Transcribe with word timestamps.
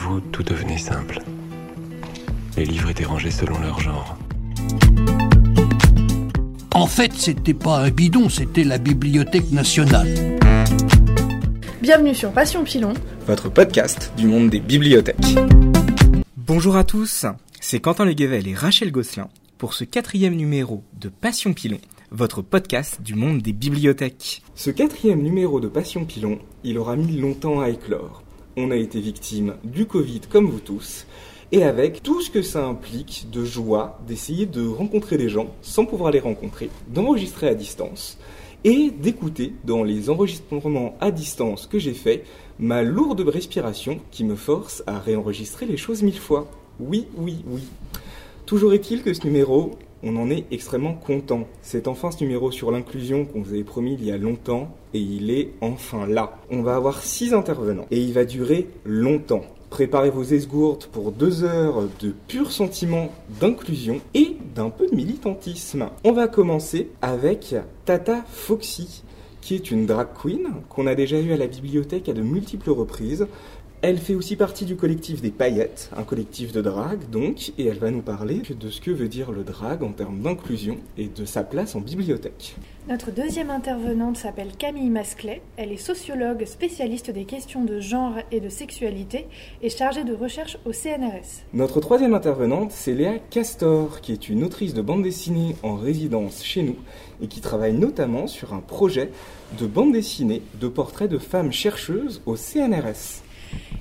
vous, 0.00 0.20
tout 0.20 0.42
devenait 0.42 0.78
simple. 0.78 1.20
Les 2.56 2.64
livres 2.64 2.88
étaient 2.88 3.04
rangés 3.04 3.30
selon 3.30 3.58
leur 3.58 3.80
genre. 3.80 4.16
En 6.72 6.86
fait, 6.86 7.12
c'était 7.12 7.54
pas 7.54 7.80
un 7.80 7.90
bidon, 7.90 8.30
c'était 8.30 8.64
la 8.64 8.78
Bibliothèque 8.78 9.50
nationale. 9.50 10.08
Bienvenue 11.82 12.14
sur 12.14 12.32
Passion 12.32 12.64
Pilon, 12.64 12.94
votre 13.26 13.50
podcast 13.50 14.12
du 14.16 14.26
monde 14.26 14.48
des 14.48 14.60
bibliothèques. 14.60 15.36
Bonjour 16.36 16.76
à 16.76 16.84
tous, 16.84 17.26
c'est 17.60 17.80
Quentin 17.80 18.06
Leguevel 18.06 18.48
et 18.48 18.54
Rachel 18.54 18.90
Gosselin 18.92 19.28
pour 19.58 19.74
ce 19.74 19.84
quatrième 19.84 20.34
numéro 20.34 20.82
de 20.98 21.10
Passion 21.10 21.52
Pilon, 21.52 21.78
votre 22.10 22.40
podcast 22.40 23.02
du 23.02 23.14
monde 23.14 23.42
des 23.42 23.52
bibliothèques. 23.52 24.42
Ce 24.54 24.70
quatrième 24.70 25.20
numéro 25.20 25.60
de 25.60 25.68
Passion 25.68 26.06
Pilon, 26.06 26.38
il 26.64 26.78
aura 26.78 26.96
mis 26.96 27.18
longtemps 27.18 27.60
à 27.60 27.68
éclore. 27.68 28.22
On 28.56 28.72
a 28.72 28.76
été 28.76 29.00
victime 29.00 29.54
du 29.62 29.86
Covid 29.86 30.22
comme 30.28 30.50
vous 30.50 30.58
tous, 30.58 31.06
et 31.52 31.62
avec 31.62 32.02
tout 32.02 32.20
ce 32.20 32.30
que 32.30 32.42
ça 32.42 32.66
implique 32.66 33.28
de 33.30 33.44
joie 33.44 34.00
d'essayer 34.08 34.44
de 34.44 34.66
rencontrer 34.66 35.18
des 35.18 35.28
gens 35.28 35.54
sans 35.62 35.84
pouvoir 35.84 36.10
les 36.10 36.18
rencontrer, 36.18 36.68
d'enregistrer 36.88 37.46
à 37.46 37.54
distance 37.54 38.18
et 38.64 38.90
d'écouter 38.90 39.54
dans 39.64 39.84
les 39.84 40.10
enregistrements 40.10 40.96
à 41.00 41.12
distance 41.12 41.66
que 41.66 41.78
j'ai 41.78 41.94
fait 41.94 42.24
ma 42.58 42.82
lourde 42.82 43.20
respiration 43.20 44.00
qui 44.10 44.24
me 44.24 44.34
force 44.34 44.82
à 44.86 44.98
réenregistrer 44.98 45.64
les 45.64 45.76
choses 45.76 46.02
mille 46.02 46.18
fois. 46.18 46.50
Oui, 46.80 47.06
oui, 47.16 47.44
oui. 47.46 47.62
Toujours 48.46 48.74
est-il 48.74 49.02
que 49.02 49.14
ce 49.14 49.24
numéro, 49.24 49.78
on 50.02 50.16
en 50.16 50.30
est 50.30 50.46
extrêmement 50.50 50.94
content. 50.94 51.46
C'est 51.62 51.88
enfin 51.88 52.10
ce 52.10 52.22
numéro 52.24 52.50
sur 52.50 52.70
l'inclusion 52.70 53.24
qu'on 53.24 53.42
vous 53.42 53.52
avait 53.52 53.64
promis 53.64 53.94
il 53.94 54.04
y 54.04 54.12
a 54.12 54.16
longtemps 54.16 54.74
et 54.94 55.00
il 55.00 55.30
est 55.30 55.50
enfin 55.60 56.06
là. 56.06 56.38
On 56.50 56.62
va 56.62 56.76
avoir 56.76 57.02
six 57.02 57.34
intervenants 57.34 57.86
et 57.90 58.00
il 58.00 58.12
va 58.12 58.24
durer 58.24 58.68
longtemps. 58.84 59.42
Préparez 59.68 60.10
vos 60.10 60.24
esgourdes 60.24 60.86
pour 60.86 61.12
deux 61.12 61.44
heures 61.44 61.88
de 62.00 62.12
pur 62.26 62.50
sentiment 62.50 63.12
d'inclusion 63.40 64.00
et 64.14 64.36
d'un 64.54 64.68
peu 64.68 64.88
de 64.88 64.96
militantisme. 64.96 65.90
On 66.02 66.12
va 66.12 66.26
commencer 66.26 66.88
avec 67.02 67.54
Tata 67.84 68.24
Foxy, 68.28 69.04
qui 69.40 69.54
est 69.54 69.70
une 69.70 69.86
drag 69.86 70.08
queen 70.20 70.48
qu'on 70.68 70.88
a 70.88 70.96
déjà 70.96 71.20
eue 71.20 71.32
à 71.32 71.36
la 71.36 71.46
bibliothèque 71.46 72.08
à 72.08 72.12
de 72.12 72.20
multiples 72.20 72.70
reprises. 72.70 73.28
Elle 73.82 73.96
fait 73.96 74.14
aussi 74.14 74.36
partie 74.36 74.66
du 74.66 74.76
collectif 74.76 75.22
des 75.22 75.30
paillettes, 75.30 75.88
un 75.96 76.02
collectif 76.02 76.52
de 76.52 76.60
drague 76.60 77.08
donc, 77.08 77.52
et 77.56 77.64
elle 77.64 77.78
va 77.78 77.90
nous 77.90 78.02
parler 78.02 78.42
de 78.50 78.68
ce 78.68 78.78
que 78.78 78.90
veut 78.90 79.08
dire 79.08 79.32
le 79.32 79.42
drag 79.42 79.82
en 79.82 79.92
termes 79.92 80.20
d'inclusion 80.20 80.76
et 80.98 81.06
de 81.06 81.24
sa 81.24 81.44
place 81.44 81.74
en 81.74 81.80
bibliothèque. 81.80 82.56
Notre 82.90 83.10
deuxième 83.10 83.48
intervenante 83.48 84.18
s'appelle 84.18 84.50
Camille 84.58 84.90
Masclet. 84.90 85.40
Elle 85.56 85.72
est 85.72 85.78
sociologue 85.78 86.44
spécialiste 86.44 87.10
des 87.10 87.24
questions 87.24 87.64
de 87.64 87.80
genre 87.80 88.16
et 88.30 88.40
de 88.40 88.50
sexualité 88.50 89.26
et 89.62 89.70
chargée 89.70 90.04
de 90.04 90.12
recherche 90.12 90.58
au 90.66 90.74
CNRS. 90.74 91.46
Notre 91.54 91.80
troisième 91.80 92.12
intervenante, 92.12 92.72
c'est 92.72 92.92
Léa 92.92 93.18
Castor, 93.30 94.02
qui 94.02 94.12
est 94.12 94.28
une 94.28 94.44
autrice 94.44 94.74
de 94.74 94.82
bande 94.82 95.04
dessinée 95.04 95.56
en 95.62 95.76
résidence 95.76 96.44
chez 96.44 96.62
nous 96.62 96.76
et 97.22 97.28
qui 97.28 97.40
travaille 97.40 97.72
notamment 97.72 98.26
sur 98.26 98.52
un 98.52 98.60
projet 98.60 99.10
de 99.58 99.66
bande 99.66 99.92
dessinée 99.92 100.42
de 100.60 100.68
portraits 100.68 101.10
de 101.10 101.18
femmes 101.18 101.52
chercheuses 101.52 102.20
au 102.26 102.36
CNRS. 102.36 103.22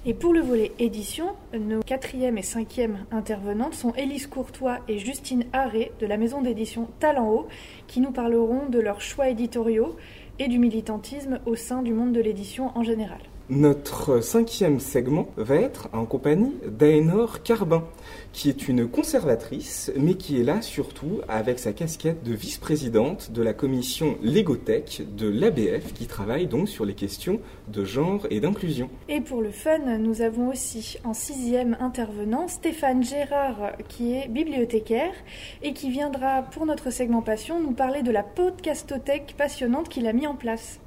Et 0.06 0.14
pour 0.14 0.34
le 0.34 0.40
volet 0.40 0.72
édition, 0.80 1.36
nos 1.54 1.82
quatrième 1.82 2.38
et 2.38 2.44
cinquième 2.44 3.06
intervenantes 3.12 3.74
sont 3.74 3.94
Élise 3.94 4.28
Courtois 4.28 4.80
et 4.88 4.98
Justine 4.98 5.46
Harré 5.54 5.92
de 6.00 6.06
la 6.06 6.18
maison 6.18 6.42
d'édition 6.42 6.88
Talent 7.00 7.30
Haut, 7.30 7.48
qui 7.88 8.00
nous 8.00 8.12
parleront 8.12 8.70
de 8.70 8.80
leurs 8.80 9.02
choix 9.02 9.30
éditoriaux 9.30 9.98
et 10.40 10.48
du 10.48 10.58
militantisme 10.58 11.40
au 11.46 11.56
sein 11.56 11.82
du 11.82 11.94
monde 11.94 12.14
de 12.14 12.22
l'édition 12.22 12.72
en 12.76 12.84
général. 12.84 13.20
Notre 13.52 14.22
cinquième 14.22 14.80
segment 14.80 15.26
va 15.36 15.56
être 15.56 15.90
en 15.92 16.06
compagnie 16.06 16.54
d'Aénor 16.68 17.42
Carbin, 17.42 17.84
qui 18.32 18.48
est 18.48 18.68
une 18.68 18.88
conservatrice, 18.88 19.92
mais 19.98 20.14
qui 20.14 20.40
est 20.40 20.44
là 20.44 20.62
surtout 20.62 21.22
avec 21.28 21.58
sa 21.58 21.74
casquette 21.74 22.22
de 22.24 22.36
vice-présidente 22.36 23.32
de 23.32 23.42
la 23.42 23.54
commission 23.54 24.20
Légotech 24.22 25.02
de 25.18 25.28
l'ABF, 25.28 25.94
qui 25.96 26.06
travaille 26.06 26.46
donc 26.46 26.70
sur 26.70 26.86
les 26.86 26.94
questions 26.94 27.40
de 27.70 27.84
genre 27.84 28.28
et 28.30 28.40
d'inclusion. 28.40 28.88
Et 29.08 29.20
pour 29.20 29.42
le 29.42 29.50
fun, 29.50 29.98
nous 29.98 30.22
avons 30.22 30.50
aussi 30.50 31.00
en 31.04 31.16
sixième 31.16 31.76
intervenant 31.80 32.48
Stéphane 32.48 33.04
Gérard, 33.04 33.72
qui 33.88 34.14
est 34.14 34.28
bibliothécaire 34.28 35.16
et 35.64 35.74
qui 35.74 35.90
viendra 35.90 36.44
pour 36.44 36.68
notre 36.68 36.92
segment 36.92 37.24
passion 37.24 37.60
nous 37.60 37.72
parler 37.72 38.04
de 38.04 38.12
la 38.12 38.22
podcastothèque 38.22 39.34
passionnante 39.36 39.90
qu'il 39.90 40.06
a 40.06 40.14
mis 40.14 40.28
en 40.28 40.36
place. 40.36 40.80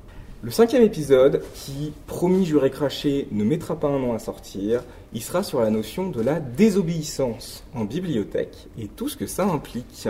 Le 0.44 0.50
cinquième 0.50 0.82
épisode, 0.82 1.40
qui, 1.54 1.92
promis 2.08 2.44
juré 2.44 2.68
craché, 2.68 3.28
ne 3.30 3.44
mettra 3.44 3.78
pas 3.78 3.86
un 3.86 4.02
an 4.02 4.12
à 4.12 4.18
sortir, 4.18 4.82
il 5.14 5.22
sera 5.22 5.44
sur 5.44 5.60
la 5.60 5.70
notion 5.70 6.10
de 6.10 6.20
la 6.20 6.40
désobéissance 6.40 7.62
en 7.76 7.84
bibliothèque 7.84 8.66
et 8.76 8.88
tout 8.88 9.08
ce 9.08 9.16
que 9.16 9.28
ça 9.28 9.44
implique. 9.44 10.08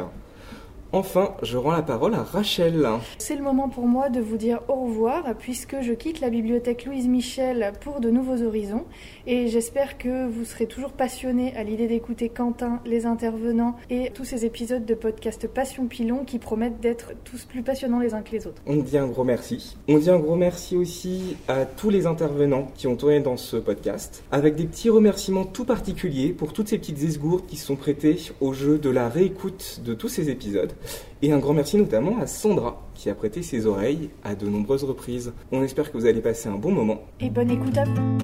Enfin, 0.94 1.34
je 1.42 1.56
rends 1.56 1.70
la 1.70 1.80
parole 1.80 2.12
à 2.12 2.22
Rachel. 2.22 2.86
C'est 3.16 3.34
le 3.34 3.42
moment 3.42 3.70
pour 3.70 3.86
moi 3.86 4.10
de 4.10 4.20
vous 4.20 4.36
dire 4.36 4.60
au 4.69 4.75
revoir 4.75 5.34
puisque 5.38 5.80
je 5.80 5.94
quitte 5.94 6.20
la 6.20 6.28
bibliothèque 6.28 6.84
Louise 6.84 7.08
Michel 7.08 7.72
pour 7.80 8.00
de 8.00 8.10
nouveaux 8.10 8.42
horizons 8.42 8.84
et 9.26 9.48
j'espère 9.48 9.97
que 9.97 10.28
vous 10.28 10.44
serez 10.44 10.66
toujours 10.66 10.92
passionnés 10.92 11.56
à 11.56 11.62
l'idée 11.62 11.86
d'écouter 11.86 12.28
Quentin, 12.28 12.81
les 12.84 13.06
intervenants 13.06 13.75
et 13.88 14.10
tous 14.10 14.26
ces 14.26 14.44
épisodes 14.44 14.84
de 14.84 14.92
podcast 14.94 15.48
Passion 15.48 15.86
Pilon 15.86 16.26
qui 16.26 16.38
promettent 16.38 16.81
d'être 16.81 17.12
tous 17.25 17.47
plus 17.47 17.62
passionnants 17.62 18.00
les 18.00 18.12
uns 18.12 18.20
que 18.20 18.32
les 18.32 18.47
autres. 18.47 18.60
On 18.66 18.76
dit 18.76 18.98
un 18.98 19.06
gros 19.06 19.25
merci. 19.25 19.78
On 19.88 19.97
dit 19.97 20.10
un 20.10 20.19
gros 20.19 20.36
merci 20.36 20.76
aussi 20.76 21.38
à 21.48 21.64
tous 21.64 21.88
les 21.88 22.06
intervenants 22.06 22.70
qui 22.75 22.86
ont 22.86 22.97
tourné 22.97 23.20
dans 23.20 23.38
ce 23.38 23.56
podcast 23.56 24.22
avec 24.31 24.56
des 24.56 24.64
petits 24.64 24.91
remerciements 24.91 25.47
tout 25.47 25.64
particuliers 25.64 26.32
pour 26.32 26.52
toutes 26.52 26.69
ces 26.69 26.76
petites 26.76 27.02
esgourdes 27.02 27.47
qui 27.47 27.56
se 27.56 27.64
sont 27.64 27.76
prêtées 27.76 28.19
au 28.42 28.52
jeu 28.52 28.76
de 28.76 28.91
la 28.91 29.08
réécoute 29.08 29.81
de 29.82 29.94
tous 29.94 30.08
ces 30.08 30.28
épisodes. 30.28 30.75
Et 31.22 31.32
un 31.32 31.38
grand 31.38 31.54
merci 31.54 31.76
notamment 31.76 32.19
à 32.19 32.26
Sandra 32.26 32.82
qui 32.94 33.10
a 33.10 33.15
prêté 33.15 33.43
ses 33.43 33.66
oreilles 33.66 34.10
à 34.25 34.34
de 34.34 34.48
nombreuses 34.48 34.84
reprises. 34.84 35.32
On 35.50 35.62
espère 35.62 35.91
que 35.91 35.98
vous 35.98 36.06
allez 36.06 36.20
passer 36.20 36.48
un 36.48 36.56
bon 36.56 36.72
moment. 36.72 37.03
Et 37.20 37.31
bonne 37.31 37.50
écoute 37.50 37.76
à 37.78 37.84
vous. 37.84 38.19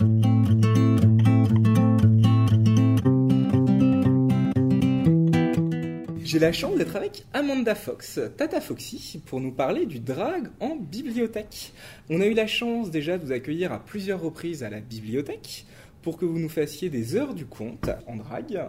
J'ai 6.28 6.38
la 6.38 6.52
chance 6.52 6.76
d'être 6.76 6.94
avec 6.94 7.24
Amanda 7.32 7.74
Fox, 7.74 8.20
Tata 8.36 8.60
Foxy, 8.60 9.22
pour 9.24 9.40
nous 9.40 9.50
parler 9.50 9.86
du 9.86 9.98
drag 9.98 10.48
en 10.60 10.76
bibliothèque. 10.76 11.72
On 12.10 12.20
a 12.20 12.26
eu 12.26 12.34
la 12.34 12.46
chance 12.46 12.90
déjà 12.90 13.16
de 13.16 13.24
vous 13.24 13.32
accueillir 13.32 13.72
à 13.72 13.78
plusieurs 13.78 14.20
reprises 14.20 14.62
à 14.62 14.68
la 14.68 14.80
bibliothèque 14.80 15.64
pour 16.02 16.18
que 16.18 16.26
vous 16.26 16.38
nous 16.38 16.50
fassiez 16.50 16.90
des 16.90 17.16
heures 17.16 17.32
du 17.32 17.46
conte 17.46 17.88
en 18.06 18.16
drag. 18.16 18.60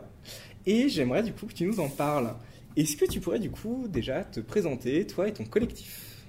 Et 0.65 0.87
j'aimerais 0.87 1.21
du 1.21 1.33
coup 1.33 1.47
que 1.47 1.53
tu 1.53 1.65
nous 1.65 1.81
en 1.81 1.89
parles. 1.89 2.33
Est-ce 2.79 2.95
que 2.95 3.03
tu 3.03 3.19
pourrais 3.19 3.39
du 3.39 3.51
coup 3.51 3.89
déjà 3.89 4.23
te 4.23 4.39
présenter, 4.39 5.05
toi 5.05 5.27
et 5.27 5.33
ton 5.33 5.43
collectif? 5.43 6.23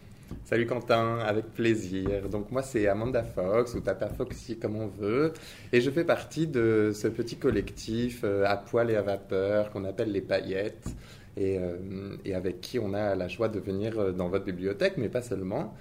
Salut 0.45 0.67
Quentin, 0.67 1.21
avec 1.21 1.45
plaisir. 1.55 2.29
Donc 2.29 2.51
moi 2.51 2.61
c'est 2.63 2.89
Amanda 2.89 3.23
Fox 3.23 3.75
ou 3.75 3.81
Tata 3.81 4.09
Foxy 4.09 4.59
comme 4.59 4.75
on 4.75 4.89
veut. 4.89 5.33
Et 5.73 5.81
je 5.81 5.89
fais 5.93 6.03
partie 6.03 6.49
de 6.49 6.91
ce 6.93 7.07
petit 7.07 7.37
collectif 7.37 8.23
euh, 8.25 8.45
à 8.49 8.57
poil 8.57 8.91
et 8.91 8.97
à 8.97 9.03
vapeur 9.03 9.71
qu'on 9.71 9.85
appelle 9.85 10.11
les 10.11 10.23
paillettes 10.23 10.89
et, 11.37 11.59
euh, 11.59 12.17
et, 12.25 12.35
avec 12.35 12.61
qui 12.61 12.79
on 12.79 12.93
a 12.95 13.15
la 13.15 13.29
joie 13.29 13.49
de 13.49 13.61
venir 13.61 13.99
euh, 13.99 14.13
dans 14.13 14.29
votre 14.29 14.45
bibliothèque 14.45 14.95
mais 14.97 15.09
pas 15.09 15.23
seulement 15.23 15.75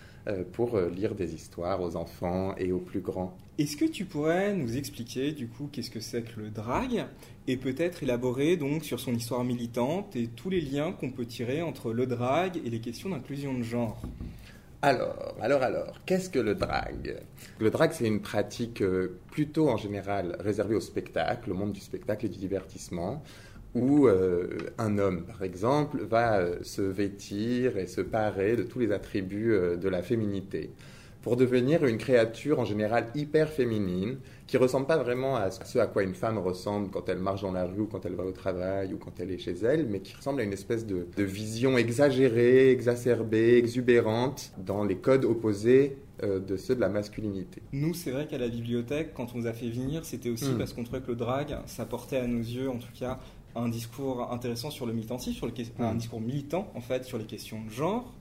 pour 0.52 0.80
lire 0.80 1.16
des 1.16 1.34
histoires 1.34 1.82
aux 1.82 1.96
enfants 1.96 2.54
et 2.58 2.72
aux 2.72 2.80
plus 2.80 3.00
grands. 3.00 3.36
Est-ce 3.58 3.76
que 3.76 3.86
tu 3.86 4.06
pourrais 4.06 4.54
nous 4.54 4.78
expliquer 4.78 5.32
du 5.32 5.48
coup 5.48 5.70
qu'est-ce 5.72 5.90
que 5.90 6.02
c'est 6.02 6.22
que 6.22 6.40
le 6.40 6.52
drag 6.52 7.06
et 7.48 7.58
peut-être 7.58 8.04
élaborer 8.04 8.56
donc 8.56 8.84
sur 8.84 9.00
son 9.00 9.16
histoire 9.16 9.44
militante 9.44 10.16
et 10.16 10.28
tous 10.28 10.52
les 10.52 10.62
liens 10.62 10.92
qu'on 10.92 11.10
peut 11.10 11.26
tirer 11.26 11.64
entre 11.64 11.94
le 11.94 12.06
drag 12.06 12.58
et 12.64 12.70
les 12.70 12.80
questions 12.80 13.10
d'inclusion 13.10 13.58
de 13.58 13.64
genre? 13.64 14.00
Alors, 14.82 15.36
alors, 15.42 15.62
alors, 15.62 16.00
qu'est-ce 16.06 16.30
que 16.30 16.40
le 16.40 16.56
drag? 16.56 17.18
Le 17.60 17.70
drag, 17.70 17.92
c'est 17.92 18.08
une 18.08 18.22
pratique 18.22 18.82
euh, 18.82 19.20
plutôt 19.30 19.68
en 19.68 19.76
général 19.76 20.38
réservée 20.40 20.76
au 20.76 20.80
spectacle, 20.80 21.52
au 21.52 21.54
monde 21.54 21.74
du 21.74 21.82
spectacle 21.82 22.28
et 22.28 22.30
du 22.30 22.40
divertissement, 22.40 23.22
où 23.76 24.08
euh, 24.08 24.48
un 24.78 24.98
homme, 24.98 25.26
par 25.26 25.44
exemple, 25.44 26.04
va 26.04 26.40
euh, 26.40 26.58
se 26.64 26.82
vêtir 26.82 27.78
et 27.78 27.88
se 27.88 28.02
parer 28.02 28.56
de 28.56 28.64
tous 28.64 28.80
les 28.80 28.92
attributs 28.92 29.56
de 29.80 29.90
la 29.90 30.02
féminité 30.02 30.72
pour 31.22 31.36
devenir 31.36 31.86
une 31.86 31.98
créature 31.98 32.60
en 32.60 32.66
général 32.66 33.08
hyper 33.14 33.50
féminine, 33.50 34.18
qui 34.48 34.58
ressemble 34.58 34.88
pas 34.88 34.98
vraiment 34.98 35.36
à 35.36 35.52
ce 35.52 35.78
à 35.78 35.88
quoi 35.88 36.04
une 36.04 36.16
femme 36.16 36.38
ressemble 36.38 36.90
quand 36.90 37.10
elle 37.10 37.20
marche 37.20 37.42
dans 37.42 37.52
la 37.52 37.66
rue 37.66 37.82
ou 37.82 37.86
quand 37.88 38.06
elle 38.06 38.16
va 38.16 38.24
au 38.24 38.32
travail 38.32 38.94
ou 38.94 38.98
quand 38.98 39.20
elle 39.20 39.32
est 39.32 39.38
chez 39.38 39.54
elle, 39.64 39.86
mais 39.88 40.00
qui 40.00 40.16
ressemble 40.16 40.42
à 40.42 40.44
une 40.44 40.54
espèce 40.54 40.86
de, 40.86 41.06
vision 41.18 41.78
exagérée, 41.78 42.72
exacerbée, 42.72 43.58
exubérante 43.58 44.52
dans 44.58 44.84
les 44.84 44.96
codes 44.96 45.26
opposés 45.26 45.98
euh, 46.24 46.40
de 46.40 46.58
ceux 46.58 46.76
de 46.76 46.82
la 46.82 46.90
masculinité. 46.90 47.62
Nous, 47.74 47.94
c'est 47.94 48.12
vrai 48.12 48.26
qu'à 48.26 48.38
la 48.38 48.48
bibliothèque, 48.48 49.14
quand 49.14 49.36
on 49.36 49.40
nous 49.40 49.48
a 49.48 49.54
fait 49.54 49.70
venir, 49.70 50.06
c'était 50.06 50.30
aussi 50.30 50.50
hmm. 50.50 50.58
parce 50.58 50.74
qu'on 50.74 50.84
trouvait 50.84 51.02
que 51.02 51.10
le 51.12 51.16
drag, 51.16 51.58
ça 51.66 51.86
portait 51.86 52.18
à 52.18 52.28
nos 52.28 52.40
yeux, 52.40 52.70
en 52.70 52.78
tout 52.78 52.92
cas, 52.98 53.20
un 53.56 53.70
discours 53.70 54.32
intéressant 54.32 54.70
sur 54.70 54.86
le 54.86 54.94
militantisme, 54.94 55.36
sur 55.36 55.48
le, 55.48 55.54
un 55.80 55.94
hmm. 55.94 55.98
discours 55.98 56.22
militant 56.22 56.72
en 56.76 56.82
fait 56.82 57.04
sur 57.04 57.18
les 57.18 57.26
questions 57.26 57.64
de 57.64 57.70
genre 57.70 58.14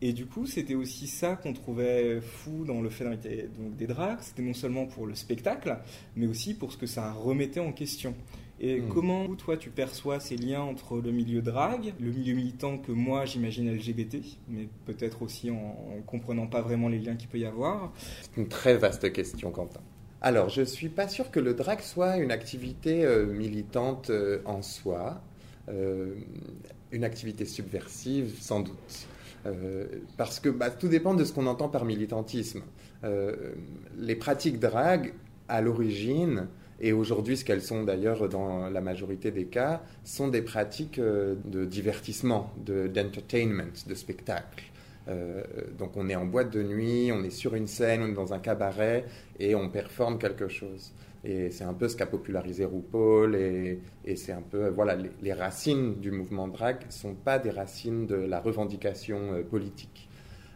Et 0.00 0.12
du 0.12 0.26
coup, 0.26 0.46
c'était 0.46 0.74
aussi 0.74 1.06
ça 1.06 1.36
qu'on 1.36 1.52
trouvait 1.52 2.20
fou 2.20 2.64
dans 2.64 2.80
le 2.80 2.90
fait 2.90 3.04
d'inviter 3.04 3.48
des 3.78 3.86
drags. 3.86 4.18
C'était 4.20 4.42
non 4.42 4.54
seulement 4.54 4.86
pour 4.86 5.06
le 5.06 5.14
spectacle, 5.14 5.78
mais 6.16 6.26
aussi 6.26 6.54
pour 6.54 6.72
ce 6.72 6.76
que 6.76 6.86
ça 6.86 7.12
remettait 7.12 7.60
en 7.60 7.72
question. 7.72 8.14
Et 8.60 8.80
Hmm. 8.80 8.88
comment, 8.88 9.34
toi, 9.36 9.56
tu 9.56 9.70
perçois 9.70 10.20
ces 10.20 10.36
liens 10.36 10.62
entre 10.62 11.00
le 11.00 11.10
milieu 11.10 11.42
drague, 11.42 11.94
le 12.00 12.10
milieu 12.10 12.34
militant 12.34 12.78
que 12.78 12.92
moi 12.92 13.24
j'imagine 13.24 13.72
LGBT, 13.72 14.18
mais 14.48 14.68
peut-être 14.86 15.22
aussi 15.22 15.50
en, 15.50 15.56
en 15.56 16.02
comprenant 16.06 16.46
pas 16.46 16.62
vraiment 16.62 16.88
les 16.88 16.98
liens 16.98 17.16
qu'il 17.16 17.28
peut 17.28 17.38
y 17.38 17.44
avoir? 17.44 17.92
C'est 17.96 18.40
une 18.40 18.48
très 18.48 18.76
vaste 18.76 19.12
question, 19.12 19.50
Quentin. 19.50 19.80
Alors, 20.24 20.48
je 20.48 20.62
suis 20.62 20.88
pas 20.88 21.08
sûr 21.08 21.32
que 21.32 21.40
le 21.40 21.52
drag 21.52 21.80
soit 21.80 22.18
une 22.18 22.30
activité 22.30 23.04
euh, 23.04 23.26
militante 23.26 24.10
euh, 24.10 24.38
en 24.44 24.62
soi, 24.62 25.20
euh, 25.68 26.14
une 26.92 27.02
activité 27.02 27.44
subversive, 27.44 28.36
sans 28.40 28.60
doute. 28.60 29.08
Parce 30.16 30.38
que 30.38 30.48
bah, 30.48 30.70
tout 30.70 30.86
dépend 30.86 31.14
de 31.14 31.24
ce 31.24 31.32
qu'on 31.32 31.48
entend 31.48 31.68
par 31.68 31.84
militantisme. 31.84 32.62
Les 33.98 34.14
pratiques 34.14 34.60
drag, 34.60 35.14
à 35.48 35.60
l'origine, 35.60 36.46
et 36.80 36.92
aujourd'hui 36.92 37.36
ce 37.36 37.44
qu'elles 37.44 37.62
sont 37.62 37.82
d'ailleurs 37.82 38.28
dans 38.28 38.70
la 38.70 38.80
majorité 38.80 39.32
des 39.32 39.46
cas, 39.46 39.82
sont 40.04 40.28
des 40.28 40.42
pratiques 40.42 41.00
de 41.00 41.64
divertissement, 41.64 42.52
de- 42.64 42.86
d'entertainment, 42.86 43.72
de, 43.88 43.94
spectacle. 43.96 44.62
Euh, 45.08 45.42
donc 45.78 45.96
on 45.96 46.08
est 46.08 46.14
en 46.14 46.26
boîte 46.26 46.50
de 46.50 46.62
nuit, 46.62 47.10
on 47.12 47.22
est 47.24 47.30
sur 47.30 47.54
une 47.54 47.66
scène, 47.66 48.02
on 48.02 48.08
est 48.08 48.14
dans 48.14 48.32
un 48.32 48.38
cabaret 48.38 49.04
et 49.38 49.54
on 49.54 49.68
performe 49.68 50.18
quelque 50.18 50.48
chose. 50.48 50.92
Et 51.24 51.50
c'est 51.50 51.64
un 51.64 51.74
peu 51.74 51.88
ce 51.88 51.96
qu'a 51.96 52.06
popularisé 52.06 52.64
RuPaul 52.64 53.36
et, 53.36 53.80
c'est 54.16 54.32
un 54.32 54.42
peu 54.42 54.68
voilà 54.68 54.96
les, 54.96 55.10
les 55.22 55.32
racines 55.32 56.00
du 56.00 56.10
mouvement 56.10 56.48
drag 56.48 56.78
sont 56.90 57.14
pas 57.14 57.38
des 57.38 57.50
racines 57.50 58.06
de 58.06 58.16
la 58.16 58.40
revendication 58.40 59.32
euh, 59.32 59.42
politique. 59.42 60.08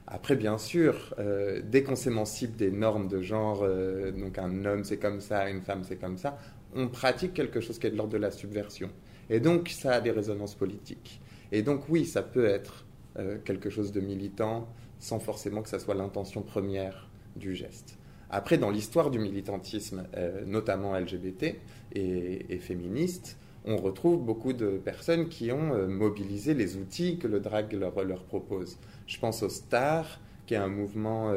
Après, 0.08 0.36
bien 0.36 0.56
sûr, 0.56 1.14
euh, 1.18 1.60
dès 1.64 1.82
qu'on 1.82 1.96
s'émancipe 1.96 2.54
des 2.54 2.70
normes 2.70 3.08
de 3.08 3.20
genre, 3.22 3.62
euh, 3.62 4.12
donc 4.12 4.38
un 4.38 4.64
homme 4.64 4.84
c'est 4.84 4.98
comme 4.98 5.20
ça, 5.20 5.50
une 5.50 5.62
femme 5.62 5.82
c'est 5.82 5.96
comme 5.96 6.16
ça, 6.16 6.38
on 6.74 6.86
pratique 6.88 7.34
quelque 7.34 7.60
chose 7.60 7.78
qui 7.78 7.88
est 7.88 7.90
de 7.90 7.96
l'ordre 7.96 8.12
de 8.12 8.18
la 8.18 8.30
subversion. 8.30 8.90
Et 9.30 9.40
donc 9.40 9.68
ça 9.68 9.94
a 9.94 10.00
des 10.00 10.12
résonances 10.12 10.54
politiques. 10.54 11.20
Et 11.50 11.62
donc 11.62 11.88
oui, 11.88 12.06
ça 12.06 12.22
peut 12.22 12.44
être 12.44 12.85
euh, 13.18 13.38
quelque 13.44 13.70
chose 13.70 13.92
de 13.92 14.00
militant 14.00 14.68
sans 14.98 15.18
forcément 15.18 15.62
que 15.62 15.68
ça 15.68 15.78
soit 15.78 15.94
l'intention 15.94 16.42
première 16.42 17.08
du 17.36 17.54
geste. 17.54 17.98
Après, 18.30 18.58
dans 18.58 18.70
l'histoire 18.70 19.10
du 19.10 19.18
militantisme, 19.18 20.06
euh, 20.16 20.44
notamment 20.44 20.98
LGBT 20.98 21.56
et, 21.94 22.58
féministe, 22.58 23.38
on 23.64 23.76
retrouve 23.76 24.22
beaucoup 24.22 24.52
de 24.52 24.78
personnes 24.78 25.28
qui 25.28 25.52
ont 25.52 25.74
euh, 25.74 25.86
mobilisé 25.86 26.54
les 26.54 26.76
outils 26.76 27.18
que 27.18 27.28
le 27.28 27.40
drag 27.40 27.72
leur, 27.72 28.24
propose. 28.24 28.78
Je 29.06 29.18
pense 29.18 29.42
au 29.42 29.48
STAR, 29.48 30.20
qui 30.46 30.54
est 30.54 30.58
un 30.58 30.68
mouvement 30.68 31.32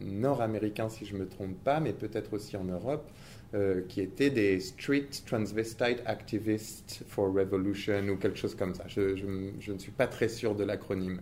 nord-américain, 0.00 0.88
si 0.88 1.04
je 1.04 1.12
ne 1.14 1.20
me 1.20 1.28
trompe 1.28 1.54
pas, 1.64 1.80
mais 1.80 1.92
peut-être 1.92 2.32
aussi 2.32 2.56
en 2.56 2.64
Europe, 2.64 3.10
euh, 3.54 3.80
qui 3.88 4.02
étaient 4.02 4.30
des 4.30 4.60
Street 4.60 5.08
Transvestite 5.24 6.02
Activists 6.04 7.02
for 7.08 7.32
Revolution 7.32 8.06
ou 8.08 8.16
quelque 8.16 8.38
chose 8.38 8.54
comme 8.54 8.74
ça. 8.74 8.84
Je, 8.88 9.72
ne 9.72 9.78
suis 9.78 9.92
pas 9.92 10.06
très 10.06 10.28
sûr 10.28 10.54
de 10.54 10.64
l'acronyme. 10.64 11.20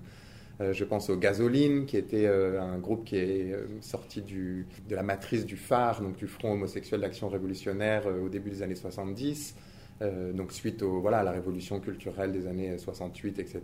Euh, 0.60 0.72
je 0.72 0.84
pense 0.84 1.10
au 1.10 1.16
Gasoline, 1.16 1.86
qui 1.86 1.96
était 1.96 2.26
euh, 2.26 2.60
un 2.60 2.78
groupe 2.78 3.04
qui 3.04 3.16
est 3.16 3.54
sorti 3.80 4.22
de 4.22 4.96
la 4.96 5.02
matrice 5.02 5.44
du 5.44 5.56
phare, 5.56 6.00
donc 6.00 6.16
du 6.16 6.26
Front 6.26 6.52
homosexuel 6.52 7.00
d'action 7.00 7.28
révolutionnaire 7.28 8.06
au 8.06 8.28
début 8.28 8.50
des 8.50 8.62
années 8.62 8.74
70, 8.74 9.54
euh, 10.02 10.32
donc 10.32 10.52
suite 10.52 10.82
au, 10.82 11.00
voilà, 11.00 11.18
à 11.18 11.22
la 11.22 11.32
révolution 11.32 11.78
culturelle 11.80 12.32
des 12.32 12.46
années 12.46 12.78
68, 12.78 13.38
etc., 13.38 13.62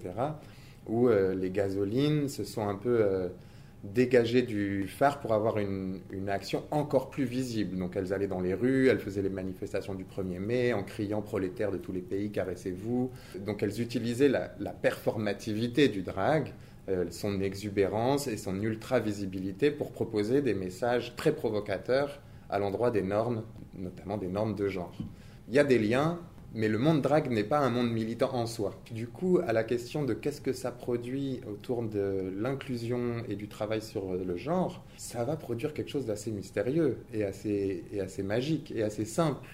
où 0.87 1.09
les 1.09 1.51
Gasolines 1.51 2.29
se 2.29 2.43
sont 2.43 2.69
un 2.69 2.75
peu 2.75 3.31
dégagées 3.85 4.43
du 4.43 4.87
phare 4.89 5.21
pour 5.21 5.33
avoir 5.33 5.59
une, 5.59 6.01
une 6.11 6.29
action 6.29 6.65
encore 6.71 7.11
plus 7.11 7.25
visible. 7.25 7.77
Donc 7.77 7.97
elles 7.97 8.13
allaient 8.13 8.29
dans 8.29 8.41
les 8.41 8.55
rues, 8.55 8.89
elles 8.89 9.01
faisaient 9.01 9.23
les 9.23 9.29
manifestations 9.29 9.95
du 9.95 10.05
1er 10.05 10.39
mai 10.39 10.73
en 10.73 10.83
criant 10.85 11.23
prolétaires 11.23 11.73
de 11.73 11.79
tous 11.79 11.93
les 11.93 12.01
pays, 12.01 12.31
caressez-vous. 12.31 13.11
Donc 13.41 13.63
elles 13.63 13.81
utilisaient 13.81 14.29
la, 14.29 14.55
la 14.61 14.73
performativité 14.73 15.89
du 15.89 16.03
drag 16.03 16.53
euh, 16.89 17.05
son 17.11 17.41
exubérance 17.41 18.27
et 18.27 18.37
son 18.37 18.61
ultra-visibilité 18.61 19.71
pour 19.71 19.93
proposer 19.93 20.43
des 20.43 20.53
messages 20.53 21.15
très 21.15 21.33
provocateurs 21.33 22.21
à 22.51 22.59
l'endroit 22.59 22.91
des 22.91 23.03
normes, 23.03 23.45
notamment 23.75 24.19
des 24.19 24.27
normes 24.27 24.57
de 24.57 24.69
genre. 24.69 24.93
Il 25.49 25.55
y 25.55 25.61
a 25.61 25.65
des 25.65 25.79
liens, 25.79 26.19
mais 26.55 26.69
le 26.69 26.79
monde 26.79 27.01
drag 27.01 27.31
n'est 27.31 27.45
pas 27.45 27.59
un 27.59 27.71
monde 27.71 27.91
militant 27.91 28.35
en 28.35 28.47
soi. 28.47 28.75
Du 28.91 29.07
coup, 29.07 29.41
à 29.47 29.53
la 29.53 29.65
question 29.65 30.05
de 30.05 30.13
qu'est-ce 30.13 30.41
que 30.41 30.53
ça 30.53 30.71
produit 30.71 31.41
autour 31.51 31.83
de 31.83 32.33
l'inclusion 32.37 33.23
et 33.29 33.37
du 33.37 33.49
travail 33.49 33.81
sur 33.81 34.13
le 34.13 34.37
genre, 34.37 34.85
ça 34.97 35.25
va 35.25 35.37
produire 35.37 35.73
quelque 35.73 35.91
chose 35.91 36.07
d'assez 36.07 36.31
mystérieux 36.31 36.99
et 37.13 37.25
assez, 37.25 37.85
et 37.93 38.01
assez 38.01 38.23
magique 38.23 38.73
et 38.75 38.83
assez 38.83 39.05
simple. 39.05 39.49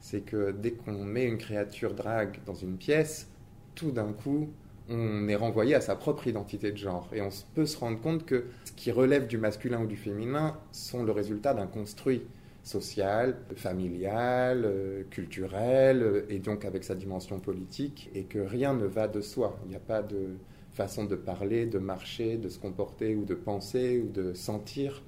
C'est 0.00 0.20
que 0.20 0.52
dès 0.52 0.72
qu'on 0.72 1.04
met 1.04 1.24
une 1.24 1.38
créature 1.38 1.94
drag 1.94 2.40
dans 2.44 2.54
une 2.54 2.76
pièce, 2.76 3.28
tout 3.74 3.92
d'un 3.92 4.12
coup, 4.12 4.50
on 4.88 5.28
est 5.28 5.36
renvoyé 5.36 5.74
à 5.74 5.80
sa 5.80 5.96
propre 5.96 6.26
identité 6.26 6.70
de 6.72 6.76
genre. 6.76 7.08
Et 7.14 7.22
on 7.22 7.30
peut 7.54 7.66
se 7.66 7.78
rendre 7.78 8.00
compte 8.00 8.26
que 8.26 8.46
ce 8.64 8.72
qui 8.72 8.90
relève 8.90 9.26
du 9.26 9.38
masculin 9.38 9.80
ou 9.80 9.86
du 9.86 9.96
féminin 9.96 10.58
sont 10.72 11.02
le 11.04 11.12
résultat 11.12 11.54
d'un 11.54 11.66
construit 11.66 12.22
social, 12.62 13.36
familial, 13.56 14.62
euh, 14.64 15.02
culturel, 15.10 16.02
euh, 16.02 16.26
et 16.28 16.38
donc 16.38 16.64
avec 16.64 16.84
sa 16.84 16.94
dimension 16.94 17.40
politique, 17.40 18.10
et 18.14 18.24
que 18.24 18.38
rien 18.38 18.74
ne 18.74 18.86
va 18.86 19.08
de 19.08 19.20
soi. 19.20 19.58
Il 19.64 19.70
n'y 19.70 19.76
a 19.76 19.80
pas 19.80 20.02
de 20.02 20.36
façon 20.70 21.04
de 21.04 21.16
parler, 21.16 21.66
de 21.66 21.78
marcher, 21.78 22.36
de 22.36 22.48
se 22.48 22.58
comporter, 22.58 23.16
ou 23.16 23.24
de 23.24 23.34
penser, 23.34 24.00
ou 24.00 24.08
de 24.08 24.32
sentir, 24.32 25.02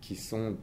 qui 0.00 0.14
sont 0.14 0.56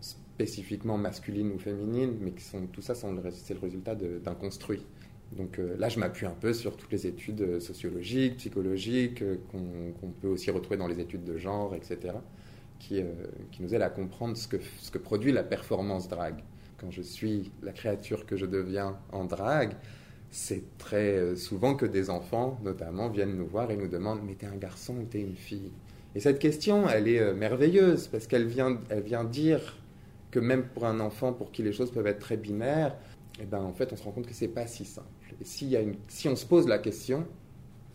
spécifiquement 0.00 0.98
masculines 0.98 1.52
ou 1.52 1.58
féminines, 1.58 2.16
mais 2.20 2.32
qui 2.32 2.42
sont, 2.42 2.66
tout 2.66 2.82
ça, 2.82 2.94
c'est 2.94 3.54
le 3.54 3.60
résultat 3.60 3.94
d'un 3.94 4.34
construit. 4.34 4.84
Donc 5.32 5.58
euh, 5.58 5.76
là, 5.78 5.88
je 5.88 6.00
m'appuie 6.00 6.26
un 6.26 6.36
peu 6.38 6.52
sur 6.52 6.76
toutes 6.76 6.92
les 6.92 7.06
études 7.06 7.60
sociologiques, 7.60 8.36
psychologiques, 8.36 9.22
qu'on 9.50 9.58
qu 9.58 10.06
peut 10.20 10.28
aussi 10.28 10.50
retrouver 10.50 10.76
dans 10.76 10.88
les 10.88 11.00
études 11.00 11.24
de 11.24 11.38
genre, 11.38 11.74
etc., 11.74 12.14
qui, 12.84 13.00
euh, 13.00 13.06
qui 13.50 13.62
nous 13.62 13.74
aident 13.74 13.82
à 13.82 13.90
comprendre 13.90 14.36
ce 14.36 14.46
que, 14.46 14.98
produit 14.98 15.32
la 15.32 15.42
performance 15.42 16.08
drag. 16.08 16.36
Quand 16.78 16.90
je 16.90 17.02
suis 17.02 17.50
la 17.62 17.72
créature 17.72 18.26
que 18.26 18.36
je 18.36 18.46
deviens 18.46 18.98
en 19.12 19.24
drag, 19.24 19.74
c'est 20.30 20.64
très 20.76 21.16
euh, 21.16 21.36
souvent 21.36 21.74
que 21.74 21.86
des 21.86 22.10
enfants, 22.10 22.58
notamment, 22.62 23.08
viennent 23.08 23.36
nous 23.36 23.46
voir 23.46 23.70
et 23.70 23.76
nous 23.76 23.88
demandent 23.88 24.20
Mais 24.26 24.34
t'es 24.34 24.46
un 24.46 24.56
garçon 24.56 24.96
ou 24.96 25.04
t'es 25.04 25.20
une 25.20 25.36
fille? 25.36 25.72
Et 26.14 26.20
cette 26.20 26.38
question, 26.38 26.88
elle 26.88 27.08
est 27.08 27.20
euh, 27.20 27.34
merveilleuse 27.34 28.08
parce 28.08 28.26
qu'elle 28.26 28.46
vient, 28.46 28.78
dire 29.24 29.78
que 30.30 30.40
même 30.40 30.64
pour 30.64 30.84
un 30.84 31.00
enfant 31.00 31.32
pour 31.32 31.52
qui 31.52 31.62
les 31.62 31.72
choses 31.72 31.90
peuvent 31.90 32.06
être 32.06 32.18
très 32.18 32.36
binaires, 32.36 32.96
et 33.40 33.46
ben 33.46 33.62
en 33.62 33.72
fait 33.72 33.92
on 33.92 33.96
se 33.96 34.02
rend 34.02 34.10
compte 34.10 34.26
que 34.26 34.34
c'est 34.34 34.48
pas 34.48 34.66
si 34.66 34.84
simple. 34.84 35.08
Et 35.40 35.44
s'il 35.44 35.68
y 35.68 35.76
a 35.76 35.80
une, 35.80 35.96
si 36.08 36.28
on 36.28 36.36
se 36.36 36.44
pose 36.44 36.68
la 36.68 36.78
question, 36.78 37.26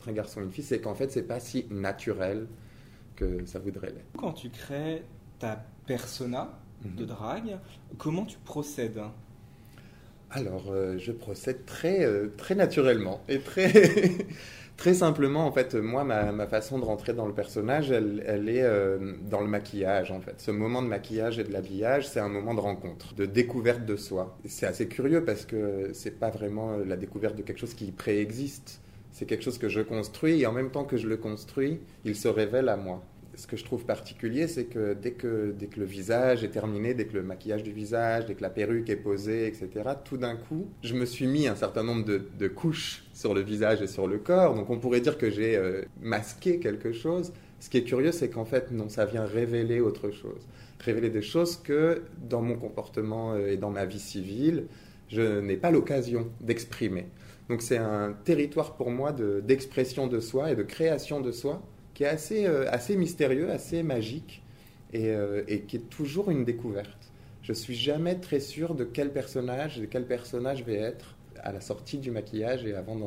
un 0.07 0.13
garçon 0.13 0.39
ou 0.39 0.43
une 0.45 0.51
fille, 0.51 0.63
c'est 0.63 0.79
qu'en 0.79 0.95
fait 0.95 1.11
c'est 1.11 1.23
pas 1.23 1.39
si 1.39 1.67
naturel 1.69 2.47
que 3.19 3.45
ça 3.45 3.59
voudrait 3.59 3.87
l'être. 3.87 4.11
Quand 4.17 4.33
tu 4.33 4.49
crées 4.49 5.03
ta 5.39 5.63
persona 5.85 6.59
de 6.83 7.05
drague, 7.05 7.57
comment 7.97 8.25
tu 8.25 8.37
procèdes? 8.39 9.01
Alors 10.31 10.71
euh, 10.71 10.97
je 10.97 11.11
procède 11.11 11.65
très 11.65 12.05
euh, 12.05 12.27
très 12.37 12.55
naturellement 12.55 13.21
et 13.27 13.39
très 13.39 13.71
Très 14.79 14.93
simplement, 14.93 15.45
en 15.45 15.51
fait, 15.51 15.75
moi, 15.75 16.05
ma, 16.05 16.31
ma, 16.31 16.47
façon 16.47 16.79
de 16.79 16.85
rentrer 16.85 17.13
dans 17.13 17.27
le 17.27 17.33
personnage, 17.33 17.91
elle, 17.91 18.23
elle 18.25 18.47
est 18.47 18.63
euh, 18.63 19.13
dans 19.29 19.41
le 19.41 19.47
maquillage, 19.47 20.09
en 20.09 20.21
fait. 20.21 20.35
Ce 20.37 20.51
moment 20.51 20.81
de 20.81 20.87
maquillage 20.87 21.37
et 21.37 21.43
de 21.43 21.51
l'habillage, 21.51 22.07
c'est 22.07 22.21
un 22.21 22.29
moment 22.29 22.53
de 22.53 22.61
rencontre, 22.61 23.13
de 23.13 23.25
découverte 23.25 23.83
de 23.85 23.97
soi. 23.97 24.37
C'est 24.45 24.65
assez 24.65 24.87
curieux 24.87 25.25
parce 25.25 25.45
que 25.45 25.91
c'est 25.91 26.17
pas 26.17 26.29
vraiment 26.29 26.77
la 26.77 26.95
découverte 26.95 27.35
de 27.35 27.41
quelque 27.41 27.59
chose 27.59 27.73
qui 27.73 27.91
préexiste. 27.91 28.79
C'est 29.11 29.25
quelque 29.25 29.43
chose 29.43 29.57
que 29.57 29.69
je 29.69 29.81
construis 29.81 30.41
et 30.41 30.45
en 30.45 30.51
même 30.51 30.71
temps 30.71 30.83
que 30.83 30.97
je 30.97 31.07
le 31.07 31.17
construis, 31.17 31.79
il 32.05 32.15
se 32.15 32.27
révèle 32.27 32.69
à 32.69 32.77
moi. 32.77 33.03
Ce 33.35 33.47
que 33.47 33.55
je 33.55 33.63
trouve 33.63 33.85
particulier, 33.85 34.47
c'est 34.47 34.65
que 34.65 34.93
dès, 34.93 35.11
que 35.11 35.53
dès 35.57 35.67
que 35.67 35.79
le 35.79 35.85
visage 35.85 36.43
est 36.43 36.49
terminé, 36.49 36.93
dès 36.93 37.05
que 37.05 37.13
le 37.13 37.23
maquillage 37.23 37.63
du 37.63 37.71
visage, 37.71 38.25
dès 38.25 38.35
que 38.35 38.41
la 38.41 38.49
perruque 38.49 38.89
est 38.89 38.97
posée, 38.97 39.47
etc., 39.47 39.69
tout 40.03 40.17
d'un 40.17 40.35
coup, 40.35 40.67
je 40.83 40.93
me 40.93 41.05
suis 41.05 41.25
mis 41.25 41.47
un 41.47 41.55
certain 41.55 41.83
nombre 41.83 42.03
de, 42.05 42.47
couches 42.49 43.05
sur 43.13 43.33
le 43.33 43.41
visage 43.41 43.81
et 43.81 43.87
sur 43.87 44.07
le 44.07 44.17
corps. 44.17 44.55
Donc 44.55 44.69
on 44.69 44.77
pourrait 44.77 44.99
dire 44.99 45.17
que 45.17 45.29
j'ai 45.29 45.55
euh, 45.55 45.83
masqué 46.01 46.59
quelque 46.59 46.91
chose. 46.91 47.31
Ce 47.61 47.69
qui 47.69 47.77
est 47.77 47.83
curieux, 47.83 48.11
c'est 48.11 48.29
qu'en 48.29 48.45
fait, 48.45 48.71
non, 48.71 48.89
ça 48.89 49.05
vient 49.05 49.25
révéler 49.25 49.79
autre 49.79 50.11
chose. 50.11 50.47
Révéler 50.79 51.09
des 51.09 51.21
choses 51.21 51.57
que 51.57 52.03
dans 52.29 52.41
mon 52.41 52.55
comportement 52.55 53.37
et 53.37 53.57
dans 53.57 53.69
ma 53.69 53.85
vie 53.85 53.99
civile, 53.99 54.65
je 55.09 55.39
n'ai 55.39 55.57
pas 55.57 55.71
l'occasion 55.71 56.27
d'exprimer. 56.41 57.07
Donc 57.49 57.63
c'est 57.63 57.77
un 57.77 58.13
territoire 58.23 58.75
pour 58.75 58.91
moi 58.91 59.11
d'expression 59.11 60.07
de, 60.07 60.19
soi 60.19 60.51
et 60.51 60.55
de 60.55 60.63
création 60.63 61.19
de 61.19 61.31
soi 61.31 61.61
qui 61.95 62.03
est 62.03 62.07
assez, 62.07 62.45
euh, 62.45 62.69
assez 62.69 62.95
mystérieux, 62.95 63.49
assez 63.51 63.81
magique 63.83 64.43
et, 64.93 65.09
euh, 65.09 65.43
et, 65.47 65.61
qui 65.61 65.77
est 65.77 65.89
toujours 65.89 66.29
une 66.29 66.45
découverte. 66.45 67.11
Je 67.41 67.51
suis 67.51 67.73
jamais 67.73 68.15
très 68.15 68.39
sûr 68.39 68.75
de 68.75 68.83
quel 68.83 69.11
personnage, 69.11 69.79
de 69.79 69.85
quel 69.85 70.05
personnage 70.05 70.63
vais 70.63 70.75
être 70.75 71.15
à 71.41 71.51
la 71.51 71.61
sortie 71.61 71.97
du 71.97 72.11
maquillage 72.11 72.65
et 72.65 72.75
avant 72.75 72.97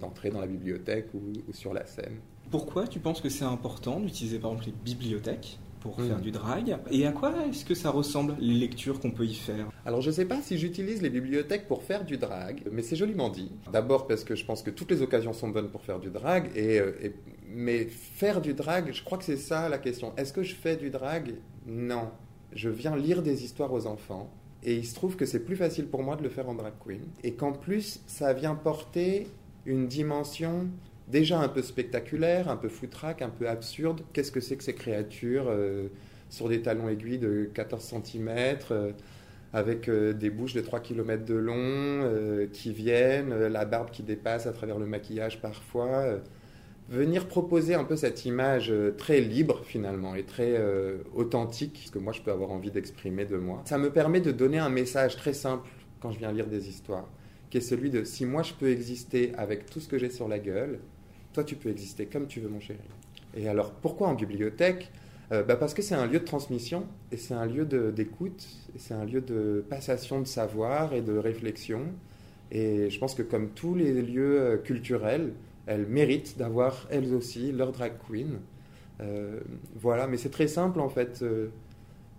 d'entrer 0.00 0.30
dans 0.30 0.40
la 0.40 0.46
bibliothèque 0.46 1.08
ou, 1.14 1.32
ou, 1.48 1.52
sur 1.52 1.74
la 1.74 1.84
scène. 1.84 2.16
Pourquoi 2.50 2.86
tu 2.86 3.00
penses 3.00 3.20
que 3.20 3.28
c'est 3.28 3.44
important 3.44 4.00
d'utiliser 4.00 4.38
par 4.38 4.52
exemple 4.52 4.70
les 4.70 4.92
bibliothèques? 4.92 5.58
Pour 5.82 6.00
faire 6.00 6.20
du 6.20 6.30
drag 6.30 6.78
Et 6.90 7.06
à 7.06 7.12
quoi 7.12 7.32
est-ce 7.48 7.64
que 7.64 7.74
ça 7.74 7.90
ressemble 7.90 8.36
les 8.38 8.54
lectures 8.54 9.00
qu'on 9.00 9.10
peut 9.10 9.26
y 9.26 9.34
faire? 9.34 9.66
Alors 9.84 10.00
je 10.00 10.10
ne 10.10 10.14
sais 10.14 10.24
pas 10.24 10.40
si 10.40 10.56
j'utilise 10.58 11.02
les 11.02 11.10
bibliothèques 11.10 11.66
pour 11.66 11.82
faire 11.82 12.04
du 12.04 12.16
drag, 12.16 12.62
mais 12.70 12.82
c'est 12.82 12.96
joliment 12.96 13.28
dit. 13.30 13.50
D'abord 13.72 14.06
parce 14.06 14.24
que 14.24 14.34
je 14.36 14.44
pense 14.44 14.62
que 14.62 14.70
toutes 14.70 14.90
les 14.90 15.02
occasions 15.02 15.32
sont 15.32 15.48
bonnes 15.48 15.68
pour 15.70 15.82
faire 15.82 15.98
du 15.98 16.10
drag, 16.10 16.50
et, 16.56 16.78
euh, 16.78 16.92
et- 17.02 17.12
mais 17.48 17.86
faire 17.86 18.40
du 18.40 18.54
drag, 18.54 18.90
je 18.92 19.02
crois 19.02 19.18
que 19.18 19.24
c'est 19.24 19.36
ça 19.36 19.68
la 19.68 19.78
question. 19.78 20.12
Est-ce 20.16 20.32
que 20.32 20.42
je 20.42 20.54
fais 20.54 20.76
du 20.76 20.90
drag? 20.90 21.34
Non. 21.66 22.08
Je 22.54 22.68
viens 22.68 22.96
lire 22.96 23.22
des 23.22 23.44
histoires 23.44 23.72
aux 23.72 23.86
enfants, 23.86 24.30
et 24.62 24.74
il 24.76 24.86
se 24.86 24.94
trouve 24.94 25.16
que 25.16 25.26
c'est 25.26 25.40
plus 25.44 25.56
facile 25.56 25.86
pour 25.86 26.02
moi 26.02 26.16
de 26.16 26.22
le 26.22 26.28
faire 26.28 26.48
en 26.48 26.54
drag 26.54 26.74
queen, 26.84 27.02
et 27.24 27.32
qu'en 27.32 27.52
plus 27.52 28.00
ça 28.06 28.32
vient 28.32 28.54
porter 28.54 29.26
une 29.66 29.86
dimension 29.88 30.68
déjà 31.12 31.40
un 31.40 31.48
peu 31.48 31.62
spectaculaire, 31.62 32.48
un 32.50 32.56
peu 32.56 32.68
foutraque, 32.70 33.22
un 33.22 33.30
peu 33.30 33.48
absurde. 33.48 34.02
Qu'est-ce 34.14 34.32
que 34.32 34.40
c'est 34.40 34.56
que 34.56 34.64
ces 34.64 34.74
créatures 34.74 35.46
euh, 35.48 35.88
sur 36.30 36.48
des 36.48 36.62
talons 36.62 36.88
aiguilles 36.88 37.18
de 37.20 37.50
14 37.54 37.82
cm 38.04 38.30
avec 39.52 39.88
euh, 39.88 40.12
des 40.14 40.30
bouches 40.30 40.54
de 40.54 40.60
3 40.62 40.80
km 40.80 41.24
de 41.24 41.34
long 41.34 41.54
euh, 41.56 42.46
qui 42.52 42.72
viennent, 42.72 43.32
euh, 43.32 43.48
la 43.48 43.64
barbe 43.66 43.90
qui 43.90 44.02
dépasse 44.02 44.46
à 44.46 44.52
travers 44.52 44.78
le 44.78 44.86
maquillage 44.86 45.40
parfois. 45.42 45.88
euh. 46.04 46.18
venir 46.88 47.28
proposer 47.28 47.74
un 47.74 47.84
peu 47.84 47.96
cette 47.96 48.24
image 48.26 48.70
euh, 48.70 48.92
très 48.96 49.20
libre 49.20 49.62
finalement 49.64 50.14
et 50.16 50.24
très 50.24 50.54
euh, 50.58 50.98
authentique, 51.14 51.82
ce 51.86 51.90
que 51.92 51.98
moi 51.98 52.12
je 52.12 52.22
peux 52.22 52.32
avoir 52.32 52.50
envie 52.52 52.70
d'exprimer 52.72 53.24
de 53.26 53.36
moi. 53.38 53.62
Ça 53.66 53.78
me 53.78 53.90
permet 53.92 54.20
de 54.20 54.32
donner 54.32 54.58
un 54.58 54.70
message 54.70 55.16
très 55.16 55.32
simple 55.34 55.68
quand 56.00 56.12
je 56.12 56.18
viens 56.20 56.32
lire 56.32 56.48
des 56.48 56.68
histoires, 56.68 57.08
qui 57.50 57.58
est 57.58 57.62
celui 57.62 57.90
de 57.90 58.04
si 58.04 58.26
moi 58.26 58.42
je 58.42 58.54
peux 58.54 58.70
exister 58.70 59.32
avec 59.36 59.66
tout 59.70 59.80
ce 59.80 59.88
que 59.88 59.98
j'ai 59.98 60.10
sur 60.10 60.28
la 60.28 60.38
gueule, 60.38 60.80
toi 61.32 61.44
tu 61.44 61.56
peux 61.56 61.68
exister 61.68 62.06
comme 62.06 62.26
tu 62.26 62.40
veux 62.40 62.48
mon 62.48 62.60
chéri. 62.60 62.78
Et 63.34 63.48
alors 63.48 63.72
pourquoi 63.72 64.08
en 64.08 64.14
bibliothèque? 64.14 64.90
Euh, 65.32 65.42
bah 65.42 65.56
parce 65.56 65.72
que 65.72 65.80
c'est 65.80 65.94
un 65.94 66.06
lieu 66.06 66.18
de 66.18 66.24
transmission 66.24 66.86
et 67.10 67.16
c'est 67.16 67.34
un 67.34 67.46
lieu 67.46 67.64
d'écoute 67.64 68.46
et 68.74 68.78
c'est 68.78 68.94
un 68.94 69.04
lieu 69.04 69.20
de 69.20 69.64
passation 69.68 70.20
de 70.20 70.26
savoir 70.26 70.92
et 70.92 71.00
de 71.00 71.16
réflexion. 71.16 71.86
Et 72.50 72.90
je 72.90 72.98
pense 72.98 73.14
que 73.14 73.22
comme 73.22 73.48
tous 73.50 73.74
les 73.74 74.02
lieux 74.02 74.40
euh, 74.40 74.56
culturels, 74.58 75.32
elles 75.66 75.86
méritent 75.86 76.36
d'avoir 76.36 76.86
elles 76.90 77.14
aussi 77.14 77.50
leur 77.52 77.72
drag 77.72 77.92
queen. 78.06 78.40
Euh, 79.00 79.40
voilà, 79.80 80.06
mais 80.06 80.18
c'est 80.18 80.30
très 80.30 80.48
simple 80.48 80.80
en 80.80 80.90
fait. 80.90 81.24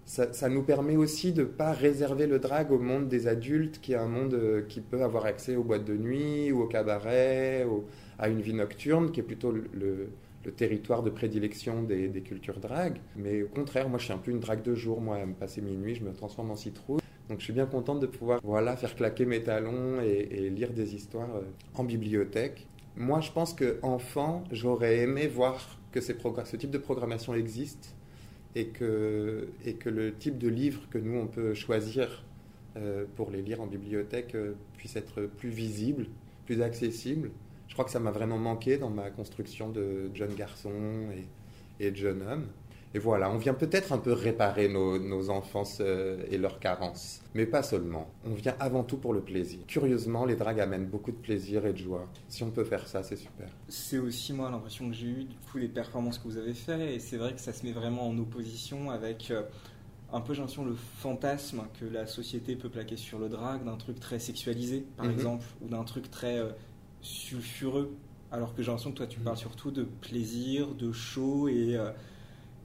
Ça, 0.05 0.49
nous 0.49 0.63
permet 0.63 0.97
aussi 0.97 1.31
de 1.31 1.41
ne 1.41 1.47
pas 1.47 1.71
réserver 1.71 2.27
le 2.27 2.39
drag 2.39 2.71
au 2.71 2.79
monde 2.79 3.07
des 3.07 3.27
adultes, 3.27 3.79
qui 3.81 3.93
est 3.93 3.97
un 3.97 4.07
monde 4.07 4.33
euh, 4.33 4.61
qui 4.67 4.81
peut 4.81 5.01
avoir 5.01 5.25
accès 5.25 5.55
aux 5.55 5.63
boîtes 5.63 5.85
de 5.85 5.95
nuit 5.95 6.51
ou 6.51 6.61
au 6.61 6.67
cabaret, 6.67 7.63
au- 7.63 7.85
à 8.19 8.29
une 8.29 8.41
vie 8.41 8.53
nocturne, 8.53 9.11
qui 9.11 9.21
est 9.21 9.23
plutôt 9.23 9.51
le, 9.51 10.09
territoire 10.57 11.03
de 11.03 11.09
prédilection 11.09 11.83
des, 11.83 12.09
cultures 12.21 12.59
drag. 12.59 12.99
Mais 13.15 13.43
au 13.43 13.47
contraire, 13.47 13.87
moi 13.87 13.97
je 13.97 14.05
suis 14.05 14.13
un 14.13 14.17
peu 14.17 14.29
une 14.29 14.41
drague 14.41 14.61
de 14.61 14.75
jour. 14.75 14.99
Moi, 14.99 15.15
à 15.15 15.25
me 15.25 15.33
passer 15.33 15.61
minuit, 15.61 15.95
je 15.95 16.03
me 16.03 16.11
transforme 16.11 16.51
en 16.51 16.57
citrouille. 16.57 16.99
Donc 17.29 17.39
je 17.39 17.45
suis 17.45 17.53
bien 17.53 17.65
contente 17.65 18.01
de 18.01 18.07
pouvoir 18.07 18.41
voilà, 18.43 18.75
faire 18.75 18.93
claquer 18.93 19.25
mes 19.25 19.41
talons 19.41 20.01
et, 20.01 20.49
lire 20.49 20.73
des 20.73 20.95
histoires 20.95 21.33
euh, 21.37 21.43
en 21.75 21.85
bibliothèque. 21.85 22.67
Moi, 22.97 23.21
je 23.21 23.31
pense 23.31 23.53
que 23.53 23.79
enfant, 23.81 24.43
j'aurais 24.51 24.97
aimé 24.97 25.27
voir 25.27 25.79
que 25.93 26.01
ce 26.01 26.11
type 26.57 26.71
de 26.71 26.77
programmation 26.77 27.33
existe 27.33 27.95
et 28.55 28.67
que, 28.67 29.47
et 29.65 29.73
que 29.73 29.89
le 29.89 30.13
type 30.13 30.37
de 30.37 30.47
livre 30.47 30.81
que 30.89 30.97
nous, 30.97 31.17
on 31.17 31.27
peut 31.27 31.53
choisir 31.53 32.23
euh, 32.75 33.05
pour 33.15 33.31
les 33.31 33.41
lire 33.41 33.61
en 33.61 33.67
bibliothèque 33.67 34.35
euh, 34.35 34.53
puisse 34.77 34.95
être 34.95 35.23
plus 35.23 35.49
visible, 35.49 36.07
plus 36.45 36.61
accessible. 36.61 37.31
Je 37.67 37.73
crois 37.73 37.85
que 37.85 37.91
ça 37.91 37.99
m'a 37.99 38.11
vraiment 38.11 38.37
manqué 38.37 38.77
dans 38.77 38.89
ma 38.89 39.09
construction 39.09 39.69
de 39.69 40.09
jeune 40.13 40.35
garçon 40.35 40.71
et, 41.79 41.85
et 41.85 41.91
de 41.91 41.95
jeune 41.95 42.21
homme. 42.21 42.47
Et 42.95 42.99
voilà, 42.99 43.31
on 43.31 43.37
vient 43.37 43.55
peut-être 43.55 43.91
un 43.91 43.97
peu 43.97 44.13
réparer 44.13 44.67
nos, 44.69 44.99
nos 44.99 45.31
enfances 45.31 45.79
euh, 45.81 46.23
et 46.29 46.37
leurs 46.37 46.59
carences. 46.59 47.21
Mais 47.33 47.47
pas 47.47 47.63
seulement. 47.63 48.07
On 48.23 48.35
vient 48.35 48.55
avant 48.59 48.83
tout 48.83 48.97
pour 48.97 49.13
le 49.13 49.21
plaisir. 49.21 49.61
Curieusement, 49.67 50.25
les 50.25 50.35
dragues 50.35 50.59
amènent 50.59 50.85
beaucoup 50.85 51.11
de 51.11 51.17
plaisir 51.17 51.65
et 51.65 51.73
de 51.73 51.77
joie. 51.79 52.07
Si 52.29 52.43
on 52.43 52.51
peut 52.51 52.63
faire 52.63 52.87
ça, 52.87 53.01
c'est 53.01 53.15
super. 53.15 53.47
C'est 53.67 53.97
aussi 53.97 54.31
moi 54.31 54.51
l'impression 54.51 54.87
que 54.89 54.93
j'ai 54.95 55.07
eue 55.07 55.23
du 55.23 55.35
coup 55.51 55.57
les 55.57 55.67
performances 55.69 56.19
que 56.19 56.25
vous 56.27 56.37
avez 56.37 56.53
faites 56.53 56.81
et 56.81 56.99
c'est 56.99 57.17
vrai 57.17 57.33
que 57.33 57.41
ça 57.41 57.51
se 57.51 57.65
met 57.65 57.71
vraiment 57.71 58.07
en 58.07 58.15
opposition 58.19 58.91
avec 58.91 59.31
euh, 59.31 59.41
un 60.11 60.21
peu 60.21 60.35
j'ai 60.35 60.41
l'impression 60.41 60.63
le 60.63 60.75
fantasme 60.75 61.63
que 61.79 61.85
la 61.85 62.05
société 62.05 62.55
peut 62.55 62.69
plaquer 62.69 62.97
sur 62.97 63.17
le 63.17 63.27
drag 63.29 63.63
d'un 63.65 63.77
truc 63.77 63.99
très 63.99 64.19
sexualisé 64.19 64.85
par 64.97 65.07
Mhm. 65.07 65.13
exemple 65.13 65.45
ou 65.61 65.67
d'un 65.67 65.83
truc 65.83 66.11
très 66.11 66.37
euh, 66.37 66.49
sulfureux 67.01 67.95
alors 68.31 68.53
que 68.55 68.61
j'ai 68.61 68.67
l'impression 68.67 68.91
que 68.91 68.97
toi 68.97 69.07
tu 69.07 69.19
Mhm. 69.19 69.25
parles 69.25 69.37
surtout 69.37 69.71
de 69.71 69.83
plaisir, 69.83 70.73
de 70.75 70.91
show 70.91 71.47
et, 71.47 71.75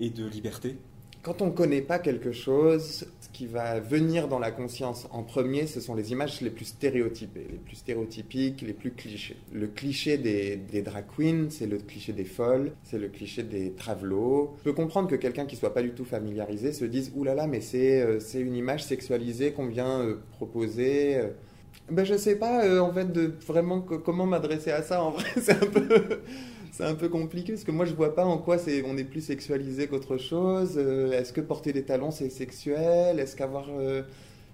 et 0.00 0.10
de 0.10 0.26
liberté. 0.26 0.76
Quand 1.22 1.42
on 1.42 1.46
ne 1.46 1.50
connaît 1.50 1.82
pas 1.82 1.98
quelque 1.98 2.30
chose, 2.32 3.04
ce 3.20 3.28
qui 3.32 3.46
va 3.46 3.80
venir 3.80 4.28
dans 4.28 4.38
la 4.38 4.52
conscience 4.52 5.08
en 5.10 5.24
premier, 5.24 5.66
ce 5.66 5.80
sont 5.80 5.94
les 5.94 6.12
images 6.12 6.40
les 6.40 6.48
plus 6.48 6.64
stéréotypées, 6.64 7.46
les 7.50 7.58
plus 7.58 7.74
stéréotypiques, 7.76 8.62
les 8.62 8.72
plus 8.72 8.92
clichés. 8.92 9.36
Le 9.52 9.66
cliché 9.66 10.16
des, 10.16 10.56
des 10.56 10.80
drag 10.80 11.04
queens, 11.16 11.48
c'est 11.50 11.66
le 11.66 11.78
cliché 11.78 12.12
des 12.12 12.24
folles, 12.24 12.72
c'est 12.84 12.98
le 12.98 13.08
cliché 13.08 13.42
des 13.42 13.72
travelots. 13.72 14.54
Je 14.58 14.64
peux 14.64 14.72
comprendre 14.72 15.08
que 15.08 15.16
quelqu'un 15.16 15.44
qui 15.44 15.56
soit 15.56 15.74
pas 15.74 15.82
du 15.82 15.90
tout 15.90 16.04
familiarisé 16.04 16.72
se 16.72 16.84
dise 16.84 17.12
«Ouh 17.16 17.24
là 17.24 17.34
là, 17.34 17.46
mais 17.48 17.60
c'est 17.60 18.00
euh, 18.00 18.20
une 18.34 18.54
image 18.54 18.84
sexualisée 18.84 19.52
qu'on 19.52 19.66
vient 19.66 20.00
euh, 20.00 20.20
proposer 20.30 21.16
euh. 21.16 21.28
Ben, 21.90 22.04
je 22.04 22.16
sais 22.16 22.36
pas, 22.36 22.64
euh, 22.64 22.80
en 22.80 22.92
fait, 22.92 23.10
de 23.12 23.34
vraiment 23.46 23.80
co- 23.80 23.98
comment 23.98 24.26
m'adresser 24.26 24.70
à 24.70 24.82
ça. 24.82 25.02
En 25.02 25.10
vrai, 25.10 25.24
c'est 25.40 25.52
un 25.52 25.66
peu... 25.66 25.88
C'est 26.78 26.84
un 26.84 26.94
peu 26.94 27.08
compliqué 27.08 27.54
parce 27.54 27.64
que 27.64 27.72
moi 27.72 27.86
je 27.86 27.92
vois 27.92 28.14
pas 28.14 28.24
en 28.24 28.38
quoi 28.38 28.56
on 28.86 28.96
est 28.96 29.02
plus 29.02 29.20
sexualisé 29.20 29.88
qu'autre 29.88 30.16
chose. 30.16 30.74
Euh, 30.76 31.10
Est-ce 31.10 31.32
que 31.32 31.40
porter 31.40 31.72
des 31.72 31.82
talons 31.82 32.12
c'est 32.12 32.30
sexuel? 32.30 33.18
Est-ce 33.18 33.34
qu'avoir 33.34 33.66
euh, 33.70 34.04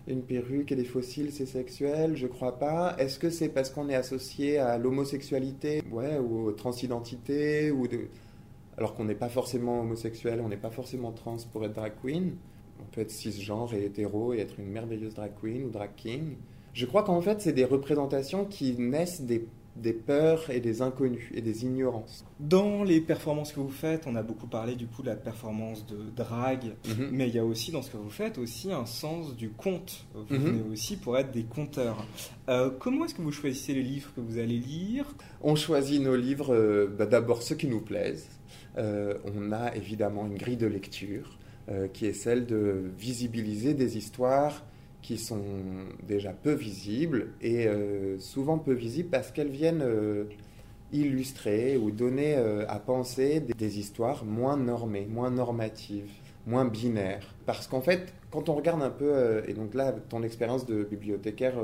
une 0.08 0.22
perruque 0.22 0.72
et 0.72 0.74
des 0.74 0.86
fossiles 0.86 1.32
c'est 1.32 1.44
sexuel? 1.44 2.16
Je 2.16 2.26
crois 2.26 2.58
pas. 2.58 2.96
Est-ce 2.98 3.18
que 3.18 3.28
c'est 3.28 3.50
parce 3.50 3.68
qu'on 3.68 3.90
est 3.90 3.94
associé 3.94 4.56
à 4.56 4.78
l'homosexualité? 4.78 5.82
Ou 5.92 6.46
aux 6.46 6.52
transidentités 6.52 7.70
ou 7.70 7.86
alors 8.78 8.94
qu'on 8.94 9.04
n'est 9.04 9.14
pas 9.14 9.28
forcément 9.28 9.82
homosexuel, 9.82 10.40
on 10.42 10.48
n'est 10.48 10.56
pas 10.56 10.70
forcément 10.70 11.12
trans 11.12 11.36
pour 11.52 11.66
être 11.66 11.74
drag 11.74 11.92
queen. 12.02 12.36
On 12.80 12.84
peut 12.90 13.02
être 13.02 13.10
cisgenre 13.10 13.74
et 13.74 13.84
hétéro 13.84 14.32
et 14.32 14.38
être 14.38 14.58
une 14.58 14.70
merveilleuse 14.70 15.12
drag 15.12 15.32
queen 15.42 15.64
ou 15.64 15.68
drag 15.68 15.90
king. 15.94 16.36
Je 16.72 16.86
crois 16.86 17.02
qu'en 17.02 17.20
fait 17.20 17.42
c'est 17.42 17.52
des 17.52 17.66
représentations 17.66 18.46
qui 18.46 18.74
naissent 18.78 19.20
des 19.20 19.46
des 19.76 19.92
peurs 19.92 20.50
et 20.50 20.60
des 20.60 20.82
inconnus 20.82 21.24
et 21.34 21.40
des 21.40 21.64
ignorances. 21.64 22.24
Dans 22.38 22.84
les 22.84 23.00
performances 23.00 23.52
que 23.52 23.58
vous 23.60 23.70
faites, 23.70 24.04
on 24.06 24.14
a 24.14 24.22
beaucoup 24.22 24.46
parlé 24.46 24.76
du 24.76 24.86
coup 24.86 25.02
de 25.02 25.08
la 25.08 25.16
performance 25.16 25.84
de 25.86 25.98
drag, 26.14 26.74
Mhm. 26.86 27.08
mais 27.10 27.28
il 27.28 27.34
y 27.34 27.38
a 27.38 27.44
aussi 27.44 27.72
dans 27.72 27.82
ce 27.82 27.90
que 27.90 27.96
vous 27.96 28.10
faites 28.10 28.38
aussi 28.38 28.70
un 28.72 28.86
sens 28.86 29.34
du 29.36 29.50
conte. 29.50 30.04
Vous 30.14 30.34
Mhm. 30.34 30.38
venez 30.42 30.62
aussi 30.72 30.96
pour 30.96 31.18
être 31.18 31.32
des 31.32 31.42
conteurs. 31.44 32.06
Euh, 32.48 32.70
comment 32.78 33.04
est-ce 33.04 33.14
que 33.14 33.22
vous 33.22 33.32
choisissez 33.32 33.74
les 33.74 33.82
livres 33.82 34.10
que 34.14 34.20
vous 34.20 34.38
allez 34.38 34.58
lire? 34.58 35.06
On 35.42 35.56
choisit 35.56 36.00
nos 36.00 36.16
livres 36.16 36.54
euh, 36.54 36.86
bah, 36.86 37.06
d'abord 37.06 37.42
ceux 37.42 37.56
qui 37.56 37.66
nous 37.66 37.80
plaisent. 37.80 38.28
Euh, 38.78 39.14
on 39.24 39.50
a 39.52 39.74
évidemment 39.74 40.26
une 40.26 40.36
grille 40.36 40.56
de 40.56 40.66
lecture 40.66 41.38
qui 41.94 42.04
est 42.04 42.12
celle 42.12 42.44
de 42.44 42.90
visibiliser 42.98 43.72
des 43.72 43.96
histoires 43.96 44.62
qui 45.04 45.18
sont 45.18 45.44
déjà 46.08 46.32
peu 46.32 46.52
visibles 46.52 47.34
et 47.42 47.68
euh, 47.68 48.18
souvent 48.18 48.58
peu 48.58 48.72
visibles 48.72 49.10
parce 49.10 49.30
qu'elles 49.32 49.50
viennent 49.50 49.82
euh, 49.82 50.24
illustrer 50.92 51.76
ou 51.76 51.90
donner 51.90 52.36
euh, 52.36 52.64
à 52.68 52.78
penser 52.78 53.40
des, 53.40 53.78
histoires 53.78 54.24
moins 54.24 54.56
normées, 54.56 55.06
moins 55.06 55.30
normatives, 55.30 56.10
moins 56.46 56.64
binaires. 56.64 57.34
Parce 57.44 57.66
qu'en 57.66 57.82
fait, 57.82 58.14
quand 58.30 58.48
on 58.48 58.54
regarde 58.54 58.80
un 58.80 58.88
peu, 58.88 59.42
et 59.46 59.52
donc 59.52 59.74
là, 59.74 59.92
ton 59.92 60.22
expérience 60.22 60.64
de 60.64 60.84
bibliothécaire 60.84 61.56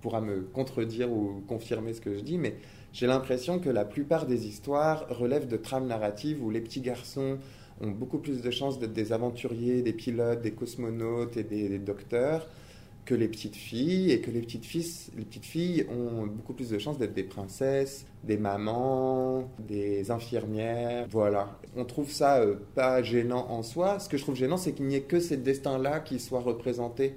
pourra 0.00 0.20
me 0.20 0.42
contredire 0.42 1.10
ou 1.10 1.42
confirmer 1.48 1.94
ce 1.94 2.00
que 2.00 2.14
je 2.14 2.20
dis, 2.20 2.38
mais 2.38 2.54
j'ai 2.92 3.08
l'impression 3.08 3.58
que 3.58 3.70
la 3.70 3.84
plupart 3.84 4.24
des 4.24 4.46
histoires 4.46 5.04
relèvent 5.10 5.48
de 5.48 5.56
trames 5.56 5.88
narratives 5.88 6.42
où 6.44 6.50
les 6.50 6.60
petits 6.60 6.80
garçons 6.80 7.38
ont 7.80 7.90
beaucoup 7.90 8.18
plus 8.18 8.40
de 8.40 8.50
chances 8.52 8.78
d'être 8.78 8.92
des 8.92 9.12
aventuriers, 9.12 9.82
des 9.82 9.92
pilotes, 9.92 10.42
des 10.42 10.52
cosmonautes 10.52 11.36
et 11.36 11.42
des 11.42 11.78
docteurs 11.80 12.46
que 13.08 13.14
les 13.14 13.28
petites 13.28 13.56
filles, 13.56 14.12
et 14.12 14.20
que 14.20 14.30
les 14.30 14.42
petites 14.42 14.70
les 15.16 15.24
petites 15.24 15.46
filles 15.46 15.86
ont 15.88 16.26
beaucoup 16.26 16.52
plus 16.52 16.68
de 16.68 16.78
chances 16.78 16.98
d'être 16.98 17.14
des 17.14 17.22
princesses, 17.22 18.04
des 18.22 18.36
mamans, 18.36 19.48
des 19.66 20.10
infirmières. 20.10 21.06
Voilà. 21.08 21.58
On 21.74 21.86
trouve 21.86 22.10
ça 22.10 22.40
euh, 22.40 22.56
pas 22.74 23.02
gênant 23.02 23.46
en 23.48 23.62
soi. 23.62 23.98
Ce 23.98 24.10
que 24.10 24.18
je 24.18 24.22
trouve 24.22 24.36
gênant, 24.36 24.58
c'est 24.58 24.72
qu'il 24.72 24.84
n'y 24.84 24.94
ait 24.94 25.00
que 25.00 25.20
ces 25.20 25.38
destins-là 25.38 26.00
qui 26.00 26.20
soient 26.20 26.42
représentés 26.42 27.14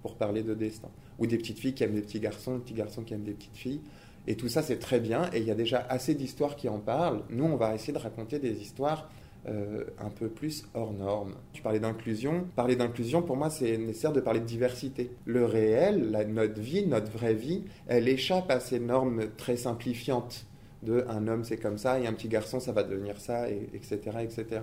pour 0.00 0.14
parler 0.14 0.42
de 0.42 0.54
destin. 0.54 0.88
Ou 1.18 1.26
des 1.26 1.36
petites 1.36 1.58
filles 1.58 1.74
qui 1.74 1.84
aiment 1.84 1.94
des 1.94 2.00
petits 2.00 2.20
garçons, 2.20 2.54
des 2.54 2.60
petits 2.60 2.72
garçons 2.72 3.02
qui 3.02 3.12
aiment 3.12 3.24
des 3.24 3.32
petites 3.32 3.56
filles. 3.56 3.82
Et 4.26 4.36
tout 4.36 4.48
ça, 4.48 4.62
c'est 4.62 4.78
très 4.78 4.98
bien. 4.98 5.28
Et 5.34 5.40
il 5.40 5.44
y 5.44 5.50
a 5.50 5.54
déjà 5.54 5.84
assez 5.90 6.14
d'histoires 6.14 6.56
qui 6.56 6.70
en 6.70 6.78
parlent. 6.78 7.20
Nous, 7.28 7.44
on 7.44 7.56
va 7.56 7.74
essayer 7.74 7.92
de 7.92 7.98
raconter 7.98 8.38
des 8.38 8.62
histoires 8.62 9.10
euh, 9.48 9.84
un 9.98 10.10
peu 10.10 10.28
plus 10.28 10.64
hors 10.74 10.92
normes. 10.92 11.34
Tu 11.52 11.60
parlais 11.60 11.80
d'inclusion. 11.80 12.46
Parler 12.56 12.76
d'inclusion, 12.76 13.20
pour 13.22 13.36
moi, 13.36 13.50
c'est 13.50 13.76
nécessaire 13.76 14.12
de 14.12 14.20
parler 14.20 14.40
de 14.40 14.46
diversité. 14.46 15.10
Le 15.26 15.44
réel, 15.44 16.10
la, 16.10 16.24
notre 16.24 16.60
vie, 16.60 16.86
notre 16.86 17.10
vraie 17.12 17.34
vie, 17.34 17.64
elle 17.86 18.08
échappe 18.08 18.50
à 18.50 18.60
ces 18.60 18.80
normes 18.80 19.28
très 19.36 19.56
simplifiantes 19.56 20.46
de 20.84 21.04
un 21.08 21.26
homme 21.28 21.44
c'est 21.44 21.56
comme 21.56 21.78
ça 21.78 21.98
et 21.98 22.06
un 22.06 22.12
petit 22.12 22.28
garçon 22.28 22.60
ça 22.60 22.72
va 22.72 22.82
devenir 22.82 23.18
ça, 23.18 23.50
et, 23.50 23.68
etc., 23.74 23.98
etc. 24.22 24.62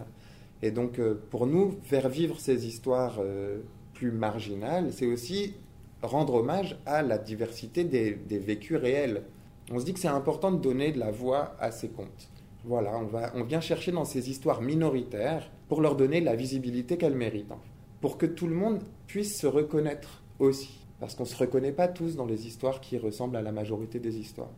Et 0.62 0.72
donc 0.72 1.00
euh, 1.00 1.16
pour 1.30 1.48
nous, 1.48 1.78
faire 1.84 2.10
vivre 2.10 2.40
ces 2.40 2.68
histoires 2.68 3.18
euh, 3.20 3.60
plus 3.94 4.12
marginales, 4.12 4.94
c'est 4.94 5.08
aussi 5.08 5.56
rendre 6.02 6.36
hommage 6.36 6.78
à 6.86 7.02
la 7.02 7.18
diversité 7.18 7.84
des, 7.84 8.16
des 8.16 8.40
vécus 8.40 8.78
réels. 8.78 9.24
On 9.72 9.80
se 9.80 9.86
dit 9.86 9.94
que 9.94 10.00
c'est 10.00 10.08
important 10.08 10.52
de 10.52 10.60
donner 10.60 10.92
de 10.92 11.00
la 11.00 11.12
voix 11.12 11.56
à 11.60 11.72
ces 11.72 11.90
contes. 11.90 12.31
Voilà, 12.64 12.96
on, 12.98 13.06
va, 13.06 13.32
on 13.36 13.44
vient 13.44 13.62
chercher 13.62 13.92
dans 13.92 14.06
ces 14.06 14.30
histoires 14.30 14.62
minoritaires 14.62 15.50
pour 15.68 15.82
leur 15.82 15.96
donner 15.96 16.22
la 16.22 16.36
visibilité 16.36 16.98
qu'elles 16.98 17.16
méritent, 17.16 17.54
pour 18.02 18.18
que 18.18 18.28
tout 18.28 18.48
le 18.48 18.56
monde 18.56 18.84
puisse 19.08 19.40
se 19.40 19.48
reconnaître 19.48 20.22
aussi. 20.38 20.86
Parce 21.00 21.16
qu'on 21.16 21.24
ne 21.24 21.30
se 21.30 21.38
reconnaît 21.38 21.72
pas 21.72 21.88
tous 21.88 22.16
dans 22.16 22.28
les 22.28 22.46
histoires 22.46 22.80
qui 22.80 23.00
ressemblent 23.00 23.36
à 23.36 23.42
la 23.42 23.52
majorité 23.52 24.00
des 24.00 24.20
histoires. 24.20 24.52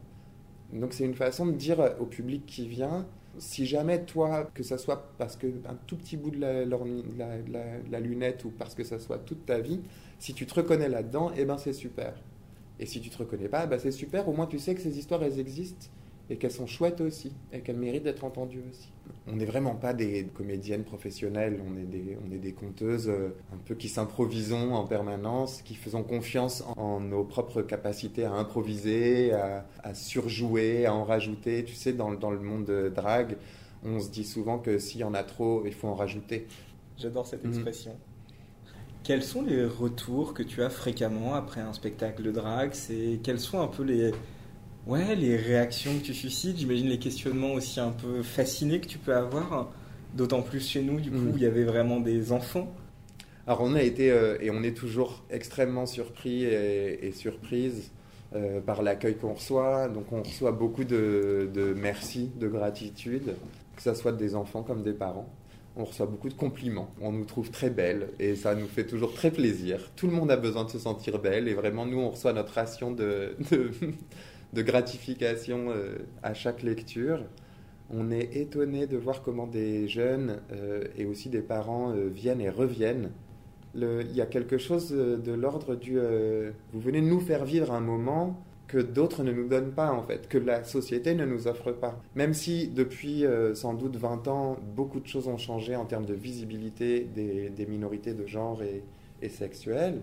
Donc 0.73 0.91
c'est 0.91 1.05
une 1.05 1.13
façon 1.13 1.45
de 1.45 1.53
dire 1.53 1.79
au 1.99 2.05
public 2.05 2.45
qui 2.45 2.67
vient, 2.67 3.05
si 3.37 3.65
jamais 3.65 4.03
toi, 4.03 4.49
que 4.53 4.63
ça 4.63 4.77
soit 4.77 5.13
parce 5.17 5.37
que 5.37 5.47
un 5.47 5.75
tout 5.87 5.95
petit 5.95 6.17
bout 6.17 6.31
de 6.31 6.39
la, 6.39 6.65
la, 6.65 7.99
lunette 8.01 8.43
ou 8.43 8.49
parce 8.49 8.75
que 8.75 8.83
ça 8.83 8.99
soit 8.99 9.19
toute 9.19 9.45
ta 9.45 9.59
vie, 9.59 9.79
si 10.19 10.33
tu 10.33 10.45
te 10.45 10.53
reconnais 10.55 10.89
là-dedans, 10.89 11.31
eh 11.37 11.45
ben 11.45 11.57
c'est 11.57 11.73
super. 11.73 12.13
Et 12.79 12.85
si 12.85 12.99
tu 12.99 13.09
te 13.09 13.17
reconnais 13.17 13.47
pas, 13.47 13.65
ben 13.65 13.79
c'est 13.79 13.91
super, 13.91 14.27
au 14.27 14.33
moins 14.33 14.47
tu 14.47 14.59
sais 14.59 14.75
que 14.75 14.81
ces 14.81 14.97
histoires, 14.97 15.23
elles 15.23 15.39
existent 15.39 15.87
et 16.33 16.37
qu'elles 16.37 16.51
sont 16.51 16.65
chouettes 16.65 16.99
aussi, 16.99 17.31
et 17.51 17.59
qu'elles 17.59 17.77
méritent 17.77 18.05
d'être 18.05 18.23
entendues 18.23 18.63
aussi. 18.67 18.89
On 19.27 19.35
n'est 19.35 19.45
vraiment 19.45 19.75
pas 19.75 19.93
des 19.93 20.25
comédiennes 20.33 20.83
professionnelles, 20.83 21.61
on 21.63 21.77
est 21.77 21.85
des, 21.85 22.17
on 22.27 22.33
est 22.33 22.39
des 22.39 22.53
conteuses 22.53 23.07
euh, 23.07 23.35
un 23.53 23.57
peu 23.57 23.75
qui 23.75 23.87
s'improvisons 23.87 24.73
en 24.73 24.87
permanence, 24.87 25.61
qui 25.61 25.75
faisons 25.75 26.01
confiance 26.01 26.63
en, 26.75 26.99
nos 26.99 27.23
propres 27.23 27.61
capacités 27.61 28.25
à 28.25 28.31
improviser, 28.31 29.31
à, 29.31 29.93
surjouer, 29.93 30.87
à 30.87 30.93
en 30.95 31.03
rajouter. 31.03 31.63
Tu 31.65 31.75
sais, 31.75 31.93
dans, 31.93 32.11
dans 32.13 32.31
le 32.31 32.39
monde 32.39 32.65
de 32.65 32.91
drague, 32.93 33.37
on 33.85 33.99
se 33.99 34.09
dit 34.09 34.25
souvent 34.25 34.57
que 34.57 34.79
s'il 34.79 35.01
y 35.01 35.03
en 35.03 35.13
a 35.13 35.21
trop, 35.21 35.61
il 35.67 35.73
faut 35.73 35.87
en 35.87 35.95
rajouter. 35.95 36.47
J'adore 36.97 37.27
cette 37.27 37.43
mhm. 37.43 37.53
expression. 37.53 37.95
Quels 39.03 39.23
sont 39.23 39.43
les 39.43 39.65
retours 39.65 40.33
que 40.33 40.41
tu 40.41 40.63
as 40.63 40.71
fréquemment 40.71 41.35
après 41.35 41.61
un 41.61 41.73
spectacle 41.73 42.23
de 42.23 42.31
drague? 42.31 42.73
C'est 42.73 43.19
quels 43.21 43.39
sont 43.39 43.61
un 43.61 43.67
peu 43.67 43.83
les, 43.83 44.13
Ouais, 44.85 45.15
les 45.15 45.37
réactions 45.37 45.97
que 45.97 46.03
tu 46.03 46.13
suscites, 46.13 46.57
j'imagine 46.57 46.89
les 46.89 46.99
questionnements 46.99 47.53
aussi 47.53 47.79
un 47.79 47.91
peu 47.91 48.21
fascinés 48.21 48.81
que 48.81 48.87
tu 48.87 48.97
peux 48.97 49.15
avoir, 49.15 49.71
d'autant 50.13 50.41
plus 50.41 50.67
chez 50.67 50.81
nous, 50.81 50.99
du 50.99 51.09
coup, 51.09 51.17
mm. 51.17 51.31
où 51.31 51.37
il 51.37 51.43
y 51.43 51.45
avait 51.45 51.63
vraiment 51.63 52.01
des 52.01 52.33
enfants. 52.33 52.67
Alors 53.47 53.61
on 53.61 53.75
a 53.75 53.81
été, 53.81 54.11
euh, 54.11 54.37
et 54.41 54.51
on 54.51 54.61
est 54.61 54.75
toujours 54.75 55.23
extrêmement 55.29 55.85
surpris 55.85 56.43
et, 56.43 57.11
surprise 57.13 57.91
euh, 58.35 58.59
par 58.59 58.81
l'accueil 58.81 59.15
qu'on 59.15 59.33
reçoit. 59.33 59.87
Donc 59.87 60.11
on 60.11 60.21
reçoit 60.21 60.51
beaucoup 60.51 60.83
de, 60.83 61.49
de 61.53 61.73
merci, 61.73 62.31
de 62.37 62.47
gratitude, 62.47 63.35
que 63.75 63.81
ce 63.81 63.93
soit 63.93 64.13
des 64.13 64.35
enfants 64.35 64.63
comme 64.63 64.83
des 64.83 64.93
parents. 64.93 65.29
On 65.75 65.85
reçoit 65.85 66.05
beaucoup 66.05 66.29
de 66.29 66.35
compliments. 66.35 66.89
On 67.01 67.11
nous 67.11 67.25
trouve 67.25 67.51
très 67.51 67.69
belles 67.69 68.09
et 68.19 68.35
ça 68.35 68.53
nous 68.53 68.67
fait 68.67 68.85
toujours 68.85 69.13
très 69.13 69.31
plaisir. 69.31 69.91
Tout 69.95 70.07
le 70.07 70.13
monde 70.13 70.29
a 70.29 70.37
besoin 70.37 70.65
de 70.65 70.69
se 70.69 70.79
sentir 70.79 71.19
belle 71.19 71.47
et 71.47 71.53
vraiment 71.53 71.85
nous 71.85 71.99
on 71.99 72.11
reçoit 72.11 72.33
notre 72.33 72.53
ration 72.53 72.91
de, 72.91 73.35
de, 73.51 73.71
de 74.53 74.61
gratification 74.61 75.69
euh, 75.69 75.97
à 76.21 76.33
chaque 76.33 76.63
lecture. 76.63 77.23
On 77.89 78.11
est 78.11 78.35
étonné 78.37 78.87
de 78.87 78.97
voir 78.97 79.21
comment 79.21 79.47
des 79.47 79.87
jeunes 79.87 80.39
euh, 80.51 80.85
et 80.97 81.05
aussi 81.05 81.29
des 81.29 81.41
parents 81.41 81.91
euh, 81.91 82.07
viennent 82.07 82.41
et 82.41 82.49
reviennent. 82.49 83.11
il 83.75 84.13
y 84.13 84.21
a 84.21 84.25
quelque 84.25 84.57
chose 84.57 84.91
de 84.91 85.33
l'ordre 85.33 85.75
du 85.75 85.99
vous 86.71 86.79
venez 86.79 87.01
nous 87.01 87.19
faire 87.19 87.43
vivre 87.43 87.71
un 87.73 87.81
moment 87.81 88.39
que 88.67 88.77
d'autres 88.77 89.23
ne 89.23 89.31
nous 89.31 89.47
donnent 89.47 89.73
pas 89.73 89.91
en 89.91 90.03
fait, 90.03 90.29
que 90.29 90.37
la 90.37 90.63
société 90.63 91.15
ne 91.15 91.25
nous 91.25 91.47
offre 91.47 91.71
pas. 91.71 91.99
Même 92.15 92.33
si 92.35 92.67
depuis 92.67 93.25
sans 93.55 93.73
doute 93.73 93.95
20 93.95 94.27
ans, 94.27 94.57
beaucoup 94.75 94.99
de 94.99 95.07
choses 95.07 95.27
ont 95.27 95.39
changé 95.39 95.75
en 95.75 95.85
termes 95.85 96.05
de 96.05 96.13
visibilité 96.13 97.01
des, 97.01 97.65
minorités 97.67 98.13
de 98.13 98.27
genre 98.27 98.61
et, 98.61 98.83
et 99.23 99.29
sexuelles, 99.29 100.01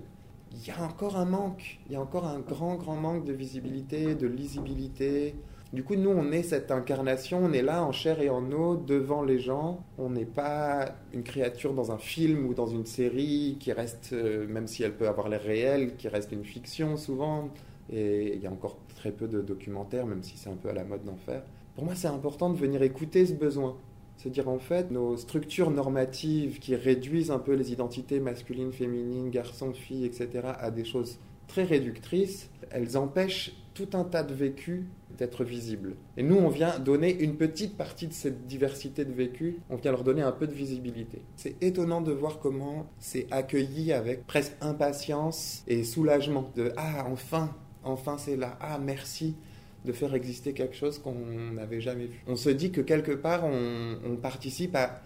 il 0.52 0.66
y 0.66 0.70
a 0.70 0.82
encore 0.82 1.16
un 1.16 1.24
manque, 1.24 1.78
il 1.86 1.92
y 1.92 1.96
a 1.96 2.00
encore 2.00 2.26
un 2.26 2.40
grand, 2.40 2.74
grand 2.76 2.96
manque 2.96 3.24
de 3.24 3.32
visibilité, 3.32 4.14
de 4.14 4.26
lisibilité. 4.26 5.34
Du 5.72 5.84
coup, 5.84 5.94
nous, 5.94 6.10
on 6.10 6.32
est 6.32 6.42
cette 6.42 6.72
incarnation, 6.72 7.38
on 7.44 7.52
est 7.52 7.62
là 7.62 7.84
en 7.84 7.92
chair 7.92 8.20
et 8.20 8.28
en 8.28 8.50
eau 8.50 8.76
devant 8.76 9.22
les 9.22 9.38
gens. 9.38 9.84
On 9.98 10.10
n'est 10.10 10.24
pas 10.24 10.96
une 11.12 11.22
créature 11.22 11.74
dans 11.74 11.92
un 11.92 11.98
film 11.98 12.46
ou 12.46 12.54
dans 12.54 12.66
une 12.66 12.86
série 12.86 13.56
qui 13.60 13.72
reste, 13.72 14.10
euh, 14.12 14.48
même 14.48 14.66
si 14.66 14.82
elle 14.82 14.96
peut 14.96 15.06
avoir 15.06 15.28
l'air 15.28 15.42
réelle, 15.42 15.94
qui 15.96 16.08
reste 16.08 16.32
une 16.32 16.44
fiction 16.44 16.96
souvent. 16.96 17.50
Et 17.92 18.34
il 18.34 18.42
y 18.42 18.48
a 18.48 18.50
encore 18.50 18.78
très 18.96 19.12
peu 19.12 19.28
de 19.28 19.40
documentaires, 19.40 20.06
même 20.06 20.24
si 20.24 20.36
c'est 20.36 20.50
un 20.50 20.56
peu 20.56 20.68
à 20.68 20.72
la 20.72 20.82
mode 20.82 21.04
d'en 21.04 21.16
faire. 21.16 21.42
Pour 21.76 21.84
moi, 21.84 21.94
c'est 21.94 22.08
important 22.08 22.50
de 22.50 22.56
venir 22.56 22.82
écouter 22.82 23.24
ce 23.24 23.34
besoin. 23.34 23.76
C'est-à-dire 24.20 24.48
en 24.48 24.58
fait 24.58 24.90
nos 24.90 25.16
structures 25.16 25.70
normatives 25.70 26.58
qui 26.58 26.76
réduisent 26.76 27.30
un 27.30 27.38
peu 27.38 27.54
les 27.54 27.72
identités 27.72 28.20
masculines, 28.20 28.70
féminines, 28.70 29.30
garçons, 29.30 29.72
filles, 29.72 30.04
etc. 30.04 30.28
à 30.58 30.70
des 30.70 30.84
choses 30.84 31.18
très 31.48 31.64
réductrices, 31.64 32.50
elles 32.70 32.98
empêchent 32.98 33.52
tout 33.72 33.88
un 33.94 34.04
tas 34.04 34.22
de 34.22 34.34
vécus 34.34 34.84
d'être 35.16 35.42
visibles. 35.42 35.96
Et 36.18 36.22
nous, 36.22 36.36
on 36.36 36.48
vient 36.48 36.78
donner 36.78 37.18
une 37.18 37.36
petite 37.36 37.78
partie 37.78 38.08
de 38.08 38.12
cette 38.12 38.46
diversité 38.46 39.06
de 39.06 39.12
vécus, 39.12 39.56
on 39.70 39.76
vient 39.76 39.90
leur 39.90 40.04
donner 40.04 40.22
un 40.22 40.32
peu 40.32 40.46
de 40.46 40.52
visibilité. 40.52 41.22
C'est 41.36 41.60
étonnant 41.62 42.02
de 42.02 42.12
voir 42.12 42.40
comment 42.40 42.86
c'est 42.98 43.26
accueilli 43.30 43.92
avec 43.92 44.26
presque 44.26 44.52
impatience 44.60 45.64
et 45.66 45.82
soulagement 45.82 46.50
de⁇ 46.56 46.64
Ah, 46.76 47.06
enfin, 47.10 47.54
enfin 47.84 48.18
c'est 48.18 48.36
là, 48.36 48.58
ah 48.60 48.78
merci⁇ 48.78 49.28
de 49.84 49.92
faire 49.92 50.14
exister 50.14 50.52
quelque 50.52 50.76
chose 50.76 50.98
qu'on 50.98 51.14
n'avait 51.54 51.80
jamais 51.80 52.06
vu. 52.06 52.22
On 52.26 52.36
se 52.36 52.50
dit 52.50 52.70
que 52.70 52.80
quelque 52.80 53.12
part, 53.12 53.44
on, 53.44 54.16
participe 54.16 54.76
à 54.76 55.00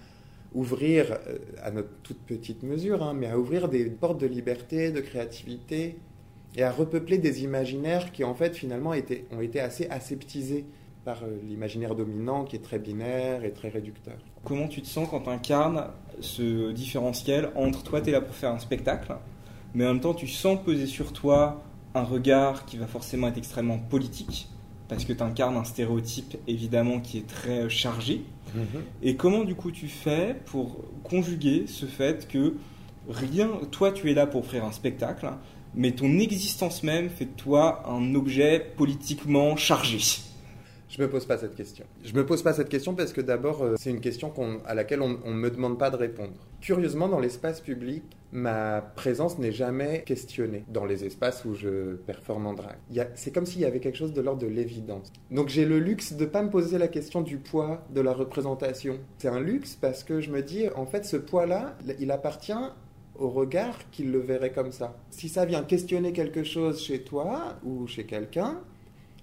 ouvrir, 0.52 1.18
euh, 1.26 1.38
à 1.62 1.70
notre 1.70 1.90
toute 2.02 2.18
petite 2.18 2.62
mesure, 2.62 3.02
hein, 3.02 3.14
mais 3.14 3.28
à 3.28 3.38
ouvrir 3.38 3.68
des 3.68 3.84
portes 3.86 4.20
de 4.20 4.26
liberté, 4.26 4.90
de 4.90 5.00
créativité, 5.00 5.96
et 6.56 6.62
à 6.62 6.70
repeupler 6.70 7.18
des 7.18 7.42
imaginaires 7.42 8.12
qui, 8.12 8.24
en 8.24 8.34
fait, 8.34 8.54
finalement, 8.56 8.90
ont 8.90 9.40
été 9.40 9.60
assez 9.60 9.86
aseptisés 9.88 10.64
par 11.04 11.22
euh, 11.22 11.36
l'imaginaire 11.46 11.94
dominant 11.94 12.44
qui 12.44 12.56
est 12.56 12.60
très 12.60 12.78
binaire 12.78 13.44
et 13.44 13.52
très 13.52 13.68
réducteur. 13.68 14.16
Comment 14.44 14.68
tu 14.68 14.80
te 14.82 14.86
sens 14.86 15.08
quand 15.08 15.20
tu 15.20 15.30
incarnes 15.30 15.86
ce 16.20 16.72
différentiel 16.72 17.50
entre 17.54 17.82
toi, 17.82 18.00
tu 18.00 18.08
es 18.08 18.12
là 18.12 18.20
pour 18.20 18.34
faire 18.34 18.50
un 18.50 18.58
spectacle, 18.58 19.14
mais 19.74 19.84
en 19.84 19.94
même 19.94 20.00
temps, 20.00 20.14
tu 20.14 20.26
sens 20.26 20.58
peser 20.64 20.86
sur 20.86 21.12
toi 21.12 21.62
un 21.94 22.04
regard 22.04 22.64
qui 22.64 22.76
va 22.76 22.86
forcément 22.86 23.28
être 23.28 23.38
extrêmement 23.38 23.78
politique 23.78 24.48
parce 24.88 25.04
que 25.04 25.12
tu 25.12 25.22
incarnes 25.22 25.56
un 25.56 25.64
stéréotype 25.64 26.36
évidemment 26.46 27.00
qui 27.00 27.18
est 27.18 27.26
très 27.26 27.68
chargé. 27.68 28.22
Mhm. 28.54 28.82
Et 29.02 29.16
comment 29.16 29.44
du 29.44 29.54
coup 29.54 29.70
tu 29.70 29.88
fais 29.88 30.36
pour 30.46 30.84
conjuguer 31.02 31.64
ce 31.66 31.86
fait 31.86 32.28
que 32.28 32.54
rien, 33.08 33.48
toi 33.70 33.92
tu 33.92 34.10
es 34.10 34.14
là 34.14 34.26
pour 34.26 34.40
offrir 34.40 34.64
un 34.64 34.72
spectacle, 34.72 35.28
mais 35.74 35.92
ton 35.92 36.18
existence 36.18 36.82
même 36.82 37.10
fait 37.10 37.24
de 37.26 37.30
toi 37.30 37.82
un 37.88 38.14
objet 38.14 38.60
politiquement 38.76 39.56
chargé? 39.56 39.98
Je 40.96 41.02
me 41.02 41.08
pose 41.08 41.26
pas 41.26 41.38
cette 41.38 41.56
question. 41.56 41.84
Je 42.04 42.14
me 42.14 42.24
pose 42.24 42.42
pas 42.44 42.52
cette 42.52 42.68
question 42.68 42.94
parce 42.94 43.12
que 43.12 43.20
d'abord, 43.20 43.64
euh, 43.64 43.74
c'est 43.76 43.90
une 43.90 44.00
question 44.00 44.32
à 44.64 44.74
laquelle 44.74 45.02
on 45.02 45.08
ne 45.08 45.34
me 45.34 45.50
demande 45.50 45.76
pas 45.76 45.90
de 45.90 45.96
répondre. 45.96 46.34
Curieusement, 46.60 47.08
dans 47.08 47.18
l'espace 47.18 47.60
public, 47.60 48.04
ma 48.30 48.80
présence 48.80 49.40
n'est 49.40 49.50
jamais 49.50 50.04
questionnée 50.06 50.64
dans 50.68 50.84
les 50.84 51.04
espaces 51.04 51.44
où 51.44 51.54
je 51.54 51.96
performe 51.96 52.46
en 52.46 52.54
drague. 52.54 52.78
C'est 53.16 53.34
comme 53.34 53.44
s'il 53.44 53.62
y 53.62 53.64
avait 53.64 53.80
quelque 53.80 53.98
chose 53.98 54.12
de 54.12 54.20
l'ordre 54.20 54.42
de 54.42 54.46
l'évidence. 54.46 55.12
Donc 55.32 55.48
j'ai 55.48 55.64
le 55.64 55.80
luxe 55.80 56.12
de 56.12 56.26
ne 56.26 56.30
pas 56.30 56.44
me 56.44 56.50
poser 56.50 56.78
la 56.78 56.86
question 56.86 57.22
du 57.22 57.38
poids 57.38 57.84
de 57.90 58.00
la 58.00 58.12
représentation. 58.12 59.00
C'est 59.18 59.28
un 59.28 59.40
luxe 59.40 59.76
parce 59.80 60.04
que 60.04 60.20
je 60.20 60.30
me 60.30 60.42
dis, 60.42 60.68
en 60.76 60.86
fait, 60.86 61.04
ce 61.04 61.16
poids-là, 61.16 61.76
il 61.98 62.12
appartient 62.12 62.52
au 63.16 63.30
regard 63.30 63.90
qu'il 63.90 64.12
le 64.12 64.20
verrait 64.20 64.52
comme 64.52 64.70
ça. 64.70 64.96
Si 65.10 65.28
ça 65.28 65.44
vient 65.44 65.64
questionner 65.64 66.12
quelque 66.12 66.44
chose 66.44 66.80
chez 66.80 67.02
toi 67.02 67.56
ou 67.64 67.88
chez 67.88 68.04
quelqu'un, 68.04 68.60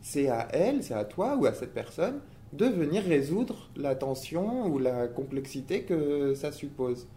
c'est 0.02 0.30
à 0.30 0.48
elle, 0.52 0.84
c'est 0.84 0.94
à 0.94 1.06
toi 1.06 1.38
ou 1.38 1.46
à 1.46 1.54
cette 1.54 1.74
personne 1.74 2.20
de 2.54 2.66
venir 2.66 3.04
résoudre 3.04 3.70
la 3.76 3.96
tension 3.96 4.68
ou 4.68 4.78
la 4.78 5.08
complexité 5.08 5.84
que 5.84 6.34
ça 6.36 6.52
suppose. 6.52 7.08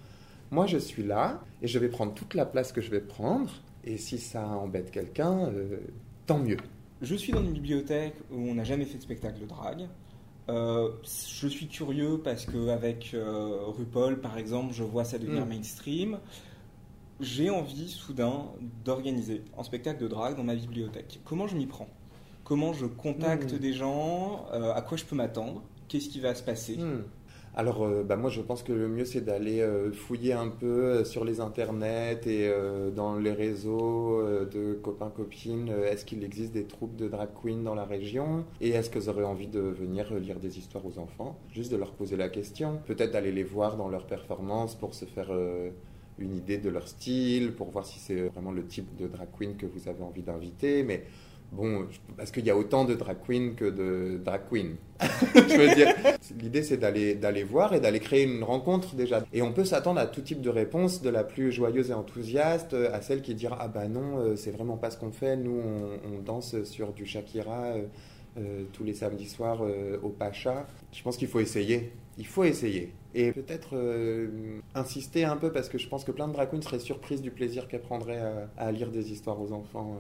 Moi, 0.51 0.67
je 0.67 0.79
suis 0.79 1.03
là 1.03 1.41
et 1.63 1.67
je 1.67 1.79
vais 1.79 1.89
prendre 1.89 2.15
toute 2.15 2.35
la 2.35 2.47
place 2.47 2.73
que 2.73 2.81
je 2.81 2.91
vais 2.91 3.01
prendre. 3.01 3.51
Et 3.85 3.97
si 3.97 4.19
ça 4.19 4.47
embête 4.47 4.91
quelqu'un, 4.91 5.49
euh, 5.49 5.79
tant 6.27 6.39
mieux. 6.39 6.57
Je 7.03 7.15
suis 7.15 7.33
dans 7.33 7.43
une 7.43 7.53
bibliothèque 7.53 8.15
où 8.31 8.39
on 8.39 8.55
n'a 8.55 8.65
jamais 8.65 8.85
fait 8.85 8.97
de 8.97 9.03
spectacle 9.03 9.41
de 9.41 9.47
drague. 9.47 9.89
Euh, 10.49 10.91
je 11.05 11.49
suis 11.49 11.67
curieux 11.67 12.21
parce 12.23 12.47
qu'avec 12.47 13.13
euh, 13.15 13.59
RuPaul, 13.67 14.21
par 14.21 14.39
exemple, 14.39 14.73
je 14.73 14.85
vois 14.85 15.05
ça 15.05 15.19
devenir 15.19 15.45
mm. 15.45 15.49
mainstream. 15.49 16.19
J'ai 17.21 17.51
envie 17.51 17.89
soudain 17.89 18.47
d'organiser 18.85 19.43
un 19.59 19.63
spectacle 19.63 20.03
de 20.03 20.09
drague 20.09 20.37
dans 20.37 20.45
ma 20.45 20.55
bibliothèque. 20.55 21.21
Comment 21.25 21.47
je 21.47 21.57
m'y 21.57 21.67
prends? 21.67 21.89
Comment 22.45 22.73
je 22.73 22.87
contacte 22.87 23.55
hmm. 23.55 23.59
des 23.59 23.73
gens, 23.73 24.47
euh, 24.53 24.73
à 24.73 24.83
quoi 24.83 24.97
je 24.97 25.05
peux 25.05 25.17
m'attendre, 25.17 25.63
qu'est-ce 25.89 26.09
qui 26.09 26.21
va 26.21 26.35
se 26.35 26.43
passer. 26.43 26.77
Hmm. 26.77 27.03
alors, 27.57 27.83
euh, 27.83 28.05
bah, 28.05 28.17
moi, 28.17 28.31
je 28.31 28.43
pense 28.43 28.63
que 28.63 28.73
le 28.73 28.87
mieux, 28.87 29.07
c'est 29.07 29.23
d'aller 29.23 29.61
euh, 29.61 29.91
fouiller 29.93 30.35
un 30.35 30.49
peu 30.49 31.05
sur 31.05 31.25
les 31.25 31.41
internets 31.41 32.21
et 32.27 32.51
dans 32.95 33.17
les 33.17 33.33
réseaux 33.33 34.23
de 34.23 34.75
copains-copines. 34.75 35.71
est-ce 35.87 36.05
qu'il 36.05 36.23
existe 36.23 36.53
des 36.53 36.65
troupes 36.65 36.97
de 36.97 37.09
drag 37.09 37.31
queen 37.43 37.65
dans 37.65 37.75
la 37.75 37.85
région 37.85 38.45
Et 38.61 38.71
est-ce 38.71 38.91
que 38.91 38.99
vous 38.99 39.09
aurez 39.09 39.25
envie 39.25 39.49
de 39.49 39.61
venir 39.61 40.13
lire 40.15 40.39
des 40.39 40.59
histoires 40.59 40.85
aux 40.87 40.99
enfants? 40.99 41.39
Juste 41.51 41.73
de 41.73 41.77
leur 41.77 41.93
poser 41.93 42.17
la 42.17 42.29
question. 42.29 42.81
Peut-être 42.87 43.13
d'aller 43.13 43.33
les 43.33 43.45
voir 43.45 43.77
dans 43.77 43.89
leurs 43.89 44.07
performances 44.07 44.75
pour 44.75 44.95
se 44.95 45.07
faire 45.07 45.31
une 46.19 46.37
idée 46.37 46.59
de 46.59 46.69
leur 46.69 46.87
style, 46.87 47.53
pour 47.53 47.71
voir 47.71 47.87
si 47.87 47.99
c'est 47.99 48.29
vraiment 48.29 48.53
le 48.53 48.65
type 48.67 48.97
de 48.97 49.09
drag 49.09 49.29
queen 49.37 49.57
que 49.57 49.67
vous 49.67 49.89
avez 49.89 50.03
envie 50.03 50.23
d'inviter. 50.23 50.83
Mais 50.83 51.05
Bon, 51.57 51.87
parce 52.17 52.33
qu'il 52.33 52.45
y 52.45 52.51
a 52.51 52.57
autant 52.57 52.85
de 52.85 52.95
drag 52.95 53.17
queens 53.27 53.55
que 53.57 53.65
de 53.65 54.21
drag 54.25 54.43
queens. 54.51 54.75
je 55.01 55.57
veux 55.57 55.75
dire, 55.75 55.95
l'idée 56.41 56.63
c'est 56.63 56.77
d'aller 56.77 57.15
d'aller 57.15 57.45
voir 57.45 57.75
et 57.75 57.81
d'aller 57.81 58.01
créer 58.01 58.25
une 58.25 58.43
rencontre 58.43 58.95
déjà. 58.95 59.25
Et 59.33 59.43
on 59.43 59.53
peut 59.53 59.65
s'attendre 59.65 60.01
à 60.01 60.07
tout 60.07 60.21
type 60.21 60.41
de 60.41 60.51
réponse, 60.51 61.01
de 61.03 61.11
la 61.11 61.23
plus 61.23 61.53
joyeuse 61.53 61.91
et 61.91 61.95
enthousiaste 61.95 62.75
à 62.75 63.01
celle 63.03 63.23
qui 63.23 63.35
dira 63.35 63.57
ah 63.61 63.69
bah 63.69 63.87
non, 63.89 64.19
euh, 64.19 64.37
c'est 64.37 64.51
vraiment 64.51 64.77
pas 64.77 64.91
ce 64.91 64.99
qu'on 64.99 65.13
fait. 65.13 65.37
Nous 65.37 65.61
on, 65.61 66.23
danse 66.25 66.63
sur 66.65 66.93
du 66.93 67.07
Shakira 67.07 67.65
euh, 67.65 67.85
euh, 68.39 68.65
tous 68.73 68.83
les 68.83 68.95
samedis 68.95 69.29
soirs 69.29 69.63
au 70.03 70.09
Pacha. 70.09 70.67
Je 70.93 71.03
pense 71.03 71.17
qu'il 71.17 71.29
faut 71.29 71.41
essayer. 71.41 71.93
Il 72.19 72.27
faut 72.27 72.45
essayer. 72.45 72.93
Et 73.15 73.31
peut-être 73.33 73.77
insister 74.75 75.25
un 75.25 75.37
peu 75.37 75.53
parce 75.53 75.69
que 75.69 75.79
je 75.79 75.89
pense 75.89 76.03
que 76.03 76.11
plein 76.11 76.27
de 76.27 76.33
drag 76.33 76.51
queens 76.51 76.63
seraient 76.63 76.81
surprises 76.81 77.23
du 77.23 77.31
plaisir 77.31 77.69
qu'elles 77.69 77.83
prendraient 77.83 78.23
à, 78.57 78.73
lire 78.73 78.91
des 78.91 79.13
histoires 79.13 79.41
aux 79.41 79.53
enfants. 79.53 79.99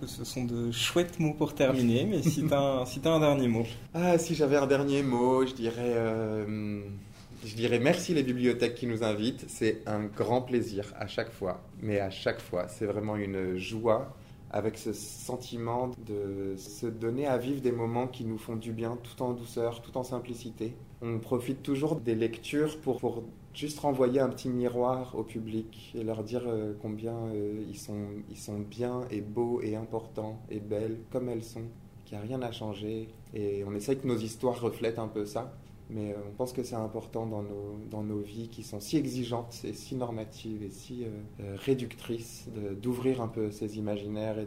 Que 0.00 0.06
ce 0.06 0.24
sont 0.24 0.44
de 0.44 0.70
chouettes 0.70 1.18
mots 1.20 1.34
pour 1.34 1.54
terminer, 1.54 2.04
mais 2.04 2.22
si 2.22 2.46
tu 2.46 2.52
as, 2.52 2.84
un 3.04 3.20
dernier 3.20 3.48
mot. 3.48 3.64
Ah, 3.94 4.18
si 4.18 4.34
j'avais 4.34 4.56
un 4.56 4.66
dernier 4.66 5.02
mot, 5.02 5.46
je 5.46 5.54
dirais, 5.54 5.94
euh, 5.96 6.80
je 7.44 7.54
dirais 7.54 7.78
merci 7.78 8.14
les 8.14 8.22
bibliothèques 8.22 8.74
qui 8.74 8.86
nous 8.86 9.02
invitent. 9.02 9.44
C'est 9.48 9.82
un 9.86 10.04
grand 10.04 10.42
plaisir 10.42 10.92
à 10.98 11.06
chaque 11.06 11.30
fois, 11.30 11.62
mais 11.80 12.00
à 12.00 12.10
chaque 12.10 12.40
fois, 12.40 12.68
c'est 12.68 12.86
vraiment 12.86 13.16
une 13.16 13.56
joie 13.56 14.14
avec 14.50 14.78
ce 14.78 14.92
sentiment 14.92 15.90
de 16.06 16.56
se 16.56 16.86
donner 16.86 17.26
à 17.26 17.38
vivre 17.38 17.60
des 17.60 17.72
moments 17.72 18.08
qui 18.08 18.24
nous 18.24 18.38
font 18.38 18.56
du 18.56 18.72
bien, 18.72 18.98
tout 19.02 19.22
en 19.22 19.32
douceur, 19.32 19.80
tout 19.80 19.96
en 19.96 20.02
simplicité. 20.02 20.74
On 21.02 21.18
profite 21.18 21.62
toujours 21.62 21.96
des 21.96 22.14
lectures 22.14 22.78
pour 22.80 23.22
juste 23.54 23.80
renvoyer 23.80 24.20
un 24.20 24.28
petit 24.28 24.48
miroir 24.48 25.14
au 25.16 25.24
public 25.24 25.92
et 25.94 26.04
leur 26.04 26.22
dire 26.22 26.42
euh, 26.46 26.72
combien 26.80 27.16
euh, 27.34 27.62
ils, 27.68 27.78
sont, 27.78 28.06
ils 28.28 28.38
sont 28.38 28.58
bien 28.58 29.02
et 29.10 29.20
beaux 29.20 29.60
et 29.62 29.76
importants 29.76 30.40
et 30.50 30.60
belles 30.60 30.98
comme 31.10 31.28
elles 31.28 31.44
sont, 31.44 31.64
qu'il 32.04 32.16
n'y 32.16 32.24
a 32.24 32.26
rien 32.26 32.42
à 32.42 32.52
changer. 32.52 33.08
Et 33.34 33.64
on 33.64 33.74
essaye 33.74 33.98
que 33.98 34.06
nos 34.06 34.16
histoires 34.16 34.60
reflètent 34.60 34.98
un 34.98 35.08
peu 35.08 35.24
ça. 35.24 35.52
Mais 35.92 36.12
euh, 36.12 36.18
on 36.28 36.36
pense 36.36 36.52
que 36.52 36.62
c'est 36.62 36.76
important 36.76 37.26
dans 37.26 37.42
nos, 37.42 37.80
dans 37.90 38.04
nos 38.04 38.20
vies 38.20 38.48
qui 38.48 38.62
sont 38.62 38.78
si 38.78 38.96
exigeantes 38.96 39.60
et 39.64 39.72
si 39.72 39.96
normatives 39.96 40.62
et 40.62 40.70
si 40.70 41.04
réductrices 41.38 42.48
d'ouvrir 42.80 43.20
un 43.20 43.26
peu 43.26 43.50
ces 43.50 43.76
imaginaires 43.76 44.38
et 44.38 44.46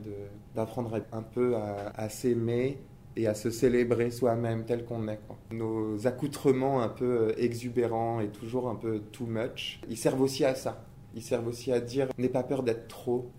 d'apprendre 0.55 1.01
un 1.11 1.21
peu 1.21 1.57
à, 1.57 1.91
à 1.95 2.07
s'aimer 2.07 2.79
et 3.15 3.27
à 3.27 3.33
se 3.33 3.49
célébrer 3.49 4.11
soi-même 4.11 4.65
tel 4.65 4.85
qu'on 4.85 5.07
est. 5.07 5.19
Nos 5.51 6.07
accoutrements 6.07 6.81
un 6.81 6.89
peu 6.89 7.29
euh, 7.29 7.33
exubérants 7.37 8.19
et 8.19 8.29
toujours 8.29 8.69
un 8.69 8.75
peu 8.75 8.99
too 9.11 9.25
much, 9.25 9.81
ils 9.89 9.97
servent 9.97 10.21
aussi 10.21 10.45
à 10.45 10.55
ça. 10.55 10.85
Ils 11.15 11.21
servent 11.21 11.47
aussi 11.47 11.71
à 11.71 11.79
dire 11.79 12.07
n'aie 12.17 12.29
pas 12.29 12.43
peur 12.43 12.63
d'être 12.63 12.87
trop, 12.87 13.29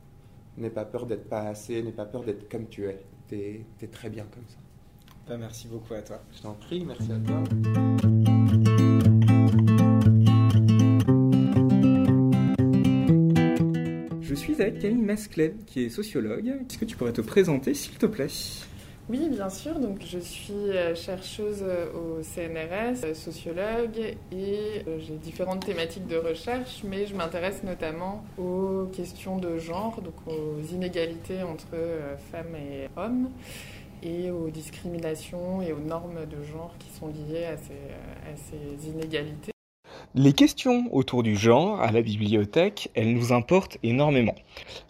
n'aie 0.56 0.70
pas 0.70 0.84
peur 0.84 1.06
d'être 1.06 1.28
pas 1.28 1.42
assez, 1.42 1.82
n'aie 1.82 1.92
pas 1.92 2.06
peur 2.06 2.24
d'être 2.24 2.48
comme 2.48 2.68
tu 2.68 2.86
es. 2.86 3.00
T'es 3.28 3.64
es 3.80 3.86
très 3.86 4.10
bien 4.10 4.26
comme 4.32 4.44
ça. 4.48 4.58
Bah, 5.28 5.36
merci 5.38 5.68
beaucoup 5.68 5.94
à 5.94 6.02
toi. 6.02 6.20
Je 6.36 6.42
t'en 6.42 6.52
prie, 6.52 6.84
merci 6.84 7.10
à 7.10 7.18
toi. 7.18 7.42
Je 14.20 14.34
suis 14.34 14.60
avec 14.60 14.80
Camille 14.80 15.02
Masclet, 15.02 15.54
qui 15.66 15.84
est 15.84 15.88
sociologue. 15.88 16.48
Est-ce 16.68 16.76
que 16.76 16.84
tu 16.84 16.96
pourrais 16.96 17.12
te 17.12 17.22
présenter, 17.22 17.72
s'il 17.72 17.96
te 17.96 18.06
plaît? 18.06 18.28
Oui, 19.10 19.28
bien 19.28 19.50
sûr. 19.50 19.78
Donc, 19.78 19.98
je 20.00 20.18
suis 20.18 20.52
euh, 20.54 20.94
chercheuse 20.94 21.62
euh, 21.62 21.92
au 21.92 22.22
CNRS, 22.22 23.04
euh, 23.04 23.14
sociologue, 23.14 24.16
et 24.32 24.82
j'ai 24.98 25.16
différentes 25.16 25.66
thématiques 25.66 26.06
de 26.06 26.16
recherche, 26.16 26.82
mais 26.84 27.06
je 27.06 27.14
m'intéresse 27.14 27.62
notamment 27.64 28.24
aux 28.38 28.86
questions 28.92 29.36
de 29.36 29.58
genre, 29.58 30.00
donc 30.00 30.14
aux 30.26 30.62
inégalités 30.72 31.42
entre 31.42 31.76
femmes 32.32 32.56
et 32.56 32.88
hommes, 32.96 33.28
et 34.02 34.30
aux 34.30 34.48
discriminations 34.48 35.60
et 35.60 35.72
aux 35.72 35.80
normes 35.80 36.26
de 36.26 36.42
genre 36.42 36.74
qui 36.78 36.90
sont 36.90 37.08
liées 37.08 37.44
à 37.44 37.56
ces, 37.56 38.88
inégalités. 38.88 39.52
Les 40.14 40.32
questions 40.32 40.84
autour 40.92 41.22
du 41.22 41.36
genre 41.36 41.80
à 41.80 41.90
la 41.90 42.00
bibliothèque, 42.00 42.90
elles 42.94 43.12
nous 43.12 43.32
importent 43.32 43.78
énormément. 43.82 44.34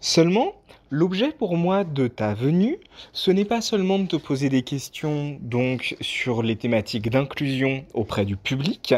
Seulement, 0.01 0.55
L'objet 0.91 1.33
pour 1.33 1.57
moi 1.57 1.83
de 1.83 2.09
ta 2.09 2.35
venue, 2.35 2.79
ce 3.13 3.31
n'est 3.31 3.47
pas 3.47 3.63
seulement 3.63 3.99
de 3.99 4.07
te 4.07 4.17
poser 4.17 4.51
des 4.51 4.63
questions 4.63 5.39
donc 5.41 5.97
sur 6.01 6.43
les 6.43 6.57
thématiques 6.57 7.11
d'inclusion 7.11 7.85
auprès 7.95 8.27
du 8.27 8.37
public, 8.37 8.95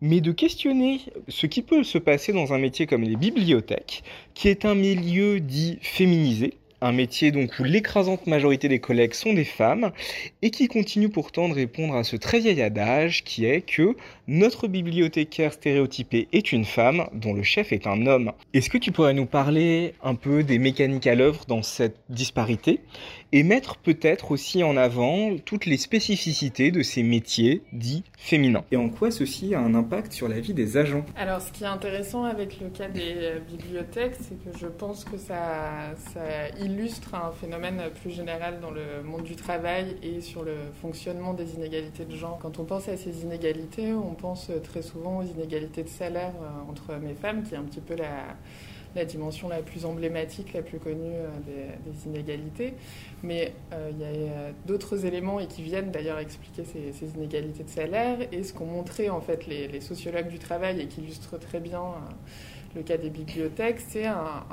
mais 0.00 0.20
de 0.20 0.30
questionner 0.30 1.00
ce 1.28 1.46
qui 1.46 1.62
peut 1.62 1.82
se 1.82 1.98
passer 1.98 2.32
dans 2.32 2.52
un 2.52 2.58
métier 2.58 2.86
comme 2.86 3.02
les 3.02 3.16
bibliothèques, 3.16 4.04
qui 4.34 4.48
est 4.48 4.64
un 4.64 4.76
milieu 4.76 5.40
dit 5.40 5.78
féminisé, 5.82 6.54
un 6.84 6.92
métier 6.92 7.30
donc 7.30 7.58
où 7.58 7.64
l'écrasante 7.64 8.26
majorité 8.26 8.68
des 8.68 8.78
collègues 8.78 9.14
sont 9.14 9.32
des 9.32 9.44
femmes 9.44 9.90
et 10.42 10.50
qui 10.50 10.68
continue 10.68 11.08
pourtant 11.08 11.48
de 11.48 11.54
répondre 11.54 11.96
à 11.96 12.04
ce 12.04 12.16
très 12.16 12.40
vieil 12.40 12.60
adage 12.60 13.24
qui 13.24 13.46
est 13.46 13.62
que 13.62 13.96
notre 14.28 14.68
bibliothécaire 14.68 15.54
stéréotypé 15.54 16.28
est 16.32 16.52
une 16.52 16.66
femme 16.66 17.06
dont 17.14 17.32
le 17.32 17.42
chef 17.42 17.72
est 17.72 17.86
un 17.86 18.06
homme. 18.06 18.32
Est-ce 18.52 18.68
que 18.68 18.78
tu 18.78 18.92
pourrais 18.92 19.14
nous 19.14 19.24
parler 19.24 19.94
un 20.02 20.14
peu 20.14 20.42
des 20.42 20.58
mécaniques 20.58 21.06
à 21.06 21.14
l'œuvre 21.14 21.46
dans 21.48 21.62
cette 21.62 21.96
disparité 22.10 22.80
et 23.32 23.42
mettre 23.42 23.78
peut-être 23.78 24.30
aussi 24.30 24.62
en 24.62 24.76
avant 24.76 25.36
toutes 25.44 25.66
les 25.66 25.78
spécificités 25.78 26.70
de 26.70 26.82
ces 26.82 27.02
métiers 27.02 27.62
dits 27.72 28.04
féminins? 28.18 28.64
Et 28.70 28.76
en 28.76 28.90
quoi 28.90 29.10
ceci 29.10 29.54
a 29.54 29.60
un 29.60 29.74
impact 29.74 30.12
sur 30.12 30.28
la 30.28 30.38
vie 30.38 30.54
des 30.54 30.76
agents? 30.76 31.04
Alors 31.16 31.40
ce 31.40 31.50
qui 31.50 31.64
est 31.64 31.68
intéressant 31.68 32.24
avec 32.24 32.60
le 32.60 32.68
cas 32.68 32.88
des 32.88 33.14
euh, 33.16 33.38
bibliothèques, 33.40 34.16
c'est 34.20 34.42
que 34.44 34.56
je 34.58 34.66
pense 34.66 35.04
que 35.04 35.16
ça, 35.16 35.94
ça 36.12 36.48
illustre 36.60 36.73
un 37.12 37.32
phénomène 37.32 37.82
plus 38.02 38.10
général 38.10 38.60
dans 38.60 38.70
le 38.70 39.02
monde 39.04 39.22
du 39.22 39.36
travail 39.36 39.96
et 40.02 40.20
sur 40.20 40.42
le 40.42 40.54
fonctionnement 40.80 41.34
des 41.34 41.54
inégalités 41.54 42.04
de 42.04 42.16
genre. 42.16 42.38
Quand 42.40 42.58
on 42.58 42.64
pense 42.64 42.88
à 42.88 42.96
ces 42.96 43.22
inégalités, 43.22 43.92
on 43.92 44.14
pense 44.14 44.50
très 44.62 44.82
souvent 44.82 45.18
aux 45.18 45.22
inégalités 45.22 45.82
de 45.82 45.88
salaire 45.88 46.32
euh, 46.42 46.70
entre 46.70 46.92
hommes 46.92 47.06
et 47.06 47.14
femmes, 47.14 47.42
qui 47.42 47.54
est 47.54 47.56
un 47.56 47.62
petit 47.62 47.80
peu 47.80 47.94
la, 47.94 49.04
dimension 49.04 49.48
la 49.48 49.62
plus 49.62 49.84
emblématique, 49.84 50.52
la 50.52 50.62
plus 50.62 50.78
connue 50.78 51.14
euh, 51.14 51.28
des, 51.84 52.06
inégalités. 52.06 52.74
Mais 53.22 53.54
euh, 53.72 53.90
il 53.92 54.00
y 54.00 54.28
a 54.28 54.52
d'autres 54.66 55.04
éléments 55.06 55.40
et 55.40 55.46
qui 55.46 55.62
viennent 55.62 55.90
d'ailleurs 55.90 56.18
expliquer 56.18 56.64
ces, 56.64 57.06
inégalités 57.16 57.64
de 57.64 57.70
salaire 57.70 58.18
et 58.32 58.42
ce 58.42 58.52
qu'ont 58.52 58.66
montré 58.66 59.10
en 59.10 59.20
fait 59.20 59.46
les, 59.46 59.80
sociologues 59.80 60.28
du 60.28 60.38
travail 60.38 60.80
et 60.80 60.86
qui 60.86 61.02
illustrent 61.02 61.38
très 61.38 61.60
bien 61.60 61.82
le 62.74 62.82
cas 62.82 62.96
des 62.96 63.10
bibliothèques, 63.10 63.80
c'est 63.80 64.06
un, 64.06 64.44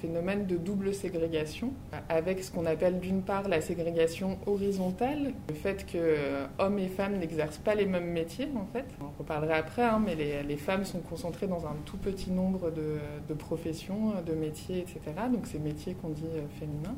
phénomène 0.00 0.46
de 0.46 0.56
double 0.56 0.92
ségrégation, 0.92 1.72
avec 2.08 2.42
ce 2.42 2.50
qu'on 2.50 2.66
appelle 2.66 2.98
d'une 2.98 3.22
part 3.22 3.48
la 3.48 3.60
ségrégation 3.60 4.38
horizontale, 4.46 5.32
le 5.48 5.54
fait 5.54 5.86
que 5.86 5.96
euh, 5.96 6.46
hommes 6.58 6.78
et 6.78 6.88
femmes 6.88 7.18
n'exercent 7.18 7.58
pas 7.58 7.74
les 7.74 7.86
mêmes 7.86 8.10
métiers 8.10 8.48
en 8.56 8.66
fait. 8.72 8.84
On 9.00 9.10
reparlera 9.18 9.54
après, 9.54 9.82
hein, 9.82 10.02
mais 10.04 10.14
les, 10.14 10.56
femmes 10.56 10.84
sont 10.84 11.00
concentrées 11.00 11.46
dans 11.46 11.66
un 11.66 11.76
tout 11.84 11.98
petit 11.98 12.30
nombre 12.30 12.70
de, 12.70 13.34
professions, 13.34 14.14
de 14.26 14.32
métiers, 14.32 14.78
etc. 14.78 15.00
Donc 15.32 15.46
ces 15.46 15.58
métiers 15.58 15.94
qu'on 15.94 16.08
dit 16.08 16.24
euh, 16.24 16.42
féminins 16.58 16.96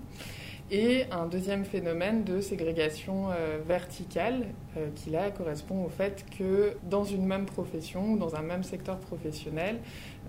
et 0.71 1.05
un 1.11 1.27
deuxième 1.27 1.65
phénomène 1.65 2.25
de 2.25 2.43
ségrégation 2.43 3.31
euh, 3.31 3.59
verticale 3.67 4.49
qui 4.95 5.11
là 5.11 5.31
correspond 5.31 5.85
au 5.85 5.89
fait 5.89 6.25
que 6.39 6.75
dans 6.89 7.05
une 7.05 7.27
même 7.27 7.47
profession, 7.47 8.17
dans 8.17 8.37
un 8.37 8.43
même 8.43 8.63
secteur 8.63 8.99
professionnel, 8.99 9.81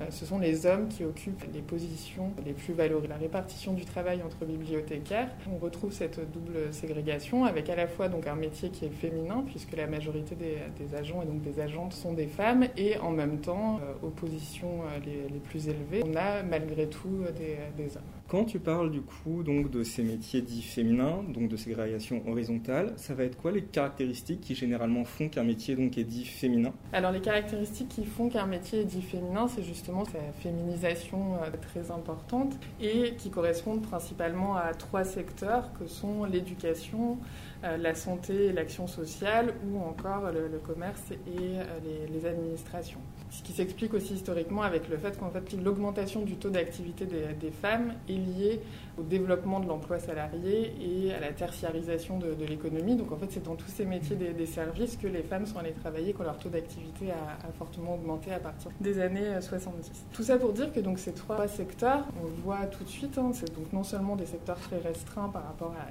ce 0.09 0.25
sont 0.25 0.39
les 0.39 0.65
hommes 0.65 0.87
qui 0.87 1.03
occupent 1.03 1.43
les 1.53 1.61
positions 1.61 2.31
les 2.45 2.53
plus 2.53 2.73
valorisées. 2.73 3.07
La 3.07 3.17
répartition 3.17 3.73
du 3.73 3.85
travail 3.85 4.21
entre 4.23 4.45
bibliothécaires, 4.45 5.29
on 5.51 5.57
retrouve 5.57 5.91
cette 5.91 6.19
double 6.31 6.73
ségrégation 6.73 7.45
avec 7.45 7.69
à 7.69 7.75
la 7.75 7.87
fois 7.87 8.07
donc 8.07 8.27
un 8.27 8.35
métier 8.35 8.69
qui 8.69 8.85
est 8.85 8.89
féminin 8.89 9.43
puisque 9.47 9.75
la 9.75 9.87
majorité 9.87 10.35
des, 10.35 10.95
agents 10.95 11.21
et 11.21 11.25
donc 11.25 11.41
des 11.41 11.59
agentes 11.59 11.93
sont 11.93 12.13
des 12.13 12.27
femmes 12.27 12.67
et 12.77 12.97
en 12.97 13.11
même 13.11 13.39
temps 13.39 13.79
aux 14.01 14.09
positions 14.09 14.81
les, 15.05 15.39
plus 15.39 15.67
élevées, 15.67 16.03
on 16.05 16.15
a 16.15 16.43
malgré 16.43 16.87
tout 16.87 17.23
des 17.77 17.95
hommes. 17.95 18.18
Quand 18.29 18.45
tu 18.45 18.59
parles 18.59 18.91
du 18.91 19.01
coup 19.01 19.41
donc 19.41 19.71
de 19.71 19.81
ces 19.81 20.03
métiers 20.03 20.43
dits 20.43 20.61
féminins, 20.61 21.23
donc 21.29 21.49
de 21.49 21.57
ségrégation 21.57 22.21
horizontale, 22.27 22.93
ça 22.95 23.15
va 23.15 23.23
être 23.23 23.35
quoi 23.35 23.51
les 23.51 23.63
caractéristiques 23.63 24.41
qui 24.41 24.53
généralement 24.53 25.03
font 25.03 25.29
qu'un 25.29 25.43
métier 25.43 25.75
donc 25.75 25.97
est 25.97 26.03
dit 26.03 26.25
féminin? 26.25 26.71
Alors 26.93 27.11
les 27.11 27.21
caractéristiques 27.21 27.89
qui 27.89 28.05
font 28.05 28.29
qu'un 28.29 28.45
métier 28.45 28.81
est 28.81 28.85
dit 28.85 29.01
féminin, 29.01 29.47
c'est 29.47 29.63
justement 29.63 30.05
sa 30.05 30.19
féminisation 30.43 31.39
très 31.59 31.89
importante 31.89 32.55
et 32.79 33.15
qui 33.17 33.31
correspondent 33.31 33.81
principalement 33.81 34.55
à 34.55 34.75
trois 34.75 35.05
secteurs 35.05 35.73
que 35.79 35.87
sont 35.87 36.25
l'éducation, 36.25 37.17
la 37.63 37.95
santé 37.95 38.45
et 38.45 38.53
l'action 38.53 38.85
sociale 38.85 39.55
ou 39.67 39.79
encore 39.79 40.31
le, 40.31 40.59
commerce 40.59 41.13
et 41.25 41.57
les 42.13 42.25
administrations. 42.27 43.01
Ce 43.31 43.43
qui 43.43 43.53
s'explique 43.53 43.93
aussi 43.93 44.15
historiquement 44.15 44.63
avec 44.63 44.89
le 44.89 44.97
fait 44.97 45.17
qu'en 45.19 45.29
fait, 45.29 45.53
l'augmentation 45.53 46.21
du 46.21 46.35
taux 46.35 46.49
d'activité 46.49 47.05
des, 47.05 47.51
femmes 47.51 47.93
est 48.07 48.13
liée 48.13 48.61
au 48.97 49.03
développement 49.03 49.59
de 49.59 49.67
l'emploi 49.67 49.99
salarié 49.99 50.73
et 50.81 51.13
à 51.13 51.19
la 51.19 51.31
tertiarisation 51.31 52.17
de, 52.17 52.33
l'économie. 52.47 52.95
Donc 52.95 53.11
en 53.11 53.17
fait, 53.17 53.27
c'est 53.29 53.43
dans 53.43 53.55
tous 53.55 53.67
ces 53.67 53.85
métiers 53.85 54.15
des, 54.15 54.45
services 54.45 54.97
que 54.97 55.07
les 55.07 55.21
femmes 55.21 55.45
sont 55.45 55.59
allées 55.59 55.73
travailler 55.73 56.13
quand 56.13 56.23
leur 56.23 56.39
taux 56.39 56.49
d'activité 56.49 57.11
a, 57.11 57.51
fortement 57.57 57.95
augmenté 57.95 58.31
à 58.31 58.39
partir 58.39 58.71
des 58.81 58.99
années 58.99 59.39
70. 59.39 59.87
Euh, 59.87 59.93
tout 60.11 60.23
ça 60.23 60.37
pour 60.37 60.53
dire 60.53 60.73
que 60.73 60.79
donc 60.79 60.97
ces 60.97 61.13
trois 61.13 61.47
secteurs, 61.47 62.05
on 62.21 62.25
le 62.25 62.33
voit 62.43 62.65
tout 62.65 62.83
de 62.83 62.89
suite, 62.89 63.17
hein, 63.17 63.31
c'est 63.33 63.53
donc 63.53 63.71
non 63.73 63.83
seulement 63.83 64.15
des 64.15 64.25
secteurs 64.25 64.59
très 64.59 64.79
restreints 64.79 65.29
par 65.29 65.43
rapport 65.45 65.73
à 65.79 65.85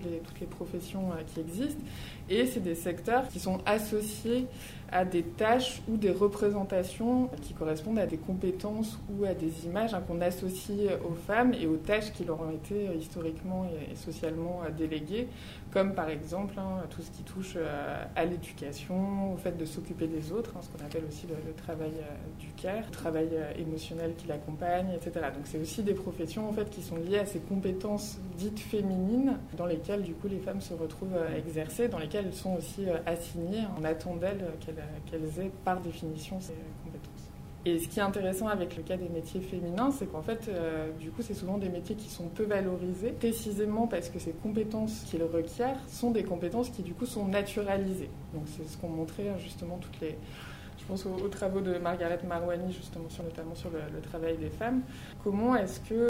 les, 0.00 0.18
toutes 0.18 0.40
les 0.40 0.46
professions 0.46 1.10
euh, 1.12 1.22
qui 1.26 1.40
existent, 1.40 1.82
et 2.28 2.46
c'est 2.46 2.60
des 2.60 2.74
secteurs 2.74 3.28
qui 3.28 3.40
sont 3.40 3.60
associés 3.66 4.46
à 4.92 5.04
des 5.04 5.22
tâches 5.22 5.80
ou 5.88 5.96
des 5.96 6.10
représentations 6.10 7.28
qui 7.40 7.54
correspondent 7.54 7.98
à 7.98 8.06
des 8.06 8.18
compétences 8.18 8.98
ou 9.10 9.24
à 9.24 9.32
des 9.32 9.64
images 9.64 9.94
hein, 9.94 10.02
qu'on 10.06 10.20
associe 10.20 10.90
aux 11.08 11.14
femmes 11.14 11.54
et 11.54 11.66
aux 11.66 11.78
tâches 11.78 12.12
qui 12.12 12.24
leur 12.24 12.40
ont 12.40 12.50
été 12.50 12.88
euh, 12.88 12.94
historiquement 12.94 13.66
et 13.90 13.96
socialement 13.96 14.60
euh, 14.64 14.70
déléguées, 14.70 15.28
comme 15.72 15.94
par 15.94 16.08
exemple 16.08 16.54
hein, 16.58 16.82
tout 16.90 17.02
ce 17.02 17.10
qui 17.10 17.22
touche 17.22 17.54
euh, 17.56 18.04
à 18.14 18.24
l'éducation, 18.24 19.32
au 19.32 19.36
fait 19.36 19.56
de 19.56 19.64
s'occuper 19.64 20.06
des 20.06 20.32
autres, 20.32 20.52
hein, 20.56 20.60
ce 20.62 20.68
qu'on 20.68 20.84
appelle 20.84 21.04
aussi 21.08 21.26
le, 21.26 21.52
travail 21.54 21.92
du 22.38 22.48
care, 22.56 22.84
le 22.84 22.90
travail 22.90 23.30
émotionnel 23.58 24.14
qui 24.16 24.26
l'accompagne, 24.26 24.88
etc. 24.94 25.26
Donc 25.34 25.44
c'est 25.44 25.58
aussi 25.58 25.82
des 25.82 25.94
professions 25.94 26.48
en 26.48 26.52
fait 26.52 26.68
qui 26.70 26.82
sont 26.82 26.96
liées 26.96 27.18
à 27.18 27.26
ces 27.26 27.40
compétences 27.40 28.18
dites 28.36 28.60
féminines 28.60 29.38
dans 29.56 29.66
lesquelles 29.66 30.02
du 30.02 30.14
coup 30.14 30.28
les 30.28 30.38
femmes 30.38 30.60
se 30.60 30.74
retrouvent 30.74 31.16
exercées, 31.36 31.88
dans 31.88 31.98
lesquelles 31.98 32.26
elles 32.26 32.34
sont 32.34 32.56
aussi 32.56 32.86
assignées. 33.06 33.64
On 33.80 33.84
attend 33.84 34.16
d'elles 34.16 34.44
qu'elles 34.64 35.44
aient 35.44 35.50
par 35.64 35.80
définition 35.80 36.40
ces 36.40 36.54
compétences. 36.84 37.21
Et 37.64 37.78
ce 37.78 37.86
qui 37.86 38.00
est 38.00 38.02
intéressant 38.02 38.48
avec 38.48 38.76
le 38.76 38.82
cas 38.82 38.96
des 38.96 39.08
métiers 39.08 39.40
féminins, 39.40 39.92
c'est 39.92 40.06
qu'en 40.06 40.22
fait, 40.22 40.48
euh, 40.48 40.90
du 40.98 41.10
coup, 41.10 41.22
c'est 41.22 41.34
souvent 41.34 41.58
des 41.58 41.68
métiers 41.68 41.94
qui 41.94 42.08
sont 42.08 42.28
peu 42.28 42.42
valorisés, 42.42 43.12
précisément 43.12 43.86
parce 43.86 44.08
que 44.08 44.18
ces 44.18 44.32
compétences 44.32 45.04
qu'ils 45.08 45.22
requièrent 45.22 45.78
sont 45.86 46.10
des 46.10 46.24
compétences 46.24 46.70
qui, 46.70 46.82
du 46.82 46.92
coup, 46.92 47.06
sont 47.06 47.26
naturalisées. 47.26 48.10
Donc, 48.34 48.44
c'est 48.46 48.68
ce 48.68 48.76
qu'ont 48.76 48.88
montré 48.88 49.28
hein, 49.28 49.36
justement 49.38 49.78
toutes 49.78 50.00
les, 50.00 50.18
je 50.82 50.88
pense 50.88 51.06
aux, 51.06 51.28
travaux 51.28 51.60
de 51.60 51.78
Margaret 51.78 52.18
Marwani, 52.26 52.72
justement, 52.72 53.08
sur, 53.08 53.22
notamment 53.22 53.54
sur 53.54 53.70
le, 53.70 54.00
travail 54.00 54.36
des 54.36 54.50
femmes. 54.50 54.82
Comment 55.22 55.54
est-ce 55.54 55.78
que 55.80 56.08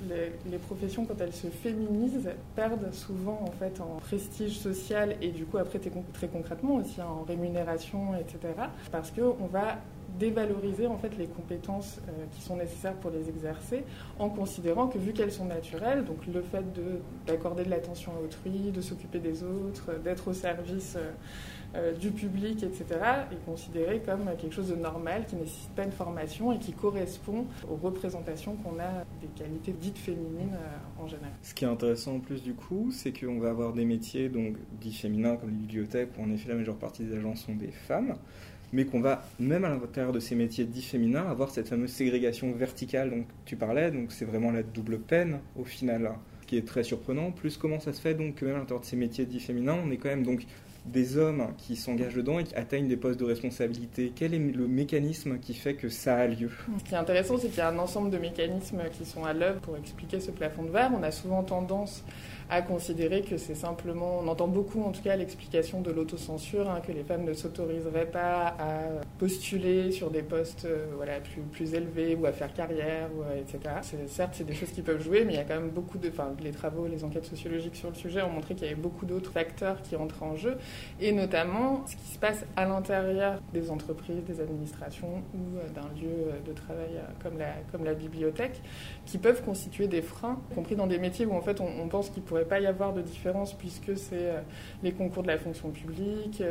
les, 0.51 0.59
professions, 0.59 1.05
quand 1.05 1.21
elles 1.21 1.35
se 1.35 1.49
féminisent, 1.49 2.31
perdent 2.57 2.93
souvent 2.93 3.41
en 3.43 3.51
fait 3.51 3.81
en 3.81 3.99
prestige 4.01 4.59
social 4.59 5.17
et 5.21 5.29
du 5.29 5.45
coup 5.45 5.59
après 5.59 5.79
très 5.79 6.29
concrètement 6.29 6.77
aussi 6.77 7.03
en 7.03 7.23
rémunération, 7.25 8.15
etc. 8.15 8.55
Parce 8.91 9.11
qu'on 9.11 9.47
va 9.47 9.79
dévaloriser 10.19 10.87
en 10.87 10.99
fait 10.99 11.17
les 11.19 11.27
compétences 11.27 11.99
euh, 12.09 12.25
qui 12.33 12.43
sont 12.43 12.57
nécessaires 12.57 12.95
pour 12.95 13.11
les 13.11 13.29
exercer 13.29 13.85
en 14.19 14.29
considérant 14.29 14.89
que 14.89 14.99
vu 14.99 15.13
qu'elles 15.13 15.33
sont 15.33 15.45
naturelles, 15.45 16.05
donc 16.05 16.27
le 16.27 16.43
fait 16.43 16.65
d'accorder 17.27 17.65
de, 17.65 17.71
l'attention 17.71 18.13
à 18.13 18.25
autrui, 18.25 18.71
de 18.71 18.81
s'occuper 18.81 19.19
des 19.19 19.43
autres, 19.43 19.99
d'être 20.03 20.29
au 20.29 20.33
service 20.33 20.97
euh, 20.97 21.11
euh, 21.75 21.93
du 21.95 22.11
public, 22.11 22.63
etc., 22.63 22.85
est 23.33 23.45
considéré 23.47 24.01
comme 24.01 24.25
quelque 24.39 24.55
chose 24.55 24.69
de 24.69 24.77
normal 24.77 25.25
qui 25.27 25.37
nécessite 25.37 25.71
pas 25.71 25.85
une 25.85 25.93
formation 25.93 26.53
et 26.53 26.59
qui 26.59 26.73
correspond 26.73 27.47
aux 27.71 27.77
représentations 27.77 28.57
qu'on 28.57 28.79
a 28.79 29.05
des 29.21 29.29
qualités 29.35 29.73
dites 29.73 29.97
féminines 29.97 30.57
en 31.01 31.07
général. 31.07 31.31
Ce 31.43 31.55
qui 31.55 31.65
est 31.65 31.69
intéressant 31.69 32.17
en 32.17 32.21
plus 32.21 32.43
du 32.43 32.53
coup, 32.53 32.91
c'est 32.91 33.19
qu'on 33.19 33.39
va 33.39 33.49
avoir 33.49 33.73
des 33.73 33.87
métiers 33.87 34.29
donc 34.29 34.57
dits 34.81 34.93
féminins 34.93 35.37
comme 35.37 35.49
les 35.49 35.57
bibliothèques 35.57 36.11
où 36.19 36.23
en 36.23 36.31
effet 36.31 36.51
la 36.51 36.57
majeure 36.57 36.77
partie 36.77 37.05
des 37.05 37.17
agents 37.17 37.37
sont 37.37 37.55
des 37.55 37.71
femmes 37.71 38.17
mais 38.73 38.85
qu'on 38.85 39.01
va, 39.01 39.25
même 39.39 39.65
à 39.65 39.69
l'intérieur 39.69 40.13
de 40.13 40.21
ces 40.21 40.35
métiers 40.35 40.65
dits 40.65 40.83
féminins, 40.83 41.27
avoir 41.29 41.51
cette 41.51 41.69
fameuse 41.69 41.91
ségrégation 41.91 42.53
verticale 42.53 43.11
dont 43.11 43.25
tu 43.45 43.57
parlais, 43.57 43.91
donc 43.91 44.13
c'est 44.13 44.25
vraiment 44.25 44.51
la 44.51 44.63
double 44.63 44.99
peine 44.99 45.41
au 45.59 45.65
final, 45.65 46.13
qui 46.47 46.57
est 46.57 46.67
très 46.67 46.83
surprenant. 46.83 47.31
Plus 47.31 47.57
comment 47.57 47.81
ça 47.81 47.93
se 47.93 48.01
fait 48.01 48.15
donc 48.15 48.37
que 48.37 48.45
même 48.45 48.57
à 48.57 48.59
l'intérieur 48.59 48.81
de 48.81 48.87
ces 48.87 48.97
métiers 48.97 49.27
dits 49.27 49.41
féminins, 49.41 49.79
on 49.85 49.91
est 49.91 49.97
quand 49.97 50.09
même 50.09 50.25
donc 50.25 50.47
des 50.87 51.17
hommes 51.17 51.49
qui 51.59 51.77
s'engagent 51.77 52.15
dedans 52.15 52.39
et 52.39 52.45
qui 52.45 52.55
atteignent 52.55 52.89
des 52.89 52.97
postes 52.97 53.21
de 53.21 53.25
responsabilité 53.25 54.13
Quel 54.15 54.35
est 54.35 54.39
le 54.39 54.67
mécanisme 54.67 55.39
qui 55.39 55.55
fait 55.55 55.75
que 55.75 55.89
ça 55.89 56.17
a 56.17 56.27
lieu? 56.27 56.51
Ce 56.79 56.85
qui 56.85 56.95
est 56.95 56.99
intéressant, 56.99 57.39
c'est 57.39 57.49
qu'il 57.49 57.59
y 57.59 57.61
a 57.61 57.69
un 57.69 57.79
ensemble 57.79 58.11
de 58.11 58.19
mécanismes 58.19 58.83
qui 58.93 59.05
sont 59.05 59.25
à 59.25 59.33
l'œuvre 59.33 59.61
pour 59.61 59.77
expliquer 59.77 60.19
ce 60.19 60.31
plafond 60.31 60.65
de 60.65 60.71
verre. 60.71 60.91
On 60.99 61.03
a 61.03 61.13
souvent 61.13 61.43
tendance 61.43 62.05
à 62.53 62.61
considérer 62.61 63.23
que 63.23 63.39
c'est 63.39 63.55
simplement, 63.55 64.19
on 64.23 64.29
entend 64.29 64.47
beaucoup 64.47 64.83
en 64.83 64.93
tout 64.93 65.01
cas 65.01 65.17
l'explication 65.17 65.81
de 65.81 65.91
l'autocensure, 65.91 66.69
hein, 66.69 66.83
que 66.87 66.93
les 66.93 67.03
femmes 67.03 67.25
ne 67.25 67.33
s'autoriseraient 67.33 68.11
pas 68.11 68.49
à 68.59 68.83
postuler 69.19 69.91
sur 69.91 70.11
des 70.11 70.21
postes 70.21 70.67
euh, 70.67 70.85
voilà, 70.97 71.21
plus, 71.21 71.41
plus 71.41 71.73
élevés 71.73 72.15
ou 72.15 72.27
à 72.27 72.33
faire 72.33 72.53
carrière, 72.53 73.09
euh, 73.23 73.41
etc. 73.41 73.77
Certes, 74.07 74.35
c'est 74.35 74.45
des 74.45 74.53
choses 74.53 74.71
qui 74.71 74.83
peuvent 74.83 75.03
jouer, 75.03 75.25
mais 75.25 75.33
il 75.33 75.37
y 75.37 75.41
a 75.41 75.45
quand 75.45 75.55
même 75.55 75.71
beaucoup 75.71 75.97
de... 75.97 76.11
Enfin, 76.11 76.35
les 76.43 76.51
travaux, 76.51 76.87
les 76.87 77.05
enquêtes 77.05 77.25
sociologiques 77.25 77.75
sur 77.75 77.89
le 77.89 77.95
sujet 77.95 78.21
ont 78.21 78.29
montré 78.29 78.55
qu'il 78.55 78.67
y 78.67 78.71
avait 78.71 78.79
beaucoup 78.79 79.07
d'autres 79.07 79.33
facteurs 79.33 79.81
qui 79.81 79.97
rentrent 79.97 80.23
en 80.23 80.37
jeu, 80.37 80.59
et 81.01 81.13
notamment 81.13 81.87
ce 81.87 81.97
qui 81.97 82.13
se 82.13 82.19
passe 82.19 82.45
à 82.57 82.67
l'intérieur 82.67 83.41
des 83.55 83.71
entreprises, 83.71 84.25
des 84.25 84.43
administrations 84.43 85.23
ou 85.35 85.57
euh, 85.57 85.69
d'un 85.75 85.89
lieu 85.99 86.33
de 86.47 86.53
travail 86.53 87.01
comme 87.23 87.39
la, 87.39 87.55
comme 87.73 87.85
la 87.85 87.95
bibliothèque, 87.95 88.61
qui 89.07 89.17
peuvent 89.17 89.43
constituer 89.43 89.89
des 89.89 90.03
freins, 90.03 90.39
y 90.51 90.55
compris 90.55 90.77
dans 90.77 90.87
des 90.87 90.99
métiers 90.99 91.25
où 91.25 91.33
en 91.33 91.41
fait 91.41 91.59
on, 91.63 91.89
pense 91.89 92.11
qu'il 92.11 92.23
pourrait 92.43 92.61
pas 92.61 92.61
y 92.61 92.67
avoir 92.67 92.93
de 92.93 93.03
différence 93.03 93.53
puisque 93.55 93.97
c'est 93.97 94.31
euh, 94.31 94.41
les 94.83 94.93
concours 94.93 95.23
de 95.23 95.29
la 95.29 95.39
fonction 95.39 95.71
publique. 95.71 96.43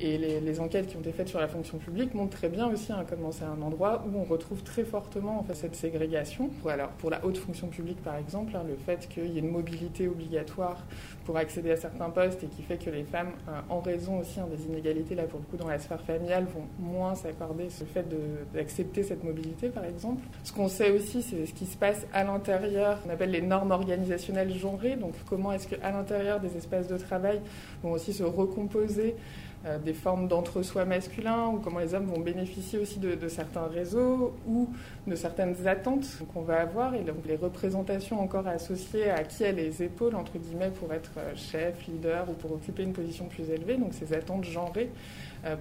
Et 0.00 0.18
les, 0.18 0.60
enquêtes 0.60 0.88
qui 0.88 0.96
ont 0.96 1.00
été 1.00 1.12
faites 1.12 1.28
sur 1.28 1.38
la 1.38 1.48
fonction 1.48 1.78
publique 1.78 2.12
montrent 2.14 2.36
très 2.36 2.48
bien 2.48 2.68
aussi 2.68 2.92
hein, 2.92 3.04
comment 3.08 3.30
c'est 3.30 3.44
un 3.44 3.60
endroit 3.62 4.04
où 4.06 4.18
on 4.18 4.24
retrouve 4.24 4.62
très 4.62 4.84
fortement 4.84 5.38
en 5.38 5.44
fait, 5.44 5.54
cette 5.54 5.76
ségrégation. 5.76 6.50
Alors, 6.68 6.88
pour 6.90 7.10
la 7.10 7.24
haute 7.24 7.38
fonction 7.38 7.68
publique, 7.68 8.02
par 8.02 8.16
exemple, 8.16 8.56
hein, 8.56 8.64
le 8.66 8.74
fait 8.74 9.08
qu'il 9.08 9.32
y 9.32 9.36
ait 9.36 9.40
une 9.40 9.50
mobilité 9.50 10.08
obligatoire 10.08 10.84
pour 11.24 11.36
accéder 11.36 11.70
à 11.70 11.76
certains 11.76 12.10
postes 12.10 12.42
et 12.42 12.46
qui 12.46 12.62
fait 12.62 12.78
que 12.78 12.90
les 12.90 13.04
femmes, 13.04 13.30
euh, 13.48 13.60
en 13.68 13.80
raison 13.80 14.18
aussi 14.18 14.40
hein, 14.40 14.48
des 14.54 14.64
inégalités, 14.64 15.14
là 15.14 15.24
pour 15.24 15.38
le 15.38 15.44
coup, 15.46 15.56
dans 15.56 15.68
la 15.68 15.78
sphère 15.78 16.00
familiale, 16.00 16.46
vont 16.52 16.66
moins 16.78 17.14
s'accorder 17.14 17.70
ce 17.70 17.84
fait 17.84 18.06
d'accepter 18.52 19.02
cette 19.02 19.22
mobilité, 19.22 19.68
par 19.68 19.84
exemple. 19.84 20.22
Ce 20.42 20.52
qu'on 20.52 20.68
sait 20.68 20.90
aussi, 20.90 21.22
c'est 21.22 21.46
ce 21.46 21.54
qui 21.54 21.66
se 21.66 21.76
passe 21.76 22.06
à 22.12 22.24
l'intérieur, 22.24 22.98
on 23.06 23.10
appelle 23.10 23.30
les 23.30 23.42
normes 23.42 23.70
organisationnelles 23.70 24.52
genrées, 24.52 24.96
donc 24.96 25.14
comment 25.28 25.52
est-ce 25.52 25.68
qu'à 25.68 25.90
l'intérieur 25.90 26.40
des 26.40 26.56
espaces 26.56 26.88
de 26.88 26.96
travail 26.96 27.40
vont 27.82 27.92
aussi 27.92 28.12
se 28.12 28.24
recomposer 28.24 29.16
euh, 29.64 29.78
des 29.78 29.92
formes 29.92 30.28
d'entre-soi 30.28 30.84
masculin, 30.84 31.48
ou 31.48 31.58
comment 31.58 31.78
les 31.78 31.94
hommes 31.94 32.06
vont 32.06 32.20
bénéficier 32.20 32.78
aussi 32.78 32.98
de, 32.98 33.28
certains 33.28 33.66
réseaux 33.66 34.34
ou 34.46 34.68
de 35.06 35.14
certaines 35.14 35.66
attentes 35.66 36.06
qu'on 36.34 36.42
va 36.42 36.60
avoir, 36.60 36.94
et 36.94 37.02
donc 37.02 37.24
les 37.26 37.36
représentations 37.36 38.20
encore 38.20 38.46
associées 38.48 39.10
à 39.10 39.22
qui 39.22 39.44
a 39.44 39.52
les 39.52 39.82
épaules, 39.82 40.16
entre 40.16 40.38
guillemets, 40.38 40.70
pour 40.70 40.92
être 40.92 41.12
euh, 41.18 41.32
chef, 41.36 41.86
leader 41.86 42.28
ou 42.28 42.32
pour 42.32 42.52
occuper 42.52 42.82
une 42.82 42.92
position 42.92 43.26
plus 43.26 43.50
élevée, 43.50 43.76
donc 43.76 43.94
ces 43.94 44.12
attentes 44.12 44.44
genrées 44.44 44.90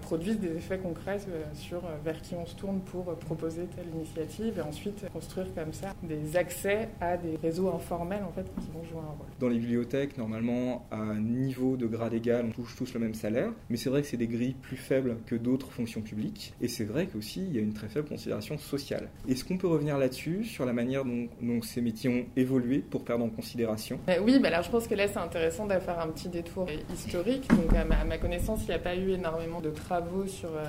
produisent 0.02 0.40
des 0.40 0.56
effets 0.56 0.78
concrets 0.78 1.20
euh, 1.28 1.44
sur 1.54 1.78
euh, 1.86 1.98
vers 2.04 2.22
qui 2.22 2.36
on 2.36 2.46
se 2.46 2.56
tourne 2.56 2.80
pour 2.82 3.16
proposer 3.16 3.64
telle 3.76 3.88
initiative 3.96 4.60
et 4.60 4.62
ensuite 4.62 5.10
construire 5.12 5.48
comme 5.56 5.74
ça 5.74 5.94
des 6.04 6.38
accès 6.38 6.90
à 7.00 7.18
des 7.18 7.38
réseaux 7.42 7.70
informels 7.70 8.24
en 8.24 8.32
fait 8.32 8.46
qui 8.60 8.70
vont 8.72 8.84
jouer 8.84 9.00
un 9.00 9.12
rôle. 9.12 9.28
Dans 9.40 9.50
les 9.50 9.58
bibliothèques, 9.58 10.18
normalement, 10.18 10.86
à 10.92 10.98
un 10.98 11.20
niveau 11.20 11.78
de 11.78 11.88
grade 11.88 12.14
égal, 12.14 12.46
on 12.48 12.52
touche 12.52 12.76
tous 12.76 12.94
le 12.94 13.00
même 13.00 13.14
salaire, 13.14 13.52
mais 13.70 13.78
c'est 13.78 13.90
vrai 13.90 14.02
que 14.02 14.08
c'est 14.08 14.18
des 14.18 14.28
grilles 14.28 14.56
plus 14.62 14.78
faibles 14.78 15.18
que 15.26 15.36
d'autres 15.36 15.72
fonctions 15.72 16.02
publiques 16.02 16.54
et 16.62 16.68
c'est 16.68 16.86
vrai 16.86 17.08
qu'aussi 17.08 17.44
il 17.48 17.56
y 17.56 17.60
a 17.60 17.62
une 17.62 17.74
très 17.74 17.88
faible 17.88 18.08
considération 18.08 18.58
sociale. 18.58 19.10
Est-ce 19.28 19.44
qu'on 19.44 19.58
peut 19.58 19.68
revenir 19.68 19.98
là-dessus 19.98 20.44
sur 20.44 20.66
la 20.66 20.74
manière 20.74 21.04
dont, 21.06 21.62
ces 21.64 21.82
métiers 21.82 22.10
ont 22.10 22.26
évolué 22.36 22.80
pour 22.80 23.04
perdre 23.04 23.26
en 23.26 23.30
considération? 23.30 24.00
Oui, 24.24 24.40
bah 24.40 24.50
alors 24.50 24.64
je 24.64 24.72
pense 24.72 24.88
que 24.88 24.96
là 24.96 25.08
c'est 25.08 25.18
intéressant 25.18 25.66
de 25.66 25.74
faire 25.80 26.00
un 26.00 26.08
petit 26.08 26.30
détour 26.30 26.68
historique. 26.94 27.48
Donc 27.50 27.74
à 27.74 28.06
ma 28.06 28.18
connaissance, 28.18 28.62
il 28.64 28.68
n'y 28.68 28.76
a 28.76 28.80
pas 28.80 28.96
eu 28.96 29.12
énormément 29.12 29.62
de 29.62 29.71
travaux 29.72 30.28
sur 30.28 30.50
euh, 30.50 30.64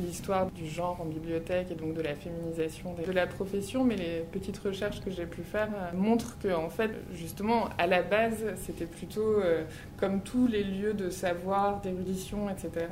l'histoire 0.00 0.50
du 0.50 0.68
genre 0.68 1.00
en 1.00 1.04
bibliothèque 1.04 1.70
et 1.70 1.74
donc 1.74 1.94
de 1.94 2.00
la 2.00 2.14
féminisation 2.14 2.94
de 2.94 3.12
la 3.12 3.26
profession, 3.26 3.84
mais 3.84 3.96
les 3.96 4.24
petites 4.32 4.58
recherches 4.58 5.00
que 5.00 5.10
j'ai 5.10 5.26
pu 5.26 5.42
faire 5.42 5.68
euh, 5.74 5.96
montrent 5.96 6.38
que, 6.38 6.52
en 6.52 6.70
fait, 6.70 6.90
justement, 7.12 7.68
à 7.78 7.86
la 7.86 8.02
base, 8.02 8.44
c'était 8.56 8.86
plutôt 8.86 9.40
euh, 9.40 9.64
comme 10.00 10.22
tous 10.22 10.46
les 10.46 10.64
lieux 10.64 10.94
de 10.94 11.10
savoir, 11.10 11.80
d'érudition, 11.80 12.48
etc. 12.48 12.86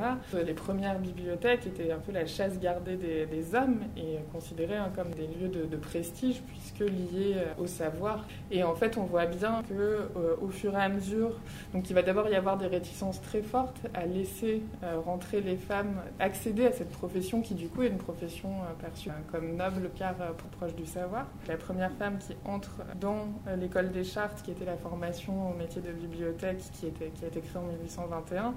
Les 0.44 0.54
premières 0.54 0.98
bibliothèques 0.98 1.66
étaient 1.66 1.90
un 1.90 1.98
peu 1.98 2.12
la 2.12 2.26
chasse 2.26 2.58
gardée 2.60 2.96
des, 2.96 3.54
hommes 3.54 3.80
et 3.96 4.18
considérées 4.32 4.76
hein, 4.76 4.90
comme 4.94 5.10
des 5.10 5.26
lieux 5.26 5.48
de, 5.48 5.76
prestige 5.76 6.42
puisque 6.46 6.80
liés 6.80 7.36
au 7.58 7.66
savoir. 7.66 8.26
Et 8.50 8.62
en 8.62 8.74
fait, 8.74 8.98
on 8.98 9.04
voit 9.04 9.26
bien 9.26 9.62
que 9.68 10.08
au 10.42 10.48
fur 10.48 10.74
et 10.74 10.82
à 10.82 10.88
mesure, 10.88 11.32
donc 11.72 11.88
il 11.88 11.94
va 11.94 12.02
d'abord 12.02 12.28
y 12.28 12.34
avoir 12.34 12.58
des 12.58 12.66
réticences 12.66 13.22
très 13.22 13.42
fortes 13.42 13.80
à 13.94 14.04
laisser 14.04 14.62
rentrer 15.06 15.40
les 15.40 15.56
femmes 15.56 16.02
accéder 16.18 16.66
à 16.66 16.72
cette 16.72 16.90
profession 16.90 17.40
qui 17.40 17.54
du 17.54 17.68
coup 17.68 17.82
est 17.82 17.88
une 17.88 17.98
profession 17.98 18.50
perçue 18.80 19.10
comme 19.30 19.56
noble 19.56 19.90
car 19.96 20.14
proche 20.58 20.74
du 20.74 20.86
savoir. 20.86 21.26
La 21.46 21.56
première 21.56 21.92
femme 21.92 22.18
qui 22.18 22.34
entre 22.44 22.82
dans 23.00 23.28
l'école 23.56 23.90
des 23.90 24.04
chartes, 24.04 24.42
qui 24.42 24.50
était 24.50 24.64
la 24.64 24.76
formation 24.76 25.50
au 25.50 25.54
métier 25.54 25.80
de 25.80 25.92
bibliothèque 25.92 26.62
qui, 26.72 26.86
était, 26.86 26.97
qui 26.98 27.24
a 27.24 27.28
été 27.28 27.40
créée 27.40 27.62
en 27.62 27.66
1821, 27.66 28.54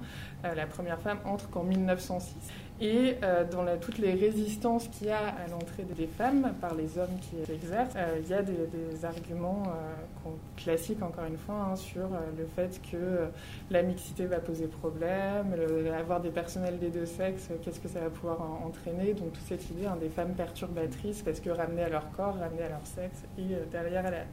la 0.54 0.66
première 0.66 1.00
femme 1.00 1.18
entre 1.24 1.48
qu'en 1.50 1.62
1906. 1.62 2.34
Et 2.82 3.16
euh, 3.22 3.44
dans 3.44 3.64
toutes 3.80 3.98
les 3.98 4.12
résistances 4.12 4.88
qu'il 4.88 5.06
y 5.06 5.10
a 5.10 5.28
à 5.28 5.46
l'entrée 5.48 5.84
des 5.84 6.08
femmes 6.08 6.52
par 6.60 6.74
les 6.74 6.98
hommes 6.98 7.16
qui 7.20 7.36
exercent, 7.52 7.94
euh, 7.96 8.18
il 8.20 8.28
y 8.28 8.34
a 8.34 8.42
des, 8.42 9.04
arguments 9.04 9.62
euh, 9.68 10.30
classiques, 10.56 11.00
encore 11.00 11.24
une 11.26 11.38
fois, 11.38 11.68
hein, 11.70 11.76
sur 11.76 12.08
le 12.36 12.44
fait 12.56 12.80
que 12.90 13.28
la 13.70 13.82
mixité 13.82 14.26
va 14.26 14.38
poser 14.38 14.66
problème, 14.66 15.54
avoir 15.96 16.20
des 16.20 16.30
personnels 16.30 16.78
des 16.78 16.90
deux 16.90 17.06
sexes, 17.06 17.50
qu'est-ce 17.62 17.80
que 17.80 17.88
ça 17.88 18.00
va 18.00 18.10
pouvoir 18.10 18.40
entraîner. 18.64 19.14
Donc 19.14 19.32
toute 19.32 19.44
cette 19.46 19.68
idée 19.70 19.86
hein, 19.86 19.96
des 20.00 20.08
femmes 20.08 20.34
perturbatrices, 20.34 21.22
parce 21.22 21.40
que 21.40 21.50
ramener 21.50 21.82
à 21.82 21.88
leur 21.88 22.10
corps, 22.12 22.36
ramener 22.36 22.62
à 22.62 22.68
leur 22.68 22.86
sexe, 22.86 23.22
et 23.38 23.56
derrière 23.70 24.06
à 24.06 24.10
la, 24.10 24.24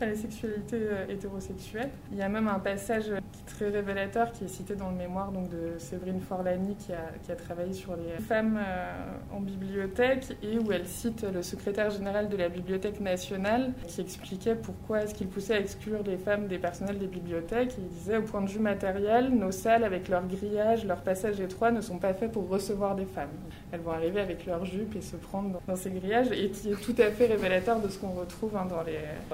à 0.00 0.06
la 0.06 0.14
sexualité 0.14 0.78
hétérosexuelle. 1.08 1.90
Il 2.12 2.18
y 2.18 2.22
a 2.22 2.28
même 2.28 2.48
un 2.48 2.58
passage 2.58 3.04
qui 3.04 3.40
est 3.40 3.46
très 3.46 3.68
révélateur 3.70 4.32
qui 4.32 4.44
est 4.44 4.48
cité 4.48 4.74
dans 4.74 4.90
le 4.90 4.96
mémoire 4.96 5.32
donc, 5.32 5.48
de 5.48 5.78
Séverine 5.78 6.20
Forlani 6.20 6.76
qui 6.76 6.92
a, 6.92 7.36
travaillé 7.36 7.72
sur 7.72 7.96
les 7.96 8.22
femmes 8.22 8.58
euh, 8.58 9.36
en 9.36 9.40
bibliothèque 9.40 10.36
et 10.42 10.58
où 10.58 10.72
elle 10.72 10.86
cite 10.86 11.22
le 11.22 11.42
secrétaire 11.42 11.90
général 11.90 12.28
de 12.28 12.36
la 12.36 12.48
Bibliothèque 12.48 13.00
nationale 13.00 13.72
qui 13.86 14.00
expliquait 14.00 14.54
pourquoi 14.54 15.02
est-ce 15.02 15.14
qu'il 15.14 15.28
poussait 15.28 15.54
à 15.54 15.60
exclure 15.60 16.02
les 16.04 16.16
femmes 16.16 16.46
des 16.46 16.58
personnels 16.58 16.98
des 16.98 17.06
bibliothèques. 17.06 17.74
Il 17.78 17.88
disait 17.88 18.16
au 18.16 18.22
point 18.22 18.40
de 18.40 18.48
vue 18.48 18.60
matériel, 18.60 19.30
nos 19.30 19.52
salles 19.52 19.84
avec 19.84 20.08
leur 20.08 20.26
grillage, 20.26 20.86
leur 20.86 21.02
passage 21.02 21.40
étroit 21.40 21.70
ne 21.70 21.80
sont 21.80 21.98
pas 21.98 22.14
faits 22.14 22.32
pour 22.32 22.48
recevoir 22.48 22.96
des 22.96 23.06
femmes. 23.06 23.28
Elles 23.72 23.80
vont 23.80 23.92
arriver 23.92 24.20
avec 24.20 24.46
leurs 24.46 24.64
jupes 24.64 24.96
et 24.96 25.02
se 25.02 25.16
prendre 25.16 25.60
dans 25.66 25.76
ces 25.76 25.90
grillages 25.90 26.32
et 26.32 26.50
qui 26.50 26.70
est 26.70 26.80
tout 26.80 26.94
à 26.98 27.10
fait 27.10 27.26
révélateur 27.26 27.80
de 27.80 27.88
ce 27.88 27.98
qu'on 27.98 28.12
retrouve 28.12 28.56
hein, 28.56 28.66
dans 28.66 28.82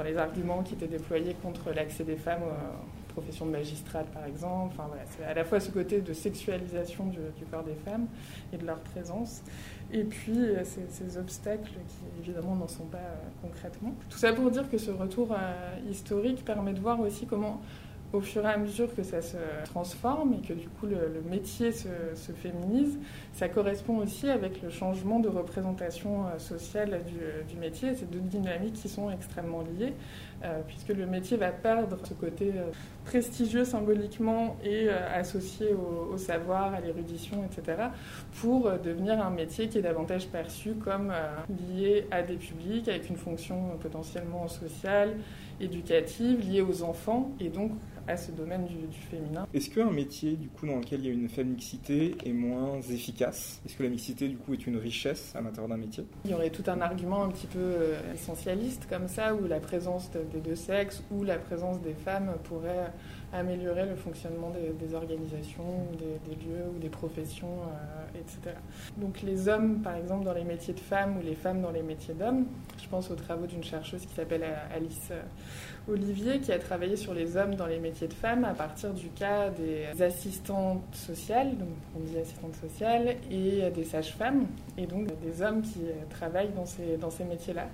les 0.02 0.16
arguments 0.16 0.51
qui 0.62 0.74
étaient 0.74 0.86
déployés 0.86 1.34
contre 1.42 1.72
l'accès 1.72 2.04
des 2.04 2.16
femmes 2.16 2.42
profession 3.12 3.46
de 3.46 3.50
magistrate 3.52 4.06
par 4.12 4.24
exemple. 4.24 4.74
Enfin, 4.74 4.88
voilà, 4.88 5.02
c'est 5.06 5.24
à 5.24 5.34
la 5.34 5.44
fois 5.44 5.60
ce 5.60 5.70
côté 5.70 6.00
de 6.00 6.12
sexualisation 6.12 7.06
du, 7.06 7.18
corps 7.50 7.62
des 7.62 7.74
femmes 7.74 8.06
et 8.52 8.56
de 8.56 8.66
leur 8.66 8.78
présence, 8.78 9.42
et 9.92 10.04
puis 10.04 10.38
euh, 10.38 10.62
ces, 10.64 11.18
obstacles 11.18 11.72
qui 11.88 12.20
évidemment 12.20 12.56
n'en 12.56 12.68
sont 12.68 12.86
pas 12.86 12.98
euh, 12.98 13.28
concrètement. 13.42 13.94
Tout 14.08 14.18
ça 14.18 14.32
pour 14.32 14.50
dire 14.50 14.68
que 14.70 14.78
ce 14.78 14.90
retour 14.90 15.32
euh, 15.32 15.90
historique 15.90 16.44
permet 16.44 16.72
de 16.72 16.80
voir 16.80 17.00
aussi 17.00 17.26
comment 17.26 17.60
au 18.12 18.20
fur 18.20 18.44
et 18.44 18.48
à 18.48 18.58
mesure 18.58 18.94
que 18.94 19.02
ça 19.02 19.22
se 19.22 19.36
transforme 19.64 20.34
et 20.34 20.46
que 20.46 20.52
du 20.52 20.68
coup 20.68 20.86
le, 20.86 21.22
métier 21.30 21.72
se, 21.72 21.88
féminise, 22.32 22.98
ça 23.32 23.48
correspond 23.48 23.98
aussi 23.98 24.28
avec 24.28 24.62
le 24.62 24.70
changement 24.70 25.20
de 25.20 25.28
représentation 25.28 26.26
sociale 26.38 27.00
du, 27.06 27.52
du 27.52 27.58
métier, 27.58 27.94
ces 27.94 28.06
deux 28.06 28.20
dynamiques 28.20 28.74
qui 28.74 28.88
sont 28.88 29.10
extrêmement 29.10 29.62
liées. 29.62 29.94
Euh, 30.44 30.60
puisque 30.66 30.88
le 30.88 31.06
métier 31.06 31.36
va 31.36 31.52
perdre 31.52 31.96
ce 32.04 32.14
côté 32.14 32.50
euh, 32.56 32.72
prestigieux 33.04 33.64
symboliquement 33.64 34.56
et 34.64 34.88
euh, 34.88 34.98
associé 35.14 35.68
au, 35.72 36.16
savoir, 36.16 36.74
à 36.74 36.80
l'érudition, 36.80 37.44
etc., 37.44 37.90
pour 38.40 38.68
devenir 38.82 39.24
un 39.24 39.30
métier 39.30 39.68
qui 39.68 39.78
est 39.78 39.82
davantage 39.82 40.26
perçu 40.26 40.74
comme 40.74 41.12
lié 41.48 42.06
à 42.10 42.22
des 42.22 42.34
publics, 42.34 42.88
avec 42.88 43.08
une 43.08 43.16
fonction 43.16 43.78
potentiellement 43.80 44.48
sociale, 44.48 45.14
éducative, 45.60 46.40
liée 46.40 46.60
aux 46.60 46.82
enfants, 46.82 47.30
et 47.38 47.48
donc 47.48 47.70
à 48.08 48.16
ce 48.16 48.32
domaine 48.32 48.66
du, 48.66 48.76
féminin. 49.10 49.46
Est-ce 49.54 49.70
qu'un 49.70 49.90
métier 49.90 50.32
du 50.32 50.48
coup 50.48 50.66
dans 50.66 50.78
lequel 50.78 51.00
il 51.00 51.06
y 51.06 51.10
a 51.10 51.12
une 51.12 51.28
faible 51.28 51.50
mixité 51.50 52.16
est 52.24 52.32
moins 52.32 52.80
efficace? 52.80 53.60
Est-ce 53.64 53.76
que 53.76 53.82
la 53.82 53.88
mixité 53.88 54.28
du 54.28 54.36
coup 54.36 54.54
est 54.54 54.66
une 54.66 54.76
richesse 54.76 55.32
à 55.34 55.40
l'intérieur 55.40 55.68
d'un 55.68 55.76
métier? 55.76 56.04
Il 56.24 56.30
y 56.30 56.34
aurait 56.34 56.50
tout 56.50 56.64
un 56.66 56.80
argument 56.80 57.24
un 57.24 57.28
petit 57.30 57.46
peu 57.46 57.58
euh, 57.58 58.14
essentialiste 58.14 58.86
comme 58.88 59.08
ça 59.08 59.34
où 59.34 59.46
la 59.46 59.60
présence 59.60 60.10
des 60.10 60.40
deux 60.40 60.56
sexes 60.56 61.02
ou 61.10 61.24
la 61.24 61.38
présence 61.38 61.80
des 61.80 61.94
femmes 61.94 62.32
pourrait 62.44 62.92
améliorer 63.32 63.86
le 63.86 63.96
fonctionnement 63.96 64.50
des, 64.50 64.94
organisations, 64.94 65.86
des, 65.92 66.34
des, 66.34 66.44
lieux 66.44 66.64
ou 66.74 66.78
des 66.78 66.90
professions, 66.90 67.62
euh, 67.62 68.18
etc. 68.20 68.56
Donc 68.98 69.22
les 69.22 69.48
hommes, 69.48 69.80
par 69.80 69.96
exemple, 69.96 70.24
dans 70.24 70.34
les 70.34 70.44
métiers 70.44 70.74
de 70.74 70.80
femmes 70.80 71.16
ou 71.18 71.22
les 71.22 71.34
femmes 71.34 71.62
dans 71.62 71.70
les 71.70 71.82
métiers 71.82 72.14
d'hommes, 72.14 72.46
je 72.82 72.88
pense 72.88 73.10
aux 73.10 73.14
travaux 73.14 73.46
d'une 73.46 73.64
chercheuse 73.64 74.02
qui 74.04 74.14
s'appelle 74.14 74.44
Alice 74.74 75.10
Olivier, 75.88 76.38
qui 76.38 76.52
a 76.52 76.58
travaillé 76.60 76.94
sur 76.94 77.12
les 77.12 77.36
hommes 77.36 77.56
dans 77.56 77.66
les 77.66 77.80
métiers 77.80 78.06
de 78.06 78.14
femmes 78.14 78.44
à 78.44 78.54
partir 78.54 78.92
du 78.94 79.08
cas 79.08 79.50
des 79.50 80.00
assistantes 80.00 80.82
sociales, 80.94 81.56
donc 81.58 81.68
on 81.96 82.00
dit 82.00 82.18
assistantes 82.18 82.54
sociales, 82.54 83.16
et 83.30 83.68
des 83.70 83.84
sages-femmes, 83.84 84.46
et 84.78 84.86
donc 84.86 85.08
des 85.20 85.42
hommes 85.42 85.60
qui 85.62 85.80
travaillent 86.08 86.52
dans 86.54 86.66
ces, 86.66 86.96
dans 86.98 87.10
ces 87.10 87.24
métiers-là. 87.24 87.68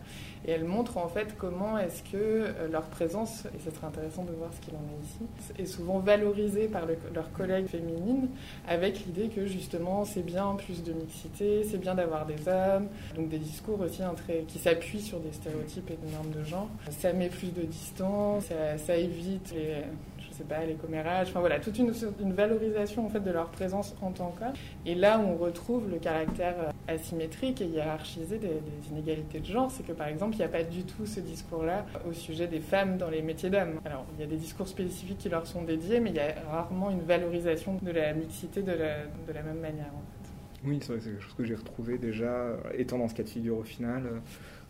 Et 0.47 0.53
elle 0.53 0.65
montre 0.65 0.97
en 0.97 1.09
fait 1.09 1.37
comment 1.37 1.77
est-ce 1.77 2.03
que 2.03 2.17
euh, 2.17 2.69
leur 2.71 2.85
présence, 2.85 3.45
et 3.47 3.59
ce 3.63 3.75
serait 3.75 3.89
intéressant 3.89 4.25
de 4.25 4.33
voir 4.33 4.51
ce 4.55 4.61
qu'il 4.65 4.75
en 4.75 4.79
est 4.79 5.05
ici, 5.05 5.63
est 5.63 5.67
souvent 5.67 5.99
valorisée 5.99 6.69
par 6.69 6.87
leurs 6.87 7.33
collègues 7.33 7.67
féminines, 7.67 8.29
avec 8.67 9.05
l'idée 9.05 9.29
que 9.29 9.45
justement 9.45 10.07
c'est 10.07 10.23
bien 10.23 10.55
plus 10.55 10.83
de 10.83 10.93
mixité, 10.93 11.65
c'est 11.65 11.79
bien 11.79 11.95
d'avoir 11.95 12.25
des 12.25 12.49
hommes, 12.49 12.89
donc 13.17 13.29
des 13.29 13.39
discours 13.39 13.81
aussi 13.81 14.01
qui 14.47 14.59
s'appuient 14.59 15.03
sur 15.03 15.21
des 15.21 15.33
stéréotypes 15.33 15.91
et 15.91 15.99
des 16.07 16.13
normes 16.13 16.31
de 16.31 16.45
genre. 16.45 16.69
Ça 16.91 17.13
met 17.13 17.29
plus 17.29 17.53
de 17.53 17.63
distance 17.63 17.98
ça, 18.41 18.97
évite 18.97 19.53
les, 19.53 19.85
je 20.19 20.37
sais 20.37 20.45
pas, 20.45 20.65
les 20.65 20.75
commérages, 20.75 21.29
enfin 21.29 21.41
voilà, 21.41 21.59
toute 21.59 21.79
une, 21.79 21.93
valorisation 22.33 23.07
en 23.07 23.09
fait 23.09 23.21
de 23.21 23.31
leur 23.31 23.49
présence 23.51 23.95
en 24.03 24.11
tant 24.13 24.35
qu'homme. 24.39 24.53
Et 24.87 24.95
là 24.95 25.21
on 25.21 25.37
retrouve 25.37 25.91
le 25.91 25.99
caractère 25.99 26.55
euh, 26.59 26.93
asymétrique 26.95 27.61
et 27.61 27.67
hiérarchisé 27.67 28.39
des, 28.39 28.61
inégalités 28.91 29.41
de 29.41 29.47
genre, 29.47 29.71
c'est 29.71 29.87
que 29.87 29.93
par 29.93 30.09
exemple, 30.09 30.35
il 30.35 30.39
n'y 30.39 30.45
a 30.45 30.49
pas 30.49 30.63
du 30.63 30.85
tout 30.85 31.07
ce 31.07 31.21
discours-là 31.21 31.85
au 32.09 32.13
sujet 32.13 32.47
des 32.47 32.61
femmes 32.61 32.99
dans 32.99 33.11
les 33.11 33.23
métiers 33.23 33.51
d'hommes. 33.51 33.81
Alors, 33.85 34.05
il 34.17 34.21
y 34.21 34.25
a 34.25 34.27
des 34.27 34.37
discours 34.37 34.69
spécifiques 34.69 35.19
qui 35.19 35.29
leur 35.29 35.47
sont 35.47 35.63
dédiés, 35.63 36.01
mais 36.01 36.11
il 36.11 36.17
y 36.17 36.21
a 36.21 36.35
rarement 36.51 36.91
une 36.91 37.03
valorisation 37.03 37.79
de 37.83 37.91
la 37.91 38.13
mixité 38.13 38.63
de 38.63 38.73
la, 38.73 39.43
même 39.43 39.61
manière 39.61 39.93
en 39.95 40.01
fait. 40.01 40.69
Oui, 40.69 40.79
c'est 40.81 40.95
quelque 40.95 41.21
chose 41.21 41.35
que 41.35 41.45
j'ai 41.45 41.55
retrouvé 41.55 41.99
déjà, 41.99 42.57
étant 42.77 42.99
dans 42.99 43.09
ce 43.09 43.15
cas 43.15 43.23
de 43.23 43.29
figure 43.29 43.59
au 43.59 43.63
final. 43.63 44.05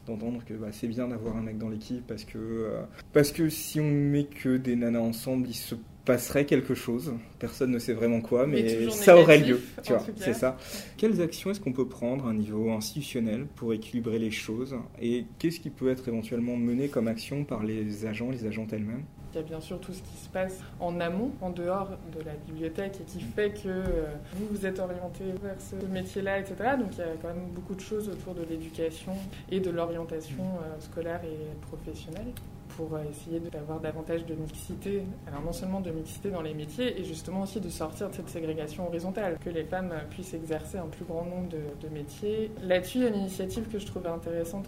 D'entendre 0.09 0.45
que 0.45 0.55
bah, 0.55 0.69
c'est 0.73 0.89
bien 0.89 1.09
d'avoir 1.09 1.37
un 1.37 1.43
mec 1.43 1.59
dans 1.59 1.69
l'équipe 1.69 2.07
parce 2.07 2.25
que, 2.25 2.39
euh, 2.39 2.83
parce 3.13 3.33
que 3.33 3.49
si 3.49 3.81
on 3.81 3.91
met 3.91 4.25
que 4.25 4.57
des 4.57 4.77
nanas 4.77 5.01
ensemble, 5.01 5.49
il 5.49 5.55
se 5.55 5.75
passerait 6.05 6.47
quelque 6.47 6.75
chose. 6.75 7.13
Personne 7.39 7.71
ne 7.71 7.79
sait 7.79 7.93
vraiment 7.93 8.23
quoi, 8.23 8.47
mais, 8.47 8.89
ça 8.89 9.19
aurait 9.19 9.39
lieu. 9.39 9.61
Tu 9.83 9.93
vois, 9.93 10.03
c'est 10.17 10.33
ça. 10.33 10.57
Quelles 10.97 11.21
actions 11.21 11.51
est-ce 11.51 11.61
qu'on 11.61 11.75
peut 11.75 11.87
prendre 11.87 12.27
à 12.27 12.31
un 12.31 12.35
niveau 12.35 12.71
institutionnel 12.71 13.47
pour 13.57 13.75
équilibrer 13.75 14.19
les 14.19 14.31
choses 14.31 14.75
Et 15.03 15.27
qu'est-ce 15.39 15.61
qui 15.61 15.69
peut 15.69 15.91
être 15.91 16.09
éventuellement 16.09 16.57
mené 16.57 16.89
comme 16.89 17.09
action 17.09 17.45
par 17.45 17.63
les 17.63 18.07
agents, 18.07 18.31
les 18.31 18.47
agentes 18.47 18.73
elles-mêmes? 18.73 19.05
Il 19.33 19.37
y 19.37 19.41
a 19.41 19.43
bien 19.43 19.61
sûr 19.61 19.79
tout 19.81 19.93
ce 19.93 20.03
qui 20.03 20.17
se 20.17 20.29
passe 20.29 20.61
en 20.81 21.01
amont, 21.01 21.33
en 21.41 21.51
dehors 21.51 21.91
de 22.17 22.25
la 22.25 22.33
bibliothèque 22.47 23.01
et 23.01 23.05
qui 23.05 23.21
fait 23.21 23.51
que 23.51 23.69
euh, 23.69 24.15
vous 24.35 24.47
vous 24.51 24.67
êtes 24.67 24.79
orienté 24.79 25.25
vers 25.43 25.61
ce 25.61 25.77
métier-là, 25.87 26.39
etc. 26.39 26.55
Donc 26.79 26.91
il 26.93 26.99
y 26.99 27.03
a 27.03 27.17
quand 27.21 27.29
même 27.29 27.49
beaucoup 27.53 27.75
de 27.75 27.81
choses 27.81 28.09
autour 28.09 28.35
de 28.35 28.43
l'éducation 28.43 29.15
et 29.51 29.61
de 29.61 29.71
l'orientation 29.71 30.45
euh, 30.45 30.81
scolaire 30.81 31.21
et 31.25 31.55
professionnelle 31.67 32.33
pour 32.79 32.95
euh, 32.95 33.03
essayer 33.11 33.41
d'avoir 33.41 33.81
davantage 33.81 34.25
de 34.25 34.37
mixité. 34.37 35.03
Alors 35.27 35.43
non 35.43 35.53
seulement 35.53 35.81
de 35.81 35.91
mixité 35.91 36.31
dans 36.31 36.43
les 36.43 36.55
métiers, 36.55 37.01
et 37.01 37.03
justement 37.03 37.43
aussi 37.43 37.61
de 37.61 37.69
sortir 37.69 38.09
de 38.09 38.15
cette 38.15 38.29
ségrégation 38.29 38.87
horizontale, 38.87 39.37
que 39.45 39.51
les 39.51 39.65
femmes 39.65 39.93
puissent 40.11 40.33
exercer 40.33 40.79
un 40.79 40.87
plus 40.87 41.05
grand 41.05 41.25
nombre 41.25 41.49
de, 41.49 41.89
métiers. 41.89 42.53
Là-dessus, 42.63 42.99
il 42.99 43.03
y 43.03 43.07
a 43.07 43.09
une 43.09 43.17
initiative 43.17 43.67
que 43.69 43.81
je 43.81 43.87
trouvais 43.87 44.11
intéressante 44.11 44.67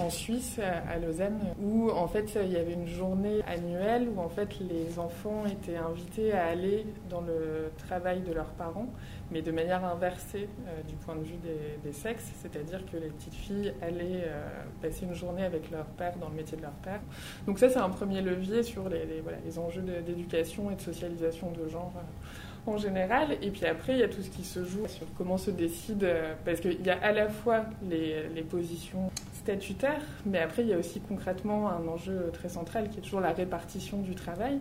en, 0.00 0.10
Suisse, 0.10 0.58
à 0.58 0.98
Lausanne, 0.98 1.38
où 1.62 1.90
en 1.90 2.08
fait 2.08 2.36
il 2.42 2.50
y 2.50 2.56
avait 2.56 2.72
une 2.72 2.88
journée 2.88 3.42
annuelle 3.46 4.08
où 4.08 4.20
en 4.20 4.28
fait 4.28 4.58
les 4.60 4.98
enfants 4.98 5.44
étaient 5.46 5.76
invités 5.76 6.32
à 6.32 6.46
aller 6.46 6.86
dans 7.10 7.20
le 7.20 7.70
travail 7.76 8.22
de 8.22 8.32
leurs 8.32 8.52
parents 8.54 8.88
mais 9.30 9.42
de 9.42 9.50
manière 9.50 9.84
inversée 9.84 10.48
euh, 10.66 10.82
du 10.82 10.94
point 10.94 11.16
de 11.16 11.22
vue 11.22 11.38
des, 11.82 11.92
sexes, 11.92 12.32
c'est-à-dire 12.42 12.84
que 12.90 12.96
les 12.96 13.08
petites 13.08 13.34
filles 13.34 13.72
allaient 13.80 14.24
euh, 14.26 14.48
passer 14.82 15.04
une 15.04 15.14
journée 15.14 15.44
avec 15.44 15.70
leur 15.70 15.86
père 15.86 16.16
dans 16.18 16.28
le 16.28 16.34
métier 16.34 16.56
de 16.56 16.62
leur 16.62 16.72
père. 16.72 17.00
Donc 17.46 17.58
ça, 17.58 17.68
c'est 17.68 17.78
un 17.78 17.88
premier 17.88 18.20
levier 18.20 18.62
sur 18.62 18.88
les, 18.88 19.06
les, 19.44 19.58
enjeux 19.58 19.82
d'éducation 19.82 20.70
et 20.70 20.74
de 20.74 20.80
socialisation 20.80 21.50
de 21.52 21.68
genre 21.68 21.92
euh, 21.96 22.70
en 22.70 22.76
général. 22.76 23.36
Et 23.40 23.50
puis 23.50 23.64
après, 23.64 23.94
il 23.94 23.98
y 24.00 24.02
a 24.02 24.08
tout 24.08 24.22
ce 24.22 24.30
qui 24.30 24.44
se 24.44 24.64
joue 24.64 24.86
sur 24.88 25.06
comment 25.16 25.38
se 25.38 25.50
décide, 25.50 26.06
parce 26.44 26.60
qu'il 26.60 26.84
y 26.84 26.90
a 26.90 26.98
à 27.02 27.12
la 27.12 27.28
fois 27.28 27.64
les, 27.88 28.28
les 28.28 28.42
positions 28.42 29.10
statutaires, 29.32 30.02
mais 30.26 30.40
après, 30.40 30.62
il 30.62 30.68
y 30.68 30.74
a 30.74 30.78
aussi 30.78 31.00
concrètement 31.00 31.70
un 31.70 31.86
enjeu 31.86 32.30
très 32.32 32.48
central 32.48 32.90
qui 32.90 32.98
est 32.98 33.02
toujours 33.02 33.20
la 33.20 33.32
répartition 33.32 34.02
du 34.02 34.14
travail. 34.14 34.58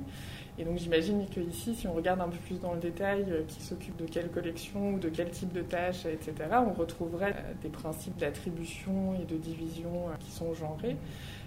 Et 0.57 0.63
donc 0.63 0.77
j'imagine 0.77 1.25
qu'ici, 1.27 1.75
si 1.75 1.87
on 1.87 1.93
regarde 1.93 2.21
un 2.21 2.29
peu 2.29 2.37
plus 2.37 2.59
dans 2.59 2.73
le 2.73 2.79
détail, 2.79 3.25
euh, 3.29 3.43
qui 3.45 3.61
s'occupe 3.61 3.97
de 3.97 4.05
quelle 4.05 4.29
collection 4.29 4.93
ou 4.93 4.99
de 4.99 5.09
quel 5.09 5.29
type 5.29 5.51
de 5.51 5.61
tâches, 5.61 6.05
etc., 6.05 6.33
on 6.65 6.71
retrouverait 6.71 7.33
euh, 7.33 7.53
des 7.61 7.67
principes 7.67 8.15
d'attribution 8.17 9.15
et 9.21 9.25
de 9.25 9.35
division 9.35 10.07
euh, 10.07 10.15
qui 10.19 10.31
sont 10.31 10.53
genrés. 10.53 10.95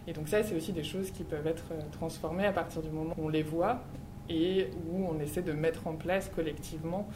Et 0.07 0.13
donc 0.13 0.29
ça, 0.29 0.43
c'est 0.43 0.55
aussi 0.55 0.73
des 0.73 0.85
choses 0.85 1.11
qui 1.11 1.25
peuvent 1.25 1.47
être 1.47 1.73
transformées 1.93 2.47
à 2.47 2.53
partir 2.53 2.83
du 2.83 2.91
moment 2.91 3.15
où 3.17 3.27
on 3.27 3.29
les 3.29 3.43
voit 3.43 3.83
et 4.29 4.69
où 4.91 5.07
on 5.07 5.19
essaie 5.21 5.43
de 5.43 5.53
mettre 5.53 5.87
en 5.87 5.95
place 5.95 6.31
collectivement 6.35 7.09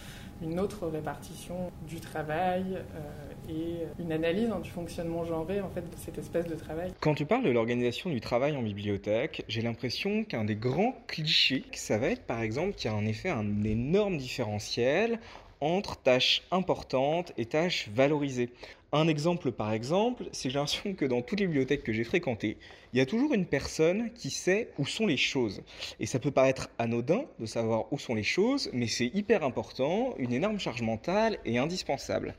une 0.42 0.60
autre 0.60 0.86
répartition 0.86 1.70
du 1.88 2.00
travail 2.00 2.64
euh, 2.76 3.48
et 3.48 4.02
une 4.02 4.12
analyse 4.12 4.50
hein, 4.50 4.60
du 4.60 4.70
fonctionnement 4.70 5.24
genré 5.24 5.60
en 5.60 5.70
fait 5.70 5.82
de 5.82 5.96
cette 5.96 6.18
espèce 6.18 6.46
de 6.46 6.54
travail. 6.54 6.92
Quand 7.00 7.14
tu 7.14 7.26
parles 7.26 7.44
de 7.44 7.50
l'organisation 7.50 8.10
du 8.10 8.20
travail 8.20 8.56
en 8.56 8.62
bibliothèque, 8.62 9.44
j'ai 9.48 9.62
l'impression 9.62 10.24
qu'un 10.24 10.44
des 10.44 10.56
grands 10.56 10.94
clichés, 11.06 11.64
ça 11.72 11.98
va 11.98 12.08
être 12.08 12.24
par 12.24 12.40
exemple 12.40 12.74
qu'il 12.74 12.90
y 12.90 12.94
a 12.94 12.96
en 12.96 13.04
effet 13.04 13.30
un 13.30 13.62
énorme 13.64 14.16
différentiel 14.16 15.18
entre 15.62 15.96
tâches 15.96 16.42
importantes 16.50 17.32
et 17.38 17.46
tâches 17.46 17.88
valorisées. 17.94 18.50
Un 18.94 19.08
exemple 19.08 19.52
par 19.52 19.72
exemple, 19.72 20.24
c'est 20.32 20.50
j'ai 20.50 20.58
l'impression 20.58 20.92
que 20.92 21.06
dans 21.06 21.22
toutes 21.22 21.40
les 21.40 21.46
bibliothèques 21.46 21.82
que 21.82 21.94
j'ai 21.94 22.04
fréquentées, 22.04 22.58
il 22.92 22.98
y 22.98 23.00
a 23.00 23.06
toujours 23.06 23.32
une 23.32 23.46
personne 23.46 24.10
qui 24.12 24.28
sait 24.28 24.68
où 24.76 24.84
sont 24.84 25.06
les 25.06 25.16
choses. 25.16 25.62
Et 25.98 26.04
ça 26.04 26.18
peut 26.18 26.30
paraître 26.30 26.68
anodin 26.78 27.24
de 27.38 27.46
savoir 27.46 27.90
où 27.90 27.98
sont 27.98 28.14
les 28.14 28.22
choses, 28.22 28.68
mais 28.74 28.88
c'est 28.88 29.10
hyper 29.14 29.44
important, 29.44 30.14
une 30.18 30.34
énorme 30.34 30.58
charge 30.58 30.82
mentale 30.82 31.38
et 31.46 31.56
indispensable. 31.56 32.34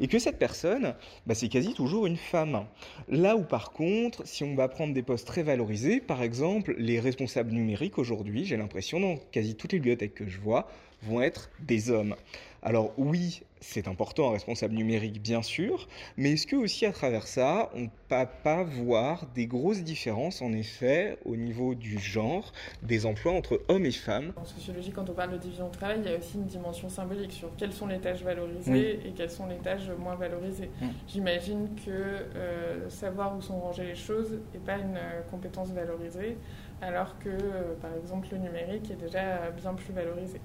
Et 0.00 0.06
que 0.06 0.18
cette 0.18 0.38
personne, 0.38 0.94
bah, 1.26 1.34
c'est 1.34 1.48
quasi 1.48 1.74
toujours 1.74 2.06
une 2.06 2.16
femme. 2.16 2.64
Là 3.10 3.36
où 3.36 3.42
par 3.42 3.72
contre, 3.72 4.26
si 4.26 4.42
on 4.42 4.54
va 4.54 4.68
prendre 4.68 4.94
des 4.94 5.02
postes 5.02 5.26
très 5.26 5.42
valorisés, 5.42 6.00
par 6.00 6.22
exemple 6.22 6.74
les 6.78 6.98
responsables 6.98 7.50
numériques 7.50 7.98
aujourd'hui, 7.98 8.46
j'ai 8.46 8.56
l'impression 8.56 9.00
dans 9.00 9.16
quasi 9.32 9.54
toutes 9.54 9.72
les 9.72 9.80
bibliothèques 9.80 10.14
que 10.14 10.28
je 10.28 10.40
vois, 10.40 10.66
vont 11.02 11.20
être 11.20 11.50
des 11.60 11.90
hommes. 11.90 12.14
Alors 12.62 12.92
oui, 12.98 13.42
c'est 13.60 13.88
important 13.88 14.30
un 14.30 14.32
responsable 14.32 14.74
numérique 14.74 15.22
bien 15.22 15.42
sûr, 15.42 15.88
mais 16.16 16.32
est-ce 16.32 16.46
que 16.46 16.56
aussi 16.56 16.84
à 16.84 16.92
travers 16.92 17.26
ça, 17.26 17.70
on 17.74 17.80
ne 17.80 17.86
peut 17.86 18.26
pas 18.42 18.64
voir 18.64 19.26
des 19.34 19.46
grosses 19.46 19.82
différences 19.82 20.42
en 20.42 20.52
effet 20.52 21.18
au 21.24 21.36
niveau 21.36 21.74
du 21.74 21.98
genre 21.98 22.52
des 22.82 23.06
emplois 23.06 23.32
entre 23.32 23.62
hommes 23.68 23.86
et 23.86 23.92
femmes? 23.92 24.32
En 24.36 24.44
sociologie, 24.44 24.90
quand 24.90 25.08
on 25.08 25.14
parle 25.14 25.32
de 25.32 25.38
division 25.38 25.68
de 25.68 25.72
travail, 25.74 26.00
il 26.04 26.10
y 26.10 26.14
a 26.14 26.18
aussi 26.18 26.36
une 26.36 26.46
dimension 26.46 26.88
symbolique 26.88 27.32
sur 27.32 27.54
quelles 27.56 27.72
sont 27.72 27.86
les 27.86 27.98
tâches 27.98 28.22
valorisées 28.22 29.00
et 29.06 29.12
quelles 29.12 29.30
sont 29.30 29.46
les 29.46 29.58
tâches 29.58 29.88
moins 29.98 30.16
valorisées. 30.16 30.70
Mm. 30.80 30.86
J'imagine 31.08 31.68
que 31.86 31.90
euh, 31.90 32.90
savoir 32.90 33.36
où 33.36 33.40
sont 33.40 33.58
rangées 33.58 33.84
les 33.84 33.94
choses 33.94 34.38
n'est 34.52 34.60
pas 34.60 34.76
une 34.76 34.96
euh, 34.96 35.22
compétence 35.30 35.70
valorisée, 35.70 36.36
alors 36.82 37.18
que 37.18 37.28
euh, 37.28 37.74
par 37.80 37.94
exemple 37.94 38.28
le 38.32 38.38
numérique 38.38 38.90
est 38.90 39.00
déjà 39.00 39.50
bien 39.50 39.74
plus 39.74 39.92
valorisé. 39.92 40.40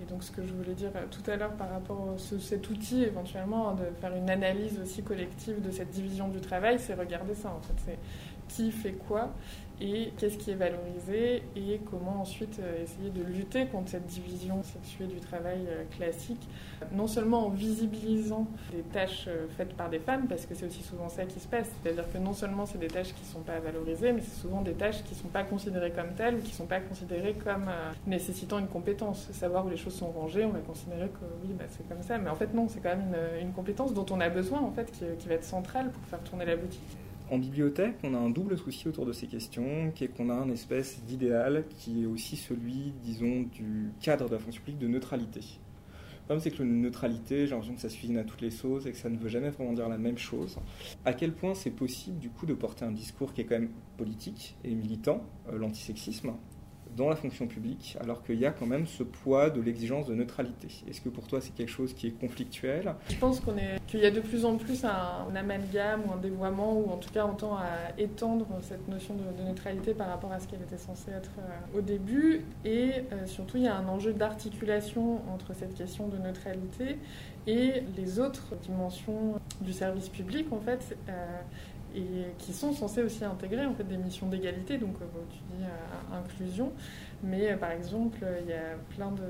Et 0.00 0.04
donc 0.04 0.22
ce 0.22 0.30
que 0.30 0.46
je 0.46 0.52
voulais 0.52 0.74
dire 0.74 0.92
tout 1.10 1.28
à 1.30 1.36
l'heure 1.36 1.52
par 1.52 1.70
rapport 1.70 2.14
à 2.14 2.38
cet 2.38 2.70
outil 2.70 3.02
éventuellement 3.02 3.74
de 3.74 3.84
faire 4.00 4.14
une 4.14 4.30
analyse 4.30 4.78
aussi 4.80 5.02
collective 5.02 5.60
de 5.60 5.70
cette 5.70 5.90
division 5.90 6.28
du 6.28 6.40
travail, 6.40 6.78
c'est 6.78 6.94
regarder 6.94 7.34
ça 7.34 7.50
en 7.50 7.60
fait. 7.60 7.98
Qui 8.48 8.72
fait 8.72 8.92
quoi 8.92 9.32
et 9.80 10.12
qu'est-ce 10.18 10.38
qui 10.38 10.50
est 10.50 10.56
valorisé 10.56 11.42
et 11.54 11.80
comment 11.90 12.20
ensuite 12.20 12.58
euh, 12.58 12.82
essayer 12.82 13.10
de 13.10 13.22
lutter 13.22 13.66
contre 13.66 13.90
cette 13.90 14.06
division 14.06 14.62
sexuée 14.62 15.06
du 15.06 15.20
travail 15.20 15.60
euh, 15.68 15.84
classique, 15.96 16.48
non 16.92 17.06
seulement 17.06 17.46
en 17.46 17.50
visibilisant 17.50 18.48
des 18.72 18.82
tâches 18.82 19.26
euh, 19.28 19.46
faites 19.56 19.74
par 19.74 19.88
des 19.88 20.00
femmes, 20.00 20.26
parce 20.26 20.46
que 20.46 20.54
c'est 20.54 20.66
aussi 20.66 20.82
souvent 20.82 21.08
ça 21.08 21.24
qui 21.26 21.38
se 21.38 21.46
passe, 21.46 21.68
c'est-à-dire 21.82 22.10
que 22.12 22.18
non 22.18 22.32
seulement 22.32 22.66
c'est 22.66 22.78
des 22.78 22.88
tâches 22.88 23.14
qui 23.14 23.22
ne 23.22 23.28
sont 23.28 23.40
pas 23.40 23.60
valorisées, 23.60 24.12
mais 24.12 24.20
c'est 24.20 24.40
souvent 24.40 24.62
des 24.62 24.72
tâches 24.72 25.04
qui 25.04 25.14
ne 25.14 25.20
sont 25.20 25.28
pas 25.28 25.44
considérées 25.44 25.92
comme 25.92 26.12
telles 26.16 26.36
ou 26.36 26.40
qui 26.40 26.50
ne 26.50 26.56
sont 26.56 26.66
pas 26.66 26.80
considérées 26.80 27.34
comme 27.34 27.70
nécessitant 28.06 28.58
une 28.58 28.68
compétence. 28.68 29.28
Savoir 29.32 29.64
où 29.64 29.70
les 29.70 29.76
choses 29.76 29.94
sont 29.94 30.10
rangées, 30.10 30.44
on 30.44 30.50
va 30.50 30.60
considérer 30.60 31.08
que 31.08 31.24
oui, 31.44 31.54
bah, 31.56 31.66
c'est 31.68 31.88
comme 31.88 32.02
ça, 32.02 32.18
mais 32.18 32.30
en 32.30 32.36
fait 32.36 32.52
non, 32.52 32.66
c'est 32.68 32.80
quand 32.80 32.96
même 32.96 33.14
une, 33.40 33.52
compétence 33.52 33.94
dont 33.94 34.06
on 34.10 34.20
a 34.20 34.28
besoin 34.28 34.60
en 34.60 34.70
fait, 34.70 34.90
qui 35.18 35.28
va 35.28 35.34
être 35.34 35.44
centrale 35.44 35.90
pour 35.90 36.02
faire 36.04 36.20
tourner 36.20 36.44
la 36.44 36.56
boutique. 36.56 36.96
En 37.30 37.36
bibliothèque, 37.36 37.96
on 38.04 38.14
a 38.14 38.18
un 38.18 38.30
double 38.30 38.56
souci 38.56 38.88
autour 38.88 39.04
de 39.04 39.12
ces 39.12 39.26
questions, 39.26 39.92
qui 39.94 40.04
est 40.04 40.08
qu'on 40.08 40.30
a 40.30 40.34
un 40.34 40.48
espèce 40.48 41.02
d'idéal 41.04 41.66
qui 41.76 42.04
est 42.04 42.06
aussi 42.06 42.36
celui, 42.36 42.94
disons, 43.02 43.42
du 43.42 43.90
cadre 44.00 44.30
de 44.30 44.34
la 44.34 44.38
fonction 44.38 44.62
publique 44.62 44.78
de 44.78 44.88
neutralité. 44.88 45.40
Le 45.40 46.24
problème, 46.24 46.40
c'est 46.42 46.50
que 46.50 46.62
la 46.62 46.68
neutralité, 46.70 47.46
j'ai 47.46 47.50
l'impression 47.50 47.74
que 47.74 47.82
ça 47.82 47.90
suffit 47.90 48.16
à 48.16 48.24
toutes 48.24 48.40
les 48.40 48.50
sauces 48.50 48.86
et 48.86 48.92
que 48.92 48.96
ça 48.96 49.10
ne 49.10 49.18
veut 49.18 49.28
jamais 49.28 49.50
vraiment 49.50 49.74
dire 49.74 49.90
la 49.90 49.98
même 49.98 50.16
chose. 50.16 50.56
À 51.04 51.12
quel 51.12 51.34
point 51.34 51.54
c'est 51.54 51.70
possible, 51.70 52.18
du 52.18 52.30
coup, 52.30 52.46
de 52.46 52.54
porter 52.54 52.86
un 52.86 52.92
discours 52.92 53.34
qui 53.34 53.42
est 53.42 53.44
quand 53.44 53.58
même 53.58 53.72
politique 53.98 54.56
et 54.64 54.74
militant, 54.74 55.22
euh, 55.50 55.58
l'antisexisme, 55.58 56.32
dans 56.98 57.08
la 57.08 57.16
fonction 57.16 57.46
publique, 57.46 57.96
alors 58.00 58.22
qu'il 58.22 58.38
y 58.38 58.44
a 58.44 58.50
quand 58.50 58.66
même 58.66 58.86
ce 58.86 59.02
poids 59.02 59.50
de 59.50 59.60
l'exigence 59.60 60.06
de 60.06 60.14
neutralité. 60.14 60.68
Est-ce 60.88 61.00
que 61.00 61.08
pour 61.08 61.26
toi 61.26 61.40
c'est 61.40 61.54
quelque 61.54 61.70
chose 61.70 61.94
qui 61.94 62.08
est 62.08 62.10
conflictuel? 62.10 62.94
Je 63.08 63.16
pense 63.16 63.40
qu'il 63.86 64.00
y 64.00 64.06
a 64.06 64.10
de 64.10 64.20
plus 64.20 64.44
en 64.44 64.56
plus 64.56 64.84
un, 64.84 65.34
amalgame 65.34 66.02
ou 66.06 66.12
un 66.12 66.16
dévoiement, 66.16 66.76
ou 66.78 66.90
en 66.90 66.96
tout 66.96 67.10
cas 67.10 67.24
on 67.24 67.34
tend 67.34 67.56
à 67.56 67.98
étendre 67.98 68.46
cette 68.62 68.86
notion 68.88 69.14
de, 69.14 69.42
neutralité 69.42 69.94
par 69.94 70.08
rapport 70.08 70.32
à 70.32 70.40
ce 70.40 70.48
qu'elle 70.48 70.60
était 70.62 70.78
censée 70.78 71.12
être 71.12 71.30
euh, 71.38 71.78
au 71.78 71.80
début. 71.80 72.44
Et 72.64 72.90
euh, 73.12 73.26
surtout 73.26 73.56
il 73.56 73.62
y 73.62 73.68
a 73.68 73.76
un 73.76 73.86
enjeu 73.86 74.12
d'articulation 74.12 75.20
entre 75.32 75.54
cette 75.54 75.74
question 75.74 76.08
de 76.08 76.18
neutralité 76.18 76.98
et 77.46 77.82
les 77.96 78.18
autres 78.18 78.56
dimensions 78.62 79.40
du 79.60 79.72
service 79.72 80.08
public 80.08 80.52
en 80.52 80.60
fait. 80.60 80.96
Euh, 81.08 81.40
et 81.94 82.34
qui 82.38 82.52
sont 82.52 82.72
censés 82.72 83.02
aussi 83.02 83.24
intégrer 83.24 83.66
en 83.66 83.74
fait 83.74 83.84
des 83.84 83.96
missions 83.96 84.28
d'égalité, 84.28 84.78
donc 84.78 84.96
euh, 85.00 85.06
tu 85.30 85.38
dis 85.56 85.64
euh, 85.64 86.16
inclusion, 86.16 86.72
mais 87.22 87.52
euh, 87.52 87.56
par 87.56 87.72
exemple 87.72 88.18
il 88.42 88.48
y 88.48 88.52
a 88.52 88.76
plein 88.96 89.10
de 89.12 89.22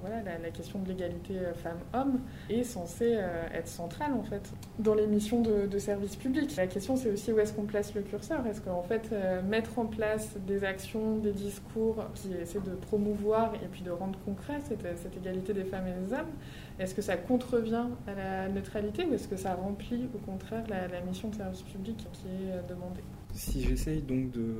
voilà 0.00 0.22
la, 0.22 0.50
question 0.50 0.80
de 0.80 0.88
l'égalité 0.88 1.34
femmes-hommes 1.62 2.20
est 2.50 2.64
censée 2.64 3.18
être 3.54 3.68
centrale 3.68 4.12
en 4.12 4.22
fait 4.22 4.50
dans 4.78 4.94
les 4.94 5.06
missions 5.06 5.40
de, 5.40 5.66
de 5.66 5.78
service 5.78 6.16
public. 6.16 6.54
La 6.56 6.66
question 6.66 6.96
c'est 6.96 7.10
aussi 7.10 7.32
où 7.32 7.38
est-ce 7.38 7.52
qu'on 7.52 7.64
place 7.64 7.94
le 7.94 8.02
curseur, 8.02 8.46
est-ce 8.46 8.60
qu'en 8.60 8.82
fait 8.82 9.10
mettre 9.48 9.78
en 9.78 9.86
place 9.86 10.36
des 10.46 10.64
actions, 10.64 11.18
des 11.18 11.32
discours 11.32 12.04
qui 12.14 12.34
essaient 12.34 12.60
de 12.60 12.74
promouvoir 12.74 13.54
et 13.54 13.68
puis 13.70 13.82
de 13.82 13.90
rendre 13.90 14.18
concret 14.24 14.58
cette, 14.68 15.16
égalité 15.16 15.52
des 15.52 15.64
femmes 15.64 15.86
et 15.86 16.06
des 16.06 16.12
hommes, 16.12 16.30
est-ce 16.78 16.94
que 16.94 17.02
ça 17.02 17.16
contrevient 17.16 17.86
à 18.06 18.14
la 18.14 18.48
neutralité 18.48 19.04
ou 19.04 19.14
est-ce 19.14 19.28
que 19.28 19.36
ça 19.36 19.54
remplit 19.54 20.08
au 20.14 20.18
contraire 20.18 20.64
la, 20.68 20.88
la 20.88 21.00
mission 21.00 21.28
de 21.28 21.36
service 21.36 21.62
public 21.62 21.96
qui 22.12 22.26
est 22.26 22.52
euh, 22.52 22.62
demandé. 22.68 23.02
Si 23.34 23.62
j'essaye 23.62 24.02
donc 24.02 24.30
de 24.30 24.54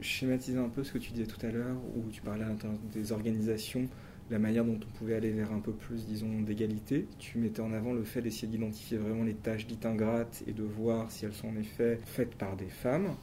schématiser 0.00 0.58
un 0.58 0.68
peu 0.68 0.84
ce 0.84 0.92
que 0.92 0.98
tu 0.98 1.12
disais 1.12 1.26
tout 1.26 1.44
à 1.44 1.50
l'heure, 1.50 1.76
où 1.96 2.08
tu 2.10 2.22
parlais 2.22 2.44
des 2.92 3.12
organisations, 3.12 3.88
la 4.30 4.38
manière 4.38 4.64
dont 4.64 4.78
on 4.80 4.98
pouvait 4.98 5.14
aller 5.14 5.30
vers 5.30 5.52
un 5.52 5.58
peu 5.58 5.72
plus, 5.72 6.06
disons, 6.06 6.40
d'égalité, 6.40 7.06
tu 7.18 7.38
mettais 7.38 7.60
en 7.60 7.72
avant 7.72 7.92
le 7.92 8.04
fait 8.04 8.22
d'essayer 8.22 8.48
d'identifier 8.48 8.96
vraiment 8.96 9.24
les 9.24 9.34
tâches 9.34 9.66
dites 9.66 9.84
ingrates 9.84 10.42
et 10.46 10.52
de 10.52 10.62
voir 10.62 11.10
si 11.10 11.24
elles 11.24 11.34
sont 11.34 11.48
en 11.48 11.56
effet 11.56 11.98
faites 12.04 12.34
par 12.36 12.56
des 12.56 12.68
femmes. 12.68 13.14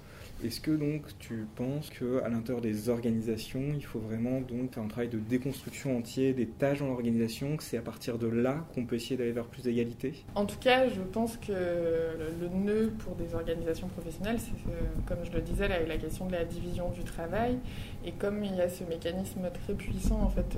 Est-ce 0.44 0.62
que 0.62 0.72
donc 0.72 1.02
tu 1.20 1.46
penses 1.56 1.90
qu'à 1.90 2.30
l'intérieur 2.30 2.62
des 2.62 2.88
organisations, 2.88 3.74
il 3.76 3.84
faut 3.84 4.00
vraiment 4.00 4.40
donc 4.40 4.74
faire 4.74 4.84
un 4.84 4.88
travail 4.88 5.10
de 5.10 5.20
déconstruction 5.20 5.98
entier 5.98 6.34
des 6.34 6.48
tâches 6.48 6.80
dans 6.80 6.88
l'organisation, 6.88 7.58
que 7.58 7.64
c'est 7.64 7.78
à 7.78 7.82
partir 7.82 8.18
de 8.18 8.28
là 8.28 8.66
qu'on 8.74 8.86
peut 8.86 8.96
essayer 8.96 9.18
d'aller 9.18 9.34
vers 9.34 9.48
plus 9.48 9.64
d'égalité? 9.64 10.24
En 10.36 10.46
tout 10.46 10.58
cas, 10.58 10.88
je 10.88 11.02
pense 11.02 11.36
que 11.36 11.52
le, 11.52 12.48
nœud 12.50 12.94
pour 13.00 13.16
des 13.16 13.36
organisations 13.36 13.88
professionnelles, 13.90 14.40
c'est 14.40 14.52
comme 15.06 15.18
je 15.24 15.32
le 15.32 15.42
disais, 15.42 15.68
la, 15.68 15.98
question 15.98 16.26
de 16.28 16.32
la 16.32 16.46
division 16.46 16.90
du 16.92 17.04
travail. 17.04 17.60
Et 18.06 18.14
comme 18.14 18.44
il 18.44 18.56
y 18.56 18.62
a 18.62 18.70
ce 18.70 18.84
mécanisme 18.86 19.42
très 19.54 19.74
puissant 19.74 20.22
en 20.22 20.30
fait 20.30 20.58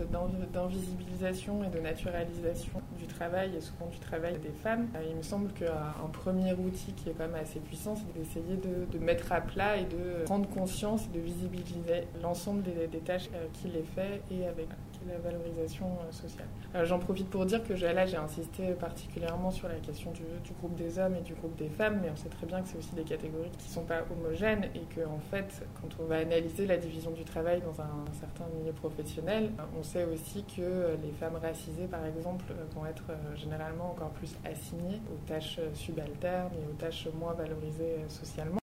d'invisibilisation 0.53 1.63
et 1.63 1.69
de 1.69 1.79
naturalisation 1.79 2.81
du 2.99 3.07
travail 3.07 3.55
et 3.57 3.61
souvent 3.61 3.87
du 3.87 3.97
travail 3.97 4.37
des 4.39 4.51
femmes, 4.63 4.87
euh, 4.95 5.03
il 5.09 5.15
me 5.15 5.23
semble 5.23 5.51
qu'un 5.53 6.07
premier 6.13 6.53
outil 6.53 6.93
qui 6.93 7.09
est 7.09 7.13
quand 7.13 7.27
même 7.27 7.41
assez 7.41 7.59
puissant, 7.59 7.95
c'est 7.95 8.19
d'essayer 8.19 8.57
de, 8.57 8.85
de 8.91 9.03
mettre 9.03 9.31
à 9.31 9.41
plat 9.41 9.70
et 9.77 9.85
de 9.85 10.23
prendre 10.25 10.47
conscience 10.49 11.05
et 11.05 11.17
de 11.17 11.23
visibiliser 11.23 12.07
l'ensemble 12.21 12.63
des, 12.63 12.99
tâches 12.99 13.29
euh, 13.33 13.47
qu'il 13.53 13.75
est 13.75 13.85
fait 13.95 14.21
et 14.31 14.45
avec 14.47 14.67
la 15.07 15.17
valorisation 15.17 15.87
euh, 15.87 16.11
sociale. 16.11 16.47
J'en 16.83 16.99
profite 16.99 17.29
pour 17.29 17.45
dire 17.45 17.63
que 17.63 17.73
là 17.73 18.05
j'ai 18.05 18.17
insisté 18.17 18.73
particulièrement 18.73 19.51
sur 19.51 19.67
la 19.67 19.75
question 19.75 20.11
du, 20.11 20.21
groupe 20.59 20.75
des 20.75 20.99
hommes 20.99 21.15
et 21.15 21.21
du 21.21 21.33
groupe 21.33 21.55
des 21.57 21.69
femmes, 21.69 21.99
mais 22.01 22.09
on 22.11 22.15
sait 22.15 22.29
très 22.29 22.45
bien 22.45 22.61
que 22.61 22.67
c'est 22.67 22.77
aussi 22.77 22.93
des 22.93 23.03
catégories 23.03 23.49
qui 23.57 23.67
ne 23.67 23.73
sont 23.73 23.83
pas 23.83 24.03
homogènes 24.11 24.65
et 24.75 24.81
que 24.95 25.01
en 25.05 25.19
fait 25.31 25.65
quand 25.81 25.89
on 25.99 26.05
va 26.05 26.17
analyser 26.17 26.67
la 26.67 26.77
division 26.77 27.11
du 27.11 27.23
travail 27.23 27.61
dans 27.61 27.81
un, 27.81 28.05
certain 28.19 28.45
milieu 28.57 28.73
professionnel, 28.73 29.51
on 29.77 29.83
sait 29.83 30.05
aussi 30.05 30.43
que 30.43 30.95
les 31.01 31.11
femmes 31.19 31.37
racisées 31.41 31.87
par 31.87 32.05
exemple 32.05 32.45
vont 32.75 32.85
être 32.85 33.05
euh, 33.09 33.35
généralement 33.35 33.91
encore 33.91 34.11
plus 34.11 34.35
assignées 34.45 35.01
aux 35.11 35.27
tâches 35.27 35.59
subalternes 35.73 36.51
et 36.53 36.71
aux 36.71 36.75
tâches 36.75 37.07
moins 37.19 37.33
valorisées 37.33 37.97
socialement. 38.07 38.60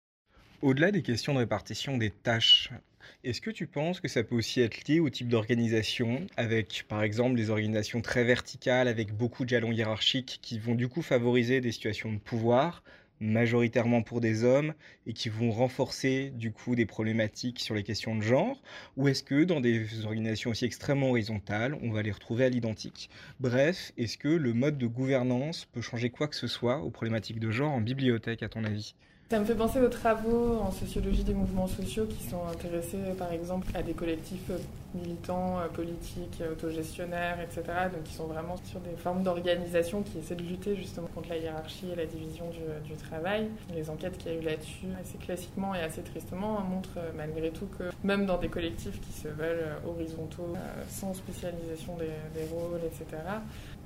Au-delà 0.64 0.92
des 0.92 1.02
questions 1.02 1.34
de 1.34 1.40
répartition 1.40 1.98
des 1.98 2.10
tâches, 2.10 2.70
est-ce 3.26 3.42
que 3.42 3.52
tu 3.52 3.68
penses 3.68 4.00
que 4.00 4.08
ça 4.08 4.24
peut 4.24 4.36
aussi 4.36 4.62
être 4.62 4.88
lié 4.88 5.02
au 5.02 5.10
type 5.10 5.28
d'organisation, 5.28 6.26
avec 6.38 6.86
par 6.88 7.04
exemple 7.04 7.36
des 7.36 7.50
organisations 7.50 8.00
très 8.00 8.24
verticales, 8.24 8.88
avec 8.88 9.12
beaucoup 9.14 9.44
de 9.44 9.50
jalons 9.50 9.74
hiérarchiques 9.74 10.40
qui 10.42 10.60
vont 10.60 10.76
du 10.76 10.88
coup 10.88 11.02
favoriser 11.02 11.60
des 11.60 11.74
situations 11.74 12.14
de 12.14 12.18
pouvoir, 12.18 12.82
majoritairement 13.20 14.04
pour 14.04 14.22
des 14.22 14.46
hommes, 14.46 14.74
et 15.06 15.12
qui 15.12 15.28
vont 15.28 15.52
renforcer 15.52 16.30
du 16.30 16.54
coup 16.54 16.76
des 16.76 16.86
problématiques 16.86 17.60
sur 17.60 17.76
les 17.76 17.84
questions 17.84 18.16
de 18.16 18.22
genre, 18.22 18.64
ou 18.96 19.10
est-ce 19.10 19.24
que 19.24 19.44
dans 19.44 19.60
des 19.60 20.06
organisations 20.06 20.52
aussi 20.52 20.64
extrêmement 20.64 21.10
horizontales, 21.10 21.78
on 21.82 21.92
va 21.92 22.04
les 22.04 22.12
retrouver 22.12 22.46
à 22.46 22.50
l'identique? 22.50 23.10
Bref, 23.42 23.92
est-ce 23.98 24.18
que 24.18 24.30
le 24.30 24.54
mode 24.54 24.78
de 24.78 24.88
gouvernance 24.88 25.66
peut 25.66 25.82
changer 25.82 26.10
quoi 26.10 26.30
que 26.30 26.38
ce 26.38 26.48
soit 26.48 26.80
aux 26.80 26.90
problématiques 26.90 27.42
de 27.42 27.52
genre 27.52 27.74
en 27.74 27.82
bibliothèque 27.82 28.44
à 28.44 28.48
ton 28.48 28.64
avis? 28.64 28.96
Ça 29.34 29.40
me 29.40 29.46
fait 29.46 29.56
penser 29.56 29.82
aux 29.82 29.90
travaux 29.90 30.60
en 30.62 30.70
sociologie 30.70 31.24
des 31.24 31.34
mouvements 31.34 31.66
sociaux 31.66 32.06
qui 32.06 32.24
sont 32.24 32.46
intéressés 32.52 33.00
par 33.18 33.32
exemple 33.32 33.66
à 33.74 33.82
des 33.82 33.94
collectifs 33.94 34.52
militants, 34.94 35.58
euh, 35.58 35.70
politiques, 35.70 36.44
autogestionnaires, 36.52 37.40
etc. 37.42 37.64
Donc 37.92 38.04
qui 38.04 38.14
sont 38.14 38.28
vraiment 38.28 38.58
sur 38.64 38.80
des 38.82 38.96
formes 38.96 39.24
d'organisation 39.24 40.04
qui 40.04 40.20
essaient 40.20 40.36
de 40.36 40.44
lutter 40.44 40.76
justement 40.76 41.08
contre 41.16 41.30
la 41.30 41.38
hiérarchie 41.38 41.88
et 41.92 41.96
la 41.96 42.06
division 42.06 42.46
du, 42.86 42.94
travail. 42.96 43.50
Les 43.74 43.90
enquêtes 43.90 44.20
qu'il 44.20 44.34
y 44.34 44.36
a 44.36 44.38
eu 44.38 44.44
là-dessus, 44.44 44.86
assez 45.02 45.18
classiquement 45.18 45.74
et 45.74 45.82
assez 45.82 46.04
tristement, 46.04 46.62
montrent 46.62 47.00
euh, 47.00 47.10
malgré 47.18 47.50
tout 47.50 47.66
que 47.80 47.86
même 48.04 48.28
dans 48.28 48.38
des 48.38 48.50
collectifs 48.50 49.02
qui 49.02 49.14
se 49.14 49.30
veulent 49.30 49.66
euh, 49.66 49.90
horizontaux, 49.90 50.54
sans 50.90 51.16
spécialisation 51.16 51.98
des 51.98 52.46
rôles, 52.52 52.82
etc., 52.86 53.20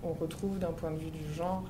on 0.04 0.12
retrouve 0.12 0.60
d'un 0.60 0.74
point 0.74 0.92
de 0.92 0.98
vue 0.98 1.10
du 1.10 1.34
genre 1.34 1.64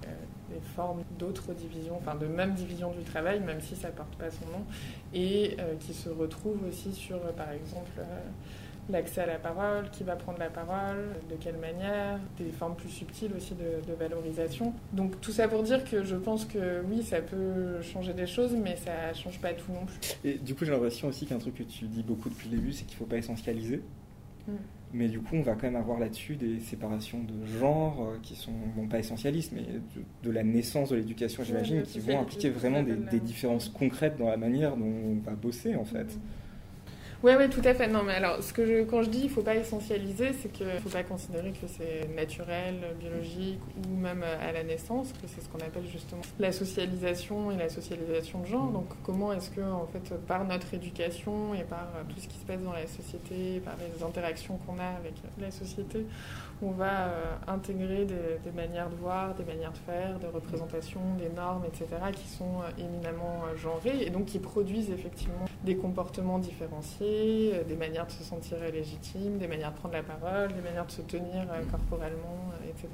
des 0.49 0.59
formes 0.75 1.03
d'autres 1.17 1.53
divisions, 1.53 1.97
enfin 1.97 2.15
de 2.15 2.27
même 2.27 2.53
division 2.53 2.91
du 2.91 3.03
travail, 3.03 3.39
même 3.39 3.61
si 3.61 3.75
ça 3.75 3.89
porte 3.89 4.15
pas 4.15 4.29
son 4.31 4.45
nom, 4.45 4.65
et 5.13 5.57
qui 5.79 5.93
se 5.93 6.09
retrouvent 6.09 6.63
aussi 6.67 6.93
sur, 6.93 7.19
par 7.33 7.51
exemple, 7.51 8.01
l'accès 8.89 9.21
à 9.21 9.25
la 9.25 9.37
parole, 9.37 9.89
qui 9.91 10.03
va 10.03 10.15
prendre 10.15 10.39
la 10.39 10.49
parole, 10.49 11.15
de 11.29 11.35
quelle 11.35 11.57
manière, 11.57 12.19
des 12.37 12.51
formes 12.51 12.75
plus 12.75 12.89
subtiles 12.89 13.31
aussi 13.35 13.53
de, 13.55 13.93
valorisation. 13.93 14.73
Donc 14.93 15.19
tout 15.21 15.31
ça 15.31 15.47
pour 15.47 15.63
dire 15.63 15.83
que 15.83 16.03
je 16.03 16.15
pense 16.15 16.45
que 16.45 16.81
oui, 16.89 17.03
ça 17.03 17.21
peut 17.21 17.81
changer 17.81 18.13
des 18.13 18.27
choses, 18.27 18.53
mais 18.53 18.75
ça 18.75 19.13
change 19.13 19.39
pas 19.39 19.53
tout 19.53 19.71
non 19.71 19.85
plus. 19.85 19.97
Et 20.23 20.37
du 20.37 20.55
coup, 20.55 20.65
j'ai 20.65 20.71
l'impression 20.71 21.07
aussi 21.07 21.25
qu'un 21.25 21.39
truc 21.39 21.55
que 21.55 21.63
tu 21.63 21.85
dis 21.85 22.03
beaucoup 22.03 22.29
depuis 22.29 22.49
le 22.49 22.57
début, 22.57 22.73
c'est 22.73 22.85
qu'il 22.85 22.97
faut 22.97 23.05
pas 23.05 23.17
essentialiser. 23.17 23.81
Mm. 24.47 24.53
Mais 24.93 25.09
du 25.09 25.19
coup, 25.19 25.35
on 25.35 25.41
va 25.41 25.53
quand 25.53 25.63
même 25.63 25.75
avoir 25.75 25.99
là-dessus 25.99 26.35
des 26.35 26.59
séparations 26.59 27.19
de 27.21 27.45
genre 27.45 28.01
euh, 28.01 28.17
qui 28.23 28.35
sont, 28.35 28.53
bon, 28.75 28.87
pas 28.87 28.99
essentialistes, 28.99 29.51
mais 29.53 29.65
de, 30.23 30.31
la 30.31 30.43
naissance 30.43 30.89
de 30.89 30.95
l'éducation, 30.95 31.43
j'imagine, 31.43 31.83
qui 31.83 31.99
vont 31.99 32.19
impliquer 32.19 32.49
vraiment 32.49 32.83
des, 32.83 33.19
différences 33.19 33.69
concrètes 33.69 34.17
dans 34.17 34.29
la 34.29 34.37
manière 34.37 34.77
dont 34.77 34.85
on 34.85 35.15
va 35.25 35.33
bosser, 35.33 35.75
en 35.75 35.85
fait. 35.85 36.17
Mm. 37.21 37.25
Oui, 37.25 37.31
oui, 37.37 37.49
tout 37.49 37.61
à 37.63 37.73
fait. 37.73 37.87
Non, 37.87 38.03
mais 38.03 38.13
alors, 38.15 38.41
ce 38.43 38.53
que 38.53 38.65
je, 38.65 38.83
quand 38.83 39.03
je 39.03 39.09
dis 39.09 39.19
il 39.19 39.23
ne 39.25 39.29
faut 39.29 39.41
pas 39.41 39.55
essentialiser, 39.55 40.33
c'est 40.33 40.51
qu'il 40.51 40.67
ne 40.67 40.77
faut 40.79 40.89
pas 40.89 41.03
considérer 41.03 41.51
que 41.51 41.67
c'est 41.67 42.07
naturel, 42.15 42.75
biologique 42.99 43.59
ou 43.85 43.95
même 43.95 44.23
à 44.23 44.51
la 44.51 44.63
naissance, 44.63 45.11
que 45.13 45.27
c'est 45.27 45.41
ce 45.41 45.49
qu'on 45.49 45.59
appelle 45.59 45.87
justement 45.91 46.21
la 46.39 46.51
socialisation 46.51 47.51
et 47.51 47.57
la 47.57 47.69
socialisation 47.69 48.41
de 48.41 48.47
genre. 48.47 48.71
Donc, 48.71 48.87
comment 49.03 49.33
est-ce 49.33 49.49
que, 49.49 49.61
en 49.61 49.87
fait, 49.87 50.15
par 50.27 50.45
notre 50.45 50.73
éducation 50.73 51.53
et 51.53 51.63
par 51.63 51.87
tout 52.09 52.19
ce 52.19 52.27
qui 52.27 52.37
se 52.37 52.45
passe 52.45 52.61
dans 52.61 52.73
la 52.73 52.87
société, 52.87 53.61
par 53.63 53.75
les 53.77 54.03
interactions 54.03 54.57
qu'on 54.65 54.79
a 54.79 54.97
avec 54.97 55.13
la 55.39 55.51
société, 55.51 56.05
on 56.61 56.71
va 56.71 57.05
euh, 57.05 57.35
intégrer 57.47 58.05
des, 58.05 58.51
manières 58.51 58.89
de 58.89 58.95
voir, 58.95 59.35
des 59.35 59.43
manières 59.43 59.71
de 59.71 59.77
faire, 59.77 60.17
des 60.19 60.27
représentations, 60.27 61.01
des 61.19 61.29
normes, 61.29 61.63
etc., 61.65 61.85
qui 62.13 62.27
sont 62.27 62.61
euh, 62.61 62.83
éminemment 62.83 63.43
euh, 63.45 63.55
genrées 63.55 64.01
et 64.01 64.09
donc 64.09 64.25
qui 64.25 64.39
produisent 64.39 64.89
effectivement 64.89 65.45
des 65.63 65.75
comportements 65.75 66.39
différenciés, 66.39 67.53
des 67.67 67.75
manières 67.75 68.07
de 68.07 68.11
se 68.11 68.23
sentir 68.23 68.57
légitime, 68.71 69.37
des 69.37 69.47
manières 69.47 69.71
de 69.71 69.77
prendre 69.77 69.93
la 69.93 70.03
parole, 70.03 70.53
des 70.53 70.61
manières 70.61 70.85
de 70.85 70.91
se 70.91 71.01
tenir 71.01 71.45
corporellement, 71.69 72.51
etc. 72.63 72.87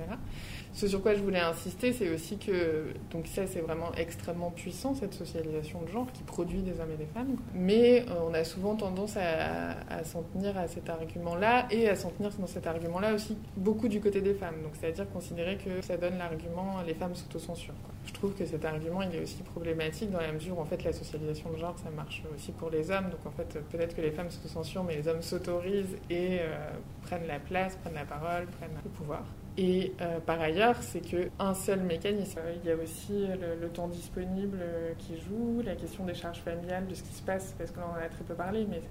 Ce 0.74 0.88
sur 0.88 1.01
quoi 1.01 1.14
je 1.14 1.22
voulais 1.22 1.39
insister, 1.39 1.93
c'est 1.93 2.09
aussi 2.09 2.38
que, 2.38 2.93
donc 3.11 3.28
ça 3.28 3.45
c'est 3.47 3.59
vraiment 3.59 3.91
extrêmement 3.95 4.49
puissant, 4.49 4.95
cette 4.95 5.14
socialisation 5.14 5.82
de 5.82 5.88
genre 5.88 6.11
qui 6.11 6.24
produit 6.24 6.61
des 6.61 6.80
hommes 6.80 6.91
et 6.93 6.97
des 6.97 7.05
femmes, 7.05 7.36
mais 7.53 8.05
on 8.28 8.34
a 8.34 8.43
souvent 8.43 8.76
tendance 8.76 9.18
à, 9.18 9.78
à 9.89 10.03
s'en 10.03 10.24
tenir 10.24 10.57
à 10.57 10.68
cet 10.68 10.89
argument-là 10.89 11.68
et 11.70 11.89
à 11.89 11.95
s'en 11.95 12.09
tenir 12.09 12.32
dans 12.39 12.47
cet 12.47 12.66
argument-là 12.66 13.14
aussi 13.14 13.38
beaucoup 13.56 13.88
du 13.88 13.99
côté 13.99 14.22
des 14.22 14.34
femmes. 14.34 14.62
Donc, 14.64 14.74
c'est-à-dire 14.80 15.10
considérer 15.12 15.58
que 15.58 15.82
ça 15.82 15.97
donne 15.97 16.18
l'argument 16.18 16.82
les 16.86 16.93
femmes 16.93 17.16
s'autocensurent. 17.16 17.74
Je 18.06 18.14
trouve 18.14 18.34
que 18.34 18.45
cet 18.45 18.66
argument, 18.66 19.01
il 19.01 19.16
est 19.16 19.22
aussi 19.22 19.41
problématique 19.43 20.12
dans 20.12 20.20
la 20.20 20.32
mesure 20.32 20.58
où, 20.58 20.62
en 20.62 20.66
fait, 20.66 20.84
la 20.84 20.93
socialisation 20.93 21.51
de 21.51 21.58
genre, 21.58 21.78
ça 21.78 21.89
marche 21.89 22.24
aussi 22.36 22.51
pour 22.51 22.70
les 22.70 22.91
hommes. 22.91 23.10
Donc, 23.10 23.26
en 23.26 23.32
fait, 23.32 23.60
peut-être 23.72 23.95
que 23.95 24.01
les 24.01 24.12
femmes 24.12 24.30
s'autocensurent, 24.30 24.84
mais 24.84 24.95
les 24.95 25.08
hommes 25.08 25.22
s'autorisent 25.22 25.97
et 26.10 26.39
euh, 26.41 26.70
prennent 27.04 27.28
la 27.28 27.39
place, 27.39 27.76
prennent 27.78 27.95
la 27.95 28.06
parole, 28.06 28.47
prennent 28.60 28.78
le 28.84 28.89
pouvoir. 28.89 29.24
Et 29.56 29.93
euh, 30.01 30.20
par 30.20 30.41
ailleurs, 30.41 30.82
c'est 30.82 31.01
qu'un 31.01 31.54
seul 31.54 31.82
mécanisme. 31.82 32.39
Il 32.64 32.68
y 32.68 32.72
a 32.72 32.76
aussi 32.76 33.28
le, 33.62 33.70
temps 33.70 33.88
disponible 33.88 34.58
euh, 34.60 34.93
qui 34.97 35.14
joue, 35.20 35.62
la 35.64 35.76
question 35.76 36.06
des 36.06 36.16
charges 36.16 36.39
familiales, 36.39 36.88
de 36.88 36.95
ce 36.95 37.04
qui 37.04 37.14
se 37.14 37.22
passe, 37.22 37.54
parce 37.58 37.72
qu'on 37.72 37.82
en 37.82 37.95
a 38.04 38.10
très 38.10 38.24
peu 38.24 38.34
parlé, 38.34 38.66
mais 38.68 38.82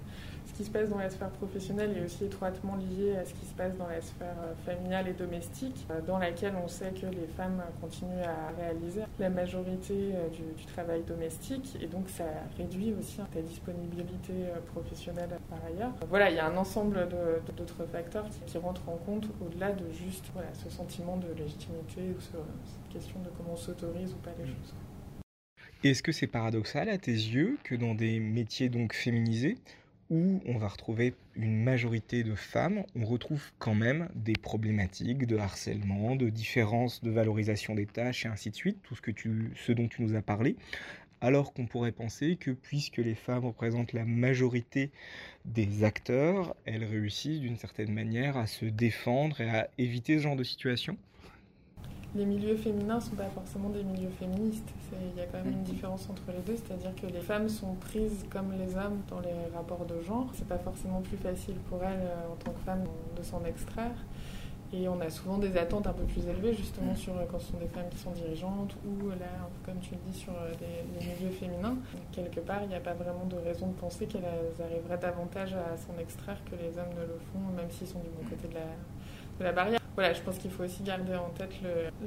ce 0.47 0.53
qui 0.55 0.65
se 0.65 0.71
passe 0.71 0.89
dans 0.89 0.99
la 0.99 1.11
sphère 1.11 1.31
professionnelle 1.31 1.97
est 1.97 2.05
aussi 2.05 2.25
étroitement 2.25 2.77
lié 2.77 3.17
à 3.17 3.25
ce 3.25 3.35
qui 3.35 3.47
se 3.47 3.55
passe 3.55 3.77
dans 3.77 3.87
la 3.87 4.01
sphère 4.01 4.37
euh, 4.43 4.55
familiale 4.65 5.09
et 5.09 5.13
domestique, 5.13 5.87
dans 6.07 6.19
laquelle 6.19 6.55
on 6.63 6.69
sait 6.69 6.93
que 6.93 7.07
les 7.07 7.27
femmes 7.37 7.63
continuent 7.81 8.25
à 8.25 8.61
réaliser 8.61 9.03
la 9.19 9.31
majorité 9.31 9.95
du, 10.33 10.65
travail 10.67 11.03
domestique, 11.03 11.77
et 11.81 11.87
donc 11.87 12.09
ça 12.09 12.25
réduit 12.57 12.95
aussi 12.99 13.19
la 13.35 13.43
disponibilité 13.43 14.33
professionnelle 14.73 15.31
par 15.51 15.59
ailleurs. 15.67 15.93
Voilà, 16.09 16.31
il 16.31 16.37
y 16.37 16.39
a 16.39 16.47
un 16.47 16.57
ensemble 16.57 17.09
d'autres 17.57 17.85
facteurs 17.87 18.27
qui, 18.47 18.59
rentrent 18.59 18.89
en 18.89 18.97
compte 18.97 19.27
au-delà 19.45 19.73
de 19.73 19.85
juste 19.91 20.31
ce 20.53 20.71
sentiment 20.71 21.17
de 21.17 21.33
légitimité 21.37 22.01
ou 22.17 22.21
cette 22.21 22.93
question 22.93 23.19
de 23.21 23.29
comment 23.37 23.53
on 23.53 23.57
s'autorise 23.57 24.13
ou 24.13 24.17
pas 24.17 24.31
les 24.39 24.47
choses. 24.47 24.75
Est-ce 25.85 26.03
que 26.03 26.13
c'est 26.13 26.29
paradoxal 26.29 26.89
à 26.89 26.99
tes 26.99 27.11
yeux 27.11 27.59
que 27.65 27.75
dans 27.75 27.95
des 27.95 28.21
métiers 28.21 28.69
donc 28.69 28.95
féminisés, 28.95 29.59
où 30.11 30.41
on 30.47 30.59
va 30.59 30.69
retrouver 30.69 31.15
une 31.37 31.63
majorité 31.63 32.23
de 32.23 32.35
femmes, 32.35 32.85
on 32.95 33.05
retrouve 33.05 33.43
quand 33.59 33.75
même 33.75 34.09
des 34.15 34.35
problématiques 34.35 35.27
de 35.27 35.37
harcèlement, 35.37 36.17
de 36.17 36.29
différence 36.29 37.03
de 37.03 37.11
valorisation 37.11 37.75
des 37.75 37.87
tâches 37.87 38.27
et 38.27 38.29
ainsi 38.29 38.51
de 38.51 38.57
suite, 38.57 38.79
tout 38.83 38.95
ce, 38.95 39.01
que 39.01 39.11
tu, 39.11 39.53
ce 39.57 39.73
dont 39.73 39.89
tu 39.89 40.03
nous 40.03 40.15
as 40.15 40.23
parlé, 40.23 40.57
alors 41.21 41.53
qu'on 41.53 41.67
pourrait 41.67 41.93
penser 41.93 42.37
que 42.37 42.51
puisque 42.51 42.99
les 42.99 43.15
femmes 43.15 43.45
représentent 43.45 43.93
la 43.93 44.05
majorité 44.05 44.91
des 45.45 45.85
acteurs, 45.85 46.57
elles 46.67 46.85
réussissent 46.85 47.41
d'une 47.41 47.57
certaine 47.57 47.93
manière 47.93 48.37
à 48.37 48.47
se 48.47 48.65
défendre 48.65 49.41
et 49.41 49.49
à 49.49 49.71
éviter 49.79 50.19
ce 50.19 50.25
genre 50.25 50.37
de 50.37 50.45
situation 50.45 50.97
les 52.15 52.27
milieux 52.27 52.57
féminins 52.57 52.97
ne 52.97 53.01
sont 53.01 53.17
pas 53.17 53.31
forcément 53.35 53.71
des 53.71 53.83
milieux 53.83 54.11
féministes. 54.19 54.69
Il 54.93 55.19
y 55.19 55.23
a 55.23 55.27
quand 55.27 55.39
même 55.43 55.53
une 55.53 55.63
différence 55.63 56.09
entre 56.11 56.23
les 56.29 56.43
deux, 56.43 56.57
c'est-à-dire 56.57 56.95
que 56.95 57.07
les 57.07 57.21
femmes 57.21 57.49
sont 57.49 57.75
prises 57.75 58.27
comme 58.31 58.53
les 58.53 58.77
hommes 58.77 59.01
dans 59.09 59.21
les 59.21 59.33
rapports 59.55 59.87
de 59.87 60.01
genre. 60.03 60.31
C'est 60.35 60.47
pas 60.47 60.59
forcément 60.59 61.01
plus 61.01 61.17
facile 61.17 61.55
pour 61.71 61.83
elles 61.83 62.03
euh, 62.03 62.33
en 62.33 62.37
tant 62.37 62.53
que 62.53 62.61
femmes 62.61 62.85
de 63.17 63.23
s'en 63.23 63.43
extraire. 63.45 63.95
Et 64.75 64.89
on 64.89 65.01
a 65.01 65.11
souvent 65.11 65.37
des 65.37 65.57
attentes 65.59 65.87
un 65.87 65.93
peu 65.93 66.05
plus 66.05 66.27
élevées, 66.27 66.55
justement, 66.55 66.95
sur 66.95 67.13
quand 67.31 67.39
ce 67.39 67.53
sont 67.53 67.59
des 67.59 67.67
femmes 67.67 67.91
qui 67.91 67.99
sont 67.99 68.11
dirigeantes 68.13 68.75
ou, 68.87 69.11
là, 69.11 69.27
comme 69.67 69.79
tu 69.81 69.91
le 69.93 70.01
dis, 70.11 70.19
sur 70.19 70.33
les, 70.61 71.07
milieux 71.07 71.31
féminins. 71.31 71.77
Quelque 72.11 72.41
part, 72.41 72.63
il 72.63 72.69
n'y 72.69 72.75
a 72.75 72.81
pas 72.81 72.95
vraiment 72.95 73.27
de 73.27 73.37
raison 73.37 73.67
de 73.67 73.75
penser 73.75 74.07
qu'elles 74.07 74.25
arriveraient 74.65 74.97
davantage 74.97 75.53
à 75.53 75.77
s'en 75.77 75.99
extraire 76.01 76.39
que 76.51 76.57
les 76.57 76.79
hommes 76.79 76.95
ne 76.97 77.03
le 77.03 77.19
font, 77.33 77.55
même 77.55 77.71
s'ils 77.71 77.87
sont 77.87 78.01
du 78.01 78.09
bon 78.09 78.27
côté 78.31 78.49
de 78.49 78.55
la, 78.55 78.61
de 79.41 79.45
la 79.45 79.53
barrière. 79.53 79.82
Voilà, 79.95 80.15
je 80.15 80.23
pense 80.23 80.39
qu'il 80.39 80.51
faut 80.51 80.65
aussi 80.65 80.83
garder 80.83 81.15
en 81.15 81.29
tête 81.31 81.53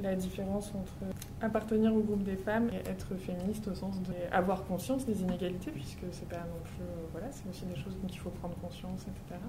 la 0.02 0.14
différence 0.16 0.72
entre 0.74 1.14
appartenir 1.40 1.94
au 1.94 2.00
groupe 2.00 2.24
des 2.24 2.36
femmes 2.36 2.68
et 2.72 2.88
être 2.88 3.14
féministe 3.14 3.68
au 3.68 3.74
sens 3.74 3.96
d'avoir 4.02 4.64
conscience 4.64 5.06
des 5.06 5.22
inégalités, 5.22 5.70
puisque 5.70 6.04
c'est 6.10 6.28
pas 6.28 6.38
non 6.38 6.60
plus. 6.64 6.84
Voilà, 7.12 7.28
c'est 7.30 7.48
aussi 7.48 7.64
des 7.64 7.76
choses 7.76 7.96
dont 8.02 8.08
il 8.08 8.18
faut 8.18 8.30
prendre 8.30 8.56
conscience, 8.56 9.02
etc 9.02 9.40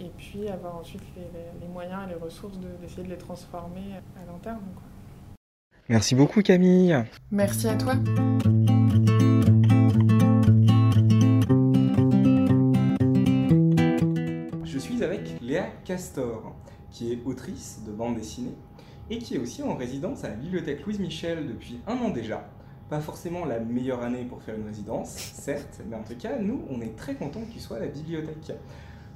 et 0.00 0.10
puis 0.16 0.48
avoir 0.48 0.76
ensuite 0.76 1.02
les, 1.60 1.68
moyens 1.68 2.02
et 2.06 2.14
les 2.14 2.14
ressources 2.14 2.58
d'essayer 2.80 3.02
de, 3.02 3.10
les 3.10 3.18
transformer 3.18 4.00
à 4.16 4.26
long 4.30 4.38
terme. 4.38 4.60
Merci 5.88 6.14
beaucoup 6.14 6.42
Camille. 6.42 6.96
Merci 7.30 7.68
à 7.68 7.74
toi. 7.76 7.94
Je 14.64 14.78
suis 14.78 15.02
avec 15.04 15.40
Léa 15.42 15.66
Castor, 15.84 16.56
qui 16.90 17.12
est 17.12 17.18
autrice 17.24 17.80
de 17.86 17.92
bande 17.92 18.16
dessinée 18.16 18.54
et 19.10 19.18
qui 19.18 19.34
est 19.34 19.38
aussi 19.38 19.62
en 19.62 19.74
résidence 19.74 20.24
à 20.24 20.28
la 20.28 20.34
bibliothèque 20.34 20.84
Louise 20.84 21.00
Michel 21.00 21.46
depuis 21.48 21.80
un 21.86 21.96
an 21.96 22.10
déjà. 22.10 22.48
Pas 22.88 23.00
forcément 23.00 23.44
la 23.44 23.60
meilleure 23.60 24.02
année 24.02 24.24
pour 24.24 24.42
faire 24.42 24.56
une 24.56 24.66
résidence, 24.66 25.10
certes, 25.10 25.80
mais 25.88 25.96
en 25.96 26.02
tout 26.02 26.16
cas, 26.16 26.38
nous, 26.38 26.62
on 26.70 26.80
est 26.80 26.96
très 26.96 27.14
contents 27.14 27.42
qu'il 27.50 27.60
soit 27.60 27.76
à 27.76 27.80
la 27.80 27.86
bibliothèque. 27.86 28.52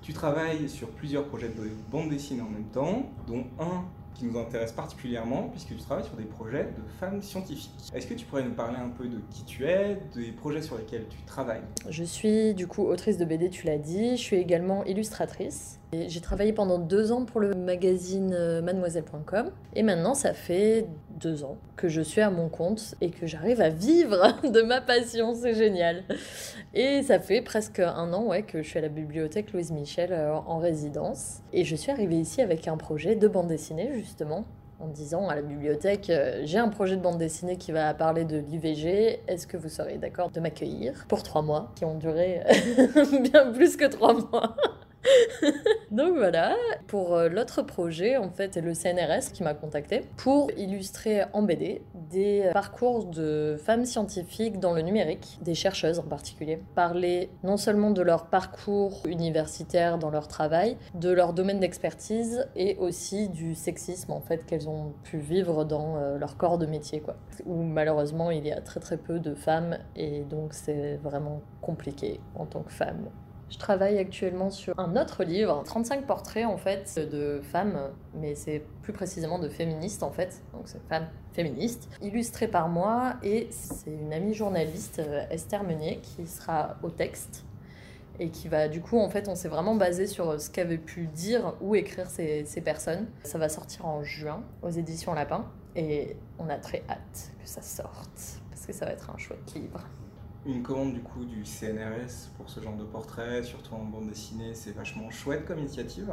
Tu 0.02 0.12
travailles 0.12 0.68
sur 0.68 0.90
plusieurs 0.90 1.24
projets 1.26 1.48
de 1.48 1.70
bande 1.90 2.10
dessinée 2.10 2.42
en 2.42 2.50
même 2.50 2.66
temps, 2.66 3.10
dont 3.26 3.44
un 3.58 3.84
qui 4.14 4.24
nous 4.24 4.38
intéresse 4.38 4.72
particulièrement 4.72 5.48
puisque 5.50 5.68
tu 5.68 5.82
travailles 5.82 6.04
sur 6.04 6.16
des 6.16 6.24
projets 6.24 6.64
de 6.64 6.82
femmes 7.00 7.20
scientifiques. 7.20 7.72
Est-ce 7.92 8.06
que 8.06 8.14
tu 8.14 8.24
pourrais 8.24 8.44
nous 8.44 8.54
parler 8.54 8.78
un 8.78 8.88
peu 8.88 9.06
de 9.06 9.20
qui 9.30 9.44
tu 9.44 9.64
es, 9.64 9.98
des 10.14 10.32
projets 10.32 10.62
sur 10.62 10.78
lesquels 10.78 11.06
tu 11.08 11.16
travailles? 11.26 11.62
Je 11.88 12.04
suis 12.04 12.54
du 12.54 12.66
coup 12.66 12.82
autrice 12.82 13.18
de 13.18 13.24
BD, 13.24 13.50
tu 13.50 13.66
l'as 13.66 13.78
dit, 13.78 14.16
je 14.16 14.22
suis 14.22 14.36
également 14.36 14.84
illustratrice. 14.84 15.80
J'ai 15.92 16.20
travaillé 16.20 16.52
pendant 16.52 16.78
deux 16.78 17.12
ans 17.12 17.24
pour 17.24 17.40
le 17.40 17.54
magazine 17.54 18.34
euh, 18.34 18.62
mademoiselle.com 18.62 19.50
et 19.74 19.82
maintenant 19.82 20.14
ça 20.14 20.32
fait 20.32 20.86
deux 21.20 21.44
ans 21.44 21.56
que 21.76 21.88
je 21.88 22.00
suis 22.00 22.20
à 22.20 22.30
mon 22.30 22.48
compte 22.48 22.96
et 23.00 23.10
que 23.10 23.26
j'arrive 23.26 23.60
à 23.60 23.68
vivre 23.68 24.40
de 24.50 24.62
ma 24.62 24.80
passion, 24.80 25.34
c'est 25.34 25.54
génial. 25.54 26.02
Et 26.74 27.02
ça 27.02 27.20
fait 27.20 27.42
presque 27.42 27.78
un 27.78 28.12
an 28.12 28.24
ouais, 28.24 28.42
que 28.42 28.62
je 28.62 28.68
suis 28.68 28.78
à 28.78 28.82
la 28.82 28.88
bibliothèque 28.88 29.52
Louise 29.52 29.70
Michel 29.70 30.12
euh, 30.12 30.34
en 30.34 30.58
résidence. 30.58 31.38
Et 31.52 31.64
je 31.64 31.76
suis 31.76 31.92
arrivée 31.92 32.18
ici 32.18 32.42
avec 32.42 32.66
un 32.66 32.76
projet 32.76 33.14
de 33.14 33.28
bande 33.28 33.48
dessinée 33.48 33.92
justement 33.94 34.44
en 34.80 34.88
disant 34.88 35.28
à 35.28 35.36
la 35.36 35.42
bibliothèque 35.42 36.10
euh, 36.10 36.42
j'ai 36.44 36.58
un 36.58 36.68
projet 36.68 36.96
de 36.96 37.02
bande 37.02 37.18
dessinée 37.18 37.56
qui 37.56 37.70
va 37.70 37.94
parler 37.94 38.24
de 38.24 38.38
l'IVG, 38.38 39.20
est-ce 39.28 39.46
que 39.46 39.56
vous 39.56 39.68
seriez 39.68 39.98
d'accord 39.98 40.30
de 40.30 40.40
m'accueillir 40.40 41.06
pour 41.08 41.22
trois 41.22 41.42
mois 41.42 41.72
qui 41.76 41.84
ont 41.84 41.96
duré 41.96 42.40
bien 43.32 43.52
plus 43.52 43.76
que 43.76 43.84
trois 43.84 44.14
mois? 44.14 44.56
Donc 45.90 46.16
voilà, 46.16 46.56
pour 46.86 47.14
euh, 47.14 47.28
l'autre 47.28 47.62
projet, 47.62 48.16
en 48.16 48.30
fait, 48.30 48.54
c'est 48.54 48.60
le 48.60 48.74
CNRS 48.74 49.32
qui 49.32 49.42
m'a 49.42 49.54
contacté 49.54 50.02
pour 50.16 50.50
illustrer 50.56 51.24
en 51.32 51.42
BD 51.42 51.82
des 51.94 52.50
parcours 52.52 53.06
de 53.06 53.56
femmes 53.62 53.84
scientifiques 53.84 54.60
dans 54.60 54.72
le 54.72 54.82
numérique, 54.82 55.38
des 55.42 55.54
chercheuses 55.54 55.98
en 55.98 56.04
particulier. 56.04 56.60
Parler 56.74 57.30
non 57.42 57.56
seulement 57.56 57.90
de 57.90 58.02
leur 58.02 58.26
parcours 58.26 59.02
universitaire 59.06 59.98
dans 59.98 60.10
leur 60.10 60.28
travail, 60.28 60.76
de 60.94 61.10
leur 61.10 61.32
domaine 61.32 61.60
d'expertise 61.60 62.46
et 62.56 62.76
aussi 62.76 63.28
du 63.28 63.54
sexisme 63.54 64.12
en 64.12 64.20
fait 64.20 64.44
qu'elles 64.46 64.68
ont 64.68 64.92
pu 65.02 65.18
vivre 65.18 65.64
dans 65.64 65.96
euh, 65.96 66.18
leur 66.18 66.36
corps 66.36 66.58
de 66.58 66.66
métier 66.66 67.00
quoi. 67.00 67.16
Où 67.46 67.62
malheureusement 67.62 68.30
il 68.30 68.46
y 68.46 68.52
a 68.52 68.60
très 68.60 68.80
très 68.80 68.96
peu 68.96 69.18
de 69.18 69.34
femmes 69.34 69.78
et 69.96 70.22
donc 70.22 70.54
c'est 70.54 70.96
vraiment 70.96 71.42
compliqué 71.60 72.20
en 72.34 72.46
tant 72.46 72.62
que 72.62 72.72
femme 72.72 73.08
je 73.50 73.58
travaille 73.58 73.98
actuellement 73.98 74.50
sur 74.50 74.78
un 74.78 74.96
autre 74.96 75.24
livre, 75.24 75.62
35 75.64 76.06
portraits 76.06 76.46
en 76.46 76.56
fait 76.56 76.98
de 76.98 77.40
femmes, 77.42 77.78
mais 78.14 78.34
c'est 78.34 78.62
plus 78.82 78.92
précisément 78.92 79.38
de 79.38 79.48
féministes 79.48 80.02
en 80.02 80.10
fait, 80.10 80.42
donc 80.52 80.62
c'est 80.66 80.82
femmes 80.88 81.08
féministes, 81.32 81.88
illustrées 82.02 82.48
par 82.48 82.68
moi 82.68 83.14
et 83.22 83.48
c'est 83.50 83.90
une 83.90 84.12
amie 84.12 84.34
journaliste, 84.34 85.00
euh, 85.00 85.24
Esther 85.30 85.62
Meunier, 85.64 86.00
qui 86.02 86.26
sera 86.26 86.76
au 86.82 86.90
texte 86.90 87.44
et 88.20 88.30
qui 88.30 88.48
va 88.48 88.68
du 88.68 88.80
coup 88.80 88.98
en 88.98 89.08
fait 89.08 89.28
on 89.28 89.34
s'est 89.34 89.48
vraiment 89.48 89.74
basé 89.74 90.06
sur 90.06 90.40
ce 90.40 90.48
qu'avaient 90.48 90.78
pu 90.78 91.06
dire 91.08 91.54
ou 91.60 91.74
écrire 91.74 92.08
ces, 92.08 92.44
ces 92.44 92.60
personnes. 92.60 93.06
Ça 93.24 93.38
va 93.38 93.48
sortir 93.48 93.86
en 93.86 94.02
juin 94.04 94.42
aux 94.62 94.70
éditions 94.70 95.14
Lapin 95.14 95.46
et 95.76 96.16
on 96.38 96.48
a 96.48 96.56
très 96.56 96.84
hâte 96.88 97.32
que 97.42 97.48
ça 97.48 97.62
sorte 97.62 98.40
parce 98.50 98.66
que 98.66 98.72
ça 98.72 98.86
va 98.86 98.92
être 98.92 99.10
un 99.10 99.18
chouette 99.18 99.54
livre 99.54 99.80
une 100.46 100.62
commande 100.62 100.92
du 100.92 101.00
coup 101.00 101.24
du 101.24 101.44
CNRS 101.44 102.30
pour 102.36 102.48
ce 102.48 102.60
genre 102.60 102.76
de 102.76 102.84
portrait, 102.84 103.42
surtout 103.42 103.74
en 103.74 103.84
bande 103.84 104.08
dessinée, 104.08 104.54
c'est 104.54 104.72
vachement 104.72 105.10
chouette 105.10 105.44
comme 105.46 105.58
initiative. 105.58 106.12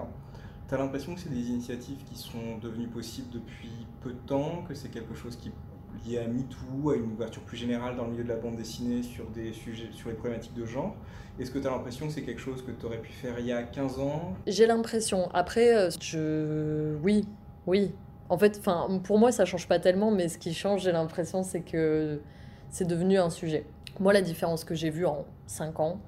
T'as 0.68 0.78
l'impression 0.78 1.16
que 1.16 1.20
c'est 1.20 1.34
des 1.34 1.50
initiatives 1.50 1.98
qui 2.06 2.18
sont 2.18 2.58
devenues 2.62 2.88
possibles 2.88 3.30
depuis 3.30 3.72
peu 4.02 4.12
de 4.12 4.20
temps, 4.26 4.64
que 4.68 4.74
c'est 4.74 4.90
quelque 4.90 5.14
chose 5.16 5.36
qui 5.36 5.50
est 5.50 6.10
lié 6.10 6.20
à 6.20 6.28
MeToo, 6.28 6.92
à 6.92 6.96
une 6.96 7.12
ouverture 7.12 7.42
plus 7.42 7.58
générale 7.58 7.98
dans 7.98 8.06
le 8.06 8.12
milieu 8.12 8.24
de 8.24 8.30
la 8.30 8.38
bande 8.38 8.56
dessinée 8.56 9.04
sur 9.04 9.30
des 9.32 9.52
sujets, 9.52 9.90
sur 9.92 10.10
les 10.10 10.16
problématiques 10.16 10.54
de 10.54 10.66
genre. 10.66 10.96
Est-ce 11.40 11.52
que 11.52 11.60
tu 11.60 11.68
as 11.68 11.72
l'impression 11.72 12.08
que 12.08 12.14
c'est 12.14 12.24
quelque 12.24 12.40
chose 12.40 12.64
que 12.66 12.72
tu 12.72 12.86
aurais 12.86 13.00
pu 13.00 13.12
faire 13.12 13.38
il 13.40 13.48
y 13.48 13.52
a 13.52 13.64
15 13.64 14.00
ans? 14.00 14.34
J'ai 14.48 14.66
l'impression. 14.66 15.30
Après, 15.34 15.76
euh, 15.76 15.90
je... 16.00 16.96
Oui, 17.04 17.28
oui. 17.68 17.92
En 18.30 18.38
fait, 18.38 18.62
pour 19.04 19.20
moi, 19.20 19.34
ça 19.34 19.44
change 19.44 19.68
pas 19.68 19.80
tellement, 19.80 20.10
mais 20.10 20.30
ce 20.30 20.38
qui 20.38 20.54
change, 20.54 20.84
j'ai 20.84 20.94
l'impression, 20.94 21.44
c'est 21.44 21.62
que 21.62 22.22
c'est 22.70 22.88
devenu 22.88 23.18
un 23.18 23.30
sujet. 23.30 23.66
Moi, 24.00 24.14
la 24.14 24.22
différence 24.22 24.64
que 24.64 24.74
j'ai 24.74 24.90
vue 24.90 25.06
en 25.06 25.26
5 25.48 25.80
ans, 25.80 26.00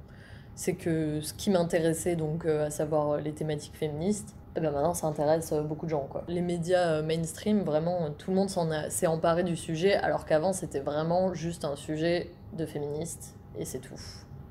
c'est 0.55 0.73
que 0.73 1.21
ce 1.21 1.33
qui 1.33 1.49
m'intéressait, 1.49 2.15
donc 2.15 2.45
euh, 2.45 2.67
à 2.67 2.69
savoir 2.69 3.17
les 3.17 3.33
thématiques 3.33 3.75
féministes, 3.75 4.35
eh 4.55 4.59
ben 4.59 4.71
maintenant 4.71 4.93
ça 4.93 5.07
intéresse 5.07 5.51
euh, 5.51 5.61
beaucoup 5.63 5.85
de 5.85 5.91
gens. 5.91 6.07
Les 6.27 6.41
médias 6.41 6.97
euh, 6.97 7.03
mainstream, 7.03 7.61
vraiment, 7.63 8.11
tout 8.11 8.31
le 8.31 8.37
monde 8.37 8.49
s'est 8.89 9.07
emparé 9.07 9.43
du 9.43 9.55
sujet, 9.55 9.95
alors 9.95 10.25
qu'avant 10.25 10.53
c'était 10.53 10.79
vraiment 10.79 11.33
juste 11.33 11.65
un 11.65 11.75
sujet 11.75 12.31
de 12.53 12.65
féministes, 12.65 13.35
et 13.57 13.65
c'est 13.65 13.79
tout. 13.79 13.99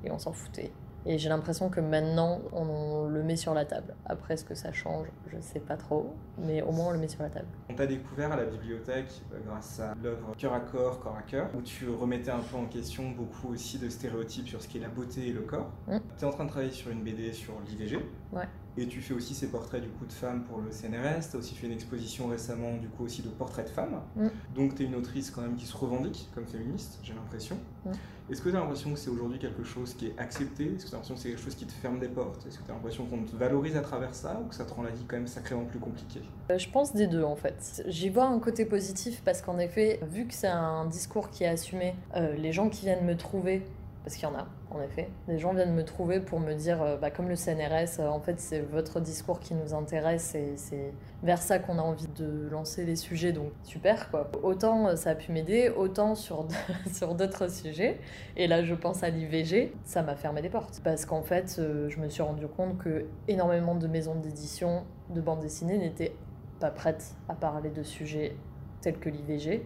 Et 0.03 0.11
on 0.11 0.19
s'en 0.19 0.33
foutait. 0.33 0.71
Et 1.05 1.17
j'ai 1.17 1.29
l'impression 1.29 1.69
que 1.69 1.81
maintenant, 1.81 2.39
on 2.53 3.07
le 3.07 3.23
met 3.23 3.35
sur 3.35 3.53
la 3.53 3.65
table. 3.65 3.93
Après, 4.05 4.37
ce 4.37 4.45
que 4.45 4.55
ça 4.55 4.71
change, 4.71 5.07
je 5.27 5.39
sais 5.41 5.59
pas 5.59 5.75
trop, 5.75 6.15
mais 6.37 6.61
au 6.61 6.71
moins 6.71 6.87
on 6.87 6.91
le 6.91 6.97
met 6.97 7.07
sur 7.07 7.21
la 7.21 7.29
table. 7.29 7.47
On 7.69 7.75
t'a 7.75 7.85
découvert 7.85 8.31
à 8.31 8.37
la 8.37 8.45
bibliothèque 8.45 9.21
euh, 9.33 9.39
grâce 9.45 9.79
à 9.79 9.95
l'œuvre 10.01 10.33
Cœur 10.37 10.53
à 10.53 10.61
corps, 10.61 10.99
corps 10.99 11.17
à 11.17 11.21
cœur, 11.23 11.49
où 11.57 11.61
tu 11.61 11.89
remettais 11.89 12.31
un 12.31 12.39
peu 12.39 12.55
en 12.55 12.65
question 12.65 13.09
beaucoup 13.11 13.53
aussi 13.53 13.79
de 13.79 13.89
stéréotypes 13.89 14.47
sur 14.47 14.61
ce 14.61 14.67
qu'est 14.67 14.79
la 14.79 14.87
beauté 14.87 15.27
et 15.27 15.33
le 15.33 15.41
corps. 15.41 15.71
Mmh. 15.87 15.97
Tu 16.17 16.23
es 16.23 16.27
en 16.27 16.31
train 16.31 16.45
de 16.45 16.49
travailler 16.49 16.71
sur 16.71 16.91
une 16.91 17.03
BD 17.03 17.33
sur 17.33 17.53
l'IVG. 17.67 17.97
Ouais. 18.31 18.47
Et 18.77 18.87
tu 18.87 19.01
fais 19.01 19.13
aussi 19.13 19.35
ces 19.35 19.47
portraits 19.47 19.81
du 19.81 19.89
coup 19.89 20.05
de 20.05 20.11
femmes 20.11 20.43
pour 20.43 20.59
le 20.59 20.71
CNRS. 20.71 21.29
Tu 21.29 21.35
as 21.35 21.39
aussi 21.39 21.55
fait 21.55 21.67
une 21.67 21.73
exposition 21.73 22.27
récemment 22.27 22.75
du 22.77 22.87
coup 22.87 23.03
aussi 23.03 23.21
de 23.21 23.29
portraits 23.29 23.67
de 23.67 23.71
femmes. 23.71 24.01
Mm. 24.15 24.27
Donc 24.55 24.75
tu 24.75 24.83
es 24.83 24.85
une 24.85 24.95
autrice 24.95 25.31
quand 25.31 25.41
même 25.41 25.55
qui 25.55 25.65
se 25.65 25.77
revendique 25.77 26.29
comme 26.33 26.45
féministe, 26.45 26.99
j'ai 27.03 27.13
l'impression. 27.13 27.57
Mm. 27.85 27.91
Est-ce 28.31 28.41
que 28.41 28.49
tu 28.49 28.55
as 28.55 28.59
l'impression 28.59 28.93
que 28.93 28.97
c'est 28.97 29.09
aujourd'hui 29.09 29.37
quelque 29.37 29.63
chose 29.63 29.93
qui 29.93 30.07
est 30.07 30.17
accepté? 30.17 30.73
Est-ce 30.73 30.85
que 30.85 30.89
tu 30.89 30.95
as 30.95 30.97
l'impression 30.97 31.15
que 31.15 31.21
c'est 31.21 31.29
quelque 31.29 31.43
chose 31.43 31.55
qui 31.55 31.65
te 31.65 31.73
ferme 31.73 31.99
des 31.99 32.07
portes? 32.07 32.45
Est-ce 32.47 32.57
que 32.57 32.63
tu 32.63 32.71
as 32.71 32.73
l'impression 32.73 33.05
qu'on 33.05 33.23
te 33.23 33.35
valorise 33.35 33.75
à 33.75 33.81
travers 33.81 34.15
ça 34.15 34.41
ou 34.43 34.47
que 34.47 34.55
ça 34.55 34.63
te 34.63 34.73
rend 34.73 34.81
la 34.81 34.91
vie 34.91 35.03
quand 35.07 35.17
même 35.17 35.27
sacrément 35.27 35.65
plus 35.65 35.79
compliquée? 35.79 36.21
Euh, 36.49 36.57
Je 36.57 36.69
pense 36.69 36.93
des 36.93 37.07
deux 37.07 37.23
en 37.23 37.35
fait. 37.35 37.83
J'y 37.87 38.09
vois 38.09 38.25
un 38.25 38.39
côté 38.39 38.65
positif 38.65 39.21
parce 39.25 39.41
qu'en 39.41 39.59
effet, 39.59 39.99
vu 40.09 40.25
que 40.25 40.33
c'est 40.33 40.47
un 40.47 40.85
discours 40.85 41.29
qui 41.29 41.43
est 41.43 41.47
assumé, 41.47 41.95
euh, 42.15 42.33
les 42.35 42.53
gens 42.53 42.69
qui 42.69 42.85
viennent 42.85 43.05
me 43.05 43.17
trouver 43.17 43.63
parce 44.03 44.15
qu'il 44.17 44.27
y 44.27 44.31
en 44.31 44.35
a, 44.35 44.47
en 44.69 44.81
effet. 44.81 45.09
Des 45.27 45.39
gens 45.39 45.53
viennent 45.53 45.73
me 45.73 45.85
trouver 45.85 46.19
pour 46.19 46.39
me 46.39 46.53
dire, 46.53 46.81
euh, 46.81 46.97
bah, 46.97 47.09
comme 47.09 47.29
le 47.29 47.35
CNRS, 47.35 47.99
euh, 47.99 48.07
en 48.07 48.19
fait, 48.19 48.39
c'est 48.39 48.59
votre 48.59 48.99
discours 48.99 49.39
qui 49.39 49.53
nous 49.55 49.73
intéresse 49.73 50.35
et 50.35 50.57
c'est 50.57 50.93
vers 51.23 51.41
ça 51.41 51.57
qu'on 51.57 51.79
a 51.79 51.81
envie 51.81 52.07
de 52.07 52.49
lancer 52.51 52.83
les 52.85 52.97
sujets, 52.97 53.31
donc 53.31 53.51
super, 53.63 54.11
quoi. 54.11 54.29
Autant 54.43 54.89
euh, 54.89 54.95
ça 54.97 55.11
a 55.11 55.15
pu 55.15 55.31
m'aider, 55.31 55.69
autant 55.69 56.15
sur, 56.15 56.45
d'autres 57.17 57.49
sujets. 57.49 57.99
Et 58.35 58.47
là, 58.47 58.61
je 58.63 58.75
pense 58.75 59.03
à 59.03 59.09
l'IVG, 59.09 59.73
ça 59.85 60.01
m'a 60.01 60.15
fermé 60.15 60.41
des 60.41 60.49
portes. 60.49 60.81
Parce 60.83 61.05
qu'en 61.05 61.23
fait, 61.23 61.61
je 61.87 61.99
me 61.99 62.09
suis 62.09 62.23
rendu 62.23 62.47
compte 62.47 62.77
que 62.77 63.05
énormément 63.29 63.75
de 63.75 63.87
maisons 63.87 64.15
d'édition 64.15 64.83
de 65.11 65.21
bande 65.21 65.39
dessinée 65.39 65.77
n'étaient 65.77 66.15
pas 66.59 66.71
prêtes 66.71 67.15
à 67.29 67.35
parler 67.35 67.69
de 67.69 67.83
sujets 67.83 68.35
tels 68.81 68.99
que 68.99 69.09
l'IVG 69.09 69.65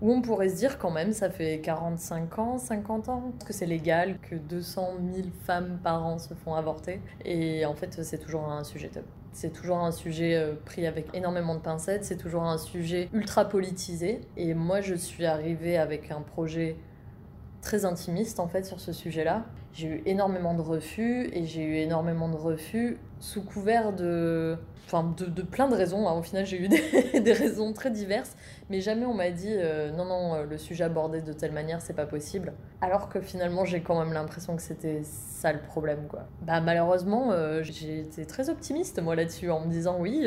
où 0.00 0.12
on 0.12 0.22
pourrait 0.22 0.48
se 0.48 0.56
dire 0.56 0.78
quand 0.78 0.90
même, 0.90 1.12
ça 1.12 1.30
fait 1.30 1.60
45 1.60 2.38
ans, 2.38 2.58
50 2.58 3.08
ans, 3.08 3.32
que 3.46 3.52
c'est 3.52 3.66
légal, 3.66 4.18
que 4.20 4.34
200 4.34 4.94
000 5.14 5.28
femmes 5.44 5.78
par 5.82 6.04
an 6.06 6.18
se 6.18 6.34
font 6.34 6.54
avorter. 6.54 7.00
Et 7.24 7.66
en 7.66 7.74
fait, 7.74 8.02
c'est 8.02 8.18
toujours 8.18 8.50
un 8.50 8.64
sujet 8.64 8.88
top. 8.88 9.04
C'est 9.32 9.52
toujours 9.52 9.78
un 9.78 9.92
sujet 9.92 10.34
euh, 10.34 10.54
pris 10.64 10.86
avec 10.86 11.06
énormément 11.14 11.54
de 11.54 11.60
pincettes, 11.60 12.04
c'est 12.04 12.16
toujours 12.16 12.42
un 12.42 12.58
sujet 12.58 13.08
ultra 13.12 13.48
politisé. 13.48 14.22
Et 14.36 14.54
moi, 14.54 14.80
je 14.80 14.94
suis 14.94 15.24
arrivée 15.24 15.76
avec 15.76 16.10
un 16.10 16.20
projet 16.20 16.76
très 17.62 17.84
intimiste 17.84 18.40
en 18.40 18.48
fait 18.48 18.64
sur 18.64 18.80
ce 18.80 18.92
sujet-là. 18.92 19.44
J'ai 19.72 19.86
eu 19.86 20.02
énormément 20.06 20.54
de 20.54 20.62
refus 20.62 21.28
et 21.32 21.44
j'ai 21.44 21.62
eu 21.62 21.74
énormément 21.76 22.28
de 22.28 22.36
refus 22.36 22.98
sous 23.20 23.42
couvert 23.42 23.92
de, 23.92 24.58
enfin 24.90 25.14
de, 25.16 25.42
plein 25.42 25.68
de 25.68 25.74
raisons. 25.74 26.08
Hein. 26.08 26.12
Au 26.12 26.22
final, 26.22 26.44
j'ai 26.44 26.60
eu 26.60 26.68
des, 26.68 27.20
des, 27.20 27.32
raisons 27.32 27.72
très 27.72 27.90
diverses, 27.90 28.36
mais 28.68 28.80
jamais 28.80 29.06
on 29.06 29.14
m'a 29.14 29.30
dit 29.30 29.52
euh, 29.52 29.90
non 29.92 30.04
non 30.04 30.34
euh, 30.34 30.44
le 30.44 30.58
sujet 30.58 30.84
abordé 30.84 31.22
de 31.22 31.32
telle 31.32 31.52
manière 31.52 31.80
c'est 31.80 31.94
pas 31.94 32.06
possible. 32.06 32.52
Alors 32.80 33.08
que 33.08 33.20
finalement 33.20 33.64
j'ai 33.64 33.80
quand 33.80 33.98
même 33.98 34.12
l'impression 34.12 34.56
que 34.56 34.62
c'était 34.62 35.02
ça 35.02 35.52
le 35.52 35.60
problème 35.60 36.06
quoi. 36.08 36.26
Bah 36.42 36.60
malheureusement 36.60 37.30
euh, 37.30 37.62
j'ai 37.62 38.00
été 38.00 38.26
très 38.26 38.50
optimiste 38.50 39.00
moi 39.00 39.14
là-dessus 39.14 39.50
en 39.50 39.60
me 39.60 39.70
disant 39.70 39.96
oui 39.98 40.26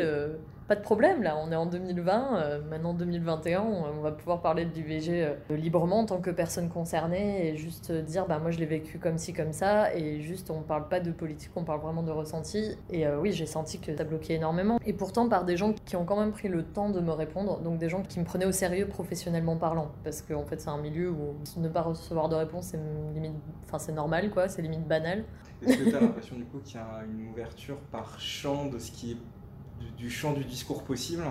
pas 0.67 0.75
de 0.75 0.81
problème 0.81 1.23
là, 1.23 1.37
on 1.37 1.51
est 1.51 1.55
en 1.55 1.65
2020, 1.65 2.37
euh, 2.37 2.61
maintenant 2.69 2.93
2021, 2.93 3.61
on, 3.61 4.01
va 4.01 4.11
pouvoir 4.11 4.41
parler 4.41 4.65
de 4.65 4.73
l'IVG 4.73 5.25
euh, 5.25 5.55
librement 5.55 5.99
en 5.99 6.05
tant 6.05 6.19
que 6.19 6.29
personne 6.29 6.69
concernée 6.69 7.47
et 7.47 7.55
juste 7.57 7.91
dire 7.91 8.25
bah 8.27 8.39
moi 8.39 8.51
je 8.51 8.59
l'ai 8.59 8.65
vécu 8.65 8.97
comme 8.97 9.17
ci 9.17 9.33
comme 9.33 9.53
ça 9.53 9.93
et 9.95 10.21
juste 10.21 10.51
on 10.51 10.61
parle 10.61 10.87
pas 10.87 10.99
de 10.99 11.11
politique, 11.11 11.51
on 11.55 11.63
parle 11.63 11.81
vraiment 11.81 12.03
de 12.03 12.11
ressenti 12.11 12.77
et 12.89 13.05
euh, 13.05 13.19
oui 13.19 13.31
j'ai 13.31 13.45
senti 13.45 13.79
que 13.79 13.95
ça 13.95 14.03
bloquait 14.03 14.35
énormément 14.35 14.79
et 14.85 14.93
pourtant 14.93 15.27
par 15.27 15.45
des 15.45 15.57
gens 15.57 15.73
qui 15.85 15.95
ont 15.95 16.05
quand 16.05 16.19
même 16.19 16.31
pris 16.31 16.47
le 16.47 16.63
temps 16.63 16.89
de 16.89 16.99
me 16.99 17.11
répondre, 17.11 17.59
donc 17.59 17.77
des 17.77 17.89
gens 17.89 18.01
qui 18.01 18.19
me 18.19 18.25
prenaient 18.25 18.45
au 18.45 18.51
sérieux 18.51 18.87
professionnellement 18.87 19.57
parlant 19.57 19.91
parce 20.03 20.21
qu'en 20.21 20.41
en 20.41 20.45
fait 20.45 20.61
c'est 20.61 20.69
un 20.69 20.77
milieu 20.77 21.11
où 21.11 21.35
ne 21.57 21.69
pas 21.69 21.81
recevoir 21.81 22.29
de 22.29 22.35
réponse 22.35 22.67
c'est 22.67 22.79
limite, 23.13 23.33
enfin 23.65 23.79
c'est 23.79 23.91
normal 23.91 24.31
quoi, 24.31 24.47
c'est 24.47 24.61
limite 24.61 24.87
banal. 24.87 25.23
Est-ce 25.65 25.77
que 25.77 25.89
tu 25.89 25.95
as 25.95 26.01
l'impression 26.01 26.35
du 26.35 26.43
coup 26.45 26.59
qu'il 26.59 26.75
y 26.75 26.79
a 26.79 27.03
une 27.05 27.29
ouverture 27.29 27.77
par 27.91 28.19
champ 28.19 28.65
de 28.65 28.79
ce 28.79 28.91
qui 28.91 29.11
est 29.11 29.17
du, 29.97 30.09
champ 30.09 30.33
du 30.33 30.43
discours 30.43 30.83
possible. 30.83 31.23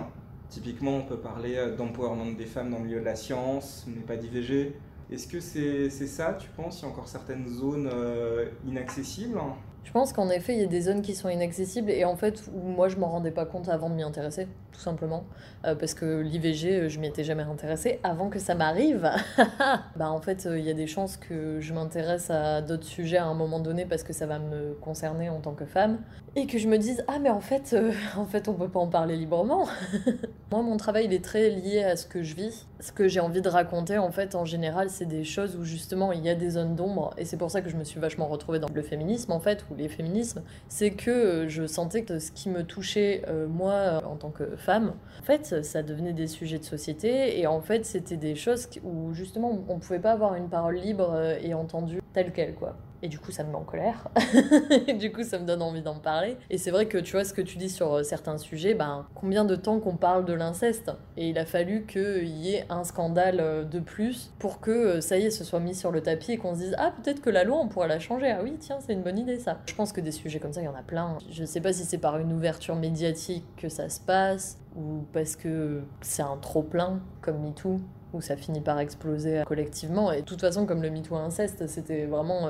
Typiquement, 0.49 0.97
on 0.97 1.01
peut 1.01 1.17
parler 1.17 1.55
euh, 1.55 1.75
d'empowerment 1.75 2.35
des 2.35 2.45
femmes 2.45 2.69
dans 2.69 2.79
le 2.79 2.85
milieu 2.85 2.99
de 2.99 3.05
la 3.05 3.15
science, 3.15 3.85
mais 3.87 4.01
pas 4.01 4.17
d'IVG. 4.17 4.75
Est-ce 5.11 5.27
que 5.27 5.39
c'est 5.39 5.89
ça, 5.89 6.37
tu 6.39 6.49
penses? 6.49 6.79
Il 6.79 6.83
y 6.83 6.85
a 6.85 6.89
encore 6.89 7.07
certaines 7.07 7.47
zones 7.47 7.89
euh, 7.91 8.45
inaccessibles? 8.65 9.39
Je 9.83 9.91
pense 9.91 10.13
qu'en 10.13 10.29
effet, 10.29 10.53
il 10.53 10.61
y 10.61 10.63
a 10.63 10.67
des 10.67 10.81
zones 10.81 11.01
qui 11.01 11.13
sont 11.13 11.27
inaccessibles 11.27 11.91
et 11.91 12.05
en 12.05 12.15
fait, 12.15 12.43
où 12.53 12.67
moi 12.67 12.87
je 12.87 12.95
m'en 12.97 13.09
rendais 13.09 13.31
pas 13.31 13.45
compte 13.45 13.67
avant 13.67 13.89
de 13.89 13.95
m'y 13.95 14.03
intéresser, 14.03 14.47
tout 14.71 14.79
simplement. 14.79 15.25
Euh, 15.65 15.75
parce 15.75 15.93
que 15.93 16.21
l'IVG, 16.21 16.89
je 16.89 16.99
m'y 16.99 17.07
étais 17.07 17.23
jamais 17.23 17.43
intéressée 17.43 17.99
avant 18.01 18.29
que 18.29 18.39
ça 18.39 18.55
m'arrive. 18.55 19.11
bah 19.97 20.09
en 20.09 20.21
fait, 20.21 20.47
il 20.49 20.63
y 20.63 20.69
a 20.69 20.73
des 20.73 20.87
chances 20.87 21.17
que 21.17 21.59
je 21.59 21.73
m'intéresse 21.73 22.29
à 22.29 22.61
d'autres 22.61 22.85
sujets 22.85 23.17
à 23.17 23.25
un 23.25 23.33
moment 23.33 23.59
donné 23.59 23.85
parce 23.85 24.03
que 24.03 24.13
ça 24.13 24.25
va 24.25 24.39
me 24.39 24.73
concerner 24.75 25.29
en 25.29 25.41
tant 25.41 25.53
que 25.53 25.65
femme 25.65 25.99
et 26.35 26.47
que 26.47 26.57
je 26.57 26.67
me 26.67 26.77
dise 26.77 27.03
ah 27.07 27.19
mais 27.19 27.29
en 27.29 27.41
fait, 27.41 27.73
euh, 27.73 27.91
en 28.17 28.25
fait, 28.25 28.47
on 28.47 28.53
peut 28.53 28.69
pas 28.69 28.79
en 28.79 28.87
parler 28.87 29.15
librement. 29.15 29.67
moi, 30.51 30.61
mon 30.61 30.77
travail 30.77 31.05
il 31.05 31.13
est 31.13 31.23
très 31.23 31.49
lié 31.49 31.83
à 31.83 31.95
ce 31.95 32.07
que 32.07 32.23
je 32.23 32.35
vis, 32.35 32.67
ce 32.79 32.91
que 32.91 33.07
j'ai 33.07 33.19
envie 33.19 33.41
de 33.41 33.49
raconter. 33.49 33.97
En 33.97 34.11
fait, 34.11 34.35
en 34.35 34.45
général, 34.45 34.89
c'est 34.89 35.05
des 35.05 35.23
choses 35.23 35.55
où 35.55 35.63
justement 35.63 36.11
il 36.11 36.23
y 36.23 36.29
a 36.29 36.35
des 36.35 36.51
zones 36.51 36.75
d'ombre 36.75 37.13
et 37.17 37.25
c'est 37.25 37.37
pour 37.37 37.51
ça 37.51 37.61
que 37.61 37.69
je 37.69 37.75
me 37.75 37.83
suis 37.83 37.99
vachement 37.99 38.27
retrouvée 38.27 38.59
dans 38.59 38.69
le 38.73 38.81
féminisme 38.81 39.31
en 39.31 39.39
fait 39.39 39.63
tous 39.67 39.75
les 39.75 39.89
féminismes, 39.89 40.41
c'est 40.67 40.91
que 40.91 41.11
euh, 41.11 41.49
je 41.49 41.67
sentais 41.67 42.03
que 42.03 42.19
ce 42.19 42.31
qui 42.31 42.49
me 42.49 42.63
touchait, 42.63 43.23
euh, 43.27 43.47
moi, 43.47 44.01
en 44.05 44.15
tant 44.15 44.29
que 44.29 44.55
femme, 44.55 44.93
en 45.21 45.23
fait, 45.23 45.63
ça 45.63 45.83
devenait 45.83 46.13
des 46.13 46.27
sujets 46.27 46.59
de 46.59 46.63
société. 46.63 47.39
Et 47.39 47.47
en 47.47 47.61
fait, 47.61 47.85
c'était 47.85 48.17
des 48.17 48.35
choses 48.35 48.67
où, 48.83 49.13
justement, 49.13 49.63
on 49.67 49.79
pouvait 49.79 49.99
pas 49.99 50.11
avoir 50.11 50.35
une 50.35 50.49
parole 50.49 50.75
libre 50.75 51.35
et 51.41 51.53
entendue 51.53 52.01
telle 52.13 52.31
qu'elle, 52.31 52.55
quoi. 52.55 52.75
Et 53.03 53.09
du 53.09 53.19
coup, 53.19 53.33
ça 53.33 53.43
me 53.43 53.49
met 53.49 53.57
en 53.57 53.65
colère. 53.65 54.07
et 54.87 54.93
du 54.93 55.11
coup, 55.11 55.23
ça 55.23 55.37
me 55.37 55.45
donne 55.45 55.61
envie 55.61 55.81
d'en 55.81 55.99
parler. 55.99 56.37
Et 56.49 56.57
c'est 56.57 56.71
vrai 56.71 56.85
que 56.85 56.97
tu 56.97 57.11
vois 57.11 57.25
ce 57.25 57.33
que 57.33 57.41
tu 57.41 57.57
dis 57.57 57.69
sur 57.69 57.95
euh, 57.95 58.03
certains 58.03 58.37
sujets, 58.37 58.75
ben, 58.75 59.05
combien 59.13 59.43
de 59.43 59.57
temps 59.57 59.81
qu'on 59.81 59.97
parle 59.97 60.23
de 60.23 60.31
l'inceste? 60.31 60.89
Et 61.17 61.27
il 61.27 61.37
a 61.37 61.45
fallu 61.45 61.85
qu'il 61.85 62.29
y 62.29 62.55
ait 62.55 62.65
un 62.69 62.85
scandale 62.85 63.41
euh, 63.41 63.65
de 63.65 63.81
plus 63.81 64.31
pour 64.39 64.61
que 64.61 64.71
euh, 64.71 65.01
ça 65.01 65.17
y 65.17 65.25
est, 65.25 65.31
ce 65.31 65.43
soit 65.43 65.59
mis 65.59 65.75
sur 65.75 65.91
le 65.91 65.99
tapis 65.99 66.31
et 66.31 66.37
qu'on 66.37 66.55
se 66.55 66.59
dise 66.59 66.75
Ah, 66.79 66.93
peut-être 66.95 67.19
que 67.19 67.29
la 67.29 67.43
loi, 67.43 67.57
on 67.57 67.67
pourra 67.67 67.87
la 67.87 67.99
changer. 67.99 68.31
Ah 68.31 68.39
oui, 68.41 68.55
tiens, 68.57 68.77
c'est 68.79 68.93
une 68.93 69.03
bonne 69.03 69.19
idée 69.19 69.37
ça. 69.37 69.59
Je 69.65 69.75
pense 69.75 69.91
que 69.91 69.99
des 69.99 70.11
sujets 70.11 70.39
comme 70.39 70.53
ça, 70.53 70.61
il 70.61 70.65
y 70.65 70.69
en 70.69 70.75
a 70.75 70.81
plein. 70.81 71.17
Je 71.29 71.43
sais 71.43 71.59
pas 71.59 71.73
si 71.73 71.83
c'est 71.83 71.97
par 71.97 72.19
une 72.19 72.31
ouverture 72.31 72.77
médiatique 72.77 73.43
que 73.57 73.67
ça 73.67 73.89
se 73.89 73.99
passe 73.99 74.59
ou 74.77 75.03
parce 75.11 75.35
que 75.35 75.81
c'est 75.99 76.23
un 76.23 76.37
trop-plein 76.37 77.01
comme 77.21 77.39
MeToo 77.41 77.81
où 78.13 78.21
ça 78.21 78.37
finit 78.37 78.61
par 78.61 78.79
exploser 78.79 79.41
collectivement. 79.45 80.13
Et 80.13 80.21
de 80.21 80.25
toute 80.25 80.39
façon, 80.39 80.65
comme 80.65 80.81
le 80.81 80.89
MeToo 80.89 81.15
inceste, 81.15 81.67
c'était 81.67 82.05
vraiment 82.05 82.47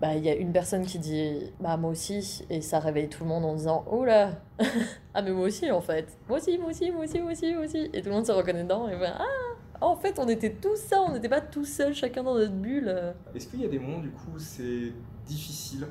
bah 0.00 0.14
il 0.14 0.24
y 0.24 0.28
a 0.28 0.34
une 0.34 0.52
personne 0.52 0.84
qui 0.84 0.98
dit 0.98 1.52
bah 1.60 1.76
moi 1.76 1.90
aussi 1.90 2.44
et 2.50 2.60
ça 2.60 2.78
réveille 2.78 3.08
tout 3.08 3.24
le 3.24 3.28
monde 3.28 3.44
en 3.44 3.54
disant 3.54 3.84
oh 3.90 4.04
là 4.04 4.32
ah 5.14 5.22
mais 5.22 5.30
moi 5.30 5.46
aussi 5.46 5.70
en 5.70 5.80
fait 5.80 6.18
moi 6.28 6.38
aussi 6.38 6.58
moi 6.58 6.70
aussi 6.70 6.90
moi 6.90 7.04
aussi 7.04 7.20
moi 7.20 7.32
aussi 7.32 7.54
moi 7.54 7.64
aussi 7.64 7.90
et 7.92 8.02
tout 8.02 8.08
le 8.08 8.14
monde 8.14 8.26
se 8.26 8.32
reconnaît 8.32 8.64
dedans 8.64 8.88
et 8.88 8.96
bah 8.96 9.14
ah 9.18 9.84
en 9.86 9.96
fait 9.96 10.18
on 10.18 10.28
était 10.28 10.52
tous 10.52 10.76
ça 10.76 11.00
on 11.00 11.12
n'était 11.12 11.28
pas 11.28 11.40
tous 11.40 11.64
seuls 11.64 11.94
chacun 11.94 12.22
dans 12.22 12.34
notre 12.34 12.52
bulle 12.52 13.14
est-ce 13.34 13.46
qu'il 13.48 13.60
y 13.60 13.64
a 13.64 13.68
des 13.68 13.78
moments 13.78 14.00
du 14.00 14.10
coup 14.10 14.38
c'est 14.38 14.92
difficile 15.26 15.86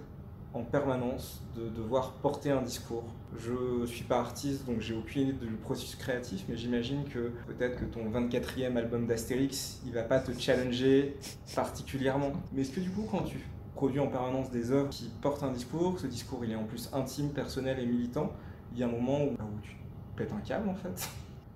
en 0.55 0.63
permanence 0.63 1.43
de 1.55 1.67
devoir 1.67 2.13
porter 2.13 2.49
un 2.49 2.61
discours? 2.61 3.03
Je 3.37 3.85
suis 3.85 4.05
pas 4.05 4.19
artiste, 4.19 4.65
donc 4.65 4.79
j'ai 4.79 4.95
aucune 4.95 5.23
idée 5.23 5.45
du 5.45 5.55
processus 5.55 5.95
créatif, 5.95 6.45
mais 6.47 6.55
j'imagine 6.55 7.03
que 7.03 7.33
peut-être 7.47 7.77
que 7.77 7.85
ton 7.85 8.09
24e 8.09 8.77
album 8.77 9.05
d'Astérix, 9.05 9.81
il 9.85 9.91
va 9.91 10.03
pas 10.03 10.19
te 10.19 10.31
challenger 10.39 11.17
particulièrement. 11.53 12.31
Mais 12.53 12.61
est-ce 12.61 12.71
que 12.71 12.79
du 12.79 12.89
coup, 12.89 13.05
quand 13.11 13.23
tu 13.23 13.39
produit 13.75 13.99
en 13.99 14.07
permanence 14.07 14.49
des 14.49 14.71
œuvres 14.71 14.89
qui 14.89 15.11
portent 15.21 15.43
un 15.43 15.51
discours. 15.51 15.99
Ce 15.99 16.07
discours, 16.07 16.43
il 16.43 16.51
est 16.51 16.55
en 16.55 16.63
plus 16.63 16.89
intime, 16.93 17.29
personnel 17.29 17.77
et 17.79 17.85
militant. 17.85 18.31
Il 18.73 18.79
y 18.79 18.83
a 18.83 18.87
un 18.87 18.89
moment 18.89 19.23
où, 19.23 19.35
tu 19.61 19.75
pètes 20.15 20.31
un 20.33 20.39
câble, 20.39 20.69
en 20.69 20.75
fait. 20.75 21.09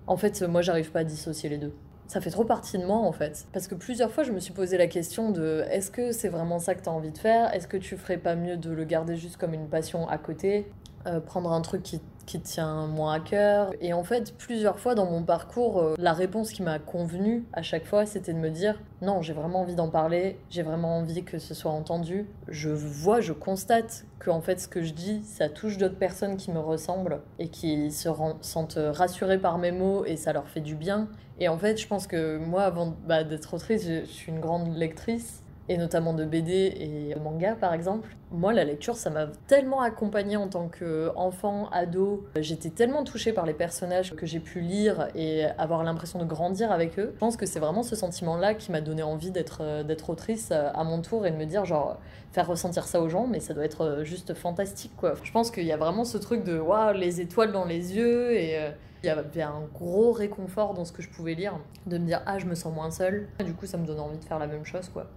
En 0.05 0.17
fait, 0.17 0.41
moi, 0.43 0.61
j'arrive 0.61 0.91
pas 0.91 0.99
à 0.99 1.03
dissocier 1.03 1.49
les 1.49 1.57
deux. 1.57 1.73
Ça 2.07 2.21
fait 2.21 2.29
trop 2.31 2.43
partie 2.43 2.77
de 2.77 2.85
moi, 2.85 2.97
en 2.97 3.11
fait. 3.11 3.47
Parce 3.53 3.67
que 3.67 3.75
plusieurs 3.75 4.11
fois, 4.11 4.23
je 4.23 4.31
me 4.31 4.39
suis 4.39 4.53
posé 4.53 4.77
la 4.77 4.87
question 4.87 5.31
de 5.31 5.63
est-ce 5.69 5.91
que 5.91 6.11
c'est 6.11 6.29
vraiment 6.29 6.59
ça 6.59 6.75
que 6.75 6.83
tu 6.83 6.89
as 6.89 6.91
envie 6.91 7.11
de 7.11 7.17
faire? 7.17 7.53
Est-ce 7.53 7.67
que 7.67 7.77
tu 7.77 7.95
ferais 7.97 8.17
pas 8.17 8.35
mieux 8.35 8.57
de 8.57 8.71
le 8.71 8.83
garder 8.83 9.15
juste 9.15 9.37
comme 9.37 9.53
une 9.53 9.67
passion 9.67 10.07
à 10.07 10.17
côté? 10.17 10.71
Euh, 11.05 11.19
Prendre 11.19 11.51
un 11.51 11.61
truc 11.61 11.83
qui 11.83 12.01
qui 12.29 12.39
tient 12.39 12.85
moins 12.85 13.13
à 13.13 13.19
cœur. 13.19 13.73
Et 13.81 13.91
en 13.91 14.03
fait, 14.03 14.37
plusieurs 14.37 14.77
fois 14.77 14.93
dans 14.93 15.09
mon 15.09 15.23
parcours, 15.23 15.79
euh, 15.79 15.95
la 15.97 16.13
réponse 16.13 16.51
qui 16.51 16.61
m'a 16.61 16.77
convenu 16.77 17.43
à 17.53 17.63
chaque 17.63 17.85
fois, 17.85 18.05
c'était 18.05 18.33
de 18.33 18.37
me 18.37 18.51
dire 18.51 18.79
non, 19.01 19.23
j'ai 19.23 19.33
vraiment 19.33 19.61
envie 19.61 19.73
d'en 19.73 19.89
parler, 19.89 20.37
j'ai 20.51 20.61
vraiment 20.61 20.97
envie 20.99 21.23
que 21.23 21.39
ce 21.39 21.55
soit 21.55 21.71
entendu. 21.71 22.27
Je 22.47 22.69
vois, 22.69 23.19
je 23.19 23.33
constate 23.33 24.05
que 24.19 24.29
en 24.29 24.41
fait, 24.41 24.59
ce 24.59 24.67
que 24.67 24.83
je 24.83 24.93
dis, 24.93 25.23
ça 25.23 25.49
touche 25.49 25.79
d'autres 25.79 25.97
personnes 25.97 26.37
qui 26.37 26.51
me 26.51 26.59
ressemblent 26.59 27.21
et 27.39 27.47
qui 27.47 27.89
se 27.91 28.09
sentent 28.41 28.79
rassurées 28.79 29.39
par 29.39 29.57
mes 29.57 29.71
mots 29.71 30.05
et 30.05 30.15
ça 30.15 30.31
leur 30.31 30.47
fait 30.49 30.61
du 30.61 30.75
bien. 30.75 31.07
Et 31.39 31.47
en 31.47 31.57
fait, 31.57 31.81
je 31.81 31.87
pense 31.87 32.05
que 32.05 32.37
moi, 32.37 32.63
avant 32.63 32.93
bah, 33.07 33.23
d'être 33.23 33.55
autrice, 33.55 33.87
je 33.87 34.05
suis 34.05 34.31
une 34.31 34.39
grande 34.39 34.77
lectrice 34.77 35.41
et 35.69 35.77
notamment 35.77 36.13
de 36.13 36.25
BD 36.25 36.73
et 36.75 37.15
manga 37.19 37.55
par 37.55 37.73
exemple. 37.73 38.09
Moi, 38.31 38.53
la 38.53 38.63
lecture, 38.63 38.95
ça 38.95 39.09
m'a 39.09 39.25
tellement 39.47 39.81
accompagnée 39.81 40.37
en 40.37 40.47
tant 40.47 40.67
qu'enfant, 40.67 41.67
ado. 41.71 42.27
J'étais 42.35 42.69
tellement 42.69 43.03
touchée 43.03 43.33
par 43.33 43.47
les 43.47 43.55
personnages 43.55 44.15
que 44.15 44.27
j'ai 44.27 44.39
pu 44.39 44.59
lire 44.59 45.07
et 45.15 45.45
avoir 45.57 45.83
l'impression 45.83 46.19
de 46.19 46.25
grandir 46.25 46.71
avec 46.71 46.99
eux. 46.99 47.11
Je 47.15 47.19
pense 47.19 47.37
que 47.37 47.47
c'est 47.47 47.59
vraiment 47.59 47.81
ce 47.81 47.95
sentiment-là 47.95 48.53
qui 48.53 48.71
m'a 48.71 48.81
donné 48.81 49.01
envie 49.01 49.31
d'être 49.31 49.61
euh, 49.61 49.95
autrice 50.07 50.49
euh, 50.51 50.69
à 50.73 50.83
mon 50.83 51.01
tour 51.01 51.25
et 51.25 51.31
de 51.31 51.37
me 51.37 51.45
dire, 51.45 51.65
genre, 51.65 51.97
faire 52.31 52.47
ressentir 52.47 52.85
ça 52.85 53.01
aux 53.01 53.09
gens, 53.09 53.25
mais 53.25 53.39
ça 53.39 53.55
doit 53.55 53.65
être 53.65 53.81
euh, 53.81 54.03
juste 54.03 54.35
fantastique, 54.35 54.95
quoi. 54.95 55.15
Je 55.23 55.31
pense 55.31 55.49
qu'il 55.49 55.65
y 55.65 55.71
a 55.71 55.77
vraiment 55.77 56.05
ce 56.05 56.19
truc 56.19 56.43
de, 56.43 56.59
waouh, 56.59 56.93
les 56.93 57.21
étoiles 57.21 57.51
dans 57.51 57.65
les 57.65 57.95
yeux 57.95 58.33
et. 58.33 58.59
il 59.03 59.07
y 59.07 59.09
avait 59.09 59.41
un 59.41 59.63
gros 59.73 60.11
réconfort 60.11 60.73
dans 60.73 60.83
ce 60.83 60.91
que 60.91 61.01
je 61.01 61.09
pouvais 61.09 61.33
lire, 61.33 61.57
de 61.85 61.97
me 61.97 62.05
dire 62.05 62.21
ah 62.25 62.37
je 62.37 62.45
me 62.45 62.53
sens 62.53 62.73
moins 62.73 62.91
seule. 62.91 63.29
Du 63.43 63.53
coup 63.53 63.65
ça 63.65 63.77
me 63.77 63.85
donne 63.85 64.01
envie 64.01 64.17
de 64.17 64.25
faire 64.25 64.39
la 64.39 64.47
même 64.47 64.65
chose 64.65 64.89
quoi 64.89 65.07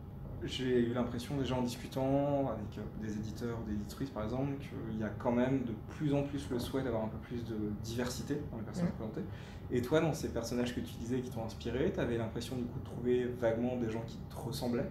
j'ai 0.45 0.81
eu 0.81 0.93
l'impression 0.93 1.37
déjà 1.37 1.55
en 1.55 1.63
discutant 1.63 2.49
avec 2.49 2.79
euh, 2.79 2.83
des 3.01 3.13
éditeurs 3.13 3.59
ou 3.61 3.69
des 3.69 3.75
éditrices 3.75 4.11
par 4.11 4.25
exemple 4.25 4.53
qu'il 4.59 4.99
y 4.99 5.05
a 5.05 5.11
quand 5.19 5.33
même 5.33 5.65
de 5.65 5.73
plus 5.97 6.13
en 6.15 6.23
plus 6.23 6.49
le 6.51 6.59
souhait 6.59 6.83
d'avoir 6.83 7.05
un 7.05 7.09
peu 7.09 7.19
plus 7.19 7.45
de 7.45 7.57
diversité 7.83 8.41
dans 8.51 8.59
les 8.59 8.65
personnages 8.65 8.93
présentés. 8.93 9.23
Et 9.71 9.81
toi, 9.81 10.01
dans 10.01 10.13
ces 10.13 10.29
personnages 10.29 10.75
que 10.75 10.81
tu 10.81 10.95
disais 10.97 11.21
qui 11.21 11.31
t'ont 11.31 11.45
inspiré, 11.45 11.93
tu 11.95 12.01
avais 12.01 12.19
l'impression 12.19 12.57
du 12.57 12.65
coup 12.65 12.79
de 12.81 12.85
trouver 12.85 13.25
vaguement 13.25 13.77
des 13.77 13.91
gens 13.91 14.03
qui 14.07 14.19
te 14.19 14.37
ressemblaient? 14.37 14.91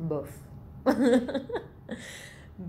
Bof. 0.00 0.30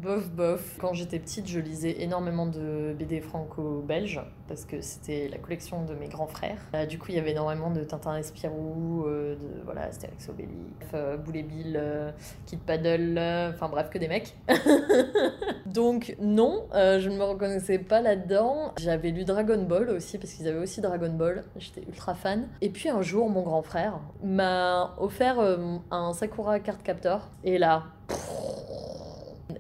Bof, 0.02 0.32
bof. 0.32 0.78
Quand 0.80 0.94
j'étais 0.94 1.20
petite, 1.20 1.48
je 1.48 1.60
lisais 1.60 2.02
énormément 2.02 2.48
de 2.48 2.96
BD 2.98 3.22
franco-belges 3.22 4.22
parce 4.48 4.66
que 4.66 4.82
c'était 4.82 5.28
la 5.30 5.38
collection 5.38 5.86
de 5.86 5.94
mes 5.94 6.08
grands 6.08 6.28
frères. 6.28 6.58
Euh, 6.74 6.86
du 6.86 6.98
coup, 6.98 7.08
il 7.10 7.16
y 7.16 7.20
avait 7.20 7.32
énormément 7.32 7.70
de 7.70 7.84
Tintin 7.84 8.18
et 8.18 8.24
Spirou, 8.24 9.06
euh, 9.06 9.36
de 9.36 9.64
voilà, 9.64 9.84
Astérix 9.84 10.28
Obélix, 10.30 10.88
euh, 10.96 11.18
Boulet 11.18 11.44
Bill, 11.44 11.80
Kid 12.48 12.60
Paddle, 12.60 13.20
enfin 13.54 13.70
bref, 13.70 13.90
que 13.92 14.00
des 14.00 14.08
mecs. 14.08 14.36
Donc, 15.68 16.16
non, 16.20 16.68
je 16.74 17.10
ne 17.10 17.16
me 17.16 17.24
reconnaissais 17.24 17.78
pas 17.78 18.02
là-dedans. 18.02 18.74
J'avais 18.80 19.12
lu 19.12 19.26
Dragon 19.26 19.62
Ball 19.62 19.90
aussi 19.90 20.18
parce 20.18 20.34
qu'ils 20.34 20.48
avaient 20.48 20.60
aussi 20.60 20.82
Dragon 20.82 21.14
Ball. 21.14 21.44
J'étais 21.58 21.82
ultra 21.82 22.16
fan. 22.16 22.48
Et 22.62 22.70
puis 22.70 22.90
un 22.90 23.02
jour, 23.04 23.30
mon 23.30 23.42
grand 23.42 23.62
frère 23.62 24.00
m'a 24.24 24.96
offert 24.98 25.38
un 25.92 26.14
Sakura 26.14 26.60
Card 26.60 26.82
Captor. 26.82 27.30
Et 27.44 27.58
là. 27.58 27.84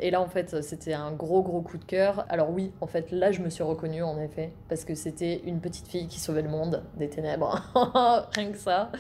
Et 0.04 0.12
là, 0.12 0.20
en 0.20 0.28
fait, 0.28 0.62
c'était 0.62 0.92
un 0.92 1.14
gros, 1.14 1.42
gros 1.42 1.62
coup 1.62 1.78
de 1.78 1.86
cœur. 1.86 2.26
Alors 2.28 2.50
oui, 2.52 2.74
en 2.82 2.88
fait, 2.88 3.10
là, 3.12 3.32
je 3.32 3.42
me 3.42 3.50
suis 3.50 3.64
reconnue, 3.64 4.04
en 4.04 4.20
effet, 4.20 4.52
parce 4.68 4.84
que 4.84 4.96
c'était 4.96 5.42
une 5.46 5.62
petite 5.62 5.88
fille 5.88 6.10
qui 6.10 6.20
sauvait 6.20 6.42
le 6.42 6.50
monde 6.50 6.84
des 6.98 7.08
ténèbres. 7.08 7.64
Rien 8.36 8.52
que 8.52 8.58
ça. 8.58 8.92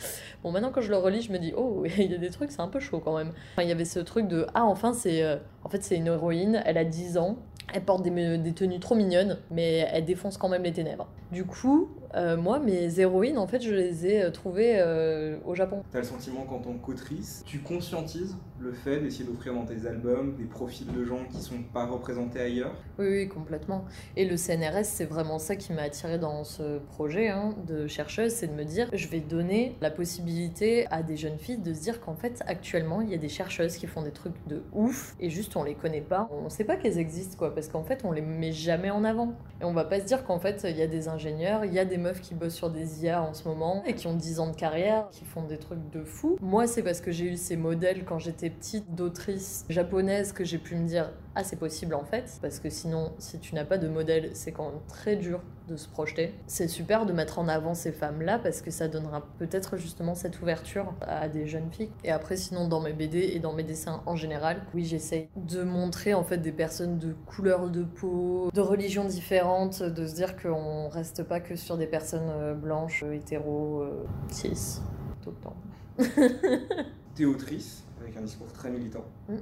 Bon, 0.43 0.51
maintenant, 0.51 0.71
quand 0.71 0.79
je 0.79 0.89
le 0.89 0.95
relis, 0.95 1.21
je 1.21 1.33
me 1.33 1.39
dis, 1.39 1.53
oh, 1.57 1.83
il 1.97 2.09
y 2.09 2.15
a 2.15 2.17
des 2.17 2.29
trucs, 2.29 2.51
c'est 2.51 2.61
un 2.61 2.69
peu 2.69 2.79
chaud 2.79 3.01
quand 3.03 3.17
même. 3.17 3.33
Enfin, 3.51 3.63
il 3.63 3.67
y 3.67 3.73
avait 3.73 3.83
ce 3.83 3.99
truc 3.99 4.29
de, 4.29 4.47
ah, 4.53 4.63
enfin, 4.63 4.93
c'est... 4.93 5.23
Euh, 5.23 5.35
en 5.65 5.69
fait, 5.69 5.83
c'est 5.83 5.97
une 5.97 6.07
héroïne, 6.07 6.63
elle 6.65 6.77
a 6.77 6.85
10 6.85 7.17
ans, 7.17 7.35
elle 7.73 7.83
porte 7.83 8.01
des, 8.03 8.37
des, 8.37 8.53
tenues 8.53 8.79
trop 8.79 8.95
mignonnes, 8.95 9.39
mais 9.51 9.89
elle 9.91 10.05
défonce 10.05 10.37
quand 10.37 10.47
même 10.47 10.63
les 10.63 10.71
ténèbres. 10.71 11.09
Du 11.33 11.43
coup, 11.43 11.89
euh, 12.15 12.37
moi, 12.37 12.59
mes 12.59 12.99
héroïnes, 12.99 13.37
en 13.37 13.47
fait, 13.47 13.61
je 13.61 13.73
les 13.73 14.05
ai 14.05 14.23
euh, 14.23 14.31
trouvées 14.31 14.75
euh, 14.77 15.37
au 15.45 15.55
Japon. 15.55 15.83
T'as 15.91 15.99
le 15.99 16.03
sentiment 16.05 16.43
qu'en 16.43 16.59
tant 16.59 16.73
qu'autrice, 16.73 17.43
tu 17.45 17.59
conscientises 17.59 18.37
le 18.59 18.71
fait 18.71 18.99
d'essayer 18.99 19.25
d'offrir 19.25 19.53
dans 19.53 19.65
tes 19.65 19.87
albums 19.87 20.35
des 20.35 20.45
profils 20.45 20.87
de 20.87 21.03
gens 21.03 21.25
qui 21.29 21.41
sont 21.41 21.63
pas 21.73 21.85
représentés 21.85 22.39
ailleurs? 22.39 22.75
Oui, 22.99 23.07
oui, 23.09 23.27
complètement. 23.27 23.85
Et 24.15 24.25
le 24.25 24.37
CNRS, 24.37 24.85
c'est 24.85 25.05
vraiment 25.05 25.39
ça 25.39 25.55
qui 25.55 25.73
m'a 25.73 25.81
attiré 25.83 26.17
dans 26.17 26.43
ce 26.43 26.79
projet 26.79 27.29
hein, 27.29 27.55
de 27.67 27.87
chercheuse, 27.87 28.31
c'est 28.31 28.47
de 28.47 28.53
me 28.53 28.63
dire, 28.63 28.89
je 28.93 29.07
vais 29.07 29.19
donner 29.19 29.75
la 29.81 29.91
possibilité 29.91 30.87
à 30.91 31.03
des 31.03 31.17
jeunes 31.17 31.37
filles 31.37 31.57
de 31.57 31.73
se 31.73 31.81
dire 31.81 31.99
qu'en 31.99 32.15
fait, 32.15 32.41
actuellement, 32.45 33.01
il 33.01 33.09
y 33.09 33.13
a 33.13 33.17
des 33.17 33.29
chercheuses 33.29 33.75
qui 33.75 33.87
font 33.87 34.01
des 34.01 34.11
trucs 34.11 34.35
de 34.47 34.61
ouf, 34.71 35.15
et 35.19 35.29
juste 35.29 35.55
on 35.57 35.63
les 35.63 35.75
connaît 35.75 36.01
pas, 36.01 36.29
on 36.31 36.49
sait 36.49 36.63
pas 36.63 36.77
qu'elles 36.77 36.99
existent, 36.99 37.37
quoi, 37.37 37.53
parce 37.53 37.67
qu'en 37.67 37.83
fait, 37.83 38.05
on 38.05 38.11
les 38.11 38.21
met 38.21 38.51
jamais 38.51 38.91
en 38.91 39.03
avant. 39.03 39.33
Et 39.61 39.65
on 39.65 39.73
va 39.73 39.83
pas 39.83 39.99
se 39.99 40.05
dire 40.05 40.23
qu'en 40.23 40.39
fait, 40.39 40.65
il 40.69 40.77
y 40.77 40.81
a 40.81 40.87
des 40.87 41.07
ingénieurs, 41.07 41.65
il 41.65 41.73
y 41.73 41.79
a 41.79 41.85
des 41.85 41.97
meufs 42.03 42.21
qui 42.21 42.35
bossent 42.35 42.53
sur 42.53 42.69
des 42.69 43.03
IA 43.03 43.23
en 43.23 43.33
ce 43.33 43.47
moment 43.47 43.83
et 43.85 43.95
qui 43.95 44.07
ont 44.07 44.13
10 44.13 44.39
ans 44.39 44.51
de 44.51 44.55
carrière, 44.55 45.07
qui 45.11 45.25
font 45.25 45.43
des 45.43 45.57
trucs 45.57 45.89
de 45.91 46.03
fou. 46.03 46.37
Moi, 46.41 46.67
c'est 46.67 46.83
parce 46.83 47.01
que 47.01 47.11
j'ai 47.11 47.25
eu 47.25 47.37
ces 47.37 47.55
modèles 47.55 48.03
quand 48.05 48.19
j'étais 48.19 48.49
petite 48.49 48.93
d'autrices 48.93 49.65
japonaises 49.69 50.33
que 50.33 50.43
j'ai 50.43 50.57
pu 50.57 50.75
me 50.75 50.87
dire 50.87 51.09
ah 51.35 51.43
c'est 51.43 51.57
possible 51.57 51.95
en 51.95 52.03
fait 52.03 52.37
parce 52.41 52.59
que 52.59 52.69
sinon 52.69 53.11
si 53.17 53.39
tu 53.39 53.55
n'as 53.55 53.65
pas 53.65 53.77
de 53.77 53.87
modèle 53.87 54.31
c'est 54.33 54.51
quand 54.51 54.69
même 54.69 54.81
très 54.87 55.15
dur 55.15 55.41
de 55.67 55.77
se 55.77 55.87
projeter. 55.87 56.33
C'est 56.45 56.67
super 56.67 57.05
de 57.05 57.13
mettre 57.13 57.39
en 57.39 57.47
avant 57.47 57.73
ces 57.73 57.93
femmes-là 57.93 58.37
parce 58.37 58.61
que 58.61 58.69
ça 58.69 58.87
donnera 58.87 59.25
peut-être 59.39 59.77
justement 59.77 60.13
cette 60.13 60.41
ouverture 60.41 60.93
à 61.01 61.29
des 61.29 61.47
jeunes 61.47 61.71
filles. 61.71 61.89
Et 62.03 62.11
après 62.11 62.35
sinon 62.35 62.67
dans 62.67 62.81
mes 62.81 62.93
BD 62.93 63.19
et 63.33 63.39
dans 63.39 63.53
mes 63.53 63.63
dessins 63.63 64.03
en 64.05 64.15
général, 64.15 64.61
oui 64.73 64.85
j'essaye 64.85 65.29
de 65.35 65.63
montrer 65.63 66.13
en 66.13 66.23
fait 66.23 66.37
des 66.37 66.51
personnes 66.51 66.99
de 66.99 67.13
couleur 67.25 67.69
de 67.69 67.83
peau, 67.83 68.51
de 68.53 68.61
religions 68.61 69.05
différentes, 69.05 69.81
de 69.81 70.05
se 70.05 70.15
dire 70.15 70.35
qu'on 70.35 70.89
reste 70.89 71.23
pas 71.23 71.39
que 71.39 71.55
sur 71.55 71.77
des 71.77 71.87
personnes 71.87 72.29
euh, 72.29 72.53
blanches, 72.53 73.03
euh, 73.03 73.13
hétéros, 73.13 73.81
euh, 73.81 74.05
cis, 74.29 74.81
tout 75.21 75.31
le 75.31 75.37
temps. 75.37 75.55
T'es 77.15 77.25
autrice 77.25 77.83
avec 78.01 78.17
un 78.17 78.21
discours 78.21 78.51
très 78.51 78.69
militant. 78.69 79.05
Mm. 79.29 79.35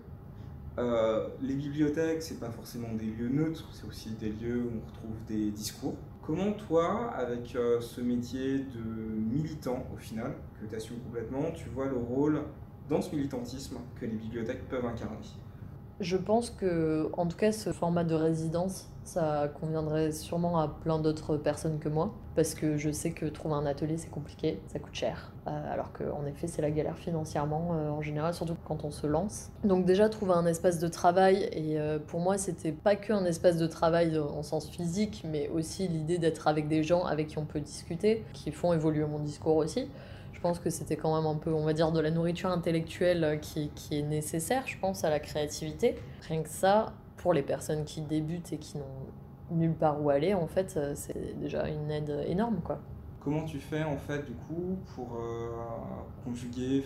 Euh, 0.77 1.27
les 1.41 1.55
bibliothèques, 1.55 2.23
c'est 2.23 2.39
pas 2.39 2.49
forcément 2.49 2.93
des 2.93 3.05
lieux 3.05 3.29
neutres, 3.29 3.67
c'est 3.73 3.85
aussi 3.87 4.11
des 4.11 4.29
lieux 4.29 4.63
où 4.63 4.71
on 4.77 4.87
retrouve 4.87 5.25
des 5.27 5.51
discours. 5.51 5.95
Comment 6.25 6.53
toi, 6.53 7.11
avec 7.13 7.55
euh, 7.55 7.81
ce 7.81 7.99
métier 7.99 8.59
de 8.59 8.81
militant 8.81 9.85
au 9.93 9.97
final, 9.97 10.33
que 10.59 10.65
tu 10.65 10.75
assumes 10.75 10.99
complètement, 10.99 11.51
tu 11.51 11.67
vois 11.69 11.87
le 11.87 11.97
rôle 11.97 12.43
dans 12.89 13.01
ce 13.01 13.13
militantisme 13.15 13.77
que 13.99 14.05
les 14.05 14.15
bibliothèques 14.15 14.67
peuvent 14.69 14.85
incarner? 14.85 15.17
Je 15.99 16.17
pense 16.17 16.49
que, 16.49 17.09
en 17.13 17.27
tout 17.27 17.37
cas, 17.37 17.51
ce 17.51 17.71
format 17.71 18.03
de 18.03 18.15
résidence, 18.15 18.89
ça 19.03 19.51
conviendrait 19.59 20.11
sûrement 20.11 20.59
à 20.59 20.67
plein 20.67 20.99
d'autres 20.99 21.37
personnes 21.37 21.79
que 21.79 21.89
moi, 21.89 22.13
parce 22.35 22.55
que 22.55 22.77
je 22.77 22.91
sais 22.91 23.11
que 23.11 23.25
trouver 23.25 23.55
un 23.55 23.65
atelier 23.65 23.97
c'est 23.97 24.09
compliqué, 24.09 24.59
ça 24.67 24.79
coûte 24.79 24.95
cher, 24.95 25.30
alors 25.45 25.91
qu'en 25.91 26.25
effet 26.25 26.47
c'est 26.47 26.61
la 26.61 26.71
galère 26.71 26.97
financièrement 26.97 27.69
euh, 27.73 27.89
en 27.89 28.01
général, 28.01 28.33
surtout 28.33 28.55
quand 28.65 28.83
on 28.83 28.91
se 28.91 29.07
lance. 29.07 29.49
Donc 29.63 29.85
déjà 29.85 30.09
trouver 30.09 30.33
un 30.33 30.45
espace 30.45 30.79
de 30.79 30.87
travail, 30.87 31.49
et 31.51 31.79
euh, 31.79 31.99
pour 31.99 32.19
moi 32.19 32.37
c'était 32.37 32.71
pas 32.71 32.95
que 32.95 33.13
un 33.13 33.25
espace 33.25 33.57
de 33.57 33.67
travail 33.67 34.17
en 34.17 34.43
sens 34.43 34.69
physique, 34.69 35.23
mais 35.29 35.49
aussi 35.49 35.87
l'idée 35.87 36.17
d'être 36.17 36.47
avec 36.47 36.67
des 36.67 36.83
gens 36.83 37.03
avec 37.05 37.27
qui 37.27 37.37
on 37.37 37.45
peut 37.45 37.59
discuter, 37.59 38.23
qui 38.33 38.51
font 38.51 38.73
évoluer 38.73 39.05
mon 39.05 39.19
discours 39.19 39.57
aussi. 39.57 39.89
Je 40.33 40.39
pense 40.39 40.59
que 40.59 40.71
c'était 40.71 40.95
quand 40.95 41.15
même 41.15 41.27
un 41.27 41.35
peu, 41.35 41.53
on 41.53 41.63
va 41.65 41.73
dire, 41.73 41.91
de 41.91 41.99
la 41.99 42.09
nourriture 42.09 42.49
intellectuelle 42.49 43.37
qui, 43.43 43.69
qui 43.75 43.99
est 43.99 44.01
nécessaire, 44.01 44.63
je 44.65 44.75
pense, 44.79 45.03
à 45.03 45.11
la 45.11 45.19
créativité. 45.19 45.95
Rien 46.27 46.41
que 46.41 46.49
ça, 46.49 46.93
pour 47.17 47.33
les 47.33 47.43
personnes 47.43 47.83
qui 47.83 48.01
débutent 48.01 48.51
et 48.51 48.57
qui 48.57 48.79
n'ont 48.79 48.85
nulle 49.51 49.75
part 49.75 50.01
où 50.01 50.09
aller, 50.09 50.33
en 50.33 50.47
fait, 50.47 50.73
euh, 50.77 50.93
c'est 50.95 51.39
déjà 51.39 51.67
une 51.67 51.91
aide 51.91 52.23
énorme, 52.25 52.59
quoi. 52.63 52.79
Comment 53.23 53.45
tu 53.45 53.59
fais, 53.59 53.83
en 53.83 53.97
fait, 53.97 54.25
du 54.25 54.33
coup, 54.33 54.77
pour 54.95 55.15
euh, 55.15 55.49
conjuguer 56.25 56.83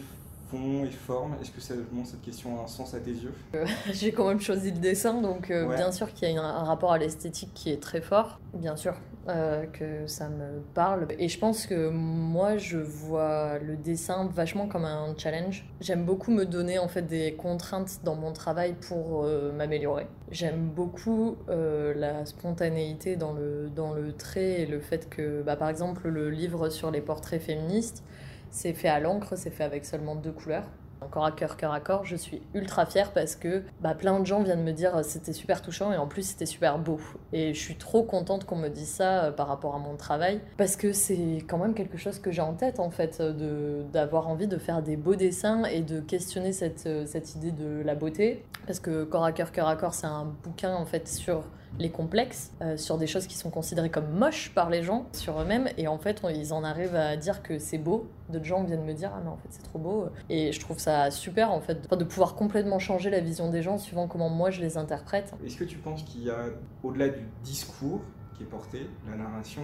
fond 0.52 0.84
et 0.84 0.92
forme? 0.92 1.36
Est-ce 1.42 1.52
que 1.52 1.62
cette 1.62 2.22
question 2.22 2.60
a 2.60 2.64
un 2.64 2.68
sens 2.68 2.94
à 2.94 3.00
tes 3.00 3.12
yeux? 3.12 3.34
Euh, 3.56 3.66
J'ai 3.94 4.12
quand 4.12 4.28
même 4.28 4.42
choisi 4.42 4.72
le 4.72 4.80
dessin, 4.80 5.22
donc 5.22 5.52
bien 5.52 5.92
sûr 5.92 6.14
qu'il 6.14 6.30
y 6.30 6.38
a 6.38 6.44
un 6.44 6.64
rapport 6.64 6.92
à 6.92 6.98
l'esthétique 6.98 7.52
qui 7.54 7.72
est 7.72 7.82
très 7.82 8.02
fort, 8.02 8.40
bien 8.54 8.76
sûr. 8.76 8.96
Euh, 9.28 9.66
que 9.66 10.06
ça 10.06 10.30
me 10.30 10.62
parle. 10.76 11.08
Et 11.18 11.30
je 11.30 11.40
pense 11.40 11.66
que 11.66 11.90
moi, 11.90 12.58
je 12.58 12.78
vois 12.78 13.58
le 13.58 13.76
dessin 13.76 14.30
vachement 14.32 14.68
comme 14.68 14.86
un 14.86 15.16
challenge. 15.18 15.66
J'aime 15.82 16.06
beaucoup 16.06 16.30
me 16.30 16.46
donner 16.46 16.78
en 16.78 16.88
fait 16.88 17.02
des 17.02 17.34
contraintes 17.34 18.02
dans 18.04 18.14
mon 18.14 18.34
travail 18.34 18.76
pour 18.88 19.24
euh, 19.24 19.52
m'améliorer. 19.52 20.06
J'aime 20.30 20.70
beaucoup 20.70 21.38
euh, 21.50 21.96
la 21.96 22.24
spontanéité 22.28 23.16
dans 23.16 23.34
le, 23.34 23.72
dans 23.76 23.94
le 23.94 24.14
trait 24.14 24.62
et 24.62 24.66
le 24.68 24.80
fait 24.80 25.10
que, 25.10 25.42
bah, 25.42 25.56
par 25.56 25.70
exemple, 25.70 26.08
le 26.08 26.30
livre 26.30 26.70
sur 26.70 26.92
les 26.92 27.02
portraits 27.02 27.42
féministes, 27.42 28.04
c'est 28.52 28.74
fait 28.74 28.90
à 28.90 29.00
l'encre, 29.00 29.36
c'est 29.36 29.50
fait 29.50 29.64
avec 29.64 29.86
seulement 29.86 30.16
deux 30.16 30.34
couleurs 30.34 30.68
encore 31.02 31.26
à 31.26 31.32
cœur, 31.32 31.58
cœur 31.58 31.72
à 31.72 31.80
corps, 31.80 32.06
je 32.06 32.16
suis 32.16 32.42
ultra 32.54 32.86
fière 32.86 33.12
parce 33.12 33.36
que 33.36 33.64
bah, 33.82 33.94
plein 33.94 34.20
de 34.20 34.26
gens 34.26 34.42
viennent 34.42 34.64
me 34.64 34.72
dire 34.72 34.98
euh, 34.98 35.04
c'était 35.04 35.34
super 35.34 35.62
touchant 35.62 35.92
et 35.92 35.98
en 35.98 36.08
plus 36.08 36.24
c'était 36.24 36.46
super 36.46 36.78
beau. 36.80 37.00
Et 37.34 37.54
je 37.54 37.60
suis 37.60 37.76
trop 37.76 38.04
contente 38.04 38.46
qu'on 38.46 38.56
me 38.56 38.70
dise 38.70 38.90
ça 38.90 39.26
euh, 39.26 39.32
par 39.32 39.48
rapport 39.48 39.76
à 39.76 39.80
mon 39.80 39.96
travail 39.96 40.42
parce 40.58 40.76
que 40.76 40.94
c'est 40.94 41.40
quand 41.48 41.58
même 41.58 41.74
quelque 41.74 41.98
chose 41.98 42.20
que 42.20 42.32
j'ai 42.32 42.42
en 42.42 42.54
tête 42.54 42.80
en 42.80 42.90
fait, 42.90 43.22
d'avoir 43.92 44.28
envie 44.28 44.48
de 44.48 44.58
faire 44.58 44.82
des 44.82 44.98
beaux 44.98 45.16
dessins 45.16 45.66
et 45.66 45.82
de 45.82 46.00
questionner 46.00 46.52
cette, 46.52 46.86
euh, 46.88 47.06
cette 47.06 47.36
idée 47.36 47.52
de 47.52 47.82
la 47.84 47.96
beauté. 47.96 48.44
Parce 48.66 48.80
que 48.80 49.04
corps 49.04 49.26
à 49.26 49.32
cœur, 49.32 49.52
cœur 49.52 49.68
à 49.68 49.76
corps, 49.76 49.94
c'est 49.94 50.08
un 50.08 50.26
bouquin 50.44 50.74
en 50.74 50.86
fait 50.86 51.08
sur 51.08 51.44
les 51.80 51.90
complexes, 51.90 52.52
euh, 52.62 52.78
sur 52.78 52.98
des 52.98 53.08
choses 53.08 53.28
qui 53.28 53.38
sont 53.38 53.50
considérées 53.50 53.90
comme 53.90 54.10
moches 54.10 54.52
par 54.54 54.70
les 54.70 54.84
gens, 54.84 55.08
sur 55.12 55.40
eux-mêmes, 55.40 55.70
et 55.78 55.88
en 55.88 55.98
fait, 55.98 56.22
ils 56.34 56.54
en 56.54 56.64
arrivent 56.64 56.96
à 56.96 57.18
dire 57.18 57.44
que 57.44 57.60
c'est 57.60 57.78
beau. 57.78 58.08
D'autres 58.30 58.46
gens 58.46 58.64
viennent 58.64 58.86
me 58.86 58.94
dire 58.94 59.12
ah 59.16 59.22
non 59.24 59.32
en 59.32 59.38
fait 59.38 59.50
c'est 59.52 59.64
trop 59.64 59.78
beau, 59.78 60.08
et 60.30 60.52
je 60.52 60.60
trouve 60.60 60.80
ça 60.80 61.12
super 61.12 61.52
en 61.52 61.62
fait 61.62 61.92
de 61.92 62.04
pouvoir 62.04 62.36
complètement 62.36 62.80
changer 62.80 63.10
la 63.10 63.20
vision 63.20 63.50
des 63.50 63.62
gens 63.62 63.78
suivant 63.78 64.08
comment 64.08 64.30
moi 64.30 64.50
je 64.50 64.62
les 64.62 64.78
interprète. 64.78 65.34
Est-ce 65.46 65.58
que 65.58 65.64
tu 65.64 65.78
penses 65.78 66.04
qu'il 66.04 66.24
y 66.24 66.30
a 66.30 66.46
au-delà 66.84 67.10
du 67.10 67.22
discours 67.44 68.02
qui 68.36 68.44
est 68.44 68.48
porté, 68.48 68.88
la 69.10 69.16
narration, 69.16 69.62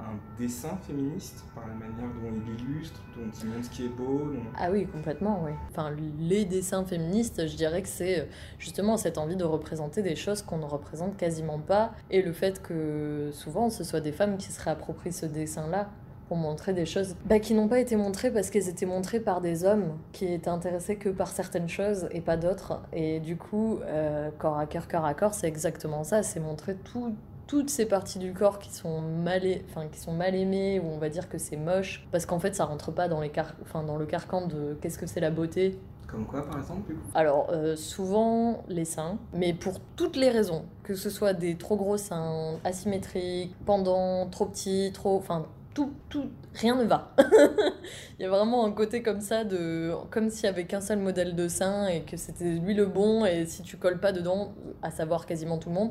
un 0.00 0.38
dessin 0.38 0.76
féministe 0.86 1.44
par 1.54 1.66
la 1.66 1.74
manière 1.74 2.08
dont 2.22 2.40
il 2.46 2.60
illustre, 2.60 3.00
dont 3.16 3.30
il 3.42 3.48
montre 3.48 3.64
ce 3.64 3.70
qui 3.70 3.86
est 3.86 3.88
beau 3.88 4.32
Ah 4.58 4.70
oui, 4.70 4.86
complètement, 4.86 5.42
oui. 5.44 5.52
Enfin, 5.70 5.92
les 6.18 6.44
dessins 6.44 6.84
féministes, 6.84 7.46
je 7.46 7.56
dirais 7.56 7.82
que 7.82 7.88
c'est 7.88 8.20
euh, 8.20 8.24
justement 8.58 8.96
cette 8.96 9.18
envie 9.18 9.36
de 9.36 9.44
représenter 9.44 10.02
des 10.02 10.16
choses 10.16 10.42
qu'on 10.42 10.58
ne 10.58 10.64
représente 10.64 11.16
quasiment 11.16 11.58
pas, 11.58 11.92
et 12.10 12.22
le 12.22 12.32
fait 12.32 12.62
que 12.62 13.30
souvent 13.32 13.70
ce 13.70 13.84
soit 13.84 14.00
des 14.00 14.12
femmes 14.12 14.36
qui 14.36 14.52
se 14.52 14.62
réapproprient 14.62 15.12
ce 15.12 15.26
dessin-là 15.26 15.88
pour 16.28 16.36
montrer 16.36 16.72
des 16.72 16.86
choses 16.86 17.14
bah, 17.24 17.38
qui 17.38 17.54
n'ont 17.54 17.68
pas 17.68 17.78
été 17.78 17.96
montrées 17.96 18.32
parce 18.32 18.50
qu'elles 18.50 18.68
étaient 18.68 18.86
montrées 18.86 19.20
par 19.20 19.40
des 19.40 19.64
hommes 19.64 19.96
qui 20.12 20.26
étaient 20.32 20.48
intéressés 20.48 20.96
que 20.96 21.08
par 21.08 21.28
certaines 21.28 21.68
choses 21.68 22.08
et 22.10 22.20
pas 22.20 22.36
d'autres. 22.36 22.80
Et 22.92 23.20
du 23.20 23.36
coup, 23.36 23.78
euh, 23.84 24.30
corps 24.38 24.58
à 24.58 24.66
cœur, 24.66 24.88
cœur 24.88 25.04
à 25.04 25.14
corps, 25.14 25.34
c'est 25.34 25.46
exactement 25.46 26.04
ça, 26.04 26.22
c'est 26.22 26.40
montrer 26.40 26.74
tout 26.74 27.14
toutes 27.46 27.70
ces 27.70 27.86
parties 27.86 28.18
du 28.18 28.32
corps 28.32 28.58
qui 28.58 28.72
sont 28.72 29.00
mal, 29.00 29.42
enfin, 29.68 29.86
qui 29.88 29.98
sont 29.98 30.12
mal 30.12 30.34
aimées, 30.34 30.80
ou 30.80 30.86
on 30.86 30.98
va 30.98 31.08
dire 31.08 31.28
que 31.28 31.38
c'est 31.38 31.56
moche, 31.56 32.06
parce 32.10 32.26
qu'en 32.26 32.38
fait 32.38 32.54
ça 32.54 32.64
rentre 32.64 32.90
pas 32.90 33.08
dans, 33.08 33.20
les 33.20 33.30
car... 33.30 33.54
enfin, 33.62 33.82
dans 33.82 33.96
le 33.96 34.06
carcan 34.06 34.46
de 34.46 34.76
qu'est-ce 34.80 34.98
que 34.98 35.06
c'est 35.06 35.20
la 35.20 35.30
beauté. 35.30 35.78
Comme 36.06 36.24
quoi 36.24 36.46
par 36.46 36.58
exemple 36.58 36.94
Alors 37.14 37.48
euh, 37.50 37.74
souvent 37.74 38.62
les 38.68 38.84
seins, 38.84 39.18
mais 39.32 39.52
pour 39.52 39.80
toutes 39.96 40.16
les 40.16 40.30
raisons, 40.30 40.64
que 40.84 40.94
ce 40.94 41.10
soit 41.10 41.32
des 41.32 41.56
trop 41.56 41.76
gros 41.76 41.96
seins, 41.96 42.58
asymétriques, 42.64 43.54
pendant, 43.64 44.26
trop 44.26 44.46
petits, 44.46 44.90
trop... 44.92 45.16
Enfin 45.16 45.46
tout, 45.76 45.92
tout, 46.08 46.30
rien 46.54 46.74
ne 46.74 46.84
va. 46.84 47.14
Il 48.18 48.22
y 48.22 48.24
a 48.24 48.30
vraiment 48.30 48.64
un 48.64 48.72
côté 48.72 49.02
comme 49.02 49.20
ça, 49.20 49.44
de, 49.44 49.92
comme 50.10 50.30
s'il 50.30 50.46
y 50.46 50.48
avait 50.48 50.64
qu'un 50.64 50.80
seul 50.80 50.98
modèle 50.98 51.36
de 51.36 51.48
sein 51.48 51.86
et 51.88 52.00
que 52.00 52.16
c'était 52.16 52.54
lui 52.54 52.72
le 52.72 52.86
bon, 52.86 53.26
et 53.26 53.44
si 53.44 53.62
tu 53.62 53.76
colles 53.76 54.00
pas 54.00 54.12
dedans, 54.12 54.54
à 54.80 54.90
savoir 54.90 55.26
quasiment 55.26 55.58
tout 55.58 55.68
le 55.68 55.74
monde, 55.74 55.90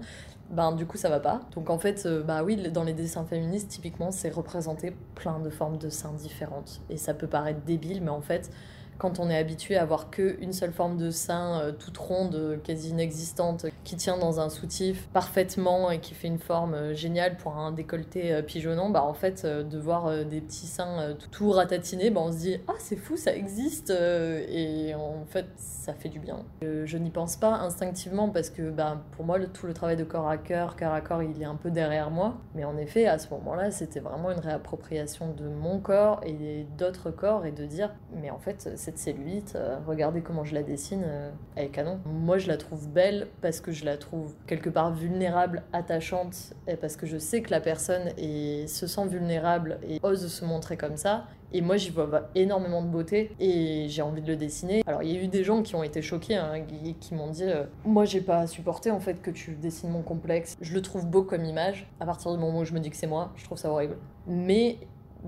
ben 0.50 0.72
du 0.72 0.88
coup 0.88 0.98
ça 0.98 1.08
va 1.08 1.20
pas. 1.20 1.42
Donc 1.54 1.70
en 1.70 1.78
fait, 1.78 2.08
euh, 2.08 2.24
bah 2.24 2.44
oui, 2.44 2.58
dans 2.72 2.84
les 2.84 2.94
dessins 2.94 3.26
féministes, 3.26 3.70
typiquement, 3.70 4.10
c'est 4.10 4.30
représenter 4.30 4.96
plein 5.14 5.40
de 5.40 5.52
formes 5.52 5.78
de 5.78 5.90
seins 5.90 6.14
différentes. 6.14 6.82
Et 6.90 6.98
ça 6.98 7.14
peut 7.14 7.28
paraître 7.28 7.62
débile, 7.62 8.02
mais 8.02 8.10
en 8.10 8.22
fait, 8.22 8.50
quand 8.98 9.20
on 9.20 9.30
est 9.30 9.38
habitué 9.38 9.76
à 9.78 9.82
avoir 9.82 10.10
qu'une 10.10 10.54
seule 10.54 10.72
forme 10.72 10.98
de 10.98 11.10
sein 11.10 11.60
euh, 11.60 11.72
toute 11.72 11.98
ronde, 11.98 12.60
quasi 12.64 12.90
inexistante, 12.90 13.66
qui 13.84 13.96
tient 13.96 14.18
dans 14.18 14.40
un 14.40 14.50
soutif 14.50 15.08
parfaitement 15.14 15.92
et 15.92 16.00
qui 16.00 16.14
fait 16.14 16.28
une 16.28 16.40
forme 16.40 16.74
euh, 16.74 16.94
géniale 16.94 17.38
pour 17.38 17.58
un 17.58 17.72
décolleté 17.72 18.34
euh, 18.34 18.42
pigeonnant, 18.42 18.90
bah 18.90 19.04
en 19.04 19.14
fait 19.14 19.46
de 19.46 19.78
voir 19.78 20.26
des 20.26 20.42
petits 20.42 20.68
seins 20.68 21.16
tout 21.32 21.52
ratatinés, 21.52 22.10
bah 22.10 22.22
on 22.24 22.32
se 22.32 22.38
dit 22.38 22.58
ah 22.68 22.74
c'est 22.80 22.96
fou 22.96 23.18
ça 23.18 23.36
existe 23.36 23.90
et 23.92 24.94
en 24.96 25.26
fait 25.28 25.46
ça 25.58 25.94
fait 25.94 26.10
du 26.10 26.20
bien. 26.20 26.44
Je 26.62 26.98
n'y 26.98 27.10
pense 27.10 27.36
pas 27.36 27.54
instinctivement 27.54 28.30
parce 28.30 28.50
que 28.50 28.70
bah, 28.70 29.02
pour 29.12 29.26
moi 29.26 29.40
tout 29.46 29.68
le 29.68 29.74
travail 29.74 29.96
de 29.96 30.04
corps 30.04 30.28
à 30.28 30.38
cœur, 30.38 30.76
cœur 30.76 30.94
à 30.94 31.02
corps 31.02 31.24
il 31.24 31.42
est 31.42 31.46
un 31.46 31.56
peu 31.56 31.72
derrière 31.72 32.12
moi, 32.12 32.36
mais 32.54 32.64
en 32.64 32.78
effet 32.78 33.08
à 33.08 33.20
ce 33.20 33.30
moment-là 33.30 33.72
c'était 33.72 34.00
vraiment 34.00 34.32
une 34.32 34.40
réappropriation 34.40 35.34
de 35.34 35.48
mon 35.48 35.80
corps 35.80 36.22
et 36.24 36.66
d'autres 36.78 37.12
corps 37.12 37.46
et 37.46 37.52
de 37.52 37.66
dire 37.66 37.94
mais 38.14 38.30
en 38.30 38.40
fait 38.40 38.70
cette 38.86 39.00
cellulite, 39.00 39.54
euh, 39.56 39.80
regardez 39.88 40.22
comment 40.22 40.44
je 40.44 40.54
la 40.54 40.62
dessine, 40.62 41.04
euh, 41.06 41.32
elle 41.56 41.66
est 41.66 41.70
canon. 41.70 42.00
Moi, 42.06 42.38
je 42.38 42.48
la 42.48 42.58
trouve 42.58 42.88
belle 42.88 43.28
parce 43.42 43.60
que 43.60 43.72
je 43.72 43.84
la 43.84 43.98
trouve 43.98 44.36
quelque 44.46 44.70
part 44.70 44.94
vulnérable, 44.94 45.64
attachante, 45.74 46.54
et 46.68 46.76
parce 46.76 46.96
que 46.96 47.08
je 47.08 47.18
sais 47.18 47.42
que 47.42 47.50
la 47.50 47.62
personne 47.62 48.12
se 48.18 48.88
sent 48.88 49.08
vulnérable 49.08 49.80
et 49.88 50.00
ose 50.04 50.32
se 50.32 50.46
montrer 50.46 50.78
comme 50.78 50.98
ça. 50.98 51.26
Et 51.52 51.62
moi, 51.62 51.78
j'y 51.78 51.90
vois 51.90 52.30
énormément 52.36 52.82
de 52.82 52.88
beauté 52.88 53.32
et 53.40 53.88
j'ai 53.88 54.02
envie 54.02 54.22
de 54.22 54.28
le 54.28 54.36
dessiner. 54.36 54.84
Alors, 54.86 55.02
il 55.04 55.12
y 55.12 55.18
a 55.18 55.24
eu 55.24 55.28
des 55.28 55.44
gens 55.44 55.62
qui 55.62 55.76
ont 55.76 55.84
été 55.84 56.02
choqués, 56.02 56.36
hein, 56.36 56.62
qui, 57.00 57.16
m'ont 57.16 57.30
dit 57.30 57.44
euh, 57.44 57.64
Moi, 57.86 58.06
j'ai 58.06 58.22
pas 58.22 58.46
supporté 58.46 58.92
en 58.92 59.00
fait 59.00 59.22
que 59.22 59.32
tu 59.32 59.56
dessines 59.56 59.90
mon 59.90 60.02
complexe. 60.02 60.58
Je 60.62 60.74
le 60.74 60.82
trouve 60.82 61.08
beau 61.08 61.24
comme 61.24 61.46
image. 61.46 61.88
À 62.00 62.06
partir 62.06 62.32
du 62.32 62.38
moment 62.38 62.60
où 62.60 62.66
je 62.66 62.74
me 62.74 62.80
dis 62.80 62.90
que 62.90 62.98
c'est 62.98 63.08
moi, 63.08 63.32
je 63.36 63.46
trouve 63.46 63.58
ça 63.58 63.72
horrible. 63.72 63.98
Mais 64.28 64.78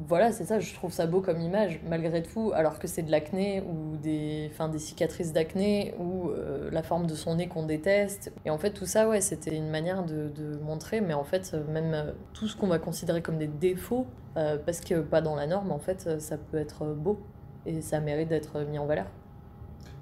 voilà, 0.06 0.32
c'est 0.32 0.46
ça, 0.46 0.60
je 0.60 0.74
trouve 0.76 0.92
ça 0.92 1.08
beau 1.08 1.22
comme 1.22 1.42
image, 1.42 1.80
malgré 1.88 2.22
tout, 2.22 2.52
alors 2.54 2.78
que 2.78 2.88
c'est 2.88 3.02
de 3.02 3.10
l'acné 3.10 3.62
ou 3.62 3.98
des, 3.98 4.48
enfin, 4.52 4.70
des 4.70 4.78
cicatrices 4.78 5.34
d'acné 5.34 5.96
ou 5.98 6.30
euh, 6.30 6.70
la 6.72 6.84
forme 6.84 7.08
de 7.08 7.16
son 7.16 7.36
nez 7.36 7.48
qu'on 7.48 7.66
déteste. 7.66 8.32
Et 8.46 8.52
en 8.52 8.60
fait, 8.60 8.72
tout 8.72 8.86
ça, 8.86 9.10
ouais, 9.10 9.22
c'était 9.22 9.56
une 9.56 9.70
manière 9.70 10.06
de, 10.06 10.60
montrer, 10.62 11.02
mais 11.02 11.16
en 11.16 11.24
fait, 11.24 11.56
même 11.70 11.94
euh, 11.94 12.12
tout 12.34 12.48
ce 12.48 12.56
qu'on 12.56 12.68
va 12.68 12.78
considérer 12.78 13.24
comme 13.24 13.40
des 13.40 13.48
défauts, 13.48 14.06
euh, 14.36 14.58
parce 14.64 14.82
que 14.82 15.00
pas 15.02 15.22
dans 15.22 15.36
la 15.36 15.48
norme, 15.48 15.72
en 15.72 15.80
fait, 15.80 16.22
ça 16.22 16.38
peut 16.38 16.58
être 16.58 16.86
beau 16.94 17.20
et 17.66 17.82
ça 17.82 18.00
mérite 18.00 18.30
d'être 18.30 18.60
mis 18.62 18.78
en 18.78 18.86
valeur. 18.86 19.08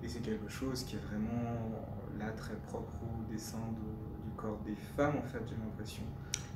Et 0.04 0.10
c'est 0.10 0.22
quelque 0.22 0.50
chose 0.50 0.84
qui 0.84 0.98
est 0.98 1.00
vraiment 1.00 1.70
là 2.20 2.32
très 2.36 2.56
propre 2.68 2.91
au 3.02 3.32
dessin 3.32 3.60
du 4.26 4.32
corps 4.36 4.60
des 4.66 4.76
femmes, 4.76 5.16
en 5.24 5.28
fait, 5.28 5.41
j'ai 5.48 5.56
l'impression. 5.56 6.04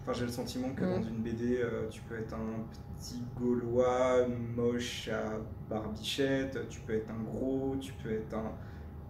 Enfin, 0.01 0.13
j'ai 0.13 0.25
le 0.25 0.31
sentiment 0.31 0.69
que 0.69 0.81
dans 0.81 0.99
mm. 0.99 1.09
une 1.09 1.21
BD, 1.21 1.57
euh, 1.57 1.87
tu 1.89 2.01
peux 2.01 2.17
être 2.17 2.33
un 2.33 2.63
petit 2.97 3.21
Gaulois 3.39 4.27
moche 4.55 5.09
à 5.09 5.39
barbichette, 5.69 6.67
tu 6.69 6.81
peux 6.81 6.93
être 6.93 7.09
un 7.09 7.23
gros, 7.23 7.75
tu 7.79 7.93
peux 7.93 8.11
être 8.11 8.33
un. 8.33 8.51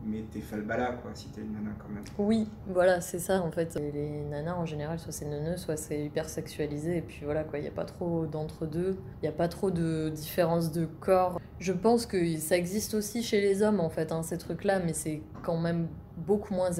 Mais 0.05 0.23
t'es 0.31 0.39
falbala, 0.39 0.93
quoi, 0.93 1.11
si 1.13 1.27
t'es 1.27 1.41
une 1.41 1.51
nana 1.51 1.71
quand 1.77 1.89
même. 1.89 2.05
Oui, 2.17 2.47
voilà, 2.67 3.01
c'est 3.01 3.19
ça 3.19 3.41
en 3.41 3.51
fait. 3.51 3.75
Les 3.75 4.21
nanas 4.21 4.55
en 4.55 4.65
général, 4.65 4.97
soit 4.97 5.11
c'est 5.11 5.25
neuneux, 5.25 5.57
soit 5.57 5.75
c'est 5.75 6.05
hyper 6.05 6.29
sexualisé, 6.29 6.97
et 6.97 7.01
puis 7.01 7.25
voilà, 7.25 7.43
quoi, 7.43 7.59
il 7.59 7.63
n'y 7.63 7.67
a 7.67 7.71
pas 7.71 7.83
trop 7.83 8.25
d'entre-deux, 8.25 8.97
il 9.17 9.23
n'y 9.23 9.27
a 9.27 9.33
pas 9.33 9.49
trop 9.49 9.71
de 9.71 10.07
différence 10.07 10.71
de 10.71 10.85
corps. 10.85 11.41
Je 11.59 11.73
pense 11.73 12.05
que 12.05 12.37
ça 12.37 12.55
existe 12.55 12.93
aussi 12.93 13.23
chez 13.23 13.41
les 13.41 13.61
hommes 13.61 13.81
en 13.81 13.89
fait, 13.89 14.13
hein, 14.13 14.23
ces 14.23 14.37
trucs-là, 14.37 14.79
mais 14.79 14.93
c'est 14.93 15.21
quand 15.43 15.57
même 15.57 15.89
beaucoup 16.29 16.53
moins 16.53 16.71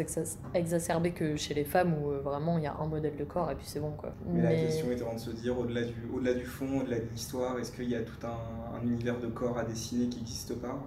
exacerbé 0.54 1.12
que 1.12 1.36
chez 1.36 1.56
les 1.56 1.66
femmes 1.66 1.95
où 2.00 2.12
euh, 2.12 2.20
vraiment 2.20 2.60
il 2.60 2.66
y 2.66 2.68
a 2.68 2.76
un 2.80 2.86
modèle 2.86 3.18
de 3.18 3.24
corps 3.24 3.50
et 3.50 3.56
puis 3.56 3.66
c'est 3.68 3.80
bon 3.80 3.93
quoi. 3.97 4.14
Mais, 4.28 4.43
la 4.43 4.54
question 4.54 4.91
est 4.91 4.95
de 4.95 5.20
se 5.20 5.32
dire 5.32 5.58
au-delà 5.58 5.82
du, 5.82 5.95
au-delà 6.14 6.36
du 6.36 6.45
fond, 6.45 6.82
au-delà 6.82 7.00
de 7.00 7.08
l'histoire, 7.12 7.58
est-ce 7.58 7.72
qu'il 7.72 7.89
y 7.89 7.95
a 7.95 8.02
tout 8.02 8.28
un, 8.28 8.86
univers 8.86 9.20
de 9.20 9.28
corps 9.28 9.58
à 9.58 9.64
dessiner 9.64 10.08
qui 10.08 10.20
n'existe 10.20 10.54
pas? 10.62 10.80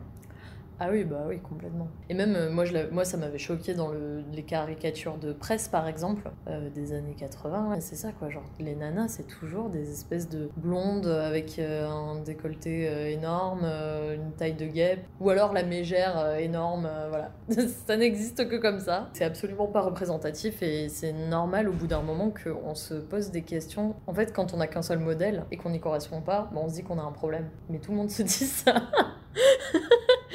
Ah 0.85 0.89
oui, 0.91 1.05
bah 1.05 1.23
oui, 1.29 1.39
complètement. 1.39 1.87
Et 2.11 2.15
même, 2.15 2.35
euh, 2.35 2.51
moi, 2.51 2.65
je 2.65 2.91
moi 2.91 3.05
ça 3.05 3.17
m'avait 3.17 3.39
choqué 3.39 3.73
dans 3.73 3.87
le- 3.93 4.25
les 4.33 4.43
caricatures 4.43 5.17
de 5.17 5.33
presse, 5.33 5.69
par 5.69 5.87
exemple, 5.87 6.29
euh, 6.49 6.71
des 6.71 6.93
années 6.93 7.15
80. 7.17 7.79
C'est 7.79 7.95
ça, 7.95 8.11
quoi. 8.11 8.31
Genre, 8.31 8.43
les 8.59 8.75
nanas, 8.75 9.07
c'est 9.07 9.29
toujours 9.29 9.69
des 9.71 9.93
espèces 9.93 10.29
de 10.29 10.51
blondes 10.57 11.07
avec 11.07 11.61
euh, 11.61 11.89
un 11.89 12.17
décolleté 12.23 13.13
énorme, 13.13 13.65
une 13.65 14.33
taille 14.37 14.55
de 14.55 14.67
guêpe, 14.67 15.07
ou 15.21 15.31
alors 15.31 15.53
la 15.53 15.63
mégère 15.63 16.35
énorme, 16.41 16.89
voilà. 17.11 17.31
ça 17.87 17.97
n'existe 17.97 18.49
que 18.49 18.57
comme 18.57 18.81
ça. 18.81 19.09
C'est 19.13 19.25
absolument 19.25 19.69
pas 19.69 19.83
représentatif 19.83 20.63
et 20.65 20.89
c'est 20.89 21.13
normal 21.13 21.69
au 21.69 21.73
bout 21.73 21.87
d'un 21.87 22.03
moment 22.03 22.33
qu'on 22.33 22.75
se 22.75 22.95
pose 22.95 23.31
des 23.31 23.43
questions. 23.43 23.95
En 24.09 24.15
fait, 24.15 24.33
quand 24.33 24.53
on 24.53 24.57
n'a 24.57 24.67
qu'un 24.67 24.83
seul 24.83 24.99
modèle 24.99 25.45
et 25.53 25.57
qu'on 25.57 25.71
n'y 25.71 25.79
correspond 25.81 26.23
pas, 26.23 26.51
bah, 26.53 26.61
on 26.65 26.69
se 26.69 26.75
dit 26.75 26.83
qu'on 26.83 26.99
a 26.99 27.03
un 27.03 27.13
problème. 27.13 27.49
Mais 27.69 27.79
tout 27.79 27.93
le 27.93 27.99
monde 27.99 28.11
se 28.11 28.23
dit 28.25 28.33
ça. 28.33 28.75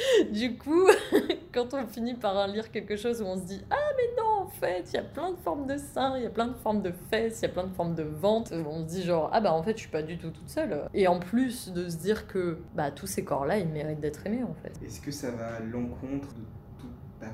du 0.31 0.57
coup, 0.57 0.87
quand 1.53 1.73
on 1.73 1.85
finit 1.87 2.15
par 2.15 2.47
lire 2.47 2.71
quelque 2.71 2.95
chose 2.95 3.21
où 3.21 3.25
on 3.25 3.37
se 3.37 3.45
dit 3.45 3.61
Ah, 3.69 3.75
mais 3.95 4.21
non, 4.21 4.43
en 4.43 4.47
fait, 4.47 4.83
il 4.91 4.95
y 4.95 4.99
a 4.99 5.03
plein 5.03 5.31
de 5.31 5.37
formes 5.37 5.67
de 5.67 5.77
seins, 5.77 6.17
il 6.17 6.23
y 6.23 6.25
a 6.25 6.29
plein 6.29 6.47
de 6.47 6.53
formes 6.55 6.81
de 6.81 6.91
fesses, 7.09 7.39
il 7.41 7.43
y 7.43 7.45
a 7.45 7.53
plein 7.53 7.65
de 7.65 7.73
formes 7.73 7.95
de 7.95 8.03
ventre, 8.03 8.53
on 8.53 8.81
se 8.81 8.85
dit 8.85 9.03
genre 9.03 9.29
Ah, 9.33 9.41
bah 9.41 9.53
en 9.53 9.63
fait, 9.63 9.73
je 9.73 9.81
suis 9.81 9.89
pas 9.89 10.03
du 10.03 10.17
tout 10.17 10.29
toute 10.29 10.49
seule. 10.49 10.87
Et 10.93 11.07
en 11.07 11.19
plus 11.19 11.71
de 11.71 11.89
se 11.89 11.97
dire 11.97 12.27
que 12.27 12.59
bah, 12.75 12.91
tous 12.91 13.07
ces 13.07 13.23
corps-là, 13.23 13.57
ils 13.57 13.67
méritent 13.67 13.99
d'être 13.99 14.25
aimés, 14.25 14.43
en 14.43 14.55
fait. 14.61 14.73
Est-ce 14.85 15.01
que 15.01 15.11
ça 15.11 15.31
va 15.31 15.55
à 15.55 15.59
l'encontre 15.59 16.29
de 16.29 16.43
toute 16.79 17.19
ta 17.19 17.27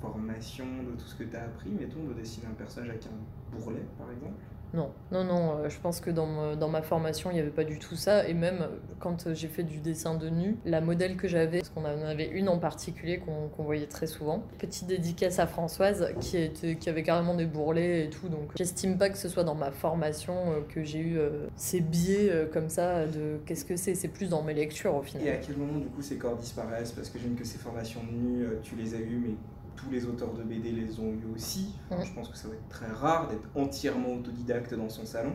formation, 0.00 0.64
de 0.64 0.98
tout 0.98 1.06
ce 1.06 1.14
que 1.14 1.24
tu 1.24 1.36
as 1.36 1.42
appris, 1.42 1.70
mettons, 1.70 2.04
de 2.04 2.14
dessiner 2.14 2.46
un 2.46 2.54
personnage 2.54 2.90
avec 2.90 3.06
un 3.06 3.56
bourrelet, 3.56 3.84
par 3.98 4.10
exemple 4.10 4.34
Non, 4.72 4.90
non, 5.10 5.24
non, 5.24 5.58
euh, 5.58 5.68
je 5.68 5.78
pense 5.80 6.00
que 6.00 6.10
dans, 6.10 6.26
ma 6.68 6.82
formation, 6.82 7.30
il 7.30 7.34
n'y 7.34 7.40
avait 7.40 7.50
pas 7.50 7.64
du 7.64 7.78
tout 7.78 7.96
ça. 7.96 8.28
Et 8.28 8.34
même 8.34 8.62
euh, 8.62 8.68
quand 9.00 9.26
euh, 9.26 9.34
j'ai 9.34 9.48
fait 9.48 9.64
du 9.64 9.78
dessin 9.78 10.14
de 10.14 10.28
nu, 10.28 10.56
la 10.64 10.80
modèle 10.80 11.16
que 11.16 11.26
j'avais, 11.26 11.58
parce 11.58 11.70
qu'on 11.70 11.84
en 11.84 12.06
avait 12.06 12.28
une 12.28 12.48
en 12.48 12.58
particulier 12.58 13.18
qu'on 13.18 13.62
voyait 13.62 13.86
très 13.86 14.06
souvent, 14.06 14.44
petite 14.58 14.86
dédicace 14.86 15.38
à 15.38 15.46
Françoise 15.46 16.12
qui, 16.20 16.36
était, 16.36 16.76
qui 16.76 16.88
avait 16.88 17.02
carrément 17.02 17.34
des 17.34 17.46
bourrelets 17.46 18.04
et 18.04 18.10
tout. 18.10 18.28
Donc 18.28 18.50
j'estime 18.56 18.96
pas 18.96 19.10
que 19.10 19.18
ce 19.18 19.28
soit 19.28 19.44
dans 19.44 19.54
ma 19.54 19.70
formation 19.70 20.34
que 20.68 20.84
j'ai 20.84 21.00
eu 21.00 21.18
ces 21.56 21.80
biais 21.80 22.48
comme 22.52 22.68
ça 22.68 23.06
de 23.06 23.38
qu'est-ce 23.46 23.64
que 23.64 23.76
c'est. 23.76 23.94
C'est 23.94 24.08
plus 24.08 24.28
dans 24.28 24.42
mes 24.42 24.54
lectures 24.54 24.94
au 24.94 25.02
final. 25.02 25.26
Et 25.26 25.30
à 25.30 25.36
quel 25.36 25.56
moment, 25.56 25.78
du 25.78 25.86
coup, 25.86 26.02
ces 26.02 26.16
corps 26.16 26.36
disparaissent? 26.36 26.92
Parce 26.92 27.10
que 27.10 27.18
j'aime 27.18 27.34
que 27.34 27.44
ces 27.44 27.58
formations 27.58 28.00
de 28.02 28.10
nu, 28.10 28.46
tu 28.62 28.76
les 28.76 28.94
as 28.94 28.98
eues, 28.98 29.20
mais 29.22 29.34
tous 29.80 29.90
les 29.90 30.04
auteurs 30.06 30.32
de 30.34 30.42
BD 30.42 30.72
les 30.72 30.98
ont 31.00 31.12
eues 31.12 31.34
aussi. 31.34 31.74
Enfin. 31.90 32.04
Je 32.04 32.12
pense 32.12 32.28
que 32.28 32.36
ça 32.36 32.48
va 32.48 32.54
être 32.54 32.68
très 32.68 32.86
rare 32.86 33.28
d'être 33.28 33.48
entièrement 33.54 34.14
autodidacte 34.14 34.74
dans 34.74 34.88
son 34.88 35.04
salon. 35.04 35.34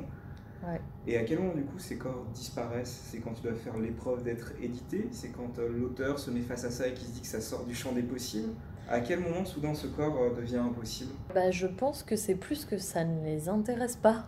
Ouais. 0.66 0.82
Et 1.06 1.18
à 1.18 1.24
quel 1.24 1.40
moment, 1.40 1.54
du 1.54 1.64
coup, 1.64 1.78
ces 1.78 1.98
corps 1.98 2.26
disparaissent? 2.34 3.10
C'est 3.12 3.20
quand 3.20 3.34
tu 3.34 3.44
dois 3.44 3.54
faire 3.54 3.78
l'épreuve 3.78 4.24
d'être 4.24 4.54
édité? 4.62 5.08
C'est 5.12 5.30
quand 5.30 5.60
euh, 5.60 5.70
l'auteur 5.70 6.18
se 6.18 6.32
met 6.32 6.42
face 6.42 6.64
à 6.64 6.72
ça 6.72 6.88
et 6.88 6.94
qui 6.94 7.06
se 7.06 7.12
dit 7.12 7.22
que 7.22 7.28
ça 7.28 7.42
sort 7.42 7.66
du 7.66 7.76
champ 7.76 7.92
des 7.92 8.04
possibles? 8.04 8.54
À 8.88 9.00
quel 9.00 9.20
moment, 9.20 9.46
soudain, 9.46 9.74
ce 9.74 9.88
corps 9.88 10.18
euh, 10.22 10.34
devient 10.36 10.58
impossible? 10.58 11.12
Bah, 11.34 11.52
je 11.52 11.68
pense 11.68 12.04
que 12.04 12.16
c'est 12.16 12.36
plus 12.36 12.66
que 12.66 12.78
ça 12.78 13.04
ne 13.04 13.24
les 13.24 13.50
intéresse 13.50 13.96
pas. 13.96 14.26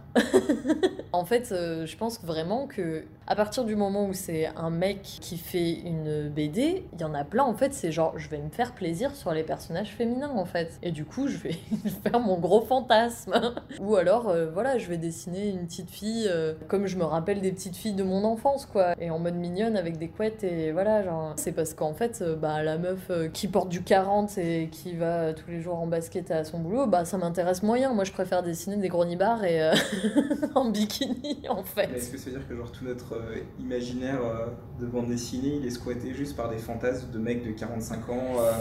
en 1.12 1.26
fait, 1.26 1.52
euh, 1.52 1.86
je 1.86 1.98
pense 1.98 2.24
vraiment 2.24 2.68
que 2.68 3.04
à 3.28 3.36
partir 3.36 3.66
du 3.66 3.76
moment 3.76 4.06
où 4.06 4.14
c'est 4.14 4.50
un 4.56 4.70
mec 4.70 5.02
qui 5.02 5.38
fait 5.38 5.74
une 5.74 6.30
BD, 6.30 6.86
il 6.94 7.02
y 7.02 7.04
en 7.04 7.14
a 7.14 7.26
plein 7.26 7.44
en 7.44 7.54
fait, 7.54 7.74
c'est 7.74 7.92
genre 7.92 8.18
je 8.18 8.30
vais 8.30 8.38
me 8.38 8.50
faire 8.50 8.74
plaisir 8.74 9.16
sur 9.16 9.34
les 9.34 9.44
personnages 9.44 9.90
féminins 9.90 10.32
en 10.34 10.46
fait. 10.46 10.80
Et 10.82 10.92
du 10.92 11.04
coup, 11.04 11.28
je 11.28 11.38
vais 11.38 11.58
faire 12.04 12.22
mon 12.22 12.40
gros 12.40 12.62
fantasme. 12.62 13.34
Ou 13.82 13.98
alors 13.98 14.30
euh, 14.30 14.50
voilà, 14.50 14.78
je 14.78 14.88
vais 14.88 14.98
dessiner 14.98 15.50
une 15.50 15.68
petite 15.68 15.90
fille 15.90 16.28
euh, 16.30 16.54
comme 16.70 16.88
je 16.88 16.98
me 16.98 17.04
rappelle 17.04 17.42
des 17.42 17.52
petites 17.52 17.76
filles 17.76 17.94
de 17.94 18.04
mon 18.04 18.24
enfance 18.24 18.66
quoi, 18.66 18.96
et 19.00 19.10
en 19.10 19.20
mode 19.20 19.36
mignonne 19.36 19.76
avec 19.76 19.98
des 19.98 20.08
couettes 20.08 20.46
et 20.46 20.72
voilà, 20.72 21.04
genre 21.04 21.34
c'est 21.36 21.52
parce 21.52 21.74
qu'en 21.74 21.94
fait 21.94 22.20
euh, 22.22 22.36
bah 22.36 22.64
la 22.64 22.78
meuf 22.78 23.12
qui 23.34 23.50
porte 23.50 23.70
du 23.70 23.84
40 23.84 24.38
et 24.38 24.70
qui 24.72 24.94
va 24.94 25.34
tous 25.34 25.50
les 25.50 25.62
jours 25.62 25.80
en 25.80 25.88
basket 25.88 26.32
à 26.32 26.46
son 26.46 26.60
boulot, 26.60 26.88
bah 26.88 27.04
ça 27.04 27.18
m'intéresse 27.18 27.62
moyen. 27.62 27.94
Moi, 27.94 28.06
je 28.06 28.12
préfère 28.12 28.42
dessiner 28.42 28.78
des 28.78 28.88
gros 28.88 29.06
nibards 29.06 29.44
et 29.44 29.72
en 30.56 30.70
bikini 30.70 31.42
en 31.50 31.64
fait. 31.64 31.90
Est-ce 31.94 32.12
que 32.12 32.18
ça 32.18 32.30
veut 32.30 32.38
dire 32.38 32.48
que 32.48 32.56
genre, 32.56 32.72
tout 32.72 32.86
notre 32.86 33.17
imaginaire 33.60 34.20
euh, 34.24 34.48
de 34.80 34.86
bande 34.86 35.08
dessinée, 35.08 35.58
il 35.60 35.66
est 35.66 35.72
squatté 35.72 36.14
juste 36.14 36.36
par 36.36 36.50
des 36.50 36.58
fantasmes 36.58 37.12
de 37.12 37.20
mecs 37.20 37.46
de 37.46 37.52
45 37.52 38.10
ans 38.10 38.36
euh, 38.40 38.52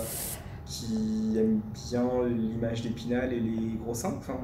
qui 0.64 1.36
aiment 1.38 1.60
bien 1.88 2.08
l'image 2.26 2.82
d'Épinal 2.82 3.32
et 3.32 3.40
les 3.40 3.76
gros 3.82 3.94
seins 3.94 4.14
enfin, 4.18 4.38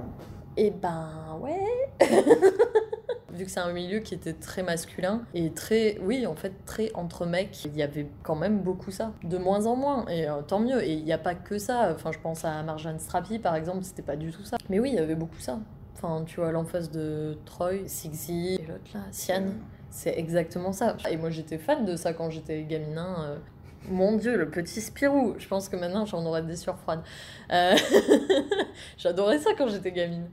Et 0.57 0.71
ben 0.71 1.39
ouais. 1.41 1.61
Vu 3.33 3.47
que 3.47 3.51
c'est 3.51 3.61
un 3.61 3.73
milieu 3.73 4.01
qui 4.01 4.13
était 4.13 4.35
très 4.35 4.63
masculin 4.63 5.23
et 5.33 5.53
très, 5.53 5.99
oui, 6.03 6.27
en 6.27 6.35
fait, 6.35 6.53
très 6.67 6.91
entre 6.93 7.25
mecs, 7.25 7.65
il 7.65 7.75
y 7.75 7.83
avait 7.83 8.07
quand 8.23 8.37
même 8.37 8.61
beaucoup 8.61 8.91
ça. 8.91 9.13
De 9.25 9.39
moins 9.39 9.65
en 9.65 9.75
moins, 9.75 10.07
et 10.09 10.29
euh, 10.29 10.43
tant 10.43 10.61
mieux. 10.61 10.85
Et 10.85 10.93
il 10.93 11.05
n'y 11.05 11.15
a 11.15 11.19
pas 11.19 11.35
que 11.35 11.57
ça. 11.57 11.93
Enfin, 11.95 12.13
je 12.13 12.19
pense 12.19 12.45
à 12.45 12.63
Marjane 12.63 12.99
Strapi, 12.99 13.39
par 13.39 13.55
exemple, 13.55 13.85
c'était 13.85 14.03
pas 14.03 14.17
du 14.17 14.33
tout 14.33 14.45
ça. 14.45 14.59
Mais 14.69 14.81
oui, 14.81 14.91
il 14.91 14.97
y 14.97 14.99
avait 14.99 15.15
beaucoup 15.15 15.39
ça. 15.39 15.61
Enfin, 15.95 16.25
tu 16.27 16.41
vois, 16.41 16.53
l'en 16.53 16.65
face 16.65 16.91
de 16.91 17.39
Troy, 17.47 17.87
Sixy, 17.87 18.57
et 18.61 18.67
l'autre 18.67 18.91
là, 18.93 19.01
Sian, 19.13 19.45
c'est 19.93 20.18
exactement 20.18 20.72
ça. 20.72 20.97
Et 21.11 21.16
moi, 21.16 21.30
j'étais 21.30 21.59
fan 21.59 21.84
de 21.84 21.97
ça 21.97 22.12
quand 22.14 22.30
j'étais 22.30 22.62
gaminin. 22.64 23.16
euh, 23.28 23.36
Mon 23.90 24.16
dieu, 24.16 24.36
le 24.36 24.49
petit 24.51 24.80
Spirou. 24.80 25.34
Je 25.38 25.47
pense 25.49 25.68
que 25.68 25.76
maintenant 25.76 26.07
j'en 26.07 26.24
aurais 26.24 26.43
des 26.43 26.57
surfroides. 26.57 27.03
Euh, 27.53 27.76
J'adorais 28.97 29.38
ça 29.38 29.51
quand 29.57 29.68
j'étais 29.68 29.93
gamine. 29.93 30.28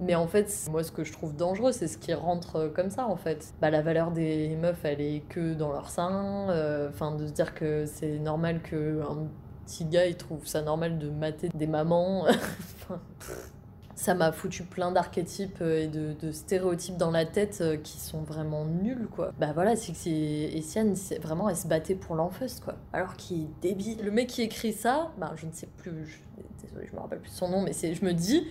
Mais 0.00 0.14
en 0.16 0.26
fait, 0.26 0.52
moi 0.70 0.82
ce 0.82 0.90
que 0.90 1.04
je 1.04 1.12
trouve 1.12 1.36
dangereux, 1.36 1.70
c'est 1.72 1.86
ce 1.86 1.96
qui 1.98 2.12
rentre 2.14 2.56
euh, 2.56 2.68
comme 2.70 2.90
ça 2.90 3.06
en 3.06 3.16
fait. 3.16 3.54
Bah, 3.60 3.70
la 3.70 3.82
valeur 3.82 4.10
des 4.10 4.56
meufs, 4.56 4.84
elle 4.84 5.00
est 5.00 5.22
que 5.28 5.54
dans 5.54 5.70
leur 5.72 5.90
sein. 5.90 6.88
Enfin, 6.90 7.14
de 7.14 7.26
se 7.26 7.32
dire 7.32 7.54
que 7.54 7.86
c'est 7.86 8.18
normal 8.18 8.60
que 8.62 9.00
un 9.02 9.28
petit 9.66 9.84
gars 9.84 10.06
il 10.06 10.16
trouve 10.16 10.46
ça 10.46 10.62
normal 10.62 10.98
de 10.98 11.08
mater 11.10 11.48
des 11.54 11.66
mamans. 11.66 12.26
ça 13.94 14.14
m'a 14.14 14.32
foutu 14.32 14.64
plein 14.64 14.90
d'archétypes 14.90 15.58
euh, 15.60 15.84
et 15.84 15.86
de, 15.88 16.32
stéréotypes 16.32 16.96
dans 16.96 17.10
la 17.10 17.24
tête 17.24 17.58
euh, 17.60 17.76
qui 17.76 17.98
sont 17.98 18.22
vraiment 18.22 18.64
nuls, 18.64 19.08
quoi. 19.10 19.32
Bah 19.38 19.52
voilà, 19.54 19.76
Sixy 19.76 20.10
et 20.12 20.62
Sian, 20.62 20.94
c'est 20.94 21.18
vraiment, 21.18 21.48
elles 21.48 21.56
se 21.56 21.68
battaient 21.68 21.94
pour 21.94 22.16
l'enfeust, 22.16 22.64
quoi. 22.64 22.76
Alors 22.92 23.16
qu'il 23.16 23.42
est 23.42 23.60
débile. 23.62 24.02
Le 24.02 24.10
mec 24.10 24.28
qui 24.28 24.42
écrit 24.42 24.72
ça, 24.72 25.12
bah 25.18 25.32
je 25.36 25.46
ne 25.46 25.52
sais 25.52 25.68
plus, 25.76 26.06
je, 26.06 26.16
désolé, 26.66 26.86
je 26.90 26.94
me 26.94 27.00
rappelle 27.00 27.20
plus 27.20 27.30
son 27.30 27.48
nom, 27.48 27.62
mais 27.62 27.72
c'est, 27.72 27.94
je 27.94 28.04
me 28.04 28.12
dis, 28.12 28.46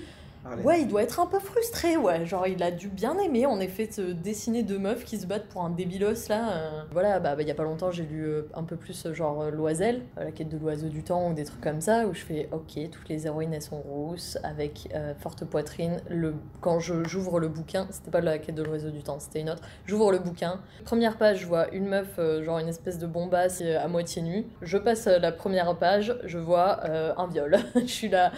Ouais, 0.64 0.82
il 0.82 0.88
doit 0.88 1.04
être 1.04 1.20
un 1.20 1.26
peu 1.26 1.40
frustré, 1.40 1.96
ouais. 1.96 2.26
Genre, 2.26 2.48
il 2.48 2.62
a 2.64 2.72
dû 2.72 2.90
bien 2.90 3.18
aimer, 3.18 3.46
en 3.46 3.60
effet, 3.60 3.90
de 3.98 4.12
dessiner 4.12 4.64
deux 4.64 4.78
meufs 4.78 5.06
qui 5.06 5.18
se 5.18 5.26
battent 5.26 5.48
pour 5.48 5.64
un 5.64 5.70
débilos, 5.70 6.28
là. 6.30 6.52
euh. 6.52 6.82
Voilà, 6.92 7.20
bah, 7.20 7.36
bah, 7.36 7.42
il 7.42 7.48
y 7.48 7.52
a 7.52 7.56
pas 7.56 7.64
longtemps, 7.64 7.92
j'ai 7.92 8.04
lu 8.04 8.26
euh, 8.26 8.44
un 8.54 8.64
peu 8.64 8.76
plus, 8.76 9.06
euh, 9.06 9.14
genre, 9.14 9.50
Loisel, 9.52 10.02
la 10.18 10.32
quête 10.32 10.50
de 10.50 10.58
l'oiseau 10.58 10.90
du 10.90 11.04
temps, 11.04 11.30
ou 11.30 11.34
des 11.34 11.46
trucs 11.46 11.62
comme 11.62 11.82
ça, 11.82 12.08
où 12.08 12.14
je 12.14 12.22
fais, 12.22 12.50
ok, 12.52 12.90
toutes 12.92 13.08
les 13.10 13.26
héroïnes, 13.26 13.54
elles 13.54 13.62
sont 13.62 13.82
rousses, 13.82 14.38
avec 14.44 14.90
forte 15.20 15.46
poitrine. 15.46 16.02
Le... 16.10 16.36
Quand 16.62 16.80
j'ouvre 16.80 17.40
le 17.40 17.48
bouquin, 17.48 17.88
c'était 17.90 18.12
pas 18.12 18.22
la 18.22 18.38
quête 18.38 18.56
de 18.56 18.64
l'oiseau 18.64 18.90
du 18.90 19.02
temps, 19.04 19.20
c'était 19.20 19.42
une 19.42 19.50
autre. 19.50 19.62
J'ouvre 19.86 20.12
le 20.12 20.20
bouquin. 20.20 20.60
Première 20.86 21.18
page, 21.18 21.40
je 21.40 21.48
vois 21.48 21.70
une 21.74 21.88
meuf, 21.88 22.20
genre 22.42 22.60
une 22.60 22.68
espèce 22.68 23.00
de 23.00 23.08
bombasse 23.08 23.62
à 23.62 23.88
moitié 23.88 24.22
nue. 24.22 24.46
Je 24.62 24.78
passe 24.78 25.06
la 25.08 25.32
première 25.32 25.78
page, 25.78 26.16
je 26.26 26.38
vois 26.38 26.86
un 27.18 27.28
viol. 27.28 27.58
je 27.76 27.86
suis 27.86 28.10
là, 28.10 28.32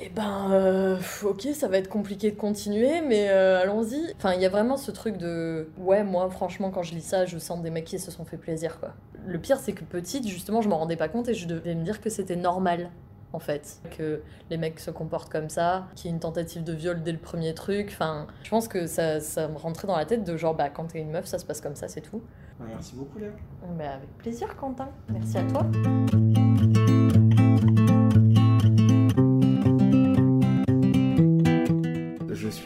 eh 0.00 0.08
ben, 0.10 0.52
euh, 0.52 0.98
ok, 1.24 1.48
ça 1.54 1.66
va 1.68 1.78
être 1.78 1.88
compliqué 1.88 2.30
de 2.30 2.36
continuer, 2.36 3.00
mais 3.00 3.28
euh, 3.30 3.60
allons-y. 3.60 4.14
Enfin, 4.16 4.34
il 4.34 4.40
y 4.40 4.46
a 4.46 4.48
vraiment 4.48 4.76
ce 4.76 4.90
truc 4.90 5.16
de. 5.16 5.70
Ouais, 5.78 6.04
moi, 6.04 6.30
franchement, 6.30 6.70
quand 6.70 6.82
je 6.82 6.94
lis 6.94 7.02
ça, 7.02 7.26
je 7.26 7.38
sens 7.38 7.60
des 7.62 7.70
mecs 7.70 7.84
qui 7.84 7.98
se 7.98 8.10
sont 8.10 8.24
fait 8.24 8.36
plaisir, 8.36 8.78
quoi. 8.78 8.94
Le 9.26 9.38
pire, 9.38 9.58
c'est 9.58 9.72
que 9.72 9.84
petite, 9.84 10.28
justement, 10.28 10.62
je 10.62 10.68
m'en 10.68 10.78
rendais 10.78 10.96
pas 10.96 11.08
compte 11.08 11.28
et 11.28 11.34
je 11.34 11.46
devais 11.46 11.74
me 11.74 11.82
dire 11.82 12.00
que 12.00 12.10
c'était 12.10 12.36
normal. 12.36 12.90
En 13.34 13.40
fait, 13.40 13.82
que 13.94 14.22
les 14.48 14.56
mecs 14.56 14.80
se 14.80 14.90
comportent 14.90 15.30
comme 15.30 15.50
ça, 15.50 15.86
qu'il 15.94 16.06
y 16.06 16.08
ait 16.08 16.14
une 16.14 16.20
tentative 16.20 16.64
de 16.64 16.72
viol 16.72 17.02
dès 17.02 17.12
le 17.12 17.18
premier 17.18 17.52
truc. 17.52 17.88
Enfin, 17.92 18.26
je 18.42 18.48
pense 18.48 18.68
que 18.68 18.86
ça, 18.86 19.20
ça 19.20 19.48
me 19.48 19.58
rentrait 19.58 19.86
dans 19.86 19.98
la 19.98 20.06
tête 20.06 20.24
de 20.24 20.34
genre, 20.38 20.54
bah, 20.54 20.70
quand 20.70 20.86
t'es 20.86 21.00
une 21.00 21.10
meuf, 21.10 21.26
ça 21.26 21.38
se 21.38 21.44
passe 21.44 21.60
comme 21.60 21.76
ça, 21.76 21.88
c'est 21.88 22.00
tout. 22.00 22.22
Merci 22.58 22.94
beaucoup, 22.94 23.18
Léa. 23.18 23.32
Mais 23.76 23.86
avec 23.86 24.08
plaisir, 24.16 24.56
Quentin. 24.56 24.88
Merci 25.10 25.36
à 25.36 25.42
toi. 25.42 25.66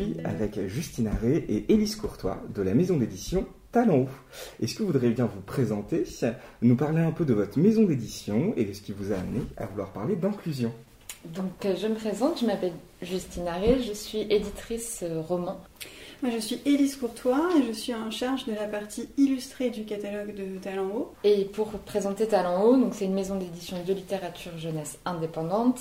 Suis 0.02 0.16
avec 0.24 0.68
Justine 0.68 1.08
Arré 1.08 1.44
et 1.48 1.72
Élise 1.72 1.96
Courtois 1.96 2.42
de 2.54 2.62
la 2.62 2.74
maison 2.74 2.96
d'édition 2.96 3.46
Talent 3.70 4.00
Haut. 4.00 4.08
Est-ce 4.60 4.74
que 4.74 4.80
vous 4.80 4.88
voudriez 4.92 5.12
bien 5.12 5.26
vous 5.26 5.40
présenter, 5.40 6.04
nous 6.60 6.76
parler 6.76 7.00
un 7.00 7.12
peu 7.12 7.24
de 7.24 7.34
votre 7.34 7.58
maison 7.58 7.84
d'édition 7.84 8.52
et 8.56 8.64
de 8.64 8.72
ce 8.72 8.82
qui 8.82 8.92
vous 8.92 9.12
a 9.12 9.16
amené 9.16 9.40
à 9.56 9.66
vouloir 9.66 9.92
parler 9.92 10.16
d'inclusion? 10.16 10.72
Donc, 11.24 11.64
euh, 11.64 11.76
je 11.80 11.86
me 11.86 11.94
présente, 11.94 12.40
je 12.40 12.46
m'appelle 12.46 12.72
Justine 13.00 13.46
Arré, 13.46 13.80
je 13.80 13.92
suis 13.92 14.22
éditrice 14.22 15.04
euh, 15.04 15.20
roman. 15.20 15.60
Moi, 16.22 16.32
je 16.32 16.38
suis 16.38 16.60
Élise 16.64 16.96
Courtois 16.96 17.48
et 17.58 17.66
je 17.66 17.72
suis 17.72 17.94
en 17.94 18.10
charge 18.10 18.46
de 18.46 18.52
la 18.52 18.66
partie 18.66 19.08
illustrée 19.16 19.70
du 19.70 19.84
catalogue 19.84 20.34
de 20.34 20.58
Talent 20.58 20.88
Haut. 20.94 21.12
Et 21.24 21.44
pour 21.44 21.68
présenter 21.70 22.26
Talent 22.26 22.62
Haut, 22.62 22.76
donc 22.76 22.94
c'est 22.94 23.06
une 23.06 23.14
maison 23.14 23.36
d'édition 23.36 23.76
de 23.84 23.92
littérature 23.92 24.56
jeunesse 24.56 24.98
indépendante 25.04 25.80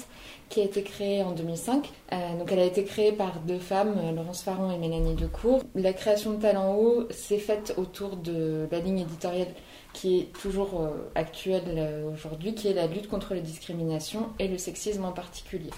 qui 0.52 0.62
a 0.62 0.64
été 0.64 0.84
créée 0.84 1.24
en 1.24 1.32
2005. 1.32 1.89
Euh, 2.12 2.38
donc 2.38 2.52
elle 2.52 2.60
a 2.60 2.66
été 2.66 2.84
créée 2.84 3.12
par 3.12 3.39
deux 3.39 3.58
femmes, 3.58 3.95
euh, 3.97 4.12
Laurence 4.12 4.43
Faron 4.43 4.72
et 4.72 4.78
Mélanie 4.78 5.16
Decour. 5.16 5.64
La 5.74 5.93
création 5.93 6.34
de 6.34 6.41
Talent 6.41 6.76
Haut 6.76 7.08
s'est 7.10 7.39
faite 7.39 7.74
autour 7.78 8.18
de 8.18 8.68
la 8.72 8.80
ligne 8.80 8.99
éditoriale 8.99 9.47
qui 9.93 10.20
est 10.20 10.34
toujours 10.41 10.89
actuel 11.16 12.08
aujourd'hui, 12.14 12.56
qui 12.56 12.70
est 12.70 12.74
la 12.74 12.88
lutte 12.88 13.10
contre 13.10 13.34
les 13.34 13.41
discriminations 13.41 14.30
et 14.39 14.47
le 14.47 14.58
sexisme 14.58 15.04
en 15.04 15.12
particulier. 15.12 15.72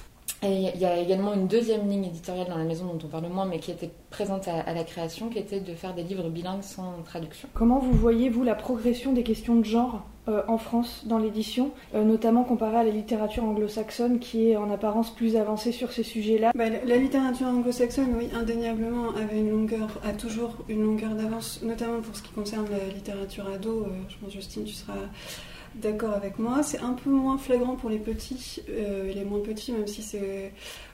Et 0.44 0.72
il 0.76 0.82
y 0.82 0.86
a 0.86 0.98
également 0.98 1.34
une 1.34 1.48
deuxième 1.48 1.88
ligne 1.88 2.06
éditoriale 2.06 2.48
dans 2.50 2.58
la 2.58 2.66
maison 2.66 2.86
dont 2.86 3.00
on 3.06 3.08
parle 3.08 3.28
moins, 3.28 3.46
mais 3.46 3.60
qui 3.60 3.72
était 3.72 3.90
présente 4.10 4.50
à, 4.50 4.74
la 4.74 4.84
création, 4.84 5.30
qui 5.30 5.40
était 5.40 5.62
de 5.62 5.74
faire 5.74 5.94
des 5.94 6.04
livres 6.04 6.30
bilingues 6.30 6.64
sans 6.64 7.02
traduction. 7.06 7.48
Comment 7.54 7.80
vous 7.80 7.94
voyez, 7.94 8.30
vous, 8.30 8.44
la 8.44 8.56
progression 8.56 9.14
des 9.14 9.24
questions 9.24 9.56
de 9.56 9.64
genre? 9.64 10.04
Euh, 10.30 10.42
en 10.48 10.58
France 10.58 11.02
dans 11.06 11.18
l'édition, 11.18 11.72
euh, 11.94 12.06
notamment 12.06 12.46
comparée 12.46 12.78
à 12.78 12.84
la 12.84 12.92
littérature 12.92 13.44
anglo-saxonne 13.44 14.20
qui 14.20 14.52
est 14.52 14.56
en 14.56 14.70
apparence 14.72 15.14
plus 15.14 15.36
avancée 15.36 15.74
sur 15.74 15.92
ces 15.92 16.04
sujets-là 16.04 16.54
bah, 16.56 16.70
La 16.86 16.96
littérature 16.96 17.48
anglo-saxonne, 17.48 18.16
oui, 18.18 18.30
indéniablement, 18.34 19.10
avait 19.10 19.44
a 20.02 20.14
toujours 20.14 20.56
une 20.70 20.82
longueur 20.82 21.14
d'avance, 21.16 21.60
notamment 21.62 22.00
pour 22.00 22.16
ce 22.16 22.22
qui 22.22 22.32
concerne 22.32 22.68
la 22.72 22.94
littérature 22.94 23.50
ado. 23.54 23.82
Euh, 23.82 23.88
je 24.08 24.16
pense, 24.16 24.32
Justine, 24.32 24.64
tu 24.64 24.72
seras 24.72 24.94
d'accord 25.76 26.14
avec 26.14 26.40
moi. 26.40 26.64
C'est 26.64 26.80
un 26.80 26.94
peu 26.94 27.10
moins 27.10 27.38
flagrant 27.38 27.76
pour 27.76 27.90
les 27.90 28.00
petits, 28.00 28.62
les 28.68 29.26
moins 29.26 29.42
petits, 29.42 29.74
même 29.74 29.88
si 29.88 30.04
c'est 30.04 30.54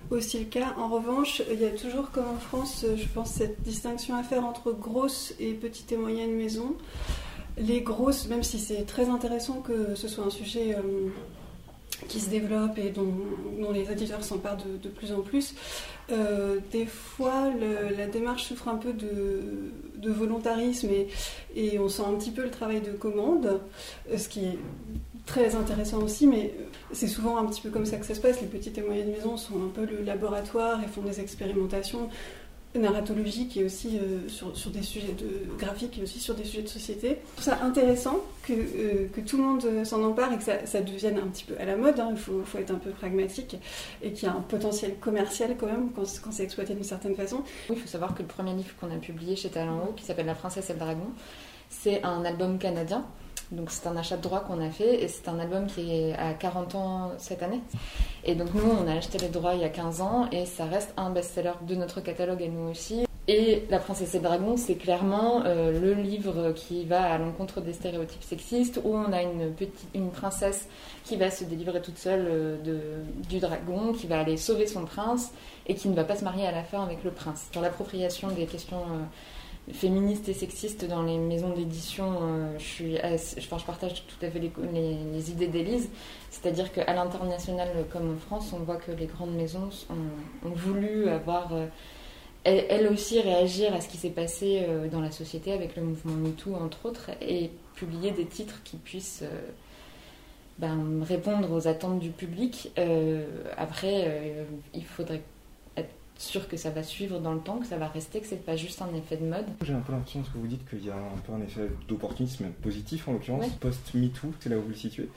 aussi 0.10 0.40
le 0.40 0.46
cas. 0.46 0.74
En 0.78 0.88
revanche, 0.88 1.44
il 1.52 1.62
y 1.62 1.66
a 1.66 1.70
toujours, 1.70 2.10
comme 2.10 2.28
en 2.36 2.40
France, 2.40 2.84
je 2.96 3.08
pense, 3.14 3.30
cette 3.30 3.62
distinction 3.62 4.16
à 4.16 4.24
faire 4.24 4.44
entre 4.44 4.72
grosses 4.72 5.36
et 5.40 5.54
petites 5.54 5.92
et 5.92 5.98
moyennes 5.98 6.34
maisons. 6.34 6.76
Les 7.60 7.82
grosses, 7.82 8.28
même 8.28 8.44
si 8.44 8.58
c'est 8.58 8.86
très 8.86 9.10
intéressant 9.10 9.62
que 9.62 9.94
ce 9.96 10.08
soit 10.08 10.24
un 10.24 10.30
sujet 10.30 10.76
euh, 10.76 11.10
qui 12.08 12.22
se 12.22 12.30
développe 12.30 12.78
et 12.78 12.90
dont, 12.90 13.12
les 13.74 13.92
éditeurs 13.92 14.24
s'emparent 14.24 14.58
de, 14.58 14.90
plus 14.90 15.12
en 15.12 15.22
plus, 15.22 15.54
euh, 16.12 16.60
des 16.72 16.86
fois 16.86 17.50
la 17.98 18.08
démarche 18.08 18.46
souffre 18.46 18.70
un 18.70 18.78
peu 18.78 18.94
de, 18.94 20.10
volontarisme 20.10 20.90
et, 20.90 21.08
et, 21.56 21.78
on 21.80 21.90
sent 21.90 22.04
un 22.08 22.14
petit 22.14 22.32
peu 22.32 22.44
le 22.44 22.50
travail 22.50 22.82
de 22.82 22.92
commande, 22.92 23.60
euh, 24.10 24.18
ce 24.18 24.30
qui 24.30 24.46
est 24.46 24.58
très 25.26 25.56
intéressant 25.56 26.02
aussi, 26.02 26.26
mais 26.26 26.54
c'est 26.92 27.08
souvent 27.08 27.38
un 27.38 27.46
petit 27.46 27.62
peu 27.62 27.70
comme 27.70 27.86
ça 27.86 27.98
que 27.98 28.06
ça 28.06 28.16
se 28.16 28.22
passe. 28.22 28.42
Les 28.42 28.48
petites 28.48 28.78
et 28.78 28.82
moyennes 28.82 29.12
maisons 29.12 29.38
sont 29.38 29.56
un 29.64 29.68
peu 29.68 29.86
le 29.86 30.02
laboratoire 30.04 30.82
et 30.84 30.88
font 30.88 31.02
des 31.02 31.20
expérimentations 31.20 32.10
narratologique 32.76 33.58
et 33.58 33.64
aussi 33.64 33.98
euh, 33.98 34.30
sur, 34.30 34.56
sur, 34.56 34.70
des 34.70 34.84
sujets 34.84 35.14
de 35.14 35.58
graphique 35.58 35.98
et 35.98 36.04
aussi 36.04 36.20
sur 36.20 36.36
des 36.36 36.44
sujets 36.44 36.62
de 36.62 36.68
société. 36.68 37.18
Je 37.38 37.42
trouve 37.42 37.46
ça 37.46 37.64
intéressant 37.64 38.18
que, 38.44 38.54
euh, 38.54 39.08
que 39.12 39.22
tout 39.22 39.38
le 39.38 39.44
monde 39.44 39.66
euh, 39.66 39.84
s'en 39.84 40.04
empare 40.04 40.32
et 40.34 40.38
que 40.38 40.44
ça, 40.44 40.82
devienne 40.82 41.18
un 41.18 41.28
petit 41.28 41.46
peu 41.46 41.56
à 41.60 41.66
la 41.66 41.76
mode. 41.76 42.00
Hein. 42.00 42.10
Il 42.12 42.18
faut, 42.18 42.44
faut, 42.46 42.60
être 42.60 42.72
un 42.72 42.76
peu 42.76 42.92
pragmatique 42.92 43.58
et 44.04 44.12
qu'il 44.12 44.28
y 44.28 44.32
a 44.32 44.36
un 44.36 44.42
potentiel 44.42 44.98
commercial 45.00 45.56
quand 45.60 45.66
même 45.66 45.90
quand, 45.96 46.04
quand 46.24 46.32
c'est 46.32 46.44
exploité 46.44 46.76
d'une 46.76 46.84
certaine 46.84 47.16
façon. 47.16 47.44
Il 47.70 47.76
faut 47.76 47.88
savoir 47.88 48.14
que 48.14 48.22
le 48.22 48.28
premier 48.28 48.54
livre 48.54 48.76
qu'on 48.80 48.92
a 48.92 49.00
publié 49.00 49.36
chez 49.36 49.50
Talent 49.50 49.86
Haut, 49.88 49.94
qui 49.94 50.06
s'appelle 50.06 50.28
La 50.28 50.36
princesse 50.36 50.70
et 50.70 50.74
le 50.74 50.80
dragon, 50.80 51.08
c'est 51.70 52.04
un 52.04 52.24
album 52.24 52.60
canadien 52.60 53.04
donc 53.52 53.72
c'est 53.72 53.88
un 53.88 53.98
achat 53.98 54.18
de 54.18 54.22
droit 54.22 54.42
qu'on 54.42 54.62
a 54.62 54.70
fait 54.70 55.04
et 55.04 55.08
c'est 55.08 55.28
un 55.28 55.40
album 55.40 55.68
qui 55.68 55.92
est 55.92 56.14
à 56.14 56.34
40 56.34 56.76
ans 56.76 57.12
cette 57.18 57.42
année. 57.42 57.62
Et 58.24 58.36
donc 58.36 58.54
nous, 58.54 58.64
on 58.64 58.88
a 58.88 58.94
acheté 58.94 59.18
les 59.18 59.30
droits 59.30 59.56
il 59.56 59.62
y 59.62 59.66
a 59.66 59.70
15 59.70 60.02
ans 60.02 60.28
et 60.32 60.46
ça 60.46 60.66
reste 60.66 60.94
un 60.98 61.10
best-seller 61.10 61.54
de 61.68 61.76
notre 61.76 62.02
catalogue 62.02 62.42
et 62.42 62.50
nous 62.50 62.70
aussi. 62.70 63.06
Et 63.32 63.68
La 63.70 63.78
Princesse 63.78 64.16
et 64.16 64.18
le 64.18 64.24
Dragon, 64.24 64.58
c'est 64.58 64.74
clairement 64.74 65.44
euh, 65.46 65.80
le 65.80 65.94
livre 65.94 66.52
qui 66.56 66.84
va 66.86 67.14
à 67.14 67.20
l'encontre 67.20 67.62
des 67.62 67.74
stéréotypes 67.74 68.24
sexistes, 68.24 68.82
où 68.84 68.96
on 68.96 69.14
a 69.14 69.22
une, 69.22 69.52
petite, 69.54 69.88
une 69.94 70.10
princesse 70.10 70.68
qui 71.04 71.16
va 71.16 71.30
se 71.30 71.44
délivrer 71.44 71.80
toute 71.80 72.00
seule 72.00 72.26
euh, 72.28 72.58
de, 72.64 72.80
du 73.30 73.38
dragon, 73.38 73.94
qui 73.94 74.08
va 74.08 74.22
aller 74.22 74.36
sauver 74.36 74.66
son 74.66 74.84
prince, 74.84 75.32
et 75.68 75.76
qui 75.76 75.90
ne 75.90 75.96
va 75.96 76.06
pas 76.06 76.16
se 76.16 76.24
marier 76.24 76.48
à 76.48 76.52
la 76.52 76.64
fin 76.64 76.82
avec 76.82 77.04
le 77.04 77.12
prince. 77.12 77.50
Sur 77.52 77.62
l'appropriation 77.62 78.30
des 78.30 78.48
questions 78.48 78.82
euh, 78.82 79.04
féministe 79.74 80.28
et 80.30 80.34
sexiste 80.34 80.86
dans 80.86 81.04
les 81.04 81.18
maisons 81.18 81.54
d'édition, 81.54 82.20
euh, 82.22 82.58
je, 82.58 82.64
suis 82.64 82.96
je, 82.96 83.66
partage 83.66 84.04
tout 84.06 84.26
à 84.26 84.30
fait 84.30 84.40
les, 84.40 85.32
idées 85.32 85.48
d'Élise. 85.48 85.90
C'est-à-dire 86.30 86.72
qu'à 86.72 86.94
l'international 86.94 87.70
comme 87.92 88.14
en 88.14 88.18
France, 88.18 88.54
on 88.54 88.60
voit 88.60 88.78
que 88.78 88.92
les 88.92 89.06
grandes 89.06 89.36
maisons 89.36 89.70
ont, 89.90 90.50
voulu 90.50 91.10
avoir, 91.10 91.54
euh, 91.54 91.68
elles, 92.44 92.88
aussi, 92.88 93.20
réagir 93.20 93.74
à 93.74 93.82
ce 93.82 93.90
qui 93.90 93.98
s'est 93.98 94.10
passé 94.10 94.66
euh, 94.68 94.88
dans 94.88 95.02
la 95.02 95.12
société 95.12 95.52
avec 95.54 95.76
le 95.76 95.84
mouvement 95.84 96.14
MeToo, 96.14 96.56
entre 96.56 96.86
autres, 96.86 97.12
et 97.22 97.52
publier 97.76 98.12
des 98.12 98.26
titres 98.26 98.62
qui 98.64 98.78
puissent 98.78 99.24
ben, 100.58 101.04
répondre 101.08 101.52
aux 101.52 101.68
attentes 101.68 102.00
du 102.00 102.10
public. 102.10 102.74
après, 103.58 104.46
il 104.74 104.84
faudrait 104.84 105.22
sûr 106.20 106.48
que 106.48 106.58
ça 106.58 106.70
va 106.70 106.84
suivre 106.84 107.20
dans 107.20 107.34
le 107.34 107.40
temps, 107.40 107.58
que 107.60 107.66
ça 107.66 107.78
va 107.78 107.88
rester, 107.88 108.20
que 108.20 108.28
c'est 108.28 108.46
pas 108.46 108.56
juste 108.56 108.82
un 108.82 108.94
effet 108.94 109.18
de 109.18 109.26
mode. 109.26 109.46
J'ai 109.64 109.74
un 109.74 109.80
peu 109.80 109.94
l'impression 109.94 110.22
que 110.22 110.38
vous 110.38 110.48
dites 110.48 110.68
qu'il 110.70 110.86
y 110.86 110.90
a 110.90 110.96
un 110.96 111.18
peu 111.26 111.34
un 111.34 111.42
effet 111.42 111.70
d'opportunisme 111.88 112.46
positif 112.62 113.08
en 113.08 113.14
l'occurrence, 113.14 113.50
post-MeToo, 113.60 114.34
c'est 114.40 114.50
là 114.50 114.58
où 114.58 114.62
vous 114.62 114.70
le 114.70 114.76
situez. 114.76 115.10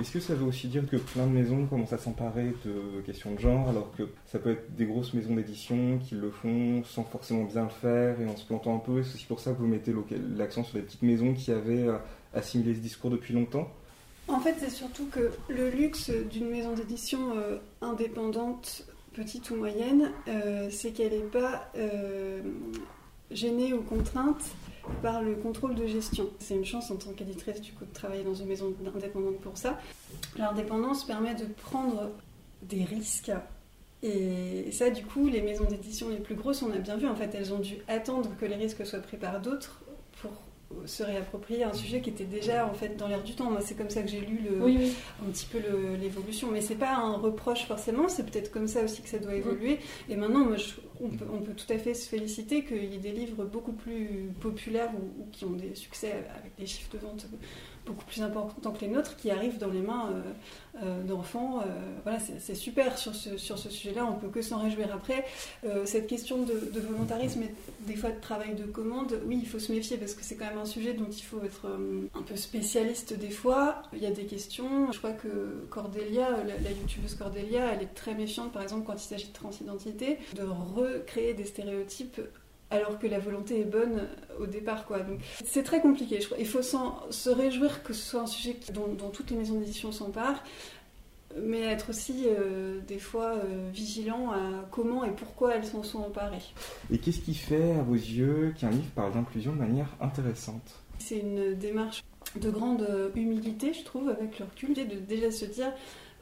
Est-ce 0.00 0.10
que 0.10 0.18
ça 0.18 0.34
veut 0.34 0.44
aussi 0.44 0.66
dire 0.66 0.88
que 0.88 0.96
plein 0.96 1.24
de 1.24 1.30
maisons 1.30 1.66
commencent 1.66 1.92
à 1.92 1.98
s'emparer 1.98 2.52
de 2.64 3.00
questions 3.02 3.32
de 3.32 3.38
genre, 3.38 3.68
alors 3.68 3.92
que 3.96 4.08
ça 4.26 4.40
peut 4.40 4.50
être 4.50 4.74
des 4.74 4.86
grosses 4.86 5.14
maisons 5.14 5.34
d'édition 5.36 5.98
qui 5.98 6.16
le 6.16 6.30
font 6.30 6.82
sans 6.84 7.04
forcément 7.04 7.44
bien 7.44 7.62
le 7.62 7.68
faire 7.68 8.20
et 8.20 8.26
en 8.26 8.36
se 8.36 8.44
plantant 8.44 8.74
un 8.74 8.80
peu? 8.80 9.04
C'est 9.04 9.14
aussi 9.14 9.26
pour 9.26 9.38
ça 9.38 9.52
que 9.52 9.58
vous 9.58 9.68
mettez 9.68 9.94
l'accent 10.36 10.64
sur 10.64 10.78
les 10.78 10.82
petites 10.82 11.02
maisons 11.02 11.32
qui 11.32 11.52
avaient 11.52 11.86
euh, 11.86 11.98
assimilé 12.32 12.74
ce 12.74 12.80
discours 12.80 13.10
depuis 13.10 13.34
longtemps? 13.34 13.68
En 14.26 14.40
fait, 14.40 14.56
c'est 14.58 14.70
surtout 14.70 15.06
que 15.12 15.30
le 15.48 15.70
luxe 15.70 16.10
d'une 16.10 16.48
maison 16.48 16.72
d'édition 16.72 17.36
euh, 17.36 17.58
indépendante 17.80 18.84
petite 19.14 19.50
ou 19.50 19.56
moyenne, 19.56 20.10
euh, 20.28 20.68
c'est 20.70 20.90
qu'elle 20.90 21.12
n'est 21.12 21.20
pas 21.20 21.70
euh, 21.76 22.42
gênée 23.30 23.72
ou 23.72 23.82
contrainte 23.82 24.44
par 25.02 25.22
le 25.22 25.34
contrôle 25.36 25.74
de 25.74 25.86
gestion. 25.86 26.28
C'est 26.38 26.54
une 26.54 26.64
chance 26.64 26.90
en 26.90 26.96
tant 26.96 27.12
qu'éditrice 27.12 27.60
du 27.60 27.72
coup 27.72 27.86
de 27.86 27.92
travailler 27.92 28.24
dans 28.24 28.34
une 28.34 28.46
maison 28.46 28.74
indépendante 28.94 29.40
pour 29.40 29.56
ça. 29.56 29.78
L'indépendance 30.36 31.04
permet 31.04 31.34
de 31.34 31.46
prendre 31.46 32.10
des 32.62 32.84
risques. 32.84 33.32
Et 34.02 34.70
ça, 34.70 34.90
du 34.90 35.02
coup, 35.02 35.28
les 35.28 35.40
maisons 35.40 35.64
d'édition 35.64 36.10
les 36.10 36.18
plus 36.18 36.34
grosses, 36.34 36.62
on 36.62 36.70
a 36.72 36.78
bien 36.78 36.96
vu, 36.96 37.06
en 37.06 37.14
fait, 37.14 37.34
elles 37.34 37.54
ont 37.54 37.60
dû 37.60 37.78
attendre 37.88 38.30
que 38.38 38.44
les 38.44 38.56
risques 38.56 38.84
soient 38.84 38.98
pris 38.98 39.16
par 39.16 39.40
d'autres 39.40 39.80
se 40.86 41.02
réapproprier 41.02 41.64
un 41.64 41.72
sujet 41.72 42.00
qui 42.00 42.10
était 42.10 42.24
déjà 42.24 42.66
en 42.66 42.74
fait 42.74 42.96
dans 42.96 43.08
l'air 43.08 43.22
du 43.22 43.34
temps. 43.34 43.50
Moi, 43.50 43.60
c'est 43.60 43.76
comme 43.76 43.90
ça 43.90 44.02
que 44.02 44.08
j'ai 44.08 44.20
lu 44.20 44.40
le, 44.44 44.62
un 44.64 45.30
petit 45.30 45.46
peu 45.46 45.58
l'évolution. 46.00 46.50
Mais 46.50 46.60
c'est 46.60 46.74
pas 46.74 46.94
un 46.94 47.16
reproche 47.16 47.64
forcément, 47.66 48.08
c'est 48.08 48.24
peut-être 48.24 48.50
comme 48.50 48.68
ça 48.68 48.82
aussi 48.82 49.02
que 49.02 49.08
ça 49.08 49.18
doit 49.18 49.32
mm. 49.32 49.36
évoluer. 49.38 49.78
Et 50.08 50.16
maintenant, 50.16 50.44
moi, 50.44 50.56
on, 51.00 51.08
peut, 51.08 51.26
on, 51.32 51.38
peut, 51.38 51.54
tout 51.54 51.72
à 51.72 51.78
fait 51.78 51.94
se 51.94 52.08
féliciter 52.08 52.64
qu'il 52.64 52.84
y 52.84 52.94
ait 52.94 52.98
des 52.98 53.12
livres 53.12 53.44
beaucoup 53.44 53.72
plus 53.72 54.30
populaires 54.40 54.90
ou, 54.94 55.26
qui 55.32 55.44
ont 55.44 55.52
des 55.52 55.74
succès 55.74 56.12
avec 56.38 56.54
des 56.58 56.66
chiffres 56.66 56.92
de 56.92 56.98
vente 56.98 57.26
beaucoup 57.84 58.04
plus 58.04 58.22
importants 58.22 58.72
que 58.72 58.80
les 58.80 58.88
nôtres 58.88 59.16
qui 59.16 59.30
arrivent 59.30 59.58
dans 59.58 59.68
les 59.68 59.80
mains 59.80 60.10
euh, 60.10 60.82
euh, 60.82 61.02
d'enfants. 61.02 61.60
Euh, 61.60 61.64
voilà, 62.02 62.18
c'est 62.18 62.54
super 62.54 62.98
sur 62.98 63.14
ce, 63.14 63.36
sur 63.36 63.58
ce 63.58 63.70
sujet-là, 63.70 64.06
on 64.06 64.14
peut 64.14 64.28
que 64.28 64.42
s'en 64.42 64.62
réjouir. 64.62 64.88
Après, 64.92 65.24
cette 65.84 66.06
question 66.06 66.42
de, 66.42 66.80
volontarisme 66.80 67.42
et 67.42 67.54
des 67.86 67.96
fois 67.96 68.10
de 68.10 68.20
travail 68.20 68.54
de 68.54 68.64
commande, 68.64 69.18
oui, 69.26 69.38
il 69.42 69.48
faut 69.48 69.58
se 69.58 69.72
méfier 69.72 69.96
parce 69.96 70.14
que 70.14 70.22
c'est 70.22 70.36
quand 70.36 70.46
même 70.46 70.58
un 70.58 70.64
sujet 70.64 70.94
dont 70.94 71.08
il 71.10 71.22
faut 71.22 71.42
être 71.44 71.66
un 72.14 72.22
peu 72.22 72.36
spécialiste 72.36 73.18
des 73.18 73.30
fois. 73.30 73.82
Il 73.92 74.00
y 74.00 74.06
a 74.06 74.10
des 74.10 74.24
questions. 74.24 74.90
Je 74.92 74.98
crois 74.98 75.12
que 75.12 75.66
Cordelia, 75.70 76.30
la, 76.30 76.58
la 76.58 76.70
youtubeuse 76.70 77.14
Cordelia, 77.14 77.72
elle 77.72 77.82
est 77.82 77.94
très 77.94 78.14
méfiante, 78.14 78.52
par 78.52 78.62
exemple, 78.62 78.86
quand 78.86 78.94
il 78.94 79.06
s'agit 79.06 79.28
de 79.28 79.32
transidentité, 79.32 80.18
de 80.34 80.42
recréer 80.42 81.34
des 81.34 81.44
stéréotypes 81.44 82.20
alors 82.74 82.98
que 82.98 83.06
la 83.06 83.18
volonté 83.18 83.60
est 83.60 83.64
bonne 83.64 84.08
au 84.38 84.46
départ. 84.46 84.86
Quoi. 84.86 85.00
Donc, 85.00 85.20
c'est 85.44 85.62
très 85.62 85.80
compliqué. 85.80 86.20
Je 86.20 86.26
crois. 86.26 86.38
Il 86.38 86.46
faut 86.46 86.62
se 86.62 87.30
réjouir 87.30 87.82
que 87.82 87.92
ce 87.92 88.02
soit 88.10 88.20
un 88.22 88.26
sujet 88.26 88.56
dont, 88.72 89.10
toutes 89.10 89.30
les 89.30 89.36
maisons 89.36 89.58
d'édition 89.58 89.92
s'emparent, 89.92 90.42
mais 91.40 91.62
être 91.62 91.90
aussi 91.90 92.26
euh, 92.26 92.80
des 92.86 92.98
fois 92.98 93.34
euh, 93.34 93.68
vigilant 93.72 94.30
à 94.30 94.66
comment 94.70 95.04
et 95.04 95.10
pourquoi 95.10 95.56
elles 95.56 95.66
s'en 95.66 95.82
sont 95.82 95.98
emparées. 95.98 96.52
Et 96.92 96.98
qu'est-ce 96.98 97.20
qui 97.20 97.34
fait, 97.34 97.72
à 97.72 97.82
vos 97.82 97.94
yeux, 97.94 98.54
qu'un 98.58 98.70
livre 98.70 98.90
parle 98.94 99.12
d'inclusion 99.12 99.52
de 99.52 99.58
manière 99.58 99.88
intéressante? 100.00 100.80
C'est 100.98 101.18
une 101.18 101.54
démarche 101.54 102.02
de 102.36 102.50
grande 102.50 102.86
humilité, 103.14 103.72
je 103.74 103.84
trouve, 103.84 104.08
avec 104.08 104.38
le 104.38 104.44
recul, 104.44 104.74
de 104.74 104.82
déjà 104.96 105.30
se 105.30 105.44
dire 105.44 105.72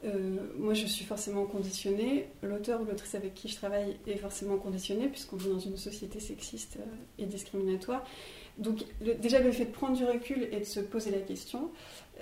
euh, 0.05 0.36
moi, 0.59 0.74
je 0.74 0.86
suis 0.86 1.05
forcément 1.05 1.44
conditionnée. 1.44 2.28
L'auteur 2.42 2.80
ou 2.80 2.84
l'autrice 2.84 3.14
avec 3.14 3.34
qui 3.34 3.48
je 3.48 3.57
travaille 3.57 3.96
est 4.07 4.16
forcément 4.16 4.57
conditionné, 4.57 5.09
puisqu'on 5.09 5.36
vit 5.36 5.48
dans 5.48 5.59
une 5.59 5.77
société 5.77 6.18
sexiste 6.18 6.78
euh, 6.81 7.22
et 7.22 7.27
discriminatoire. 7.27 8.05
Donc, 8.59 8.85
déjà, 9.01 9.40
le 9.40 9.51
fait 9.52 9.66
de 9.66 9.70
prendre 9.70 9.97
du 9.97 10.05
recul 10.05 10.48
et 10.52 10.60
de 10.60 10.64
se 10.64 10.81
poser 10.81 11.10
la 11.10 11.20
question, 11.20 11.70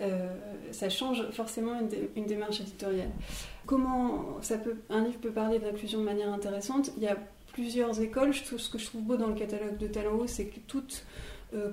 euh, 0.00 0.28
ça 0.70 0.88
change 0.88 1.28
forcément 1.32 1.72
une, 2.14 2.26
démarche 2.26 2.60
éditoriale. 2.60 3.10
Comment 3.66 4.40
ça 4.42 4.58
peut, 4.58 4.76
un 4.90 5.04
livre 5.04 5.18
peut 5.18 5.32
parler 5.32 5.58
d'inclusion 5.58 6.00
de 6.00 6.04
manière 6.04 6.32
intéressante? 6.32 6.92
Il 6.98 7.02
y 7.02 7.08
a 7.08 7.16
plusieurs 7.52 8.00
écoles. 8.00 8.32
Je 8.32 8.56
ce 8.56 8.70
que 8.70 8.78
je 8.78 8.86
trouve 8.86 9.02
beau 9.02 9.16
dans 9.16 9.26
le 9.26 9.34
catalogue 9.34 9.76
de 9.78 9.88
Talent 9.88 10.14
Haut, 10.18 10.26
c'est 10.26 10.46
que 10.46 10.60
toutes 10.68 11.04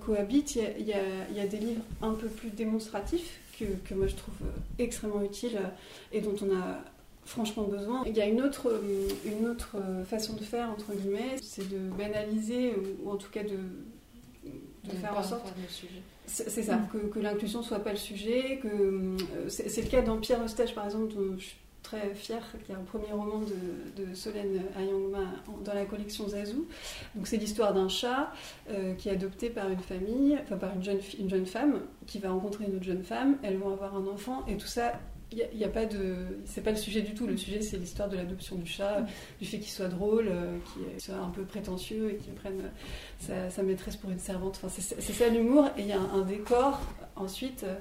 cohabitent. 0.04 0.56
il 0.56 0.88
y 0.88 0.94
a 1.40 1.46
des 1.46 1.58
livres 1.58 1.84
un 2.02 2.14
peu 2.14 2.28
plus 2.30 2.50
démonstratifs 2.50 3.40
que, 3.58 3.94
moi 3.94 4.08
je 4.08 4.16
trouve 4.16 4.36
euh, 4.44 4.84
extrêmement 4.84 5.22
utile 5.22 5.58
euh, 5.58 5.68
et 6.12 6.22
dont 6.22 6.36
on 6.42 6.56
a 6.56 6.80
franchement 7.26 7.64
besoin. 7.64 8.04
Il 8.06 8.16
y 8.16 8.22
a 8.22 8.26
une 8.26 8.42
autre, 8.42 8.70
euh, 8.70 9.08
une 9.26 9.48
autre 9.48 9.76
façon 10.06 10.34
de 10.34 10.44
faire, 10.44 10.70
entre 10.70 10.94
guillemets, 10.94 11.36
c'est 11.42 11.68
de 11.68 11.90
banaliser 11.98 12.74
ou, 13.04 13.10
en 13.10 13.18
tout 13.18 13.30
cas 13.30 13.44
de 13.44 13.58
de, 14.86 14.96
faire 14.96 15.18
en 15.18 15.24
sorte. 15.24 15.54
C'est 16.26 16.64
ça, 16.64 16.78
Mm. 16.78 16.88
que, 16.94 16.98
que 16.98 17.20
l'inclusion 17.20 17.62
soit 17.62 17.80
pas 17.80 17.92
le 17.92 17.98
sujet. 17.98 18.60
que 18.64 19.18
C'est 19.50 19.82
le 19.82 19.90
cas 19.90 20.02
dans 20.02 20.18
Pierre 20.18 20.42
Eustache, 20.42 20.74
par 20.74 20.86
exemple, 20.86 21.14
dont 21.14 21.38
je 21.38 21.44
suis 21.44 21.58
très 21.88 22.14
fière, 22.14 22.44
qui 22.66 22.72
est 22.72 22.76
un 22.76 22.84
premier 22.84 23.12
roman 23.12 23.40
de, 23.40 24.04
de 24.04 24.14
Solène 24.14 24.62
Ayangma 24.78 25.24
dans 25.64 25.74
la 25.74 25.86
collection 25.86 26.28
Zazou. 26.28 26.68
Donc 27.16 27.28
c'est 27.28 27.38
l'histoire 27.38 27.74
d'un 27.74 27.88
chat 27.88 28.34
euh, 28.70 28.94
qui 28.96 29.08
est 29.08 29.14
adopté 29.14 29.50
par 29.50 29.70
une 29.70 29.80
famille, 29.80 30.38
enfin 30.44 30.58
par 30.58 30.76
une 30.76 30.84
jeune, 30.84 31.00
une 31.18 31.30
jeune 31.30 31.46
femme 31.46 31.82
qui 32.06 32.20
va 32.20 32.32
rencontrer 32.32 32.66
une 32.66 32.76
autre 32.76 32.84
jeune 32.84 33.04
femme. 33.04 33.38
Elles 33.42 33.58
vont 33.58 33.72
avoir 33.72 33.96
un 33.96 34.06
enfant 34.08 34.46
et 34.48 34.58
tout 34.58 34.68
ça. 34.68 35.00
Il 35.32 35.46
n'y 35.58 35.66
a, 35.66 35.70
pas 35.70 35.86
de. 35.86 36.16
C'est 36.46 36.62
pas 36.62 36.72
le 36.72 36.78
sujet 36.78 37.02
du 37.02 37.14
tout. 37.14 37.28
Le 37.28 37.36
sujet, 37.36 37.62
c'est 37.62 37.78
l'histoire 37.78 38.08
de 38.08 38.16
l'adoption 38.16 38.56
du 38.56 38.66
chat, 38.66 39.06
du 39.42 39.46
fait 39.46 39.60
qu'il 39.60 39.72
soit 39.72 39.90
drôle, 39.90 40.28
euh, 40.30 40.58
qu'il 40.74 41.02
soit 41.02 41.16
un 41.16 41.30
peu 41.30 41.44
prétentieux 41.44 42.12
et 42.12 42.16
qu'il 42.16 42.34
prenne 42.34 42.62
sa, 43.20 43.50
sa 43.50 43.62
maîtresse 43.62 43.98
pour 43.98 44.10
une 44.10 44.20
servante. 44.20 44.60
Enfin, 44.62 44.70
c'est 44.70 45.02
c'est 45.02 45.14
ça 45.14 45.28
l'humour. 45.28 45.68
Et 45.78 45.82
il 45.82 45.88
y 45.88 45.92
a 45.92 46.00
un, 46.00 46.22
un 46.22 46.22
décor 46.22 46.82
ensuite. 47.22 47.64
euh, 47.64 47.76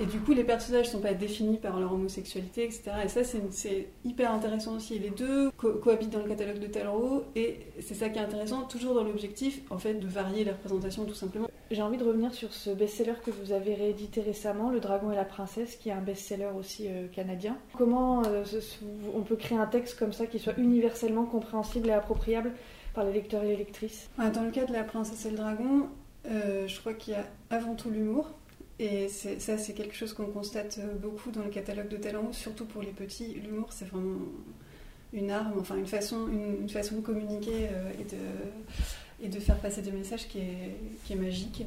et 0.00 0.06
du 0.06 0.18
coup, 0.20 0.32
les 0.32 0.44
personnages 0.44 0.86
ne 0.86 0.92
sont 0.92 1.00
pas 1.00 1.14
définis 1.14 1.56
par 1.58 1.78
leur 1.80 1.92
homosexualité, 1.92 2.64
etc. 2.64 2.90
Et 3.04 3.08
ça, 3.08 3.20
c'est 3.24 3.88
hyper 4.04 4.32
intéressant 4.32 4.76
aussi. 4.76 4.98
Les 4.98 5.10
deux 5.10 5.50
co- 5.56 5.74
cohabitent 5.74 6.10
dans 6.10 6.20
le 6.22 6.28
catalogue 6.28 6.58
de 6.60 6.66
Talleyrand. 6.66 7.22
Et 7.36 7.58
c'est 7.80 7.94
ça 7.94 8.08
qui 8.08 8.18
est 8.18 8.22
intéressant, 8.22 8.62
toujours 8.62 8.94
dans 8.94 9.02
l'objectif, 9.04 9.60
en 9.70 9.78
fait, 9.78 9.94
de 9.94 10.06
varier 10.06 10.44
les 10.44 10.52
représentations, 10.52 11.04
tout 11.04 11.14
simplement. 11.14 11.48
J'ai 11.70 11.82
envie 11.82 11.98
de 11.98 12.04
revenir 12.04 12.32
sur 12.32 12.52
ce 12.54 12.70
best-seller 12.70 13.14
que 13.24 13.30
vous 13.30 13.52
avez 13.52 13.74
réédité 13.74 14.22
récemment, 14.22 14.70
Le 14.70 14.80
Dragon 14.80 15.10
et 15.12 15.16
la 15.16 15.24
Princesse, 15.26 15.76
qui 15.76 15.90
est 15.90 15.92
un 15.92 16.00
best-seller 16.00 16.48
aussi 16.58 16.86
euh, 16.88 17.08
canadien. 17.08 17.56
Comment 17.76 18.22
euh, 18.26 18.42
on 19.14 19.20
peut 19.22 19.36
créer 19.36 19.58
un 19.58 19.66
texte 19.66 19.98
comme 19.98 20.12
ça 20.14 20.26
qui 20.26 20.38
soit 20.38 20.54
universellement 20.58 21.26
compréhensible 21.26 21.88
et 21.88 21.92
appropriable 21.92 22.52
par 22.94 23.04
les 23.04 23.12
lecteurs 23.12 23.42
et 23.42 23.48
les 23.48 23.56
lectrices? 23.56 24.08
Ouais, 24.18 24.30
Dans 24.30 24.42
le 24.44 24.50
cas 24.50 24.64
de 24.64 24.72
La 24.72 24.82
Princesse 24.84 25.26
et 25.26 25.30
le 25.30 25.36
Dragon, 25.36 25.88
euh, 26.26 26.66
je 26.66 26.80
crois 26.80 26.94
qu'il 26.94 27.12
y 27.12 27.16
a 27.16 27.24
avant 27.50 27.74
tout 27.74 27.90
l'humour. 27.90 28.30
Et 28.80 29.08
ça, 29.08 29.58
c'est 29.58 29.72
quelque 29.74 29.94
chose 29.96 30.12
qu'on 30.12 30.26
constate 30.26 30.78
euh, 30.78 30.94
beaucoup 30.94 31.30
dans 31.32 31.42
le 31.42 31.50
catalogue 31.50 31.88
de 31.88 31.96
Talent, 31.96 32.32
surtout 32.32 32.64
pour 32.64 32.80
les 32.82 32.92
petits. 32.92 33.34
L'humour, 33.34 33.68
c'est 33.72 33.86
vraiment 33.86 34.18
une 35.12 35.30
arme, 35.32 35.54
enfin 35.58 35.76
une 35.76 35.86
façon, 35.86 36.28
une, 36.28 36.62
une 36.62 36.68
façon 36.68 36.96
de 36.96 37.00
communiquer 37.00 37.68
euh, 37.72 37.90
et, 37.98 38.04
de, 38.04 39.26
et 39.26 39.28
de 39.28 39.40
faire 39.40 39.56
passer 39.58 39.82
des 39.82 39.90
messages 39.90 40.28
qui 40.28 40.38
est, 40.38 40.76
qui 41.04 41.14
est 41.14 41.16
magique. 41.16 41.64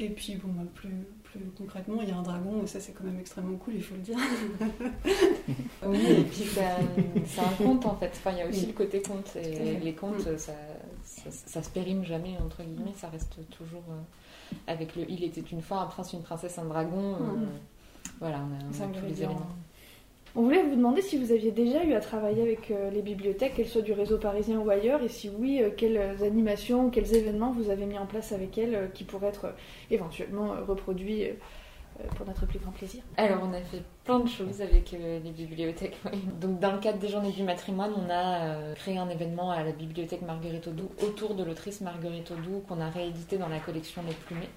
Et 0.00 0.08
puis, 0.08 0.36
bon, 0.36 0.48
bah, 0.52 0.62
plus, 0.74 0.88
plus 1.24 1.40
concrètement, 1.58 2.00
il 2.02 2.08
y 2.08 2.12
a 2.12 2.16
un 2.16 2.22
dragon, 2.22 2.62
et 2.64 2.66
ça, 2.66 2.80
c'est 2.80 2.92
quand 2.92 3.04
même 3.04 3.20
extrêmement 3.20 3.58
cool, 3.58 3.74
il 3.76 3.82
faut 3.84 3.94
le 3.94 4.00
dire. 4.00 4.18
Oui, 5.86 5.98
et 6.06 6.24
puis 6.24 6.44
c'est 7.26 7.40
un 7.40 7.52
conte 7.58 7.86
en 7.86 7.96
fait. 7.96 8.10
Enfin, 8.12 8.32
il 8.32 8.38
y 8.38 8.42
a 8.42 8.48
aussi 8.48 8.60
Oui. 8.60 8.66
le 8.68 8.72
côté 8.72 9.02
conte. 9.02 9.36
Et 9.36 9.78
les 9.78 9.92
contes, 9.94 10.26
Mm. 10.26 10.38
ça, 10.38 10.52
ça, 11.04 11.30
ça 11.30 11.62
se 11.62 11.70
périme 11.70 12.04
jamais, 12.04 12.36
entre 12.44 12.62
guillemets. 12.62 12.92
Ça 12.96 13.08
reste 13.08 13.36
toujours 13.50 13.82
euh, 13.90 13.94
avec 14.66 14.96
le 14.96 15.04
Il 15.08 15.24
était 15.24 15.40
une 15.40 15.62
fois 15.62 15.78
un 15.80 15.86
prince, 15.86 16.12
une 16.12 16.22
princesse, 16.22 16.58
un 16.58 16.64
dragon. 16.64 17.14
euh, 17.14 17.36
Mm. 17.36 17.48
Voilà, 18.20 18.38
on 18.38 18.54
a, 18.54 18.86
on 18.86 18.90
a 18.90 18.98
tous 18.98 19.06
les 19.06 19.22
éléments. 19.22 19.46
On 20.36 20.42
voulait 20.42 20.62
vous 20.62 20.76
demander 20.76 21.02
si 21.02 21.18
vous 21.18 21.32
aviez 21.32 21.50
déjà 21.50 21.84
eu 21.84 21.92
à 21.92 22.00
travailler 22.00 22.42
avec 22.42 22.70
euh, 22.70 22.90
les 22.90 23.02
bibliothèques, 23.02 23.54
qu'elles 23.54 23.66
soient 23.66 23.82
du 23.82 23.92
réseau 23.92 24.16
parisien 24.16 24.60
ou 24.60 24.70
ailleurs, 24.70 25.02
et 25.02 25.08
si 25.08 25.28
oui, 25.28 25.60
euh, 25.60 25.70
quelles 25.76 26.22
animations, 26.22 26.88
quels 26.90 27.14
événements 27.16 27.50
vous 27.50 27.68
avez 27.68 27.84
mis 27.84 27.98
en 27.98 28.06
place 28.06 28.30
avec 28.30 28.56
elles 28.56 28.74
euh, 28.76 28.86
qui 28.86 29.02
pourraient 29.02 29.28
être 29.28 29.46
euh, 29.46 29.52
éventuellement 29.90 30.52
euh, 30.52 30.62
reproduits 30.64 31.24
euh, 31.24 31.32
euh, 31.32 31.32
pour 32.16 32.26
notre 32.26 32.46
plus 32.46 32.58
grand 32.58 32.70
plaisir. 32.72 33.02
Alors, 33.16 33.40
on 33.42 33.52
a 33.52 33.60
fait 33.60 33.82
plein 34.04 34.20
de 34.20 34.28
choses 34.28 34.60
avec 34.60 34.92
euh, 34.94 35.20
les 35.22 35.30
bibliothèques. 35.30 35.96
Donc, 36.40 36.58
dans 36.60 36.72
le 36.72 36.78
cadre 36.78 36.98
des 36.98 37.08
Journées 37.08 37.32
du 37.32 37.42
matrimoine, 37.42 37.92
on 37.96 38.10
a 38.10 38.40
euh, 38.40 38.74
créé 38.74 38.98
un 38.98 39.08
événement 39.08 39.50
à 39.50 39.62
la 39.62 39.72
bibliothèque 39.72 40.22
Marguerite 40.22 40.66
Audoux 40.68 40.90
autour 41.02 41.34
de 41.34 41.44
l'autrice 41.44 41.80
Marguerite 41.80 42.30
Audoux 42.30 42.62
qu'on 42.68 42.80
a 42.80 42.88
réédité 42.88 43.38
dans 43.38 43.48
la 43.48 43.58
collection 43.58 44.02
Les 44.06 44.14
Plumées. 44.14 44.48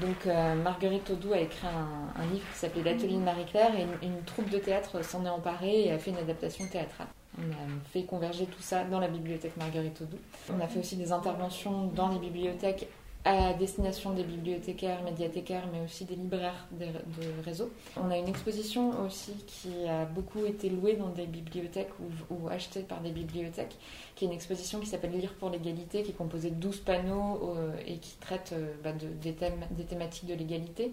Donc, 0.00 0.26
euh, 0.26 0.54
Marguerite 0.54 1.10
Audoux 1.10 1.32
a 1.32 1.40
écrit 1.40 1.66
un, 1.66 2.20
un 2.20 2.26
livre 2.26 2.46
qui 2.52 2.58
s'appelait 2.58 2.82
L'Atelier 2.82 3.16
de 3.16 3.22
Marie-Claire 3.22 3.74
et 3.78 3.82
une, 3.82 4.10
une 4.10 4.22
troupe 4.24 4.50
de 4.50 4.58
théâtre 4.58 5.04
s'en 5.04 5.24
est 5.24 5.30
emparée 5.30 5.86
et 5.86 5.92
a 5.92 5.98
fait 5.98 6.10
une 6.10 6.18
adaptation 6.18 6.66
théâtrale. 6.66 7.08
On 7.38 7.50
a 7.50 7.90
fait 7.90 8.02
converger 8.04 8.44
tout 8.44 8.60
ça 8.60 8.84
dans 8.84 9.00
la 9.00 9.08
bibliothèque 9.08 9.56
Marguerite 9.56 10.02
Audoux. 10.02 10.18
On 10.54 10.60
a 10.60 10.68
fait 10.68 10.80
aussi 10.80 10.96
des 10.96 11.12
interventions 11.12 11.86
dans 11.86 12.08
les 12.08 12.18
bibliothèques 12.18 12.88
à 13.24 13.52
destination 13.54 14.10
des 14.12 14.24
bibliothécaires, 14.24 15.00
médiathécaires, 15.04 15.64
mais 15.72 15.80
aussi 15.84 16.04
des 16.04 16.16
libraires 16.16 16.66
de, 16.72 16.86
de 16.86 17.44
réseau. 17.44 17.70
On 17.96 18.10
a 18.10 18.18
une 18.18 18.26
exposition 18.26 18.90
aussi 19.06 19.32
qui 19.46 19.86
a 19.88 20.04
beaucoup 20.06 20.44
été 20.44 20.68
louée 20.68 20.94
dans 20.96 21.08
des 21.10 21.26
bibliothèques 21.26 21.90
ou, 22.30 22.48
achetée 22.48 22.80
par 22.80 23.00
des 23.00 23.12
bibliothèques, 23.12 23.76
qui 24.16 24.24
est 24.24 24.28
une 24.28 24.34
exposition 24.34 24.80
qui 24.80 24.86
s'appelle 24.86 25.12
Lire 25.12 25.34
pour 25.34 25.50
l'égalité, 25.50 26.02
qui 26.02 26.10
est 26.10 26.14
composée 26.14 26.50
de 26.50 26.56
12 26.56 26.80
panneaux 26.80 27.54
euh, 27.56 27.72
et 27.86 27.98
qui 27.98 28.16
traite 28.16 28.50
euh, 28.54 28.72
bah, 28.82 28.92
de- 28.92 29.06
des, 29.22 29.34
thèmes, 29.34 29.66
des 29.70 29.84
thématiques 29.84 30.26
de 30.26 30.34
l'égalité. 30.34 30.92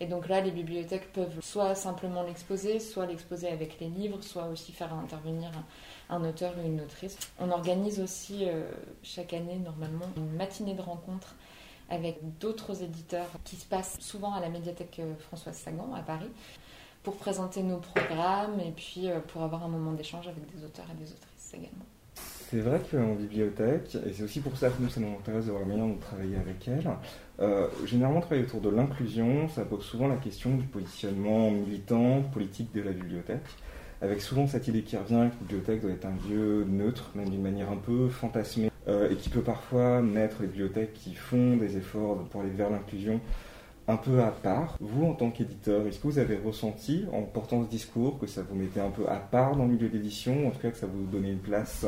Et 0.00 0.06
donc 0.06 0.28
là, 0.28 0.40
les 0.40 0.50
bibliothèques 0.50 1.12
peuvent 1.12 1.40
soit 1.42 1.76
simplement 1.76 2.22
l'exposer, 2.24 2.80
soit 2.80 3.06
l'exposer 3.06 3.48
avec 3.48 3.78
les 3.78 3.88
livres, 3.88 4.18
soit 4.22 4.46
aussi 4.48 4.72
faire 4.72 4.92
intervenir 4.94 5.50
un, 6.10 6.16
un 6.16 6.28
auteur 6.28 6.54
ou 6.60 6.66
une 6.66 6.80
autrice. 6.80 7.16
On 7.38 7.50
organise 7.52 8.00
aussi 8.00 8.46
euh, 8.48 8.68
chaque 9.04 9.32
année, 9.32 9.58
normalement, 9.64 10.06
une 10.16 10.30
matinée 10.36 10.74
de 10.74 10.82
rencontres 10.82 11.36
avec 11.88 12.18
d'autres 12.38 12.82
éditeurs 12.82 13.30
qui 13.44 13.56
se 13.56 13.66
passent 13.66 13.98
souvent 14.00 14.34
à 14.34 14.40
la 14.40 14.48
médiathèque 14.48 15.00
euh, 15.00 15.14
Françoise 15.18 15.56
Sagan 15.56 15.92
à 15.94 16.02
Paris 16.02 16.30
pour 17.02 17.16
présenter 17.16 17.62
nos 17.62 17.78
programmes 17.78 18.60
et 18.60 18.72
puis 18.72 19.08
euh, 19.08 19.20
pour 19.20 19.42
avoir 19.42 19.64
un 19.64 19.68
moment 19.68 19.92
d'échange 19.92 20.28
avec 20.28 20.44
des 20.54 20.64
auteurs 20.64 20.86
et 20.92 21.02
des 21.02 21.10
autrices 21.10 21.54
également. 21.54 21.86
C'est 22.50 22.60
vrai 22.60 22.80
qu'en 22.90 23.14
bibliothèque, 23.14 23.94
et 24.06 24.12
c'est 24.12 24.22
aussi 24.22 24.40
pour 24.40 24.56
ça 24.56 24.70
que 24.70 24.80
nous, 24.80 24.88
ça 24.88 25.00
nous 25.00 25.14
intéresse 25.18 25.44
de 25.44 25.50
voir 25.50 25.62
la 25.62 25.68
manière 25.68 25.86
de 25.86 26.00
travailler 26.00 26.36
avec 26.36 26.66
elle, 26.66 26.90
euh, 27.40 27.68
généralement 27.84 28.20
travailler 28.20 28.44
autour 28.44 28.62
de 28.62 28.70
l'inclusion, 28.70 29.48
ça 29.48 29.66
pose 29.66 29.84
souvent 29.84 30.08
la 30.08 30.16
question 30.16 30.56
du 30.56 30.64
positionnement 30.64 31.50
militant, 31.50 32.22
politique 32.22 32.72
de 32.74 32.80
la 32.80 32.92
bibliothèque, 32.92 33.44
avec 34.00 34.22
souvent 34.22 34.46
cette 34.46 34.66
idée 34.66 34.82
qui 34.82 34.96
revient 34.96 35.28
que 35.30 35.34
la 35.34 35.40
bibliothèque 35.42 35.82
doit 35.82 35.90
être 35.90 36.06
un 36.06 36.16
lieu 36.28 36.64
neutre, 36.64 37.10
même 37.14 37.28
d'une 37.28 37.42
manière 37.42 37.70
un 37.70 37.76
peu 37.76 38.08
fantasmée, 38.08 38.67
et 38.88 39.16
qui 39.16 39.28
peut 39.28 39.42
parfois 39.42 40.00
mettre 40.00 40.40
les 40.40 40.48
bibliothèques 40.48 40.94
qui 40.94 41.14
font 41.14 41.56
des 41.56 41.76
efforts 41.76 42.16
pour 42.30 42.40
aller 42.40 42.50
vers 42.50 42.70
l'inclusion 42.70 43.20
un 43.86 43.96
peu 43.96 44.20
à 44.22 44.30
part. 44.30 44.76
Vous, 44.80 45.06
en 45.06 45.14
tant 45.14 45.30
qu'éditeur, 45.30 45.86
est-ce 45.86 45.98
que 45.98 46.08
vous 46.08 46.18
avez 46.18 46.36
ressenti, 46.36 47.04
en 47.12 47.22
portant 47.22 47.64
ce 47.64 47.68
discours, 47.68 48.18
que 48.18 48.26
ça 48.26 48.42
vous 48.42 48.54
mettait 48.54 48.80
un 48.80 48.90
peu 48.90 49.08
à 49.08 49.16
part 49.16 49.56
dans 49.56 49.64
le 49.64 49.72
milieu 49.72 49.88
d'édition, 49.88 50.46
en 50.46 50.50
tout 50.50 50.58
cas 50.58 50.70
que 50.70 50.76
ça 50.76 50.86
vous 50.86 51.06
donnait 51.06 51.32
une 51.32 51.38
place 51.38 51.86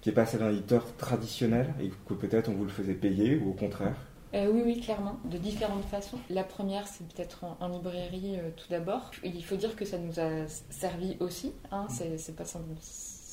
qui 0.00 0.10
est 0.10 0.12
pas 0.12 0.26
celle 0.26 0.40
d'un 0.40 0.50
éditeur 0.50 0.84
traditionnel 0.96 1.74
et 1.82 1.90
que 2.06 2.14
peut-être 2.14 2.48
on 2.48 2.52
vous 2.54 2.64
le 2.64 2.70
faisait 2.70 2.94
payer 2.94 3.36
ou 3.36 3.50
au 3.50 3.52
contraire? 3.52 3.96
Euh, 4.34 4.50
oui, 4.52 4.62
oui, 4.64 4.80
clairement, 4.80 5.18
de 5.24 5.38
différentes 5.38 5.84
façons. 5.84 6.18
La 6.28 6.44
première, 6.44 6.86
c'est 6.86 7.06
peut-être 7.08 7.44
en, 7.44 7.56
en 7.60 7.68
librairie 7.68 8.36
euh, 8.36 8.50
tout 8.56 8.66
d'abord. 8.68 9.10
Il 9.24 9.44
faut 9.44 9.56
dire 9.56 9.74
que 9.74 9.84
ça 9.86 9.98
nous 9.98 10.20
a 10.20 10.46
servi 10.70 11.16
aussi. 11.20 11.52
Hein, 11.72 11.86
c'est, 11.88 12.18
c'est 12.18 12.36
pas 12.36 12.44
simple- 12.44 12.64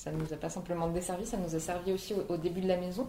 ça 0.05 0.11
nous 0.11 0.31
a 0.31 0.37
pas 0.37 0.49
simplement 0.49 0.87
desservi, 0.87 1.25
ça 1.25 1.37
nous 1.37 1.55
a 1.55 1.59
servi 1.59 1.91
aussi 1.91 2.13
au, 2.29 2.37
début 2.37 2.61
de 2.61 2.67
la 2.67 2.77
maison, 2.77 3.07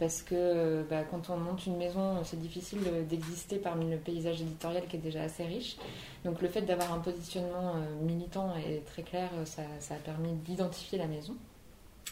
parce 0.00 0.22
que 0.22 0.82
bah, 0.88 1.02
quand 1.10 1.28
on 1.28 1.36
monte 1.36 1.66
une 1.66 1.76
maison, 1.76 2.24
c'est 2.24 2.40
difficile 2.40 2.80
d'exister 3.06 3.56
parmi 3.56 3.90
le 3.90 3.98
paysage 3.98 4.40
éditorial 4.40 4.84
qui 4.88 4.96
est 4.96 5.00
déjà 5.00 5.22
assez 5.22 5.44
riche. 5.44 5.76
Donc 6.24 6.40
le 6.40 6.48
fait 6.48 6.62
d'avoir 6.62 6.92
un 6.94 7.00
positionnement 7.00 7.74
euh, 7.76 8.02
militant 8.02 8.54
et 8.56 8.80
très 8.86 9.02
clair, 9.02 9.28
ça 9.44 9.62
a 9.62 9.98
permis 9.98 10.32
d'identifier 10.32 10.98
la 10.98 11.06
maison. 11.06 11.36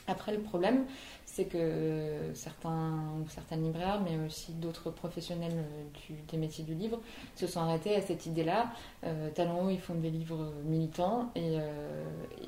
Après, 0.08 0.32
le 0.32 0.40
problème, 0.40 0.84
c'est 1.36 1.44
que 1.44 2.32
certains 2.32 2.94
ou 3.20 3.28
certaines 3.28 3.62
libraires, 3.62 4.00
mais 4.02 4.16
aussi 4.24 4.52
d'autres 4.52 4.90
professionnels 4.90 5.52
euh, 5.52 6.14
des 6.30 6.38
métiers 6.38 6.64
du 6.64 6.72
livre, 6.74 6.98
se 7.34 7.46
sont 7.46 7.60
arrêtés 7.60 7.94
à 7.94 8.00
cette 8.00 8.24
idée-là. 8.24 8.72
Euh, 9.04 9.28
Talent 9.34 9.60
Haut, 9.60 9.68
ils 9.68 9.78
font 9.78 9.96
des 9.96 10.08
livres 10.08 10.50
militants 10.64 11.30
et, 11.34 11.58
euh, 11.58 12.04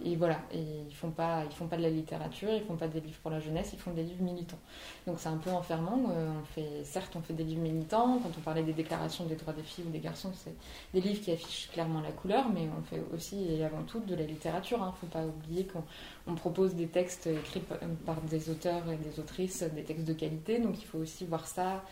et 0.07 0.17
voilà, 0.17 0.39
et 0.55 0.65
ils 0.89 0.95
font 0.95 1.11
pas, 1.11 1.45
ils 1.45 1.55
font 1.55 1.67
pas 1.67 1.77
de 1.77 1.83
la 1.83 1.91
littérature, 1.91 2.49
ils 2.51 2.63
font 2.63 2.77
pas 2.77 2.89
des 2.89 3.01
livres 3.01 3.19
pour 3.21 3.31
la 3.31 3.41
jeunesse, 3.41 3.71
ils 3.75 3.79
font 3.79 3.93
des 3.93 4.05
livres 4.05 4.23
militants. 4.23 4.59
Donc 5.07 5.17
c'est 5.19 5.29
un 5.29 5.37
peu 5.37 5.51
enfermant. 5.51 6.11
euh, 6.11 6.31
on 6.41 6.45
fait, 6.47 6.83
certes, 6.85 7.15
on 7.15 7.21
fait 7.21 7.35
des 7.35 7.45
livres 7.45 7.61
militants. 7.61 8.19
Quand 8.23 8.31
on 8.39 8.41
parlait 8.41 8.63
des 8.63 8.73
déclarations 8.73 9.27
des 9.27 9.37
droits 9.37 9.53
des 9.53 9.63
filles 9.63 9.85
ou 9.87 9.91
des 9.91 10.01
garçons, 10.01 10.33
c'est 10.35 10.55
des 10.95 11.03
livres 11.07 11.21
qui 11.23 11.31
affichent 11.31 11.69
clairement 11.75 12.01
la 12.01 12.13
couleur, 12.13 12.49
mais 12.49 12.67
on 12.79 12.83
fait 12.85 13.03
aussi 13.15 13.37
et 13.53 13.63
avant 13.63 13.83
tout 13.83 14.01
de 14.01 14.15
la 14.15 14.25
littérature. 14.25 14.79
Il 14.81 14.87
ne 14.87 14.93
faut 14.93 15.07
pas 15.19 15.27
oublier 15.27 15.67
qu'on 15.67 15.83
on 16.29 16.35
propose 16.35 16.75
des 16.75 16.87
textes 16.87 17.27
écrits 17.27 17.61
par- 17.61 17.79
par 18.07 18.21
des 18.23 18.51
auteurs 18.51 18.83
et 18.91 18.97
des 18.97 19.19
autrices, 19.19 19.63
des 19.63 19.83
textes 19.83 20.07
de 20.07 20.13
qualité, 20.13 20.59
donc 20.61 20.81
il 20.81 20.85
faut 20.87 20.99
aussi 20.99 21.25
voir 21.25 21.47
ça 21.47 21.83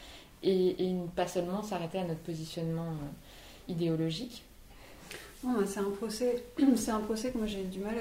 et, 0.42 0.90
et 0.90 0.94
pas 1.14 1.26
seulement 1.26 1.62
s'arrêter 1.62 1.98
à 1.98 2.04
notre 2.04 2.20
positionnement 2.20 2.90
euh, 2.90 3.72
idéologique. 3.72 4.44
C'est 5.66 5.80
un 5.80 5.90
procès, 5.90 6.44
c'est 6.76 6.90
un 6.90 7.00
procès 7.00 7.30
que 7.30 7.38
moi 7.38 7.46
j'ai 7.46 7.62
du 7.64 7.80
mal 7.80 7.94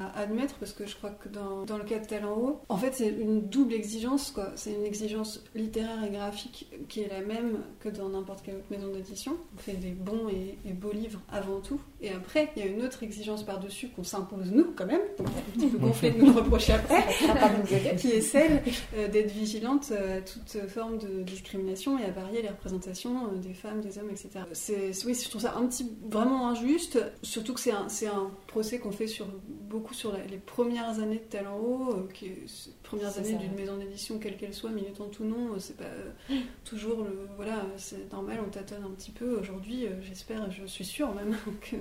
à, 0.00 0.20
admettre 0.20 0.54
parce 0.56 0.72
que 0.72 0.86
je 0.86 0.96
crois 0.96 1.10
que 1.10 1.28
dans, 1.28 1.64
dans 1.64 1.78
le 1.78 1.84
cas 1.84 1.98
de 1.98 2.06
Tel 2.06 2.24
en 2.24 2.36
haut, 2.36 2.60
en 2.68 2.76
fait 2.76 2.94
c'est 2.94 3.08
une 3.08 3.48
double 3.48 3.74
exigence 3.74 4.30
quoi. 4.30 4.52
C'est 4.54 4.72
une 4.72 4.84
exigence 4.84 5.44
littéraire 5.54 6.02
et 6.04 6.10
graphique 6.10 6.68
qui 6.88 7.00
est 7.00 7.08
la 7.08 7.20
même 7.20 7.58
que 7.80 7.88
dans 7.88 8.08
n'importe 8.08 8.42
quelle 8.44 8.56
autre 8.56 8.70
maison 8.70 8.88
d'édition. 8.88 9.36
On 9.56 9.58
fait 9.58 9.74
des 9.74 9.90
bons 9.90 10.28
et, 10.28 10.72
beaux 10.72 10.92
livres 10.92 11.20
avant 11.32 11.60
tout, 11.60 11.80
et 12.00 12.10
après 12.10 12.50
il 12.56 12.62
y 12.62 12.66
a 12.66 12.68
une 12.68 12.82
autre 12.82 13.02
exigence 13.02 13.42
par 13.42 13.58
dessus 13.58 13.88
qu'on 13.88 14.04
s'impose 14.04 14.52
nous 14.52 14.72
quand 14.76 14.86
même, 14.86 15.00
donc 15.18 15.26
un 15.26 15.58
petit 15.58 15.66
peu 15.66 15.78
gonflé 15.86 16.10
de 16.12 16.22
nous 16.22 16.32
reprocher 16.32 16.74
après, 16.74 17.04
qui 17.96 18.10
est 18.10 18.20
celle 18.20 18.62
euh, 18.96 19.08
d'être 19.08 19.32
vigilante 19.32 19.92
à 19.92 20.20
toute 20.20 20.68
forme 20.68 20.98
de 20.98 21.22
discrimination 21.22 21.98
et 21.98 22.04
à 22.04 22.10
varier 22.10 22.42
les 22.42 22.48
représentations 22.48 23.26
euh, 23.26 23.36
des 23.36 23.54
femmes, 23.54 23.80
des 23.80 23.98
hommes, 23.98 24.10
etc. 24.10 24.30
C'est 24.52 24.92
oui, 25.04 25.14
je 25.14 25.28
trouve 25.28 25.42
ça 25.42 25.54
un 25.56 25.66
petit 25.66 25.90
vraiment 26.08 26.48
injuste, 26.48 26.67
surtout 27.22 27.54
que 27.54 27.60
c'est 27.60 27.72
un, 27.72 27.86
un 27.86 28.30
procès 28.46 28.78
qu'on 28.78 28.90
fait 28.90 29.06
sur, 29.06 29.26
beaucoup 29.68 29.94
sur 29.94 30.12
les 30.12 30.38
premières 30.38 30.98
années 31.00 31.18
de 31.18 31.30
Talent 31.30 31.58
Haut, 31.58 31.92
euh, 31.92 32.08
qui 32.12 32.30
premières 32.82 33.16
années 33.18 33.34
d'une 33.34 33.54
maison 33.54 33.76
d'édition, 33.76 34.18
quelle 34.18 34.36
qu'elle 34.36 34.54
soit, 34.54 34.70
militante 34.70 35.18
ou 35.20 35.24
non, 35.24 35.54
euh, 35.54 35.58
c'est 35.58 35.76
pas 35.76 35.84
euh, 35.84 36.40
toujours 36.64 37.04
le. 37.04 37.28
Voilà, 37.36 37.64
c'est 37.76 38.10
normal, 38.12 38.40
on 38.46 38.50
tâtonne 38.50 38.84
un 38.84 38.90
petit 38.90 39.10
peu. 39.10 39.38
Aujourd'hui, 39.38 39.86
j'espère, 40.02 40.50
je 40.50 40.66
suis 40.66 40.84
sûre 40.84 41.14
même 41.14 41.36
que, 41.60 41.76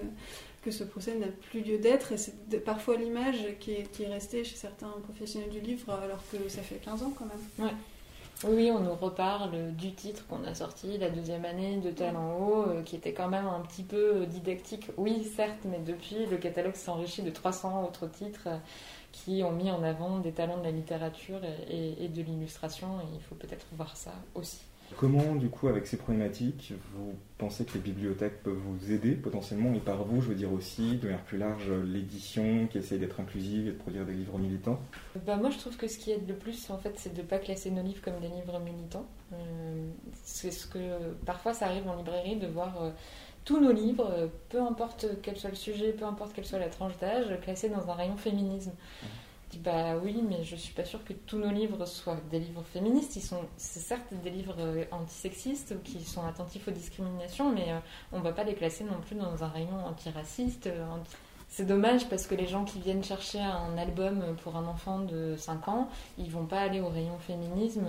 que 0.63 0.71
ce 0.71 0.83
procès 0.83 1.15
n'a 1.15 1.27
plus 1.27 1.61
lieu 1.61 1.77
d'être, 1.77 2.11
et 2.11 2.17
c'est 2.17 2.63
parfois 2.63 2.97
l'image 2.97 3.57
qui 3.59 3.71
est, 3.71 3.91
qui 3.91 4.03
est 4.03 4.07
restée 4.07 4.43
chez 4.43 4.55
certains 4.55 4.91
professionnels 5.03 5.49
du 5.49 5.59
livre, 5.59 5.91
alors 5.91 6.23
que 6.31 6.49
ça 6.49 6.61
fait 6.61 6.79
15 6.83 7.03
ans 7.03 7.13
quand 7.17 7.25
même. 7.25 7.67
Ouais. 7.67 7.75
Oui, 8.43 8.69
on 8.71 8.81
nous 8.81 8.93
reparle 8.93 9.73
du 9.75 9.93
titre 9.93 10.27
qu'on 10.27 10.43
a 10.43 10.53
sorti 10.53 10.99
la 10.99 11.09
deuxième 11.09 11.43
année 11.43 11.77
de 11.77 11.89
Talent 11.89 12.37
Haut, 12.37 12.69
euh, 12.69 12.83
qui 12.83 12.95
était 12.95 13.11
quand 13.11 13.29
même 13.29 13.47
un 13.47 13.61
petit 13.61 13.81
peu 13.81 14.17
euh, 14.17 14.25
didactique. 14.27 14.91
Oui, 14.95 15.23
certes, 15.23 15.57
mais 15.65 15.79
depuis, 15.79 16.27
le 16.27 16.37
catalogue 16.37 16.75
s'enrichit 16.75 17.23
de 17.23 17.31
300 17.31 17.83
autres 17.83 18.05
titres 18.05 18.43
euh, 18.45 18.57
qui 19.11 19.41
ont 19.43 19.51
mis 19.51 19.71
en 19.71 19.81
avant 19.81 20.19
des 20.19 20.31
talents 20.33 20.59
de 20.59 20.65
la 20.65 20.71
littérature 20.71 21.39
et 21.71 22.07
de 22.07 22.21
l'illustration, 22.21 22.99
et 23.01 23.15
il 23.15 23.21
faut 23.21 23.33
peut-être 23.33 23.65
voir 23.71 23.97
ça 23.97 24.13
aussi. 24.35 24.59
Comment, 24.95 25.35
du 25.35 25.49
coup, 25.49 25.67
avec 25.67 25.85
ces 25.85 25.97
problématiques, 25.97 26.73
vous 26.93 27.13
pensez 27.37 27.65
que 27.65 27.73
les 27.73 27.79
bibliothèques 27.79 28.41
peuvent 28.41 28.55
vous 28.55 28.91
aider 28.91 29.11
potentiellement, 29.11 29.73
et 29.73 29.79
par 29.79 30.03
vous, 30.03 30.21
je 30.21 30.29
veux 30.29 30.35
dire 30.35 30.51
aussi, 30.51 30.97
de 30.97 31.05
manière 31.05 31.23
plus 31.23 31.37
large, 31.37 31.69
l'édition 31.85 32.67
qui 32.67 32.77
essaie 32.77 32.97
d'être 32.97 33.19
inclusive 33.19 33.67
et 33.67 33.71
de 33.71 33.77
produire 33.77 34.05
des 34.05 34.13
livres 34.13 34.39
militants? 34.39 34.79
Bah, 35.25 35.35
Moi, 35.35 35.49
je 35.49 35.57
trouve 35.57 35.75
que 35.77 35.87
ce 35.87 35.97
qui 35.97 36.11
aide 36.11 36.27
le 36.27 36.35
plus, 36.35 36.69
en 36.69 36.77
fait, 36.77 36.93
c'est 36.95 37.13
de 37.13 37.21
ne 37.21 37.27
pas 37.27 37.37
classer 37.37 37.69
nos 37.69 37.83
livres 37.83 38.01
comme 38.01 38.19
des 38.19 38.29
livres 38.29 38.59
militants. 38.59 39.05
Euh, 39.33 39.87
c'est 40.23 40.51
ce 40.51 40.65
que 40.65 40.79
parfois 41.25 41.53
ça 41.53 41.65
arrive 41.65 41.87
en 41.87 41.95
librairie 41.95 42.37
de 42.37 42.47
voir. 42.47 42.81
Euh, 42.81 42.91
tous 43.45 43.61
nos 43.61 43.71
livres, 43.71 44.11
euh, 44.11 44.27
peu 44.49 44.61
importe 44.61 45.05
quel 45.23 45.37
soit 45.37 45.49
le 45.49 45.55
sujet, 45.55 45.93
peu 45.93 46.03
importe 46.03 46.33
quelle 46.33 46.45
soit 46.45 46.59
la 46.59 46.67
tranche 46.67 46.97
d'âge, 46.97 47.27
classés 47.41 47.69
dans 47.69 47.89
un 47.89 47.93
rayon 47.93 48.17
féminisme. 48.17 48.71
Mmh 48.71 49.05
bah 49.55 49.95
oui, 50.03 50.21
mais 50.27 50.43
je 50.43 50.55
suis 50.55 50.73
pas 50.73 50.83
sûre 50.83 51.03
que 51.05 51.13
tous 51.13 51.37
nos 51.37 51.49
livres 51.49 51.85
soient 51.85 52.19
des 52.29 52.39
livres 52.39 52.63
féministes. 52.63 53.15
Ils 53.15 53.21
sont, 53.21 53.41
c'est 53.55 53.79
certes 53.79 54.13
des 54.23 54.29
livres 54.29 54.57
euh, 54.59 54.83
antisexistes 54.91 55.73
ou 55.75 55.79
qui 55.79 56.03
sont 56.03 56.25
attentifs 56.25 56.67
aux 56.67 56.71
discriminations, 56.71 57.51
mais 57.53 57.71
euh, 57.71 57.79
on 58.11 58.19
va 58.19 58.33
pas 58.33 58.43
les 58.43 58.55
classer 58.55 58.83
non 58.83 58.99
plus 58.99 59.15
dans 59.15 59.43
un 59.43 59.47
rayon 59.47 59.85
antiraciste. 59.85 60.67
Euh, 60.67 60.85
c'est 61.49 61.65
dommage 61.65 62.09
parce 62.09 62.27
que 62.27 62.35
les 62.35 62.45
gens 62.45 62.65
qui 62.65 62.79
viennent 62.81 63.05
chercher 63.05 63.39
un 63.39 63.77
album 63.77 64.35
pour 64.43 64.57
un 64.57 64.65
enfant 64.65 64.99
de 64.99 65.35
5 65.37 65.69
ans, 65.69 65.89
ils 66.17 66.29
vont 66.29 66.45
pas 66.45 66.59
aller 66.59 66.81
au 66.81 66.89
rayon 66.89 67.17
féminisme 67.19 67.87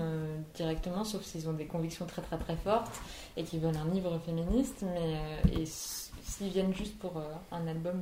directement, 0.54 1.02
sauf 1.02 1.24
s'ils 1.24 1.48
ont 1.48 1.54
des 1.54 1.66
convictions 1.66 2.06
très 2.06 2.22
très 2.22 2.38
très 2.38 2.54
fortes 2.54 3.00
et 3.36 3.42
qu'ils 3.42 3.58
veulent 3.58 3.76
un 3.76 3.92
livre 3.92 4.16
féministe. 4.24 4.84
Mais 4.94 5.66
s'ils 5.66 6.50
viennent 6.50 6.72
juste 6.72 6.96
pour 7.00 7.20
un 7.50 7.66
album 7.66 8.00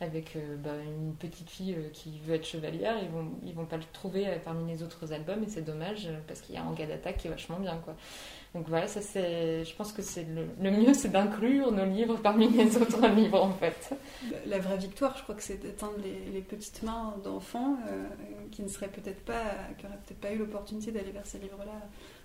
avec 0.00 0.34
euh, 0.34 0.56
bah, 0.56 0.70
une 0.82 1.14
petite 1.14 1.48
fille 1.50 1.74
euh, 1.74 1.90
qui 1.92 2.18
veut 2.20 2.34
être 2.34 2.46
chevalière, 2.46 2.96
ils 3.02 3.10
vont, 3.10 3.30
ils 3.44 3.54
vont 3.54 3.66
pas 3.66 3.76
le 3.76 3.84
trouver 3.92 4.26
euh, 4.26 4.38
parmi 4.42 4.70
les 4.70 4.82
autres 4.82 5.12
albums 5.12 5.42
et 5.42 5.48
c'est 5.48 5.64
dommage 5.64 6.08
parce 6.26 6.40
qu'il 6.40 6.54
y 6.54 6.58
a 6.58 6.64
un 6.64 6.72
gars 6.72 6.86
d'attaque 6.86 7.18
qui 7.18 7.26
est 7.26 7.30
vachement 7.30 7.58
bien 7.58 7.76
quoi. 7.84 7.94
Donc 8.54 8.66
voilà, 8.68 8.88
ça 8.88 9.02
c'est, 9.02 9.64
je 9.64 9.76
pense 9.76 9.92
que 9.92 10.02
c'est 10.02 10.24
le, 10.24 10.70
mieux, 10.70 10.94
c'est 10.94 11.10
d'inclure 11.10 11.70
nos 11.70 11.84
livres 11.84 12.16
parmi 12.16 12.48
les 12.48 12.76
autres 12.78 13.06
livres 13.08 13.42
en 13.42 13.52
fait. 13.52 13.94
La, 14.46 14.58
vraie 14.58 14.78
victoire, 14.78 15.16
je 15.18 15.22
crois 15.22 15.34
que 15.34 15.42
c'est 15.42 15.62
d'atteindre 15.62 15.98
les, 16.32 16.40
petites 16.40 16.82
mains 16.82 17.14
d'enfants 17.22 17.76
qui 18.50 18.62
ne 18.62 18.68
seraient 18.68 18.88
peut-être 18.88 19.22
pas, 19.24 19.42
qui 19.78 19.84
n'auraient 19.84 19.98
peut-être 20.06 20.20
pas 20.20 20.32
eu 20.32 20.38
l'opportunité 20.38 20.90
d'aller 20.90 21.12
vers 21.12 21.26
ces 21.26 21.38
livres-là 21.38 21.80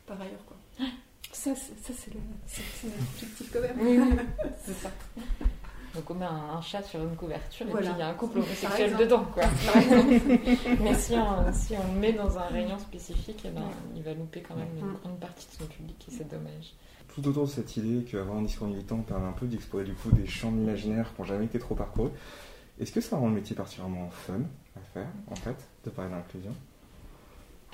par 0.08 0.20
ailleurs 0.20 0.44
quoi. 0.48 0.58
Ça, 1.32 1.54
c'est, 1.54 1.78
ça 1.84 1.94
c'est 1.94 2.14
l'objectif 2.14 3.52
quand 3.52 3.60
même. 3.60 3.78
Oui, 3.80 4.00
oui 4.00 4.50
c'est 4.66 4.74
ça. 4.74 4.90
Donc 5.96 6.10
on 6.10 6.14
met 6.14 6.26
un, 6.26 6.62
chat 6.62 6.84
sur 6.84 7.02
une 7.02 7.16
couverture 7.16 7.68
et 7.68 7.72
puis 7.72 7.86
il 7.86 7.98
y 7.98 8.02
a 8.02 8.10
un 8.10 8.14
couple 8.14 8.40
homosexuel 8.40 8.98
dedans. 8.98 9.26
Quoi, 9.34 9.44
Mais 10.82 10.94
si 10.96 11.14
on, 11.14 11.54
si 11.54 11.74
on 11.78 11.94
le 11.94 12.00
met 12.00 12.14
dans 12.14 12.38
un 12.38 12.48
rayon 12.48 12.78
spécifique, 12.78 13.44
eh 13.46 13.50
ben, 13.50 13.64
il 13.96 14.04
va 14.04 14.14
louper 14.14 14.42
quand 14.42 14.56
même 14.56 14.68
une 14.78 14.94
grande 14.94 15.20
partie 15.20 15.48
de 15.48 15.64
son 15.64 15.66
public 15.68 16.06
et 16.08 16.12
c'est 16.12 16.30
dommage. 16.30 16.74
Tout 17.14 17.26
autour 17.28 17.46
de 17.46 17.50
cette 17.50 17.78
idée 17.78 18.04
qu'avoir 18.04 18.38
un 18.38 18.42
discours 18.42 18.68
militant 18.68 18.98
permet 19.00 19.28
un 19.28 19.34
peu 19.34 19.48
d'explorer 19.48 19.86
du 19.86 19.94
coup 19.94 20.12
des 20.12 20.28
champs 20.28 20.50
imaginaires 20.50 21.14
qui 21.16 21.22
n'ont 21.22 21.28
jamais 21.28 21.46
été 21.46 21.60
trop 21.60 21.76
parcourus, 21.76 22.12
est-ce 22.80 22.92
que 22.92 23.00
ça 23.00 23.16
rend 23.16 23.30
le 23.30 23.36
métier 23.36 23.56
particulièrement 23.56 24.10
fun 24.10 24.42
à 24.76 24.82
faire 24.94 25.08
en 25.32 25.36
fait, 25.36 25.56
de 25.86 25.90
parler 25.90 26.12
d'inclusion? 26.12 26.52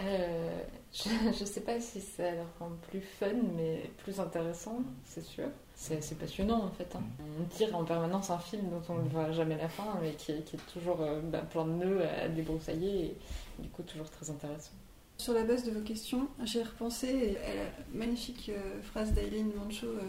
Euh, 0.03 0.61
je 0.93 1.09
ne 1.41 1.45
sais 1.45 1.61
pas 1.61 1.79
si 1.79 2.01
ça 2.01 2.31
le 2.31 2.41
rend 2.59 2.71
plus 2.89 3.01
fun, 3.01 3.33
mais 3.55 3.89
plus 4.03 4.19
intéressant, 4.19 4.79
c'est 5.05 5.23
sûr 5.23 5.47
c'est 5.81 5.97
assez 5.97 6.13
passionnant 6.13 6.65
en 6.65 6.69
fait. 6.69 6.95
Hein. 6.95 7.01
On 7.39 7.43
tire 7.45 7.75
en 7.75 7.83
permanence 7.83 8.29
un 8.29 8.37
film 8.37 8.69
dont 8.69 8.83
on 8.89 8.99
ne 8.99 9.09
voit 9.09 9.31
jamais 9.31 9.57
la 9.57 9.67
fin, 9.67 9.97
mais 9.99 10.13
qui, 10.13 10.31
est, 10.31 10.55
toujours 10.71 11.01
euh, 11.01 11.19
bah, 11.21 11.39
plein 11.39 11.65
de 11.65 11.71
nœuds 11.71 12.03
à 12.07 12.27
débroussailler 12.27 13.05
et 13.05 13.17
du 13.59 13.67
coup 13.69 13.81
toujours 13.81 14.09
très 14.09 14.29
intéressant. 14.29 14.73
Sur 15.17 15.33
la 15.33 15.43
base 15.43 15.63
de 15.63 15.71
vos 15.71 15.81
questions, 15.81 16.27
j'ai 16.43 16.61
repensé 16.61 17.37
à 17.37 17.55
la 17.55 17.99
magnifique 17.99 18.49
euh, 18.49 18.79
phrase 18.83 19.11
d'Aileen 19.13 19.51
Mancho 19.55 19.87
euh, 19.87 20.01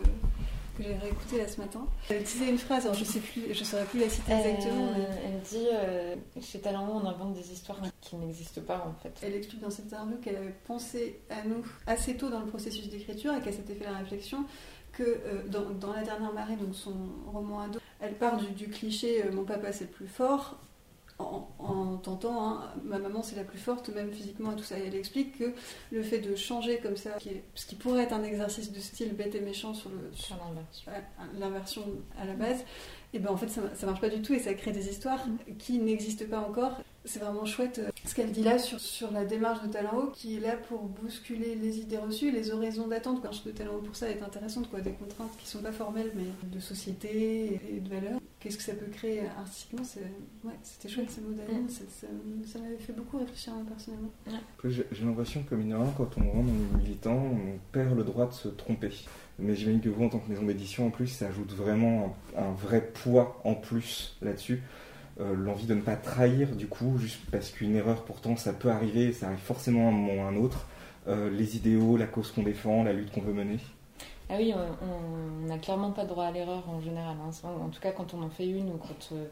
que 0.76 0.82
j'ai 0.82 0.94
réécoutée 0.94 1.38
là 1.38 1.48
ce 1.48 1.60
matin. 1.60 1.86
Elle 2.10 2.22
disait 2.22 2.48
une 2.48 2.58
phrase, 2.58 2.84
alors 2.84 2.96
je 2.96 3.04
sais 3.04 3.20
plus, 3.20 3.54
je 3.54 3.64
saurais 3.64 3.84
plus 3.84 4.00
la 4.00 4.08
citer 4.08 4.32
exactement. 4.32 4.88
Elle 5.24 5.40
dit 5.40 5.66
chez 6.40 6.60
Talent 6.60 6.88
on 7.02 7.06
invente 7.06 7.34
des 7.34 7.52
histoires 7.52 7.80
qui 8.00 8.16
n'existent 8.16 8.62
pas 8.62 8.86
en 8.86 8.94
fait. 9.02 9.12
Elle 9.22 9.34
explique 9.34 9.60
dans 9.60 9.70
cette 9.70 9.86
interview 9.86 10.16
qu'elle 10.18 10.36
avait 10.36 10.54
pensé 10.66 11.20
à 11.30 11.46
nous 11.46 11.64
assez 11.86 12.16
tôt 12.16 12.30
dans 12.30 12.40
le 12.40 12.46
processus 12.46 12.88
d'écriture 12.88 13.34
et 13.34 13.40
qu'elle 13.40 13.54
s'était 13.54 13.74
fait 13.74 13.84
la 13.84 13.98
réflexion 13.98 14.44
que 14.92 15.02
euh, 15.02 15.42
dans, 15.48 15.92
La 15.92 16.02
dernière 16.02 16.32
marée, 16.32 16.56
donc 16.56 16.74
son 16.74 16.94
roman 17.32 17.62
ado, 17.62 17.80
elle 18.00 18.14
part 18.14 18.36
du, 18.36 18.68
cliché 18.68 19.24
euh, 19.24 19.32
Mon 19.32 19.44
papa 19.44 19.72
c'est 19.72 19.84
le 19.84 19.90
plus 19.90 20.06
fort, 20.06 20.58
en, 21.18 21.96
tentant 22.02 22.48
hein, 22.48 22.72
ma 22.84 22.98
maman 22.98 23.22
c'est 23.22 23.36
la 23.36 23.44
plus 23.44 23.58
forte, 23.58 23.88
même 23.90 24.12
physiquement 24.12 24.52
et 24.52 24.56
tout 24.56 24.64
ça. 24.64 24.78
Et 24.78 24.86
elle 24.86 24.94
explique 24.94 25.38
que 25.38 25.52
le 25.90 26.02
fait 26.02 26.18
de 26.18 26.34
changer 26.34 26.78
comme 26.78 26.96
ça, 26.96 27.12
qui 27.12 27.30
ce 27.54 27.66
qui 27.66 27.74
pourrait 27.74 28.04
être 28.04 28.12
un 28.12 28.24
exercice 28.24 28.72
de 28.72 28.80
style 28.80 29.14
bête 29.14 29.34
et 29.34 29.40
méchant 29.40 29.74
sur 29.74 29.90
l'inversion 31.38 31.82
à 32.18 32.24
la 32.24 32.34
base, 32.34 32.64
et 33.14 33.18
ben 33.18 33.30
en 33.30 33.36
fait 33.36 33.48
ça, 33.48 33.62
ça 33.74 33.86
marche 33.86 34.00
pas 34.00 34.08
du 34.08 34.22
tout 34.22 34.32
et 34.32 34.38
ça 34.38 34.54
crée 34.54 34.72
des 34.72 34.88
histoires 34.88 35.26
mm. 35.26 35.56
qui 35.58 35.78
n'existent 35.78 36.24
pas 36.30 36.40
encore. 36.40 36.80
C'est 37.04 37.18
vraiment 37.18 37.44
chouette 37.44 37.80
euh, 37.80 37.90
ce 38.04 38.14
qu'elle 38.14 38.30
dit 38.30 38.42
là 38.42 38.58
sur, 38.58 38.78
sur 38.78 39.10
la 39.10 39.24
démarche 39.24 39.62
de 39.62 39.68
Talent 39.68 39.96
Haut 39.96 40.10
qui 40.12 40.36
est 40.36 40.40
là 40.40 40.56
pour 40.56 40.82
bousculer 40.82 41.56
les 41.56 41.80
idées 41.80 41.98
reçues, 41.98 42.30
les 42.30 42.52
horizons 42.52 42.86
d'attente. 42.86 43.22
La 43.22 43.30
de 43.30 43.56
Talent 43.56 43.74
Haut 43.74 43.82
pour 43.82 43.96
ça 43.96 44.08
est 44.08 44.22
intéressante, 44.22 44.70
quoi, 44.70 44.80
des 44.80 44.92
contraintes 44.92 45.36
qui 45.38 45.46
sont 45.46 45.58
pas 45.60 45.72
formelles 45.72 46.12
mais 46.14 46.24
de 46.48 46.60
société 46.60 47.60
et 47.70 47.80
de 47.80 47.88
valeurs. 47.88 48.20
Qu'est-ce 48.40 48.56
que 48.56 48.62
ça 48.62 48.74
peut 48.74 48.90
créer 48.90 49.22
artistiquement 49.38 49.82
ouais, 50.44 50.54
C'était 50.62 50.88
chouette 50.88 51.10
ces 51.10 51.20
mots 51.20 51.30
mm. 51.30 51.68
ça, 51.68 52.58
m'avait 52.60 52.76
fait 52.78 52.92
beaucoup 52.92 53.18
réfléchir 53.18 53.52
personnellement. 53.68 54.10
J'ai 54.64 55.04
l'impression 55.04 55.42
que 55.42 55.54
mine 55.54 55.76
quand 55.96 56.08
on 56.16 56.30
rentre 56.30 56.46
dans 56.46 56.78
les 56.78 56.84
militants, 56.84 57.24
on 57.24 57.58
perd 57.72 57.96
le 57.96 58.04
droit 58.04 58.26
de 58.26 58.32
se 58.32 58.48
tromper. 58.48 58.90
Mais 59.42 59.56
j'imagine 59.56 59.80
que 59.80 59.88
vous, 59.88 60.04
en 60.04 60.08
tant 60.08 60.18
que 60.18 60.30
maison 60.30 60.44
d'édition, 60.44 60.86
en 60.86 60.90
plus, 60.90 61.08
ça 61.08 61.26
ajoute 61.26 61.52
vraiment 61.52 62.14
un, 62.36 62.52
vrai 62.52 62.80
poids 62.80 63.40
en 63.44 63.54
plus 63.54 64.16
là-dessus. 64.22 64.62
Euh, 65.20 65.34
l'envie 65.34 65.66
de 65.66 65.74
ne 65.74 65.80
pas 65.80 65.96
trahir, 65.96 66.54
du 66.54 66.66
coup, 66.66 66.96
juste 66.98 67.20
parce 67.30 67.50
qu'une 67.50 67.74
erreur, 67.76 68.04
pourtant, 68.04 68.36
ça 68.36 68.52
peut 68.52 68.70
arriver, 68.70 69.12
ça 69.12 69.26
arrive 69.26 69.38
forcément 69.38 69.86
à 69.86 69.88
un 69.88 69.92
moment 69.92 70.14
ou 70.14 70.24
à 70.24 70.28
un 70.28 70.36
autre. 70.36 70.66
Euh, 71.08 71.30
les 71.30 71.56
idéaux, 71.56 71.96
la 71.96 72.06
cause 72.06 72.30
qu'on 72.30 72.44
défend, 72.44 72.84
la 72.84 72.92
lutte 72.92 73.10
qu'on 73.12 73.20
veut 73.20 73.32
mener. 73.32 73.58
Ah 74.30 74.36
oui, 74.38 74.54
on 74.54 75.46
n'a 75.46 75.58
clairement 75.58 75.90
pas 75.90 76.06
droit 76.06 76.24
à 76.24 76.30
l'erreur 76.30 76.66
en 76.66 76.80
général. 76.80 77.16
Hein. 77.20 77.48
En 77.62 77.68
tout 77.68 77.80
cas, 77.80 77.92
quand 77.92 78.14
on 78.14 78.22
en 78.22 78.30
fait 78.30 78.46
une 78.46 78.70
ou 78.70 78.78
quand 78.78 79.10
euh, 79.12 79.26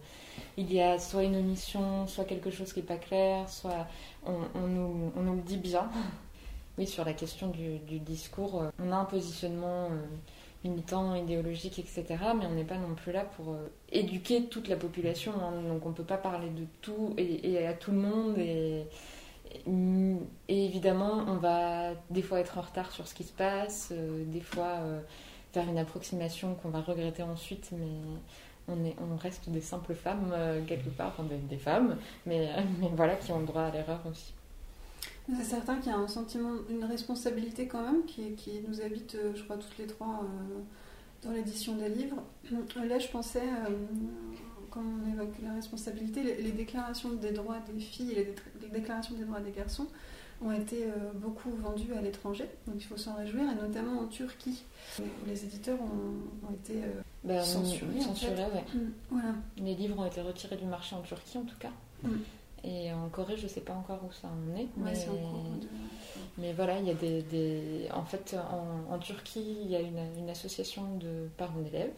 il 0.59 0.71
y 0.71 0.81
a 0.81 0.99
soit 0.99 1.23
une 1.23 1.37
omission, 1.37 2.07
soit 2.07 2.25
quelque 2.25 2.51
chose 2.51 2.73
qui 2.73 2.81
n'est 2.81 2.87
pas 2.87 2.97
clair, 2.97 3.49
soit 3.49 3.87
on, 4.27 4.67
nous, 4.67 5.13
on, 5.17 5.23
nous, 5.23 5.37
le 5.37 5.43
dit 5.43 5.57
bien. 5.57 5.89
Sur 6.87 7.05
la 7.05 7.13
question 7.13 7.49
du, 7.49 7.99
discours, 7.99 8.63
euh, 8.63 8.71
on 8.83 8.91
a 8.93 8.97
un 8.97 9.05
positionnement 9.05 9.87
euh, 9.87 10.07
militant, 10.65 11.15
idéologique, 11.15 11.79
etc. 11.79 12.05
Mais 12.39 12.47
on 12.47 12.55
n'est 12.55 12.65
pas 12.65 12.79
non 12.79 12.95
plus 12.95 13.13
là 13.13 13.25
pour 13.25 13.53
euh, 13.53 13.71
éduquer 13.93 14.45
toute 14.45 14.69
la 14.69 14.77
population. 14.77 15.33
Hein. 15.41 15.63
donc 15.69 15.85
on 15.85 15.91
ne 15.91 15.95
peut 15.95 16.05
pas 16.05 16.17
parler 16.17 16.49
de 16.49 16.65
tout 16.81 17.15
et, 17.19 17.67
à 17.67 17.75
tout 17.75 17.91
le 17.91 17.99
monde. 17.99 18.39
Et, 18.39 18.87
évidemment, 20.49 21.25
on 21.27 21.37
va 21.37 21.93
des 22.09 22.23
fois 22.23 22.39
être 22.41 22.57
en 22.57 22.63
retard 22.63 22.93
sur 22.93 23.09
ce 23.09 23.15
qui 23.15 23.25
se 23.25 23.33
passe, 23.33 23.93
des 23.93 24.41
fois 24.41 24.79
faire 25.53 25.69
une 25.69 25.79
approximation 25.79 26.55
qu'on 26.55 26.69
va 26.69 26.81
regretter 26.81 27.25
ensuite. 27.25 27.73
Mais 28.69 28.95
on 29.01 29.17
reste 29.17 29.49
des 29.51 29.61
simples 29.61 29.95
femmes 29.95 30.33
quelque 30.69 30.91
part, 30.91 31.09
enfin 31.09 31.25
des, 31.25 31.57
femmes, 31.57 31.97
mais, 32.27 32.49
mais 32.81 32.89
voilà, 32.95 33.17
qui 33.17 33.33
ont 33.33 33.41
le 33.41 33.47
droit 33.47 33.63
à 33.63 33.71
l'erreur 33.73 34.01
aussi. 34.09 34.33
C'est 35.37 35.45
certain 35.45 35.77
qu'il 35.77 35.93
y 35.93 35.95
a 35.95 35.99
un 35.99 36.09
sentiment, 36.09 36.53
une 36.69 36.85
responsabilité 36.85 37.67
quand 37.67 37.83
même 37.83 38.05
qui, 38.05 38.33
qui 38.33 38.61
nous 38.67 38.81
habite, 38.81 39.17
je 39.35 39.43
crois, 39.45 39.57
toutes 39.57 39.79
les 39.79 39.87
trois 39.87 40.27
dans 41.23 41.31
l'édition 41.33 41.77
des 41.77 41.89
livres. 41.89 42.17
Là, 42.77 42.99
je 42.99 43.09
pensais, 43.09 43.43
quand 44.71 44.81
on 44.81 45.13
évoque 45.13 45.35
la 45.43 45.55
responsabilité, 45.55 46.23
les, 46.23 46.53
déclarations 46.53 47.11
des 47.11 47.33
droits 47.33 47.59
des 47.73 47.81
filles 47.81 48.13
et 48.13 48.35
les, 48.63 48.69
déclarations 48.69 49.15
des 49.15 49.25
droits 49.25 49.41
des 49.41 49.51
garçons 49.51 49.87
ont 50.43 50.53
été 50.53 50.85
euh, 50.85 51.13
beaucoup 51.15 51.51
vendues 51.51 51.93
à 51.93 52.01
l'étranger, 52.01 52.47
donc 52.67 52.77
il 52.79 52.85
faut 52.85 52.97
s'en 52.97 53.15
réjouir, 53.17 53.43
et 53.43 53.55
notamment 53.55 54.01
en 54.01 54.07
Turquie, 54.07 54.63
où 54.99 55.03
les 55.27 55.45
éditeurs 55.45 55.79
ont, 55.83 56.55
été 56.55 56.83
euh, 56.83 57.03
bah, 57.25 57.43
censurés. 57.43 58.01
Mm, 58.73 58.79
voilà. 59.11 59.35
Les 59.59 59.75
livres 59.75 59.99
ont 59.99 60.07
été 60.07 60.23
retirés 60.23 60.57
du 60.57 60.65
marché 60.65 60.97
en 60.97 61.03
Turquie, 61.03 61.37
en 61.37 61.45
tout 61.45 61.59
cas. 61.59 61.73
Mm. 62.03 62.09
Et 62.63 62.93
en 62.93 63.09
Corée, 63.09 63.37
je 63.37 63.45
ne 63.45 63.49
sais 63.49 63.63
pas 63.63 63.73
encore 63.73 64.01
où 64.07 64.13
ça 64.13 64.29
en 64.29 64.57
est. 64.57 64.69
mais, 64.77 64.93
mais 66.39 66.53
voilà, 66.53 66.79
il 66.79 66.87
y 66.87 66.91
a 66.91 66.95
des. 66.95 67.89
En 67.93 68.05
fait, 68.05 68.37
en, 68.91 68.99
Turquie, 68.99 69.57
il 69.63 69.71
y 69.71 69.77
a 69.77 69.81
une, 69.81 70.01
une 70.19 70.31
association 70.31 70.97
de 70.97 71.29
parents 71.37 71.61
d'élèves 71.61 71.93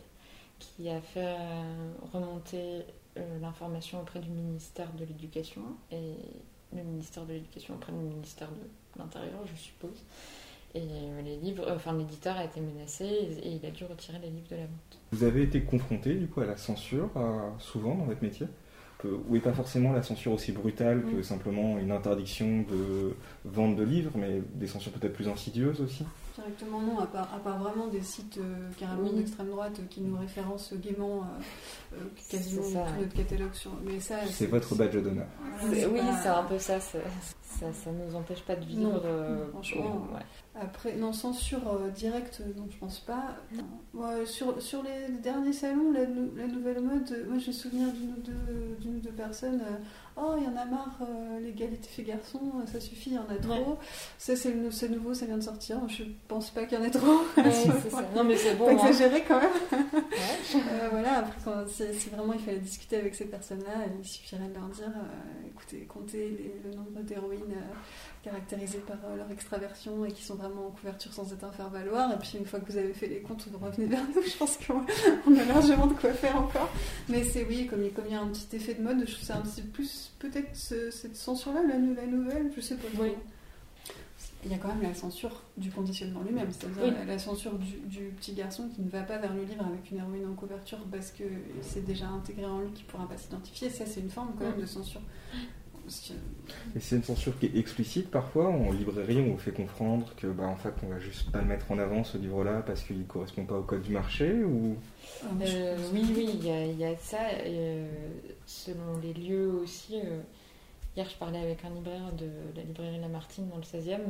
qui 0.58 0.88
a 0.88 1.00
fait 1.00 1.36
remonter 2.12 2.84
euh, 3.18 3.38
l'information 3.40 4.00
auprès 4.00 4.20
du 4.20 4.30
ministère 4.30 4.90
de 4.94 5.04
l'Éducation 5.04 5.60
et 5.90 6.14
le 6.74 6.82
ministère 6.82 7.26
de 7.26 7.34
l'Éducation 7.34 7.74
auprès 7.74 7.92
du 7.92 7.98
ministère 7.98 8.48
de 8.48 8.98
l'Intérieur, 8.98 9.40
je 9.44 9.60
suppose. 9.60 10.02
Et 10.74 10.80
les 11.22 11.36
livres, 11.36 11.66
enfin 11.70 11.92
l'éditeur 11.92 12.38
a 12.38 12.44
été 12.46 12.62
menacé 12.62 13.04
et, 13.04 13.50
il 13.50 13.66
a 13.66 13.70
dû 13.70 13.84
retirer 13.84 14.18
les 14.18 14.30
livres 14.30 14.48
de 14.50 14.56
la 14.56 14.62
vente. 14.62 14.98
Vous 15.10 15.24
avez 15.24 15.42
été 15.42 15.62
confronté 15.62 16.14
du 16.14 16.26
coup 16.26 16.40
à 16.40 16.46
la 16.46 16.56
censure 16.56 17.10
euh, 17.16 17.50
souvent 17.58 17.94
dans 17.94 18.06
votre 18.06 18.22
métier? 18.22 18.46
Où 19.28 19.36
est 19.36 19.40
pas 19.40 19.52
forcément 19.52 19.92
la 19.92 20.02
censure 20.02 20.32
aussi 20.32 20.52
brutale 20.52 21.02
que 21.04 21.22
simplement 21.22 21.78
une 21.78 21.90
interdiction 21.90 22.64
de 22.70 23.14
vente 23.44 23.76
de 23.76 23.82
livres, 23.82 24.12
mais 24.16 24.42
des 24.54 24.66
censures 24.66 24.92
peut-être 24.92 25.12
plus 25.12 25.28
insidieuses 25.28 25.80
aussi 25.80 26.04
Directement 26.34 26.80
non, 26.80 26.98
à 26.98 27.06
part, 27.06 27.28
à 27.34 27.38
part 27.38 27.58
vraiment 27.58 27.88
des 27.88 28.00
sites 28.00 28.38
euh, 28.38 28.70
carrément 28.78 29.12
d'extrême 29.12 29.48
droite 29.48 29.80
qui 29.90 30.00
nous 30.00 30.16
référencent 30.16 30.72
gaiement 30.74 31.20
euh, 31.20 31.96
euh, 31.96 32.04
quasiment 32.30 32.62
tout 32.62 33.00
notre 33.00 33.14
catalogue. 33.14 33.52
Sur... 33.52 33.72
Mais 33.84 34.00
ça, 34.00 34.16
c'est 34.30 34.46
votre 34.46 34.74
badge 34.74 34.96
d'honneur. 34.96 35.26
oui, 35.62 36.00
c'est 36.22 36.28
un 36.28 36.44
peu 36.44 36.58
ça, 36.58 36.78
ça. 37.60 37.72
Ça 37.72 37.90
ne 37.90 38.04
nous 38.04 38.16
empêche 38.16 38.42
pas 38.42 38.56
de 38.56 38.64
vivre. 38.64 39.02
franchement. 39.52 40.08
Après, 40.54 40.96
non, 40.96 41.12
censure 41.12 41.80
directe, 41.94 42.42
non, 42.56 42.66
je 42.70 42.76
pense 42.76 43.00
pas. 43.00 43.36
sur, 44.26 44.60
sur 44.60 44.82
les 44.82 45.12
derniers 45.22 45.52
salons, 45.52 45.92
la, 45.92 46.06
nouvelle 46.46 46.80
mode, 46.80 47.26
moi 47.28 47.38
j'ai 47.38 47.52
souvenir 47.52 47.88
d'une 47.92 48.10
ou, 48.10 48.96
ou 48.96 49.00
deux, 49.00 49.10
personnes 49.10 49.62
oh, 50.16 50.34
il 50.38 50.44
y 50.44 50.46
en 50.46 50.56
a 50.56 50.64
marre, 50.64 50.98
euh, 51.02 51.40
l'égalité 51.40 51.88
fait 51.88 52.02
garçon, 52.02 52.40
ça 52.66 52.80
suffit, 52.80 53.10
il 53.10 53.16
y 53.16 53.18
en 53.18 53.28
a 53.28 53.36
trop. 53.36 53.78
Ça, 54.18 54.36
c'est, 54.36 54.88
nouveau, 54.88 55.14
ça 55.14 55.26
vient 55.26 55.38
de 55.38 55.42
sortir. 55.42 55.78
Je 55.88 56.04
pense 56.28 56.50
pas 56.50 56.64
qu'il 56.64 56.78
y 56.78 56.80
en 56.80 56.84
ait 56.84 56.90
trop. 56.90 57.22
Non, 58.14 58.24
mais 58.24 58.36
c'est 58.36 58.54
bon. 58.56 58.66
Pas 58.66 58.72
hein. 58.72 58.88
exagéré 58.88 59.24
quand 59.26 59.40
même. 59.40 59.50
Euh, 60.54 60.88
voilà, 60.90 61.18
après, 61.18 61.50
si, 61.66 62.10
vraiment 62.10 62.34
il 62.34 62.38
fallait 62.38 62.58
discuter 62.58 62.96
avec 62.96 63.14
ces 63.14 63.24
personnes-là, 63.24 63.86
il 63.98 64.06
suffirait 64.06 64.48
de 64.48 64.54
leur 64.54 64.68
dire 64.68 64.88
euh, 64.88 65.48
écoutez, 65.48 65.86
comptez 65.86 66.60
le 66.62 66.76
nombre 66.76 67.00
d'héroïnes 67.00 67.41
caractérisées 68.22 68.78
par 68.78 68.96
euh, 69.04 69.16
leur 69.16 69.30
extraversion 69.30 70.04
et 70.04 70.12
qui 70.12 70.22
sont 70.22 70.36
vraiment 70.36 70.68
en 70.68 70.70
couverture 70.70 71.12
sans 71.12 71.32
être 71.32 71.44
un 71.44 71.50
faire-valoir. 71.50 72.12
Et 72.12 72.18
puis 72.18 72.38
une 72.38 72.46
fois 72.46 72.60
que 72.60 72.70
vous 72.70 72.78
avez 72.78 72.92
fait 72.92 73.08
les 73.08 73.20
comptes, 73.20 73.46
vous 73.48 73.58
revenez 73.58 73.86
vers 73.86 74.02
nous. 74.14 74.22
Je 74.26 74.36
pense 74.36 74.58
qu'on 74.58 75.36
a 75.36 75.44
largement 75.44 75.86
de 75.86 75.94
quoi 75.94 76.12
faire 76.12 76.36
encore. 76.36 76.70
Mais 77.08 77.24
c'est 77.24 77.44
oui, 77.44 77.66
comme, 77.66 77.88
comme 77.90 78.04
il 78.06 78.12
y 78.12 78.16
a 78.16 78.20
un 78.20 78.28
petit 78.28 78.56
effet 78.56 78.74
de 78.74 78.82
mode, 78.82 79.00
je 79.06 79.12
trouve 79.12 79.24
c'est 79.24 79.32
un 79.32 79.40
petit 79.40 79.62
plus 79.62 80.12
peut-être 80.18 80.54
cette 80.54 81.16
censure-là, 81.16 81.62
la, 81.66 81.78
nouvelle, 81.78 82.52
je 82.54 82.60
sais 82.60 82.76
pas. 82.76 82.88
Oui. 83.00 83.12
Il 84.44 84.50
y 84.50 84.54
a 84.54 84.58
quand 84.58 84.68
même 84.68 84.82
la 84.82 84.94
censure 84.94 85.42
du 85.56 85.70
conditionnement 85.70 86.20
lui-même, 86.22 86.48
c'est-à-dire 86.50 86.94
la, 87.06 87.18
censure 87.18 87.52
du, 87.58 88.12
petit 88.16 88.32
garçon 88.32 88.68
qui 88.74 88.82
ne 88.82 88.90
va 88.90 89.02
pas 89.02 89.18
vers 89.18 89.34
le 89.34 89.44
livre 89.44 89.64
avec 89.64 89.90
une 89.90 89.98
héroïne 89.98 90.26
en 90.26 90.34
couverture 90.34 90.78
parce 90.90 91.12
que 91.12 91.24
c'est 91.60 91.84
déjà 91.84 92.06
intégré 92.06 92.44
en 92.44 92.60
lui 92.60 92.70
qui 92.72 92.82
ne 92.82 92.88
pourra 92.88 93.08
pas 93.08 93.16
s'identifier. 93.16 93.70
Ça, 93.70 93.86
c'est 93.86 94.00
une 94.00 94.10
forme 94.10 94.32
quand 94.36 94.44
même 94.44 94.60
de 94.60 94.66
censure. 94.66 95.00
Et 96.76 96.80
c'est 96.80 96.96
une 96.96 97.02
censure 97.02 97.38
qui 97.38 97.46
est 97.46 97.56
explicite 97.56 98.10
parfois 98.10 98.48
En 98.48 98.70
librairie, 98.70 99.20
on 99.20 99.32
vous 99.32 99.38
fait 99.38 99.52
comprendre 99.52 100.14
que 100.16 100.26
bah, 100.26 100.44
en 100.44 100.56
fait, 100.56 100.72
on 100.84 100.88
va 100.88 100.98
juste 100.98 101.30
pas 101.30 101.40
le 101.40 101.46
mettre 101.46 101.70
en 101.70 101.78
avant 101.78 102.04
ce 102.04 102.18
livre-là 102.18 102.62
parce 102.66 102.82
qu'il 102.82 102.98
ne 102.98 103.04
correspond 103.04 103.44
pas 103.44 103.56
au 103.56 103.62
code 103.62 103.82
du 103.82 103.92
marché 103.92 104.42
ou... 104.42 104.76
Euh, 105.40 105.76
oui, 105.92 106.04
oui, 106.14 106.30
il 106.32 106.78
y, 106.78 106.84
a 106.84 106.96
ça. 106.96 107.18
Euh, 107.44 107.88
selon 108.46 108.98
les 109.02 109.12
lieux 109.12 109.50
aussi. 109.62 109.96
Euh, 109.96 110.20
hier, 110.96 111.08
je 111.08 111.16
parlais 111.16 111.40
avec 111.40 111.64
un 111.64 111.70
libraire 111.70 112.12
de 112.16 112.28
la 112.56 112.62
librairie 112.62 113.00
Lamartine 113.00 113.48
dans 113.48 113.56
le 113.56 113.62
16e 113.62 114.00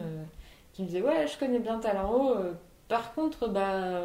qui 0.73 0.83
me 0.83 0.87
disait 0.87 1.03
Ouais, 1.03 1.27
je 1.27 1.39
connais 1.39 1.59
bien 1.59 1.79
Talent 1.79 2.37
par 2.89 3.15
contre, 3.15 3.49
bah, 3.49 4.03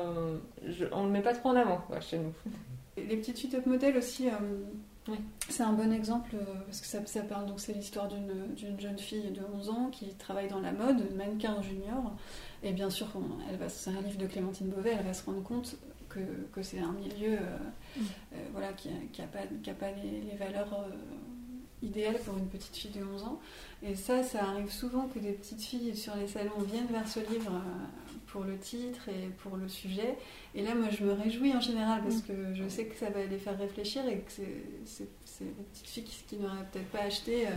on 0.93 1.01
ne 1.01 1.07
le 1.07 1.11
met 1.11 1.21
pas 1.21 1.33
trop 1.33 1.49
en 1.49 1.57
avant 1.57 1.81
chez 1.99 2.19
nous. 2.19 2.31
Les 2.95 3.17
petites 3.17 3.35
suites 3.35 3.51
top 3.51 3.65
modèles 3.65 3.97
aussi 3.97 4.29
c'est 5.49 5.63
un 5.63 5.73
bon 5.73 5.91
exemple 5.93 6.35
euh, 6.35 6.45
parce 6.65 6.81
que 6.81 6.87
ça, 6.87 7.05
ça 7.05 7.21
parle 7.21 7.45
donc 7.45 7.59
c'est 7.59 7.73
l'histoire 7.73 8.07
d'une 8.07 8.79
jeune 8.79 8.99
fille 8.99 9.31
de 9.31 9.41
11 9.55 9.69
ans 9.69 9.89
qui 9.91 10.13
travaille 10.15 10.49
dans 10.49 10.59
la 10.59 10.71
mode, 10.71 11.15
mannequin 11.15 11.61
junior, 11.61 12.13
et 12.63 12.73
bien 12.73 12.89
sûr 12.89 13.07
elle 13.49 13.57
va 13.57 13.69
c'est 13.69 13.91
un 13.91 14.01
livre 14.01 14.17
de 14.17 14.27
Clémentine 14.27 14.67
Beauvais, 14.67 14.95
elle 14.97 15.05
va 15.05 15.13
se 15.13 15.25
rendre 15.25 15.43
compte 15.43 15.77
que, 16.09 16.19
que 16.51 16.61
c'est 16.61 16.79
un 16.79 16.93
milieu 16.93 17.33
euh, 17.33 17.57
euh, 18.33 18.37
voilà 18.51 18.73
qui 18.73 18.89
n'a 18.89 19.27
pas, 19.27 19.39
qui 19.63 19.69
a 19.69 19.73
pas 19.73 19.91
les, 19.91 20.35
valeurs 20.37 20.87
idéales 21.81 22.19
pour 22.25 22.37
une 22.37 22.47
petite 22.47 22.75
fille 22.75 22.91
de 22.91 23.03
11 23.03 23.23
ans. 23.23 23.39
Et 23.83 23.95
ça, 23.95 24.23
ça 24.23 24.45
arrive 24.45 24.71
souvent 24.71 25.07
que 25.07 25.19
des 25.19 25.33
petites 25.33 25.61
filles 25.61 25.95
sur 25.95 26.15
les 26.15 26.27
salons 26.27 26.59
viennent 26.65 26.87
vers 26.87 27.07
ce 27.07 27.19
livre 27.31 27.51
pour 28.27 28.43
le 28.43 28.57
titre 28.57 29.09
et 29.09 29.29
pour 29.43 29.57
le 29.57 29.67
sujet. 29.67 30.15
Et 30.53 30.61
là, 30.61 30.75
moi, 30.75 30.89
je 30.89 31.03
me 31.03 31.13
réjouis 31.13 31.53
en 31.53 31.61
général 31.61 32.01
parce 32.03 32.17
mm. 32.17 32.27
que 32.27 32.53
je 32.53 32.67
sais 32.67 32.85
que 32.85 32.95
ça 32.95 33.09
va 33.09 33.23
les 33.25 33.37
faire 33.37 33.57
réfléchir 33.57 34.07
et 34.07 34.19
que 34.19 34.31
c'est 34.85 35.05
des 35.43 35.63
petites 35.71 35.87
filles 35.87 36.03
qui, 36.03 36.23
qui 36.27 36.35
n'auraient 36.37 36.65
peut-être 36.71 36.89
pas 36.89 37.03
acheté 37.03 37.47
euh, 37.47 37.51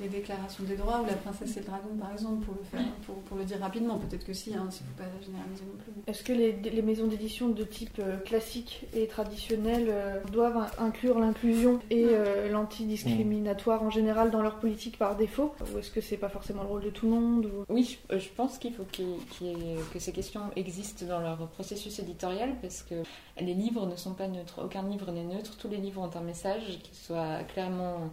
les 0.00 0.08
déclarations 0.08 0.64
des 0.64 0.76
droits 0.76 1.00
ou 1.00 1.06
la 1.06 1.14
princesse 1.14 1.56
et 1.56 1.60
le 1.60 1.66
dragon 1.66 1.88
par 1.98 2.12
exemple 2.12 2.44
pour 2.44 2.54
le 2.54 2.64
faire 2.64 2.86
pour, 3.06 3.16
pour 3.16 3.36
le 3.36 3.44
dire 3.44 3.58
rapidement. 3.60 3.98
Peut-être 3.98 4.24
que 4.24 4.32
si 4.32 4.54
hein, 4.54 4.62
il 4.62 4.66
ne 4.66 4.70
faut 4.70 4.96
pas 4.96 5.04
généraliser 5.24 5.64
non 5.64 5.78
plus. 5.78 5.92
Est-ce 6.06 6.22
que 6.22 6.32
les, 6.32 6.52
les, 6.52 6.82
maisons 6.82 7.06
d'édition 7.06 7.48
de 7.48 7.64
type 7.64 7.98
euh, 7.98 8.18
classique 8.18 8.86
et 8.94 9.06
traditionnel 9.06 9.86
euh, 9.88 10.20
doivent 10.32 10.70
inclure 10.78 11.18
l'inclusion 11.18 11.80
et 11.90 12.04
euh, 12.06 12.50
l'antidiscriminatoire 12.50 13.82
en 13.82 13.90
général 13.90 14.30
dans 14.30 14.42
leur 14.42 14.58
politique 14.58 14.98
par 14.98 15.16
défaut? 15.16 15.54
Ou 15.74 15.78
est-ce 15.78 15.90
que 15.90 16.00
c'est 16.00 16.18
pas 16.18 16.28
forcément 16.28 16.62
le 16.62 16.68
rôle 16.68 16.82
de 16.82 16.90
tout 16.90 17.06
le 17.06 17.12
monde 17.12 17.50
oui 17.68 17.98
je, 18.10 18.28
pense 18.36 18.58
qu'il 18.58 18.74
faut 18.74 18.84
que 18.84 19.98
ces 19.98 20.12
questions 20.12 20.42
existent 20.56 21.06
dans 21.06 21.20
leur 21.20 21.48
processus 21.48 21.98
éditorial 21.98 22.54
parce 22.60 22.82
que 22.82 22.94
les 23.40 23.54
livres 23.54 23.86
ne 23.86 23.96
sont 23.96 24.14
pas 24.14 24.28
neutres 24.28 24.62
aucun 24.62 24.82
livre 24.82 25.10
n'est 25.12 25.24
neutre. 25.24 25.56
Tous 25.56 25.68
les 25.68 25.78
livres 25.78 26.02
ont 26.02 26.18
un 26.18 26.22
message 26.22 26.78
qui 26.82 26.94
soit 26.94 27.44
clairement 27.44 28.10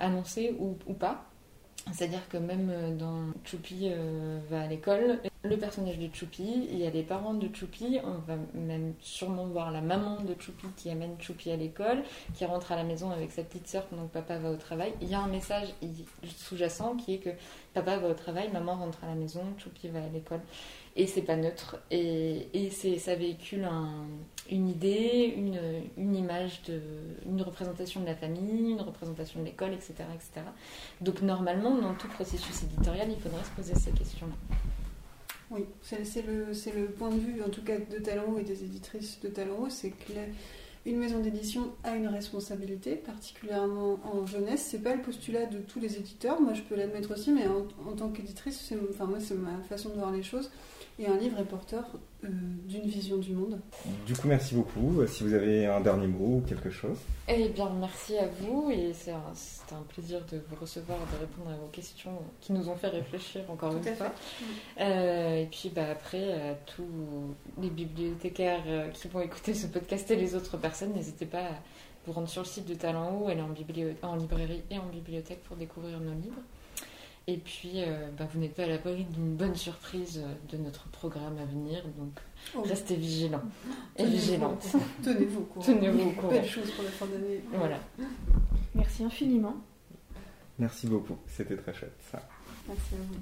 annoncé 0.00 0.54
ou, 0.58 0.76
ou 0.86 0.94
pas. 0.94 1.24
C'est-à-dire 1.92 2.28
que 2.28 2.36
même 2.36 2.70
euh, 2.70 2.94
dans 2.94 3.32
Choupi 3.44 3.88
euh, 3.90 4.40
va 4.50 4.62
à 4.62 4.66
l'école, 4.66 5.20
le 5.42 5.56
personnage 5.56 5.98
de 5.98 6.08
Choupi, 6.12 6.68
il 6.70 6.78
y 6.78 6.86
a 6.86 6.90
les 6.90 7.02
parents 7.02 7.34
de 7.34 7.48
Choupi, 7.54 7.98
on 8.04 8.18
va 8.26 8.36
même 8.54 8.94
sûrement 9.00 9.46
voir 9.46 9.70
la 9.70 9.80
maman 9.80 10.16
de 10.20 10.34
Choupi 10.38 10.66
qui 10.76 10.90
amène 10.90 11.16
Choupi 11.20 11.50
à 11.50 11.56
l'école, 11.56 12.02
qui 12.34 12.44
rentre 12.44 12.72
à 12.72 12.76
la 12.76 12.84
maison 12.84 13.10
avec 13.10 13.32
sa 13.32 13.42
petite 13.42 13.68
sœur 13.68 13.86
pendant 13.86 14.06
que 14.06 14.12
papa 14.12 14.38
va 14.38 14.50
au 14.50 14.56
travail. 14.56 14.92
Il 15.00 15.08
y 15.08 15.14
a 15.14 15.20
un 15.20 15.28
message 15.28 15.68
sous-jacent 16.36 16.96
qui 16.96 17.14
est 17.14 17.18
que 17.18 17.30
papa 17.72 17.96
va 17.98 18.08
au 18.08 18.14
travail, 18.14 18.50
maman 18.52 18.74
rentre 18.74 19.02
à 19.04 19.06
la 19.06 19.14
maison, 19.14 19.42
Choupi 19.58 19.88
va 19.88 20.00
à 20.00 20.08
l'école. 20.08 20.40
Et 20.96 21.06
c'est 21.06 21.22
pas 21.22 21.36
neutre. 21.36 21.78
Et, 21.90 22.48
et 22.52 22.70
ça 22.70 23.14
véhicule 23.14 23.64
un, 23.64 24.04
une 24.50 24.68
idée, 24.68 25.34
une, 25.36 25.60
une, 25.96 26.16
image, 26.16 26.62
de, 26.62 26.80
une 27.26 27.42
représentation 27.42 28.00
de 28.00 28.06
la 28.06 28.14
famille, 28.14 28.72
une 28.72 28.80
représentation 28.80 29.40
de 29.40 29.46
l'école, 29.46 29.72
etc., 29.72 29.94
etc. 30.14 30.46
Donc 31.00 31.22
normalement, 31.22 31.74
dans 31.74 31.94
tout 31.94 32.08
processus 32.08 32.62
éditorial, 32.62 33.08
il 33.10 33.20
faudrait 33.20 33.44
se 33.44 33.50
poser 33.50 33.74
ces 33.74 33.90
questions-là. 33.90 34.34
Oui, 35.50 35.64
c'est 35.80 36.26
le, 36.26 36.46
le, 36.46 36.86
point 36.88 37.08
de 37.08 37.18
vue, 37.18 37.42
en 37.42 37.48
tout 37.48 37.62
cas, 37.62 37.78
de 37.78 37.98
Talent 37.98 38.36
et 38.38 38.44
des 38.44 38.64
éditrices 38.64 39.18
de 39.20 39.28
Talent 39.28 39.70
c'est 39.70 39.90
que 39.90 40.12
une 40.86 40.98
maison 40.98 41.20
d'édition 41.20 41.72
a 41.84 41.96
une 41.96 42.08
responsabilité, 42.08 42.96
particulièrement 42.96 43.98
en 44.04 44.26
jeunesse. 44.26 44.66
C'est 44.70 44.82
pas 44.82 44.94
le 44.94 45.02
postulat 45.02 45.46
de 45.46 45.58
tous 45.58 45.80
les 45.80 45.96
éditeurs, 45.96 46.40
moi 46.40 46.54
je 46.54 46.62
peux 46.62 46.76
l'admettre 46.76 47.12
aussi, 47.12 47.30
mais 47.30 47.46
en, 47.46 47.66
en 47.86 47.92
tant 47.92 48.08
qu'éditrice, 48.08 48.72
enfin, 48.90 49.06
moi 49.06 49.20
c'est 49.20 49.34
ma 49.34 49.58
façon 49.68 49.90
de 49.90 49.94
voir 49.94 50.12
les 50.12 50.22
choses. 50.22 50.50
Et 51.00 51.06
un 51.06 51.16
livre 51.16 51.38
est 51.38 51.44
porteur 51.44 51.84
euh, 52.24 52.28
d'une 52.66 52.86
vision 52.88 53.18
du 53.18 53.32
monde. 53.32 53.60
Du 54.04 54.14
coup, 54.14 54.26
merci 54.26 54.56
beaucoup. 54.56 55.06
Si 55.06 55.22
vous 55.22 55.32
avez 55.32 55.64
un 55.64 55.80
dernier 55.80 56.08
mot 56.08 56.38
ou 56.38 56.40
quelque 56.40 56.70
chose. 56.70 56.98
Eh 57.28 57.48
bien, 57.50 57.70
merci 57.78 58.18
à 58.18 58.26
vous 58.26 58.68
et 58.70 58.92
c'est 58.92 59.12
un, 59.12 59.32
un, 59.76 59.82
plaisir 59.82 60.20
de 60.32 60.42
vous 60.48 60.56
recevoir, 60.60 60.98
de 61.12 61.20
répondre 61.20 61.50
à 61.50 61.56
vos 61.56 61.68
questions 61.68 62.18
qui 62.40 62.52
nous 62.52 62.68
ont 62.68 62.74
fait 62.74 62.88
réfléchir 62.88 63.42
encore 63.48 63.76
une 63.76 63.94
fois. 63.94 64.12
Euh, 64.80 65.42
et 65.42 65.46
puis 65.46 65.70
bah, 65.72 65.90
après, 65.92 66.32
à 66.32 66.54
tous 66.54 67.36
les 67.62 67.70
bibliothécaires 67.70 68.64
euh, 68.66 68.88
qui 68.88 69.06
vont 69.06 69.20
écouter 69.20 69.54
ce 69.54 69.68
podcast 69.68 70.10
et 70.10 70.16
les 70.16 70.34
autres 70.34 70.56
personnes, 70.56 70.94
n'hésitez 70.94 71.26
pas 71.26 71.44
à 71.44 71.54
vous 72.06 72.12
rendre 72.12 72.28
sur 72.28 72.42
le 72.42 72.48
site 72.48 72.66
de 72.66 72.74
Talent 72.74 73.12
Haut, 73.12 73.28
aller 73.28 73.42
en, 73.42 73.54
en 74.08 74.16
librairie 74.16 74.62
et 74.68 74.78
en 74.78 74.86
bibliothèque 74.86 75.44
pour 75.44 75.56
découvrir 75.56 76.00
nos 76.00 76.14
livres. 76.14 76.42
Et 77.30 77.36
puis, 77.36 77.72
euh, 77.76 78.08
bah, 78.18 78.26
vous 78.32 78.40
n'êtes 78.40 78.54
pas 78.54 78.62
à 78.62 78.66
l'abri 78.66 79.04
d'une 79.04 79.36
bonne 79.36 79.54
surprise 79.54 80.24
euh, 80.24 80.32
de 80.50 80.56
notre 80.62 80.88
programme 80.88 81.36
à 81.36 81.44
venir, 81.44 81.84
donc 81.98 82.18
oh. 82.56 82.62
restez 82.62 82.96
vigilants 82.96 83.42
et 83.98 84.06
vigilantes. 84.06 84.66
Tenez-vous 85.04 85.40
au 85.40 85.44
courant. 85.44 85.66
Tenez-vous 85.66 86.08
au 86.08 86.12
courant. 86.12 86.30
Belle 86.30 86.48
chose 86.48 86.70
pour 86.70 86.84
la 86.84 86.90
fin 86.90 87.04
d'année. 87.04 87.42
Voilà. 87.52 87.80
Merci 88.74 89.04
infiniment. 89.04 89.56
Merci 90.58 90.86
beaucoup, 90.86 91.18
c'était 91.26 91.58
très 91.58 91.74
chouette 91.74 91.98
ça. 92.10 92.26
Merci 92.66 92.94
à 92.94 92.96
vous. 92.96 93.18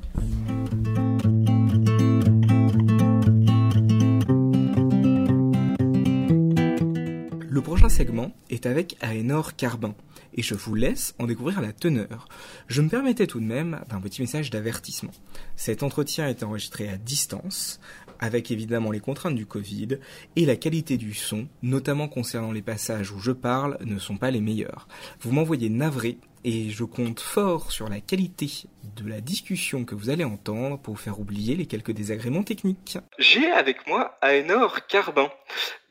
Le 7.51 7.61
prochain 7.61 7.89
segment 7.89 8.31
est 8.51 8.66
avec 8.66 8.97
Aénor 9.01 9.57
Carbin 9.57 9.97
et 10.37 10.43
je 10.43 10.55
vous 10.55 10.75
laisse 10.75 11.15
en 11.19 11.27
découvrir 11.27 11.61
la 11.61 11.73
teneur. 11.73 12.29
Je 12.69 12.83
me 12.83 12.89
permettais 12.89 13.27
tout 13.27 13.41
de 13.41 13.45
même 13.45 13.81
d'un 13.89 14.01
petit 14.01 14.21
message 14.21 14.51
d'avertissement. 14.51 15.13
Cet 15.57 15.83
entretien 15.83 16.29
est 16.29 16.43
enregistré 16.43 16.89
à 16.89 16.97
distance, 16.97 17.81
avec 18.19 18.51
évidemment 18.51 18.91
les 18.91 19.01
contraintes 19.01 19.35
du 19.35 19.47
Covid, 19.47 19.99
et 20.37 20.47
la 20.47 20.57
qualité 20.57 20.97
du 20.97 21.15
son, 21.15 21.49
notamment 21.63 22.09
concernant 22.09 22.53
les 22.53 22.63
passages 22.63 23.13
où 23.13 23.19
je 23.19 23.33
parle, 23.33 23.79
ne 23.85 23.99
sont 23.99 24.17
pas 24.17 24.31
les 24.31 24.41
meilleurs. 24.41 24.89
Vous 25.21 25.33
m'envoyez 25.33 25.69
navré 25.69 26.19
et 26.45 26.71
je 26.71 26.85
compte 26.85 27.19
fort 27.19 27.73
sur 27.73 27.89
la 27.89 28.01
qualité 28.01 28.49
de 28.95 29.09
la 29.09 29.21
discussion 29.21 29.85
que 29.85 29.97
vous 29.97 30.11
allez 30.11 30.25
entendre 30.25 30.79
pour 30.79 30.95
vous 30.95 31.01
faire 31.01 31.19
oublier 31.19 31.57
les 31.57 31.67
quelques 31.67 31.91
désagréments 31.91 32.45
techniques. 32.45 32.99
J'ai 33.19 33.51
avec 33.51 33.87
moi 33.89 34.17
Aénor 34.23 34.87
Carbin 34.87 35.29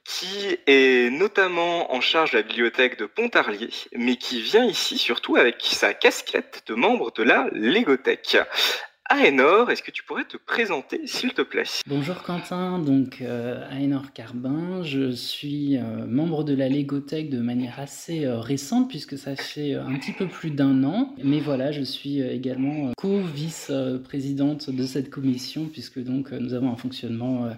qui 0.06 0.58
est 0.68 1.10
notamment 1.12 1.94
en 1.94 2.00
charge 2.00 2.32
de 2.32 2.38
la 2.38 2.44
bibliothèque 2.44 2.98
de 3.00 3.06
Pontarlier, 3.06 3.72
mais 3.96 4.16
qui 4.16 4.42
vient 4.42 4.66
ici 4.66 4.98
surtout 4.98 5.36
avec 5.36 5.58
sa 5.62 5.94
casquette 5.94 6.64
de 6.68 6.76
membre 6.76 7.12
de 7.12 7.24
la 7.24 7.50
Légothèque. 7.52 8.38
Aénor, 9.08 9.70
est-ce 9.70 9.84
que 9.84 9.92
tu 9.92 10.04
pourrais 10.04 10.24
te 10.24 10.36
présenter, 10.36 11.06
s'il 11.06 11.34
te 11.34 11.44
plaît? 11.44 11.66
Bonjour 11.86 12.24
Quentin, 12.24 12.80
donc 12.80 13.22
euh, 13.22 13.64
Aénor 13.70 14.14
Carbin, 14.14 14.82
je 14.82 15.12
suis 15.12 15.78
euh, 15.78 16.08
membre 16.08 16.44
de 16.44 16.56
la 16.56 16.70
Légothèque 16.70 17.30
de 17.30 17.40
manière 17.40 17.80
assez 17.80 18.26
euh, 18.26 18.40
récente 18.40 18.90
puisque 18.90 19.16
ça 19.16 19.36
fait 19.36 19.76
un 19.76 19.94
petit 20.00 20.12
peu 20.12 20.28
plus 20.28 20.50
d'un 20.50 20.84
an, 20.84 21.14
mais 21.24 21.40
voilà, 21.40 21.72
je 21.72 21.84
suis 21.84 22.20
également 22.20 22.94
co-vice-présidente 22.98 24.72
de 24.72 24.86
cette 24.88 25.12
commission 25.12 25.68
puisque 25.72 26.00
donc 26.00 26.32
nous 26.32 26.56
avons 26.56 26.72
un 26.72 26.78
fonctionnement 26.78 27.52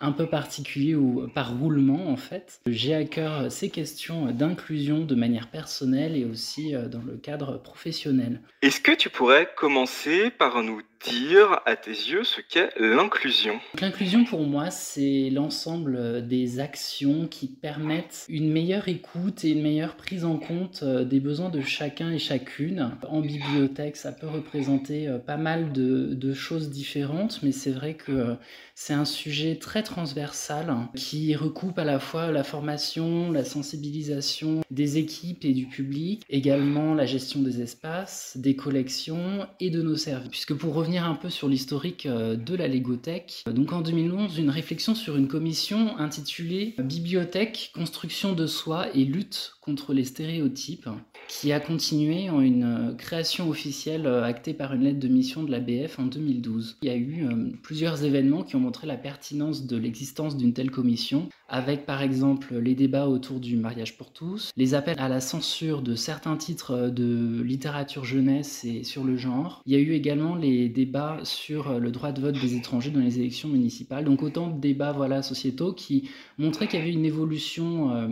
un 0.00 0.12
peu 0.12 0.26
particulier 0.26 0.94
ou 0.94 1.28
par 1.34 1.58
roulement 1.58 2.10
en 2.10 2.16
fait. 2.16 2.60
J'ai 2.66 2.94
à 2.94 3.04
cœur 3.04 3.50
ces 3.50 3.70
questions 3.70 4.26
d'inclusion 4.32 5.00
de 5.00 5.14
manière 5.14 5.48
personnelle 5.48 6.16
et 6.16 6.24
aussi 6.24 6.74
euh, 6.74 6.88
dans 6.88 7.02
le 7.02 7.16
cadre 7.16 7.58
professionnel. 7.58 8.40
Est-ce 8.62 8.80
que 8.80 8.92
tu 8.92 9.10
pourrais 9.10 9.48
commencer 9.56 10.30
par 10.30 10.62
nous 10.62 10.82
dire 11.10 11.60
à 11.66 11.76
tes 11.76 11.90
yeux 11.90 12.24
ce 12.24 12.40
qu'est 12.40 12.70
l'inclusion 12.78 13.60
L'inclusion 13.80 14.24
pour 14.24 14.42
moi, 14.42 14.70
c'est 14.70 15.30
l'ensemble 15.30 16.26
des 16.26 16.60
actions 16.60 17.26
qui 17.26 17.46
permettent 17.46 18.26
une 18.28 18.50
meilleure 18.50 18.88
écoute 18.88 19.44
et 19.44 19.50
une 19.50 19.62
meilleure 19.62 19.96
prise 19.96 20.24
en 20.24 20.36
compte 20.36 20.80
euh, 20.82 21.04
des 21.04 21.20
besoins 21.20 21.50
de 21.50 21.60
chacun 21.60 22.10
et 22.10 22.18
chacune. 22.18 22.92
En 23.08 23.20
bibliothèque, 23.20 23.96
ça 23.96 24.12
peut 24.12 24.28
représenter 24.28 25.08
euh, 25.08 25.18
pas 25.18 25.36
mal 25.36 25.72
de, 25.72 26.14
de 26.14 26.32
choses 26.32 26.70
différentes, 26.70 27.40
mais 27.42 27.52
c'est 27.52 27.72
vrai 27.72 27.94
que 27.94 28.36
c'est 28.74 28.94
un 28.94 29.04
sujet 29.04 29.56
très 29.56 29.82
transversal 29.82 30.76
qui 30.94 31.34
recoupe 31.34 31.78
à 31.78 31.84
la 31.84 31.98
fois 31.98 32.30
la 32.30 32.44
formation, 32.44 33.30
la 33.32 33.44
sensibilisation 33.44 34.60
des 34.70 34.98
équipes 34.98 35.44
et 35.44 35.52
du 35.52 35.66
public, 35.66 36.22
également 36.28 36.94
la 36.94 37.06
gestion 37.06 37.40
des 37.40 37.62
espaces, 37.62 38.36
des 38.36 38.54
collections 38.54 39.46
et 39.60 39.70
de 39.70 39.82
nos 39.82 39.96
services. 39.96 40.28
Puisque 40.30 40.54
pour 40.54 40.74
revenir 40.74 40.95
un 41.04 41.14
peu 41.14 41.30
sur 41.30 41.48
l'historique 41.48 42.06
euh, 42.06 42.36
de 42.36 42.54
la 42.54 42.68
Légothèque, 42.68 43.44
donc 43.46 43.72
en 43.72 43.80
2011, 43.80 44.38
une 44.38 44.50
réflexion 44.50 44.94
sur 44.94 45.16
une 45.16 45.28
commission 45.28 45.98
intitulée 45.98 46.74
Bibliothèque, 46.78 47.72
construction 47.74 48.32
de 48.32 48.46
soi 48.46 48.86
et 48.94 49.04
lutte 49.04 49.54
contre 49.60 49.92
les 49.92 50.04
stéréotypes, 50.04 50.88
qui 51.28 51.52
a 51.52 51.60
continué 51.60 52.30
en 52.30 52.40
une 52.40 52.64
euh, 52.64 52.94
création 52.94 53.48
officielle 53.48 54.06
euh, 54.06 54.22
actée 54.22 54.54
par 54.54 54.74
une 54.74 54.82
lettre 54.82 55.00
de 55.00 55.08
mission 55.08 55.42
de 55.42 55.50
la 55.50 55.60
BF 55.60 55.98
en 55.98 56.04
2012. 56.04 56.78
Il 56.82 56.88
y 56.88 56.92
a 56.92 56.96
eu 56.96 57.26
plusieurs 57.62 58.04
événements 58.04 58.42
qui 58.42 58.56
ont 58.56 58.60
montré 58.60 58.86
la 58.86 58.96
pertinence 58.96 59.66
de 59.66 59.76
l'existence 59.76 60.36
d'une 60.36 60.52
telle 60.52 60.70
commission, 60.70 61.28
avec 61.48 61.86
par 61.86 62.02
exemple 62.02 62.56
les 62.56 62.74
débats 62.74 63.08
autour 63.08 63.40
du 63.40 63.56
mariage 63.56 63.96
pour 63.96 64.12
tous, 64.12 64.50
les 64.56 64.74
appels 64.74 64.98
à 64.98 65.08
la 65.08 65.20
censure 65.20 65.82
de 65.82 65.94
certains 65.94 66.36
titres 66.36 66.88
de 66.88 67.42
littérature 67.42 68.04
jeunesse 68.04 68.64
et 68.64 68.84
sur 68.84 69.04
le 69.04 69.16
genre. 69.16 69.62
Il 69.66 69.72
y 69.72 69.76
a 69.76 69.80
eu 69.80 69.92
également 69.92 70.34
les 70.34 70.68
débats 70.76 71.18
sur 71.24 71.80
le 71.80 71.90
droit 71.90 72.12
de 72.12 72.20
vote 72.20 72.38
des 72.38 72.54
étrangers 72.54 72.90
dans 72.90 73.00
les 73.00 73.18
élections 73.18 73.48
municipales. 73.48 74.04
Donc 74.04 74.22
autant 74.22 74.48
de 74.48 74.60
débats 74.60 74.92
voilà, 74.92 75.22
sociétaux 75.22 75.72
qui 75.72 76.10
montraient 76.38 76.68
qu'il 76.68 76.78
y 76.78 76.82
avait 76.82 76.92
une 76.92 77.06
évolution 77.06 77.90
euh, 77.94 78.06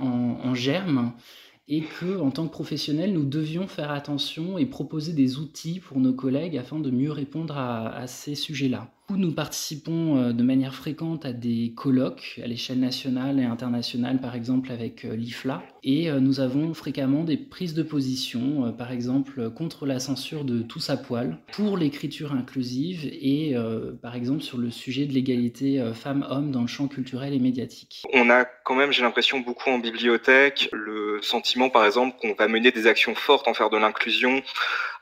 en, 0.00 0.54
germe 0.54 1.12
et 1.68 1.82
que 1.82 2.20
en 2.20 2.30
tant 2.30 2.46
que 2.46 2.52
professionnels, 2.52 3.12
nous 3.12 3.24
devions 3.24 3.68
faire 3.68 3.92
attention 3.92 4.58
et 4.58 4.66
proposer 4.66 5.12
des 5.12 5.38
outils 5.38 5.78
pour 5.80 6.00
nos 6.00 6.12
collègues 6.12 6.56
afin 6.56 6.80
de 6.80 6.90
mieux 6.90 7.12
répondre 7.12 7.56
à, 7.56 7.88
à 7.94 8.06
ces 8.06 8.34
sujets-là. 8.34 8.90
Nous 9.16 9.32
participons 9.32 10.16
euh, 10.16 10.32
de 10.32 10.42
manière 10.42 10.74
fréquente 10.74 11.24
à 11.26 11.32
des 11.32 11.72
colloques 11.76 12.40
à 12.42 12.46
l'échelle 12.46 12.80
nationale 12.80 13.38
et 13.38 13.44
internationale, 13.44 14.20
par 14.20 14.34
exemple 14.34 14.72
avec 14.72 15.04
euh, 15.04 15.14
l'IFLA, 15.14 15.62
et 15.82 16.10
euh, 16.10 16.20
nous 16.20 16.40
avons 16.40 16.72
fréquemment 16.74 17.24
des 17.24 17.36
prises 17.36 17.74
de 17.74 17.82
position, 17.82 18.72
par 18.72 18.92
exemple 18.92 19.50
contre 19.50 19.86
la 19.86 19.98
censure 19.98 20.44
de 20.44 20.62
tous 20.62 20.90
à 20.90 20.96
poil, 20.96 21.38
pour 21.52 21.76
l'écriture 21.76 22.32
inclusive 22.32 23.04
et 23.04 23.54
par 24.00 24.14
exemple 24.14 24.42
sur 24.42 24.58
le 24.58 24.70
sujet 24.70 25.06
de 25.06 25.12
l'égalité 25.12 25.82
femmes-hommes 25.94 26.50
dans 26.50 26.60
le 26.62 26.66
champ 26.66 26.88
culturel 26.88 27.34
et 27.34 27.38
médiatique. 27.38 28.02
On 28.12 28.30
a 28.30 28.44
quand 28.44 28.74
même, 28.74 28.92
j'ai 28.92 29.02
l'impression, 29.02 29.40
beaucoup 29.40 29.70
en 29.70 29.78
bibliothèque, 29.78 30.68
le 30.72 31.20
sentiment 31.22 31.70
par 31.70 31.84
exemple 31.84 32.16
qu'on 32.20 32.34
va 32.34 32.48
mener 32.48 32.70
des 32.70 32.86
actions 32.86 33.14
fortes 33.14 33.48
en 33.48 33.54
faire 33.54 33.70
de 33.70 33.76
l'inclusion 33.76 34.42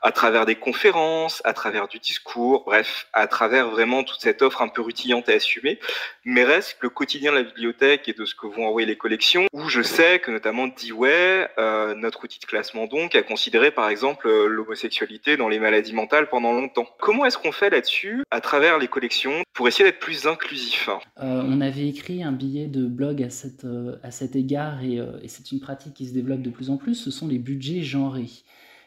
à 0.01 0.11
travers 0.11 0.45
des 0.45 0.55
conférences, 0.55 1.41
à 1.45 1.53
travers 1.53 1.87
du 1.87 1.99
discours, 1.99 2.63
bref, 2.65 3.07
à 3.13 3.27
travers 3.27 3.69
vraiment 3.69 4.00
toute 4.03 4.21
cette 4.21 4.41
offre 4.41 4.61
un 4.61 4.67
peu 4.67 4.81
rutillante 4.81 5.29
et 5.29 5.33
assumée, 5.33 5.79
mais 6.25 6.43
reste 6.43 6.77
le 6.81 6.89
quotidien 6.89 7.31
de 7.31 7.37
la 7.37 7.43
bibliothèque 7.43 8.07
et 8.09 8.13
de 8.13 8.25
ce 8.25 8.35
que 8.35 8.47
vont 8.47 8.67
envoyer 8.67 8.87
les 8.87 8.97
collections, 8.97 9.45
où 9.53 9.69
je 9.69 9.81
sais 9.81 10.19
que 10.19 10.31
notamment 10.31 10.67
Dewey, 10.67 11.49
euh, 11.57 11.95
notre 11.95 12.23
outil 12.23 12.39
de 12.39 12.45
classement 12.45 12.87
donc, 12.87 13.15
a 13.15 13.23
considéré 13.23 13.71
par 13.71 13.89
exemple 13.89 14.27
euh, 14.27 14.47
l'homosexualité 14.47 15.37
dans 15.37 15.49
les 15.49 15.59
maladies 15.59 15.93
mentales 15.93 16.29
pendant 16.29 16.53
longtemps. 16.53 16.87
Comment 16.99 17.25
est-ce 17.25 17.37
qu'on 17.37 17.51
fait 17.51 17.69
là-dessus, 17.69 18.23
à 18.31 18.41
travers 18.41 18.77
les 18.77 18.87
collections, 18.87 19.43
pour 19.53 19.67
essayer 19.67 19.85
d'être 19.85 19.99
plus 19.99 20.27
inclusif 20.27 20.89
euh, 21.21 21.43
On 21.45 21.61
avait 21.61 21.87
écrit 21.87 22.23
un 22.23 22.31
billet 22.31 22.67
de 22.67 22.85
blog 22.85 23.23
à, 23.23 23.29
cette, 23.29 23.65
à 24.03 24.11
cet 24.11 24.35
égard, 24.35 24.83
et, 24.83 24.99
c'est 25.27 25.51
une 25.51 25.59
pratique 25.59 25.93
qui 25.93 26.07
se 26.07 26.13
développe 26.13 26.41
de 26.41 26.49
plus 26.49 26.69
en 26.69 26.77
plus, 26.77 26.95
ce 26.95 27.11
sont 27.11 27.27
les 27.27 27.37
budgets 27.37 27.81
genrés. 27.81 28.29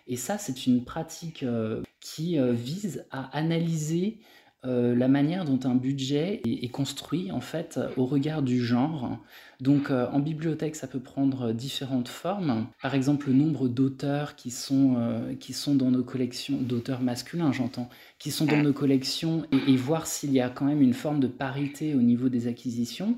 Et 0.06 0.16
ça, 0.16 0.38
c'est 0.38 0.66
une 0.66 0.84
pratique 0.84 1.42
euh, 1.42 1.82
qui 2.00 2.38
euh, 2.38 2.52
vise 2.52 3.06
à 3.10 3.36
analyser 3.36 4.18
euh, 4.64 4.94
la 4.94 5.08
manière 5.08 5.44
dont 5.44 5.60
un 5.68 5.74
budget 5.74 6.40
est, 6.44 6.68
construit 6.68 7.30
en 7.30 7.40
fait 7.40 7.78
au 7.96 8.06
regard 8.06 8.42
du 8.42 8.62
genre. 8.64 9.18
Donc 9.60 9.90
en 9.90 10.18
bibliothèque, 10.18 10.74
ça 10.74 10.88
peut 10.88 11.00
prendre 11.00 11.52
différentes 11.52 12.08
formes. 12.08 12.66
Par 12.82 12.94
exemple, 12.94 13.28
le 13.28 13.34
nombre 13.34 13.68
d'auteurs 13.68 14.34
qui 14.34 14.50
sont 14.50 14.96
qui 15.38 15.52
sont 15.52 15.76
dans 15.76 15.90
nos 15.90 16.02
collections, 16.02 16.58
d'auteurs 16.60 17.00
masculins, 17.00 17.52
j'entends, 17.52 17.88
qui 18.18 18.30
sont 18.30 18.46
dans 18.46 18.62
nos 18.62 18.72
collections 18.72 19.44
et, 19.52 19.72
et 19.72 19.76
voir 19.76 20.06
s'il 20.06 20.32
y 20.32 20.40
a 20.40 20.48
quand 20.48 20.64
même 20.64 20.82
une 20.82 20.92
forme 20.92 21.20
de 21.20 21.28
parité 21.28 21.94
au 21.94 22.02
niveau 22.02 22.28
des 22.28 22.48
acquisitions 22.48 23.16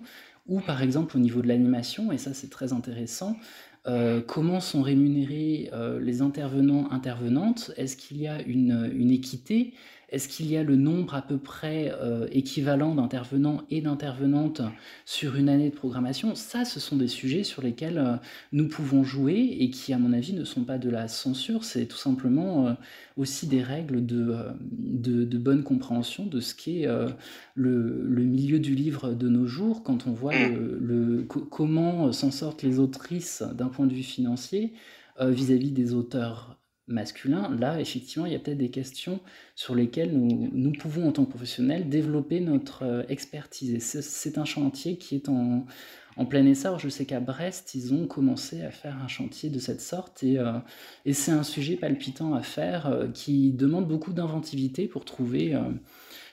ou 0.48 0.60
par 0.60 0.82
exemple 0.82 1.16
au 1.16 1.20
niveau 1.20 1.42
de 1.42 1.48
l'animation. 1.48 2.12
Et 2.12 2.18
ça, 2.18 2.34
c'est 2.34 2.50
très 2.50 2.72
intéressant. 2.72 3.36
Euh, 3.86 4.20
comment 4.20 4.60
sont 4.60 4.82
rémunérés 4.82 5.70
euh, 5.72 6.00
les 6.00 6.20
intervenants 6.22 6.90
intervenantes? 6.90 7.70
Est-ce 7.76 7.96
qu'il 7.96 8.20
y 8.20 8.26
a 8.26 8.42
une, 8.42 9.10
équité? 9.10 9.74
Est-ce 10.08 10.28
qu'il 10.28 10.46
y 10.46 10.56
a 10.56 10.62
le 10.62 10.76
nombre 10.76 11.16
à 11.16 11.22
peu 11.22 11.36
près 11.36 11.92
euh, 12.00 12.28
équivalent 12.30 12.94
d'intervenants 12.94 13.62
et 13.70 13.80
d'intervenantes 13.80 14.62
sur 15.04 15.34
une 15.34 15.48
année 15.48 15.68
de 15.68 15.74
programmation? 15.74 16.36
Ça, 16.36 16.64
ce 16.64 16.78
sont 16.78 16.96
des 16.96 17.08
sujets 17.08 17.42
sur 17.42 17.60
lesquels 17.60 17.98
euh, 17.98 18.14
nous 18.52 18.68
pouvons 18.68 19.02
jouer 19.02 19.56
et 19.58 19.68
qui, 19.70 19.92
à 19.92 19.98
mon 19.98 20.12
avis, 20.12 20.32
ne 20.32 20.44
sont 20.44 20.62
pas 20.62 20.78
de 20.78 20.88
la 20.90 21.08
censure, 21.08 21.64
c'est 21.64 21.86
tout 21.86 21.96
simplement 21.96 22.68
euh, 22.68 22.72
aussi 23.16 23.48
des 23.48 23.64
règles 23.64 24.06
de, 24.06 25.38
bonne 25.38 25.64
compréhension 25.64 26.24
de 26.24 26.38
ce 26.38 26.54
qu'est 26.54 26.86
le, 27.54 28.24
milieu 28.24 28.60
du 28.60 28.76
livre 28.76 29.12
de 29.12 29.28
nos 29.28 29.46
jours, 29.46 29.82
quand 29.82 30.06
on 30.06 30.12
voit 30.12 30.34
comment 31.50 32.12
s'en 32.12 32.30
sortent 32.30 32.62
les 32.62 32.78
autrices 32.78 33.42
d'un 33.54 33.68
point 33.68 33.86
de 33.86 33.94
vue 33.94 34.02
financier 34.02 34.72
vis-à-vis 35.20 35.70
-vis 35.70 35.72
des 35.72 35.94
auteurs 35.94 36.58
masculin, 36.88 37.54
là, 37.58 37.80
effectivement, 37.80 38.26
il 38.26 38.32
y 38.32 38.36
a 38.36 38.38
peut-être 38.38 38.58
des 38.58 38.70
questions 38.70 39.20
sur 39.54 39.74
lesquelles 39.74 40.16
nous, 40.16 40.50
nous, 40.52 40.72
pouvons, 40.72 41.08
en 41.08 41.12
tant 41.12 41.24
que 41.24 41.30
professionnels, 41.30 41.88
développer 41.88 42.40
notre 42.40 42.84
euh, 42.84 43.02
expertise. 43.08 43.74
Et 43.74 43.80
c'est 43.80 44.38
un 44.38 44.44
chantier 44.44 44.96
qui 44.96 45.16
est 45.16 45.28
en, 45.28 45.66
en 46.16 46.26
plein 46.26 46.46
essor. 46.46 46.78
Je 46.78 46.88
sais 46.88 47.04
qu'à 47.04 47.20
Brest, 47.20 47.74
ils 47.74 47.92
ont 47.92 48.06
commencé 48.06 48.62
à 48.62 48.70
faire 48.70 48.96
un 49.02 49.08
chantier 49.08 49.50
de 49.50 49.58
cette 49.58 49.80
sorte 49.80 50.22
et, 50.22 50.38
euh, 50.38 50.58
et 51.04 51.12
c'est 51.12 51.32
un 51.32 51.42
sujet 51.42 51.76
palpitant 51.76 52.34
à 52.34 52.42
faire 52.42 52.86
euh, 52.86 53.08
qui 53.08 53.52
demande 53.52 53.88
beaucoup 53.88 54.12
d'inventivité 54.12 54.86
pour 54.86 55.04
trouver 55.04 55.56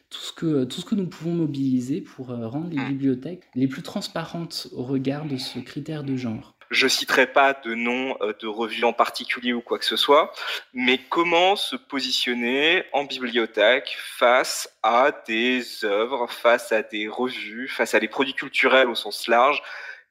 tout, 0.10 0.20
ce 0.20 0.34
que, 0.34 0.64
tout 0.66 0.82
ce 0.82 0.86
que 0.86 0.96
nous 0.96 1.08
pouvons 1.08 1.34
mobiliser 1.34 2.02
pour 2.02 2.28
rendre 2.28 2.70
les 2.70 2.84
bibliothèques 2.86 3.44
les 3.56 3.68
plus 3.68 3.82
transparentes 3.82 4.68
au 4.74 4.84
regard 4.84 5.26
de 5.26 5.38
ce 5.38 5.60
critère 5.60 6.04
de 6.04 6.16
genre. 6.16 6.53
Je 6.70 6.88
citerai 6.88 7.28
pas 7.28 7.54
de 7.54 7.74
nom 7.76 8.18
euh, 8.22 8.34
de 8.40 8.48
revue 8.48 8.84
en 8.84 8.94
particulier 8.94 9.54
ou 9.54 9.62
quoi 9.62 9.80
que 9.80 9.86
ce 9.86 9.96
soit, 9.96 10.34
mais 10.74 10.98
comment 11.10 11.56
se 11.56 11.76
positionner 11.76 12.86
en 12.94 13.04
bibliothèque 13.04 13.96
face 14.00 14.70
à 14.82 15.12
des 15.28 15.86
œuvres, 15.86 16.30
face 16.32 16.72
à 16.72 16.82
des 16.82 17.08
revues, 17.08 17.68
face 17.68 17.94
à 17.94 18.00
des 18.00 18.08
produits 18.08 18.34
culturels 18.34 18.90
au 18.90 18.96
sens 18.96 19.28
large, 19.28 19.62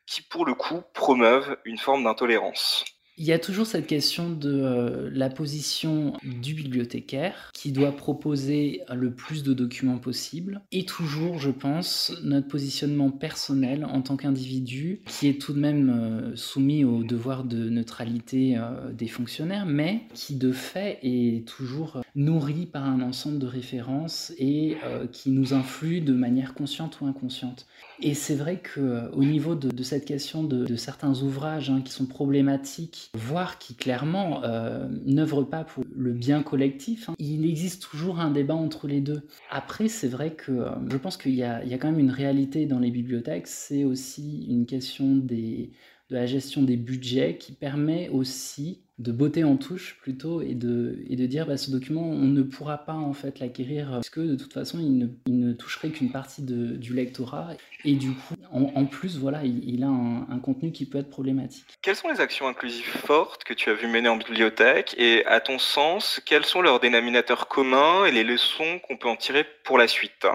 qui 0.07 0.23
pour 0.23 0.45
le 0.45 0.55
coup 0.55 0.83
promeuvent 0.95 1.57
une 1.65 1.79
forme 1.79 2.05
d'intolérance? 2.05 2.85
Il 3.23 3.29
y 3.29 3.33
a 3.33 3.39
toujours 3.39 3.67
cette 3.67 3.87
question 3.87 4.33
de 4.33 4.51
euh, 4.51 5.09
la 5.13 5.31
position 5.31 6.15
du 6.25 6.55
bibliothécaire 6.55 7.53
qui 7.55 7.71
doit 7.71 7.93
proposer 7.93 8.81
le 8.93 9.15
plus 9.15 9.45
de 9.45 9.53
documents 9.53 9.99
possible 9.99 10.61
et 10.73 10.85
toujours, 10.85 11.39
je 11.39 11.51
pense, 11.51 12.13
notre 12.25 12.49
positionnement 12.49 13.13
personnel 13.13 13.85
en 13.85 14.03
tant 14.03 14.17
qu'individu 14.17 15.03
qui 15.07 15.29
est 15.29 15.41
tout 15.41 15.53
de 15.53 15.61
même 15.61 15.89
euh, 15.89 16.35
soumis 16.35 16.83
au 16.83 17.05
devoir 17.05 17.45
de 17.45 17.69
neutralité 17.69 18.57
euh, 18.57 18.91
des 18.91 19.07
fonctionnaires 19.07 19.67
mais 19.67 20.01
qui 20.15 20.35
de 20.35 20.51
fait 20.51 20.99
est 21.05 21.47
toujours 21.47 22.03
nourri 22.17 22.67
par 22.67 22.85
un 22.85 23.03
ensemble 23.03 23.39
de 23.39 23.47
références 23.47 24.33
et 24.37 24.77
qui 25.13 25.31
nous 25.31 25.55
influe 25.55 26.01
de 26.01 26.13
manière 26.13 26.55
consciente 26.55 27.01
ou 27.01 27.07
inconsciente. 27.07 27.67
Et 28.05 28.15
c'est 28.15 28.35
vrai 28.35 28.61
qu'au 28.61 29.23
niveau 29.23 29.55
de, 29.55 29.83
cette 29.85 30.05
question 30.05 30.43
de, 30.43 30.75
certains 30.75 31.23
ouvrages 31.23 31.71
hein, 31.71 31.83
qui 31.85 31.93
sont 31.93 32.07
problématiques 32.07 33.13
voire 33.15 33.59
qui 33.59 33.77
clairement 33.77 34.43
euh, 34.43 34.89
n'œuvre 35.07 35.45
pas 35.45 35.63
pour 35.63 35.85
le 35.95 36.13
bien 36.13 36.43
collectif, 36.43 37.09
hein. 37.09 37.15
il 37.21 37.49
existe 37.49 37.89
toujours 37.89 38.19
un 38.19 38.33
débat 38.33 38.57
entre 38.57 38.89
les 38.89 39.01
deux. 39.01 39.29
Après, 39.51 39.87
c'est 39.87 40.09
vrai 40.09 40.35
que 40.35 40.51
euh, 40.51 40.71
je 40.91 40.97
pense 40.97 41.17
qu'il 41.17 41.35
y, 41.35 41.45
a 41.45 41.63
quand 41.79 41.91
même 41.91 42.01
une 42.01 42.11
réalité 42.11 42.67
dans 42.67 42.81
les 42.81 42.91
bibliothèques, 42.91 43.47
c'est 43.47 43.85
aussi 43.85 44.47
une 44.49 44.67
question 44.67 45.15
de 45.15 45.69
la 46.11 46.27
gestion 46.27 46.63
des 46.63 46.77
budgets 46.77 47.37
qui 47.39 47.53
permet 47.53 48.09
aussi 48.09 48.82
de 48.99 49.11
beauté 49.11 49.43
en 49.43 49.57
touche 49.57 49.97
plutôt 50.03 50.43
et 50.43 50.55
de, 50.55 51.03
et 51.09 51.17
de 51.17 51.27
dire 51.27 51.47
bah, 51.47 51.57
ce 51.57 51.71
document 51.71 52.03
on 52.03 52.27
ne 52.27 52.43
pourra 52.43 52.79
pas 52.79 52.93
en 52.93 53.15
fait 53.15 53.39
l'acquérir 53.41 53.89
parce 53.91 54.11
que 54.11 54.21
de 54.21 54.37
toute 54.37 54.53
façon 54.53 54.79
il 54.79 54.99
ne, 54.99 55.07
il 55.27 55.41
ne 55.41 55.53
toucherait 55.53 55.91
qu'une 55.91 56.13
partie 56.13 56.43
de, 56.43 56.77
du 56.77 56.95
lectorat 56.95 57.55
et 57.85 57.95
du 57.95 58.11
coup 58.11 58.35
en, 58.51 58.85
plus 58.85 59.19
voilà 59.19 59.45
il, 59.45 59.83
a 59.83 59.89
un, 59.89 60.27
un, 60.31 60.39
contenu 60.39 60.73
qui 60.73 60.85
peut 60.85 60.99
être 60.99 61.09
problématique. 61.09 61.65
Quelles 61.81 61.97
sont 61.97 62.09
les 62.09 62.21
actions 62.21 62.47
inclusives 62.47 62.85
fortes 62.85 63.45
que 63.45 63.55
tu 63.55 63.71
as 63.71 63.75
vu 63.75 63.89
mener 63.89 64.11
en 64.11 64.17
bibliothèque? 64.17 64.95
Et 64.99 65.25
à 65.25 65.41
ton 65.41 65.59
sens 65.59 66.21
quels 66.27 66.45
sont 66.45 66.61
leurs 66.61 66.79
dénominateurs 66.79 67.49
communs 67.49 68.05
et 68.05 68.13
les 68.13 68.25
leçons 68.25 68.79
qu'on 68.87 68.99
peut 68.99 69.09
en 69.09 69.17
tirer 69.17 69.47
pour 69.65 69.79
la 69.79 69.89
suite? 69.89 70.27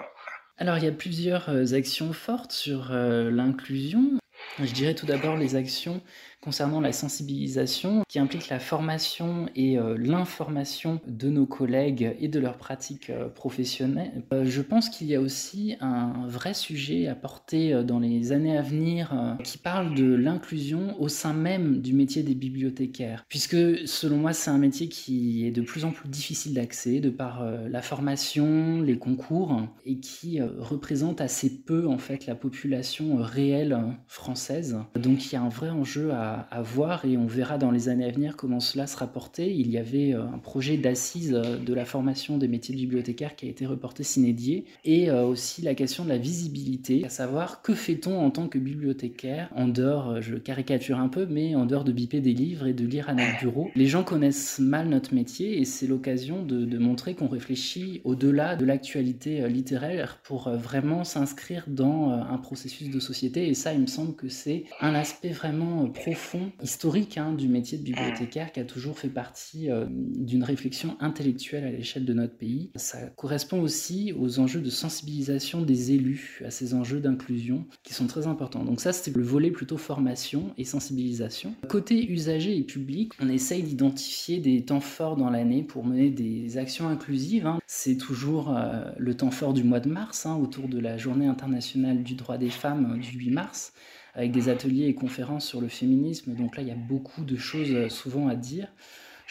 Alors 0.57 0.77
il 0.77 0.83
y 0.83 0.87
a 0.87 0.91
plusieurs 0.91 1.49
euh, 1.49 1.73
actions 1.73 2.11
fortes 2.13 2.51
sur 2.51 2.91
euh, 2.91 3.29
l'inclusion. 3.29 4.17
Je 4.59 4.71
dirais 4.71 4.95
tout 4.95 5.05
d'abord 5.05 5.35
les 5.37 5.55
actions 5.55 6.01
concernant 6.47 6.79
la 6.79 6.93
sensibilisation 6.93 8.03
qui 8.07 8.19
implique 8.19 8.47
la 8.47 8.61
formation 8.61 9.49
et 9.53 9.77
euh, 9.77 9.97
l'information 9.97 11.01
de 11.05 11.29
nos 11.29 11.45
collègues 11.45 12.15
et 12.21 12.29
de 12.29 12.39
leurs 12.39 12.55
pratiques 12.55 13.09
euh, 13.09 13.27
professionnelles. 13.27 14.23
Euh, 14.31 14.45
je 14.45 14.61
pense 14.61 14.87
qu'il 14.87 15.07
y 15.07 15.15
a 15.15 15.19
aussi 15.19 15.75
un 15.81 16.25
vrai 16.25 16.53
sujet 16.53 17.09
à 17.09 17.15
porter 17.15 17.83
dans 17.83 17.99
les 17.99 18.31
années 18.31 18.57
à 18.57 18.61
venir 18.61 19.37
qui 19.43 19.57
parle 19.57 19.93
de 19.93 20.15
l'inclusion 20.15 20.95
au 21.01 21.09
sein 21.09 21.33
même 21.33 21.81
du 21.81 21.91
métier 21.93 22.23
des 22.23 22.33
bibliothécaires, 22.33 23.25
puisque 23.27 23.57
selon 23.85 24.15
moi 24.15 24.31
c'est 24.31 24.49
un 24.49 24.57
métier 24.57 24.87
qui 24.87 25.45
est 25.45 25.51
de 25.51 25.61
plus 25.61 25.83
en 25.83 25.91
plus 25.91 26.07
difficile 26.07 26.53
d'accès 26.53 27.01
de 27.01 27.09
par 27.09 27.43
la 27.43 27.81
formation, 27.81 28.81
les 28.81 28.97
concours, 28.97 29.63
et 29.85 29.99
qui 29.99 30.39
représente 30.41 31.19
assez 31.19 31.63
peu 31.63 31.87
en 31.87 31.97
fait 31.97 32.25
la 32.25 32.35
population 32.35 33.17
réelle 33.17 33.77
française. 34.07 34.77
Donc 34.95 35.25
il 35.25 35.33
y 35.33 35.35
a 35.35 35.41
un 35.41 35.49
vrai 35.49 35.69
enjeu 35.69 36.11
à 36.13 36.36
à, 36.51 36.61
voir 36.61 37.05
et 37.05 37.17
on 37.17 37.25
verra 37.25 37.57
dans 37.57 37.71
les 37.71 37.89
années 37.89 38.05
à 38.05 38.11
venir 38.11 38.35
comment 38.35 38.59
cela 38.59 38.87
sera 38.87 39.07
porté. 39.07 39.53
Il 39.53 39.69
y 39.71 39.77
avait 39.77 40.13
euh, 40.13 40.23
un 40.23 40.37
projet 40.37 40.77
d'assise 40.77 41.33
euh, 41.33 41.57
de 41.57 41.73
la 41.73 41.85
formation 41.85 42.37
des 42.37 42.47
métiers 42.47 42.75
de 42.75 42.79
bibliothécaire 42.79 43.35
qui 43.35 43.45
a 43.45 43.49
été 43.49 43.65
reporté 43.65 44.03
s'inédier 44.03 44.65
et 44.85 45.09
euh, 45.09 45.23
aussi 45.23 45.61
la 45.61 45.75
question 45.75 46.03
de 46.03 46.09
la 46.09 46.17
visibilité, 46.17 47.03
à 47.05 47.09
savoir 47.09 47.61
que 47.61 47.73
fait-on 47.73 48.19
en 48.19 48.29
tant 48.31 48.47
que 48.47 48.59
bibliothécaire 48.59 49.49
en 49.55 49.67
dehors, 49.67 50.21
je 50.21 50.35
caricature 50.35 50.99
un 50.99 51.09
peu, 51.09 51.25
mais 51.25 51.55
en 51.55 51.65
dehors 51.65 51.83
de 51.83 51.91
biper 51.91 52.21
des 52.21 52.33
livres 52.33 52.67
et 52.67 52.73
de 52.73 52.85
lire 52.85 53.09
à 53.09 53.13
notre 53.13 53.39
bureau. 53.39 53.69
Les 53.75 53.87
gens 53.87 54.03
connaissent 54.03 54.59
mal 54.59 54.89
notre 54.89 55.13
métier 55.13 55.59
et 55.59 55.65
c'est 55.65 55.87
l'occasion 55.87 56.43
de, 56.43 56.65
de, 56.65 56.77
montrer 56.77 57.15
qu'on 57.15 57.27
réfléchit 57.27 58.01
au-delà 58.03 58.55
de 58.55 58.65
l'actualité 58.65 59.47
littéraire 59.49 60.19
pour 60.23 60.49
vraiment 60.49 61.03
s'inscrire 61.03 61.63
dans 61.67 62.11
un 62.11 62.37
processus 62.37 62.89
de 62.89 62.99
société 62.99 63.47
et 63.47 63.53
ça 63.53 63.73
il 63.73 63.81
me 63.81 63.87
semble 63.87 64.15
que 64.15 64.29
c'est 64.29 64.65
un 64.81 64.93
aspect 64.93 65.29
vraiment 65.29 65.87
profond 65.87 66.16
fond 66.17 66.51
historique 66.61 67.17
hein, 67.17 67.33
du 67.33 67.47
métier 67.47 67.77
de 67.77 67.83
bibliothécaire 67.83 68.51
qui 68.51 68.59
a 68.59 68.65
toujours 68.65 68.99
fait 68.99 69.09
partie 69.09 69.71
euh, 69.71 69.85
d'une 69.89 70.43
réflexion 70.43 70.97
intellectuelle 70.99 71.63
à 71.63 71.71
l'échelle 71.71 72.05
de 72.05 72.13
notre 72.13 72.35
pays. 72.35 72.71
Ça 72.75 72.99
correspond 73.15 73.61
aussi 73.61 74.13
aux 74.17 74.39
enjeux 74.39 74.61
de 74.61 74.69
sensibilisation 74.69 75.61
des 75.61 75.93
élus 75.93 76.41
à 76.45 76.51
ces 76.51 76.73
enjeux 76.73 76.99
d'inclusion 76.99 77.65
qui 77.83 77.93
sont 77.93 78.07
très 78.07 78.27
importants. 78.27 78.63
Donc 78.63 78.81
ça, 78.81 78.91
c'était 78.91 79.17
le 79.17 79.23
volet 79.23 79.51
plutôt 79.51 79.77
formation 79.77 80.53
et 80.57 80.65
sensibilisation. 80.65 81.55
Côté 81.69 82.11
usager 82.11 82.57
et 82.57 82.63
public, 82.63 83.13
on 83.21 83.29
essaye 83.29 83.63
d'identifier 83.63 84.39
des 84.39 84.65
temps 84.65 84.81
forts 84.81 85.15
dans 85.15 85.29
l'année 85.29 85.63
pour 85.63 85.85
mener 85.85 86.09
des 86.09 86.57
actions 86.57 86.87
inclusives. 86.87 87.45
Hein. 87.45 87.59
C'est 87.67 87.97
toujours 87.97 88.55
euh, 88.55 88.91
le 88.97 89.15
temps 89.15 89.31
fort 89.31 89.53
du 89.53 89.63
mois 89.63 89.79
de 89.79 89.89
mars, 89.89 90.25
hein, 90.25 90.35
autour 90.35 90.67
de 90.67 90.79
la 90.79 90.97
journée 90.97 91.27
internationale 91.27 92.03
du 92.03 92.15
droit 92.15 92.37
des 92.37 92.49
femmes 92.49 92.95
euh, 92.95 92.97
du 92.97 93.17
8 93.17 93.31
mars 93.31 93.73
avec 94.17 94.31
des 94.31 94.49
ateliers 94.49 94.87
et 94.87 94.95
conférences 94.95 95.45
sur 95.45 95.61
le 95.61 95.67
féminisme. 95.67 96.33
Donc 96.33 96.57
là, 96.57 96.63
il 96.63 96.67
y 96.67 96.71
a 96.71 96.75
beaucoup 96.75 97.23
de 97.23 97.37
choses 97.37 97.71
euh, 97.71 97.87
souvent 97.87 98.27
à 98.27 98.35
dire. 98.35 98.67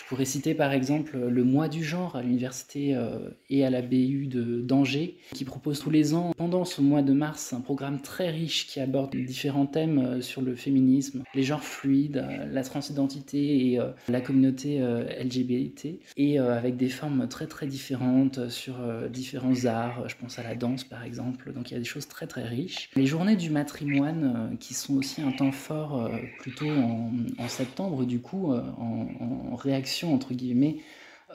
Pourrais 0.09 0.25
citer 0.25 0.55
par 0.55 0.71
exemple 0.71 1.19
le 1.19 1.43
mois 1.43 1.67
du 1.67 1.83
genre 1.83 2.15
à 2.15 2.23
l'université 2.23 2.95
euh, 2.95 3.29
et 3.51 3.67
à 3.67 3.71
la 3.71 3.83
BU 3.83 4.29
d'Angers, 4.29 5.17
qui 5.33 5.45
propose 5.45 5.81
tous 5.81 5.91
les 5.91 6.15
ans, 6.15 6.33
pendant 6.37 6.65
ce 6.65 6.81
mois 6.81 7.03
de 7.03 7.13
mars, 7.13 7.53
un 7.53 7.61
programme 7.61 8.01
très 8.01 8.31
riche 8.31 8.69
qui 8.69 8.79
aborde 8.79 9.17
différents 9.17 9.67
thèmes 9.67 9.99
euh, 9.99 10.21
sur 10.21 10.43
le 10.43 10.55
féminisme, 10.55 11.25
les 11.35 11.43
genres 11.43 11.65
fluides, 11.65 12.25
la 12.53 12.63
transidentité 12.63 13.73
et 13.73 13.81
la 14.09 14.21
communauté 14.21 14.79
LGBT, 14.79 15.99
et 16.17 16.39
avec 16.39 16.77
des 16.77 16.89
formes 16.89 17.29
très 17.29 17.47
très 17.47 17.67
différentes 17.67 18.49
sur 18.49 18.77
différents 19.11 19.65
arts. 19.67 20.09
Je 20.09 20.15
pense 20.17 20.39
à 20.39 20.43
la 20.43 20.55
danse 20.55 20.85
par 20.85 21.03
exemple. 21.03 21.53
Donc 21.53 21.71
il 21.71 21.75
y 21.75 21.77
a 21.77 21.81
des 21.81 21.85
choses 21.85 22.09
très 22.09 22.27
très 22.27 22.45
riches. 22.45 22.91
Les 22.97 23.07
journées 23.07 23.37
du 23.37 23.51
matrimoine, 23.51 24.57
qui 24.61 24.75
sont 24.75 24.97
aussi 24.97 25.21
un 25.21 25.33
temps 25.33 25.53
fort 25.53 26.11
plutôt 26.39 26.69
en, 26.69 27.49
septembre, 27.49 28.05
du 28.05 28.21
coup, 28.21 28.53
en 28.53 29.57
réaction 29.57 29.96
entre 30.05 30.35
guillemets 30.35 30.79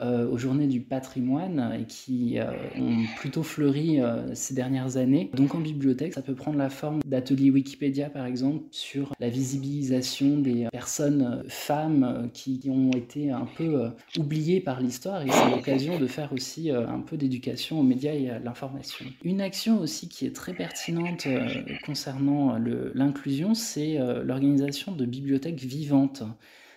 euh, 0.02 0.26
aux 0.30 0.38
journées 0.38 0.68
du 0.68 0.80
patrimoine 0.80 1.78
et 1.78 1.84
qui 1.84 2.40
euh, 2.40 2.46
ont 2.80 3.04
plutôt 3.18 3.44
fleuri 3.44 4.00
euh, 4.00 4.34
ces 4.34 4.54
dernières 4.54 4.96
années. 4.96 5.30
Donc 5.34 5.54
en 5.54 5.60
bibliothèque, 5.60 6.14
ça 6.14 6.22
peut 6.22 6.34
prendre 6.34 6.58
la 6.58 6.70
forme 6.70 7.02
d'ateliers 7.06 7.52
Wikipédia 7.52 8.10
par 8.10 8.26
exemple 8.26 8.64
sur 8.72 9.14
la 9.20 9.28
visibilisation 9.28 10.38
des 10.38 10.70
personnes 10.72 11.44
femmes 11.50 12.30
qui, 12.34 12.62
ont 12.70 12.92
été 12.92 13.32
un 13.32 13.46
peu 13.58 13.92
oubliées 14.18 14.62
par 14.62 14.80
l'histoire 14.80 15.24
et 15.24 15.30
c'est 15.30 15.50
l'occasion 15.52 16.00
de 16.00 16.08
faire 16.08 16.32
aussi 16.32 16.72
un 16.72 17.00
peu 17.02 17.18
d'éducation 17.18 17.82
aux 17.82 17.84
médias 17.84 18.14
et 18.14 18.30
à 18.30 18.40
l'information. 18.40 19.06
Une 19.26 19.42
action 19.42 19.80
aussi 19.82 20.08
qui 20.08 20.26
est 20.26 20.34
très 20.34 20.54
pertinente 20.54 21.28
concernant 21.86 22.58
l'inclusion, 22.96 23.54
c'est 23.56 24.00
l'organisation 24.24 24.94
de 24.94 25.06
bibliothèques 25.06 25.60
vivantes. 25.60 26.24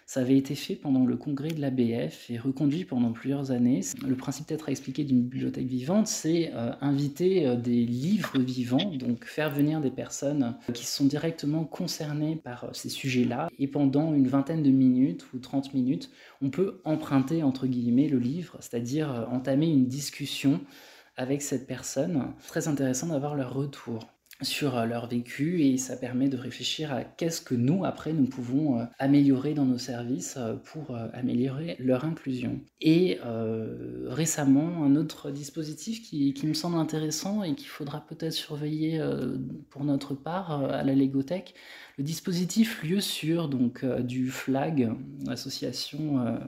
Ça 0.06 0.20
avait 0.20 0.36
été 0.36 0.54
fait 0.54 0.74
pendant 0.74 1.06
le 1.06 1.16
congrès 1.16 1.48
de 1.48 1.60
l'ABF 1.60 2.30
et 2.30 2.38
reconduit 2.38 2.84
pendant 2.84 3.12
plusieurs 3.12 3.50
années. 3.50 3.80
Le 4.06 4.14
principe 4.16 4.46
peut-être 4.46 4.68
à 4.68 4.72
expliquer 4.72 5.04
d'une 5.04 5.22
bibliothèque 5.22 5.66
vivante, 5.66 6.06
c'est 6.06 6.50
euh, 6.54 6.72
inviter 6.82 7.46
euh, 7.46 7.56
des 7.56 7.84
livres 7.86 8.38
vivants, 8.38 8.92
donc 8.96 9.24
faire 9.24 9.50
venir 9.50 9.80
des 9.80 9.90
personnes 9.90 10.56
qui 10.74 10.86
sont 10.86 11.06
directement 11.06 11.64
concernées 11.64 12.36
par 12.36 12.68
ces 12.74 12.90
sujets-là. 12.90 13.48
Et 13.58 13.66
pendant 13.66 14.12
une 14.12 14.28
vingtaine 14.28 14.62
de 14.62 14.70
minutes 14.70 15.26
ou 15.32 15.38
30 15.38 15.72
minutes, 15.72 16.10
on 16.42 16.50
peut 16.50 16.80
emprunter, 16.84 17.42
entre 17.42 17.66
guillemets, 17.66 18.08
le 18.08 18.18
livre, 18.18 18.58
c'est-à-dire 18.60 19.26
entamer 19.30 19.68
une 19.68 19.86
discussion 19.86 20.60
avec 21.16 21.42
cette 21.42 21.66
personne. 21.66 22.32
Très 22.46 22.68
intéressant 22.68 23.08
d'avoir 23.08 23.34
leur 23.34 23.54
retour 23.54 24.13
sur 24.42 24.76
euh, 24.76 24.84
leur 24.84 25.06
vécu 25.06 25.62
et 25.62 25.76
ça 25.76 25.96
permet 25.96 26.28
de 26.28 26.36
réfléchir 26.36 26.92
à 26.92 27.04
qu'est-ce 27.04 27.40
que 27.40 27.54
nous, 27.54 27.84
après, 27.84 28.12
nous 28.12 28.26
pouvons 28.26 28.80
euh, 28.80 28.84
améliorer 28.98 29.54
dans 29.54 29.64
nos 29.64 29.78
services 29.78 30.36
euh, 30.36 30.54
pour 30.54 30.96
améliorer 31.12 31.76
leur 31.78 32.04
inclusion. 32.04 32.60
Et 32.80 33.18
récemment, 34.06 34.84
un 34.84 34.96
autre 34.96 35.30
dispositif 35.30 36.02
qui, 36.02 36.34
qui 36.34 36.46
me 36.46 36.54
semble 36.54 36.76
intéressant 36.76 37.42
et 37.42 37.54
qu'il 37.54 37.68
faudra 37.68 38.04
peut-être 38.06 38.32
surveiller 38.32 39.02
pour 39.70 39.84
notre 39.84 40.14
part 40.14 40.62
à 40.64 40.82
la 40.82 40.94
Légothèque, 40.94 41.54
le 41.96 42.04
dispositif 42.04 42.82
lieu 42.82 43.00
sur 43.00 43.48
donc, 43.48 43.84
du 43.84 44.30
FLAG, 44.30 44.90
association 45.28 46.38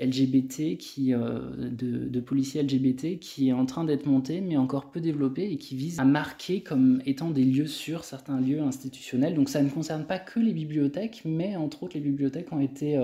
LGBT 0.00 0.76
qui, 0.76 1.14
euh, 1.14 1.38
de, 1.56 2.20
policiers 2.20 2.62
LGBT 2.62 3.18
qui 3.18 3.48
est 3.48 3.52
en 3.52 3.66
train 3.66 3.84
d'être 3.84 4.06
monté, 4.06 4.40
mais 4.40 4.56
encore 4.56 4.90
peu 4.90 5.00
développé 5.00 5.50
et 5.50 5.56
qui 5.56 5.76
vise 5.76 5.98
à 5.98 6.04
marquer 6.04 6.60
comme 6.60 7.00
étant 7.06 7.30
des 7.30 7.44
lieux 7.44 7.66
sûrs 7.66 8.04
certains 8.04 8.40
lieux 8.40 8.60
institutionnels. 8.60 9.34
Donc 9.34 9.48
ça 9.48 9.62
ne 9.62 9.68
concerne 9.68 10.04
pas 10.04 10.18
que 10.18 10.40
les 10.40 10.52
bibliothèques, 10.52 11.22
mais 11.24 11.56
entre 11.56 11.84
autres 11.84 11.94
les 11.94 12.02
bibliothèques 12.02 12.52
ont 12.52 12.60
été 12.60 12.98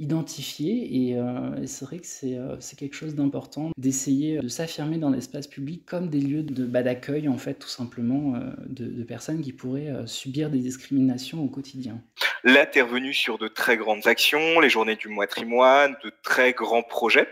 euh, 0.00 0.04
identifiées 0.04 1.08
et, 1.10 1.18
euh, 1.18 1.66
c'est 1.66 1.84
vrai 1.84 1.98
que 1.98 2.06
c'est 2.06 2.78
quelque 2.78 2.94
chose 2.94 3.14
d'important 3.14 3.70
d'essayer 3.76 4.38
de 4.38 4.48
s'affirmer 4.48 4.98
dans 4.98 5.10
l'espace 5.10 5.46
public 5.46 5.84
comme 5.86 6.08
des 6.08 6.20
lieux 6.20 6.42
de 6.42 6.64
bas 6.64 6.82
d'accueil 6.82 7.28
en 7.28 7.38
fait 7.38 7.54
tout 7.54 7.68
simplement 7.68 8.34
de, 8.66 8.86
de 8.86 9.02
personnes 9.02 9.40
qui 9.40 9.52
pourraient 9.52 9.92
subir 10.06 10.50
des 10.50 10.58
discriminations 10.58 11.42
au 11.42 11.48
quotidien. 11.48 12.00
Là, 12.46 12.66
tu 12.66 12.82
revenu 12.82 13.14
sur 13.14 13.38
de 13.38 13.48
très 13.48 13.78
grandes 13.78 14.06
actions, 14.06 14.60
les 14.60 14.68
journées 14.68 14.96
du 14.96 15.08
patrimoine, 15.16 15.96
de 16.04 16.12
très 16.22 16.52
grands 16.52 16.82
projets. 16.82 17.26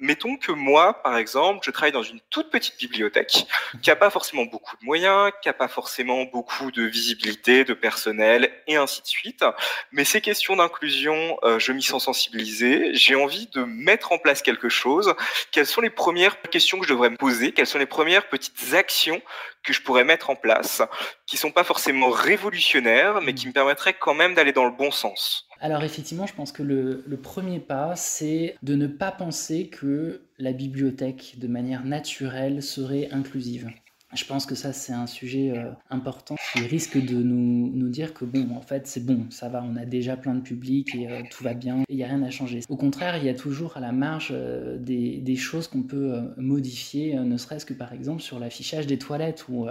Mettons 0.00 0.36
que 0.36 0.50
moi, 0.50 1.02
par 1.02 1.18
exemple, 1.18 1.60
je 1.62 1.70
travaille 1.70 1.92
dans 1.92 2.02
une 2.02 2.20
toute 2.30 2.50
petite 2.50 2.78
bibliothèque 2.78 3.46
qui 3.82 3.90
n'a 3.90 3.96
pas 3.96 4.08
forcément 4.08 4.44
beaucoup 4.44 4.74
de 4.80 4.84
moyens, 4.86 5.30
qui 5.42 5.48
n'a 5.48 5.52
pas 5.52 5.68
forcément 5.68 6.24
beaucoup 6.24 6.70
de 6.70 6.82
visibilité, 6.84 7.64
de 7.64 7.74
personnel, 7.74 8.50
et 8.66 8.76
ainsi 8.76 9.02
de 9.02 9.06
suite. 9.06 9.44
Mais 9.92 10.04
ces 10.04 10.22
questions 10.22 10.56
d'inclusion, 10.56 11.38
euh, 11.42 11.58
je 11.58 11.72
m'y 11.72 11.82
sens 11.82 11.95
sensibilisé. 11.98 12.94
J'ai 12.94 13.14
envie 13.14 13.48
de 13.54 13.64
mettre 13.64 14.12
en 14.12 14.18
place 14.18 14.42
quelque 14.42 14.68
chose. 14.68 15.14
Quelles 15.52 15.66
sont 15.66 15.80
les 15.80 15.90
premières 15.90 16.40
questions 16.40 16.78
que 16.78 16.86
je 16.86 16.92
devrais 16.92 17.10
me 17.10 17.16
poser? 17.16 17.52
Quelles 17.52 17.66
sont 17.66 17.78
les 17.78 17.86
premières 17.86 18.28
petites 18.28 18.74
actions 18.74 19.20
que 19.62 19.72
je 19.72 19.82
pourrais 19.82 20.04
mettre 20.04 20.30
en 20.30 20.36
place, 20.36 20.82
qui 21.26 21.36
sont 21.36 21.50
pas 21.50 21.64
forcément 21.64 22.08
révolutionnaires, 22.08 23.20
mais 23.20 23.34
qui 23.34 23.48
me 23.48 23.52
permettraient 23.52 23.96
quand 23.98 24.14
même 24.14 24.34
d'aller 24.34 24.52
dans 24.52 24.64
le 24.64 24.70
bon 24.70 24.92
sens? 24.92 25.48
Alors 25.60 25.82
effectivement, 25.82 26.26
je 26.26 26.34
pense 26.34 26.52
que 26.52 26.62
le, 26.62 27.02
le 27.06 27.16
premier 27.16 27.58
pas, 27.58 27.96
c'est 27.96 28.56
de 28.62 28.76
ne 28.76 28.86
pas 28.86 29.10
penser 29.10 29.68
que 29.68 30.22
la 30.38 30.52
bibliothèque, 30.52 31.34
de 31.38 31.48
manière 31.48 31.84
naturelle, 31.84 32.62
serait 32.62 33.08
inclusive. 33.10 33.70
Je 34.14 34.24
pense 34.24 34.46
que 34.46 34.54
ça, 34.54 34.72
c'est 34.72 34.92
un 34.92 35.08
sujet 35.08 35.50
euh, 35.50 35.70
important 35.90 36.36
qui 36.52 36.60
risque 36.60 36.96
de 36.96 37.16
nous, 37.16 37.88
dire 37.88 38.14
que, 38.14 38.24
bon, 38.24 38.54
en 38.54 38.60
fait, 38.60 38.86
c'est 38.86 39.04
bon, 39.04 39.26
ça 39.30 39.48
va, 39.48 39.64
on 39.64 39.76
a 39.76 39.84
déjà 39.84 40.16
plein 40.16 40.34
de 40.34 40.40
public 40.40 40.94
et 40.94 41.08
euh, 41.08 41.22
tout 41.30 41.42
va 41.42 41.54
bien, 41.54 41.82
il 41.88 41.96
n'y 41.96 42.04
a 42.04 42.06
rien 42.06 42.22
à 42.22 42.30
changer. 42.30 42.60
Au 42.68 42.76
contraire, 42.76 43.16
il 43.16 43.24
y 43.24 43.28
a 43.28 43.34
toujours 43.34 43.76
à 43.76 43.80
la 43.80 43.90
marge 43.90 44.28
euh, 44.30 44.78
des, 44.78 45.18
des, 45.18 45.36
choses 45.36 45.66
qu'on 45.66 45.82
peut 45.82 46.14
modifier, 46.36 47.16
ne 47.16 47.36
serait-ce 47.36 47.66
que 47.66 47.74
par 47.74 47.92
exemple 47.92 48.22
sur 48.22 48.38
l'affichage 48.38 48.86
des 48.86 48.98
toilettes, 48.98 49.46
où, 49.48 49.66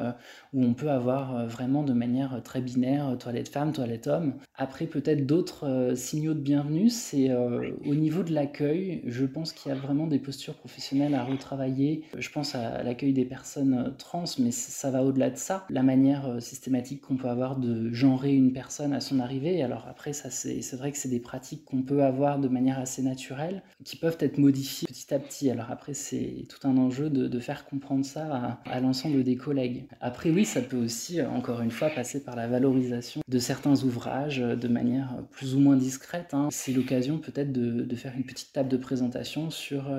où 0.56 0.64
on 0.64 0.74
peut 0.74 0.90
avoir 0.90 1.46
vraiment 1.48 1.84
de 1.84 1.94
manière 1.94 2.42
très 2.44 2.62
binaire, 2.62 3.16
toilette 3.20 3.50
femme, 3.50 3.72
toilette 3.72 4.08
homme. 4.08 4.34
Après, 4.56 4.88
peut-être 4.88 5.28
d'autres 5.28 5.94
signaux 5.96 6.34
de 6.34 6.40
bienvenue, 6.40 6.90
c'est 6.90 7.30
au 7.36 7.94
niveau 7.94 8.24
de 8.24 8.34
l'accueil, 8.34 9.02
je 9.06 9.26
pense 9.26 9.52
qu'il 9.54 9.70
y 9.70 9.76
a 9.76 9.78
vraiment 9.78 10.08
des 10.08 10.20
postures 10.20 10.56
professionnelles 10.56 11.14
à 11.14 11.24
retravailler. 11.24 12.04
Je 12.18 12.30
pense 12.30 12.56
à 12.56 12.82
l'accueil 12.82 13.14
des 13.14 13.26
personnes 13.26 13.94
trans 13.98 14.16
mais 14.40 14.52
ça 14.52 14.92
va 14.92 15.04
au-delà 15.04 15.30
de 15.30 15.38
ça. 15.38 15.66
La 15.70 15.84
manière 15.84 16.28
euh, 16.28 16.40
systématique 16.40 17.02
qu'on 17.02 17.18
peut 17.18 17.28
avoir 17.28 17.58
de 17.58 17.92
genrer 17.94 18.34
une 18.34 18.54
personne 18.54 18.94
à 18.94 19.02
son 19.02 19.20
arrivée, 19.20 19.62
alors 19.62 19.88
après, 19.90 20.14
ça 20.14 20.30
c'est 20.30 20.76
vrai 20.76 20.92
que 20.92 20.98
c'est 20.98 21.10
des 21.10 21.20
pratiques 21.20 21.66
qu'on 21.66 21.84
peut 21.84 22.04
avoir 22.04 22.40
de 22.40 22.48
manière 22.48 22.80
assez 22.80 23.02
naturelle, 23.02 23.64
qui 23.84 23.98
peuvent 23.98 24.18
être 24.20 24.38
modifiées 24.38 24.88
petit 24.88 25.14
à 25.14 25.20
petit. 25.20 25.50
Alors 25.50 25.72
après, 25.72 25.94
c'est 25.94 26.46
tout 26.50 26.68
un 26.68 26.78
enjeu 26.78 27.10
de, 27.10 27.40
faire 27.40 27.66
comprendre 27.66 28.06
ça 28.06 28.60
à, 28.66 28.80
l'ensemble 28.80 29.24
des 29.24 29.36
collègues. 29.36 29.86
Après, 30.00 30.32
oui, 30.32 30.45
ça 30.46 30.62
peut 30.62 30.78
aussi, 30.78 31.20
euh, 31.20 31.30
encore 31.30 31.62
une 31.62 31.72
fois, 31.72 31.90
passer 31.90 32.24
par 32.24 32.36
la 32.36 32.48
valorisation 32.48 33.22
de 33.28 33.40
certains 33.40 33.84
ouvrages 33.84 34.40
euh, 34.40 34.56
de 34.56 34.68
manière 34.68 35.18
plus 35.32 35.56
ou 35.56 35.60
moins 35.60 35.76
discrète. 35.76 36.34
Hein. 36.34 36.50
C'est 36.52 36.72
l'occasion 36.72 37.18
peut-être 37.18 37.52
de, 37.52 37.96
faire 37.96 38.14
une 38.18 38.26
petite 38.26 38.52
table 38.52 38.70
de 38.70 38.78
présentation 38.78 39.50
sur 39.50 39.90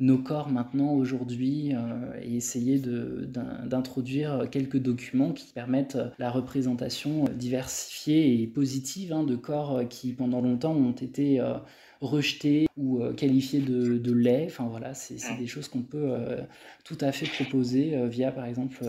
nos 0.00 0.18
corps 0.18 0.50
maintenant, 0.50 0.92
aujourd'hui, 0.92 1.72
et 2.20 2.36
essayer 2.36 2.78
d'introduire 2.78 4.48
quelques 4.50 4.76
documents 4.76 5.32
qui 5.32 5.50
permettent 5.52 5.98
la 6.18 6.30
représentation 6.30 7.24
diversifiée 7.34 8.42
et 8.42 8.46
positive 8.46 9.14
hein, 9.14 9.24
de 9.24 9.34
corps 9.34 9.80
qui 9.88 10.12
pendant 10.12 10.40
longtemps 10.40 10.74
ont 10.74 10.92
été 10.92 11.40
euh, 11.40 11.54
rejetés 12.00 12.66
ou 12.76 13.02
euh, 13.02 13.12
qualifiés 13.12 13.60
de, 13.60 13.98
de 13.98 14.12
lait. 14.12 14.44
Enfin 14.46 14.66
voilà, 14.68 14.94
c'est 14.94 15.16
des 15.38 15.46
choses 15.46 15.68
qu'on 15.68 15.82
peut 15.82 16.12
euh, 16.12 16.40
tout 16.84 16.96
à 17.00 17.12
fait 17.12 17.26
proposer 17.26 17.96
euh, 17.96 18.06
via 18.06 18.30
par 18.30 18.46
exemple 18.46 18.84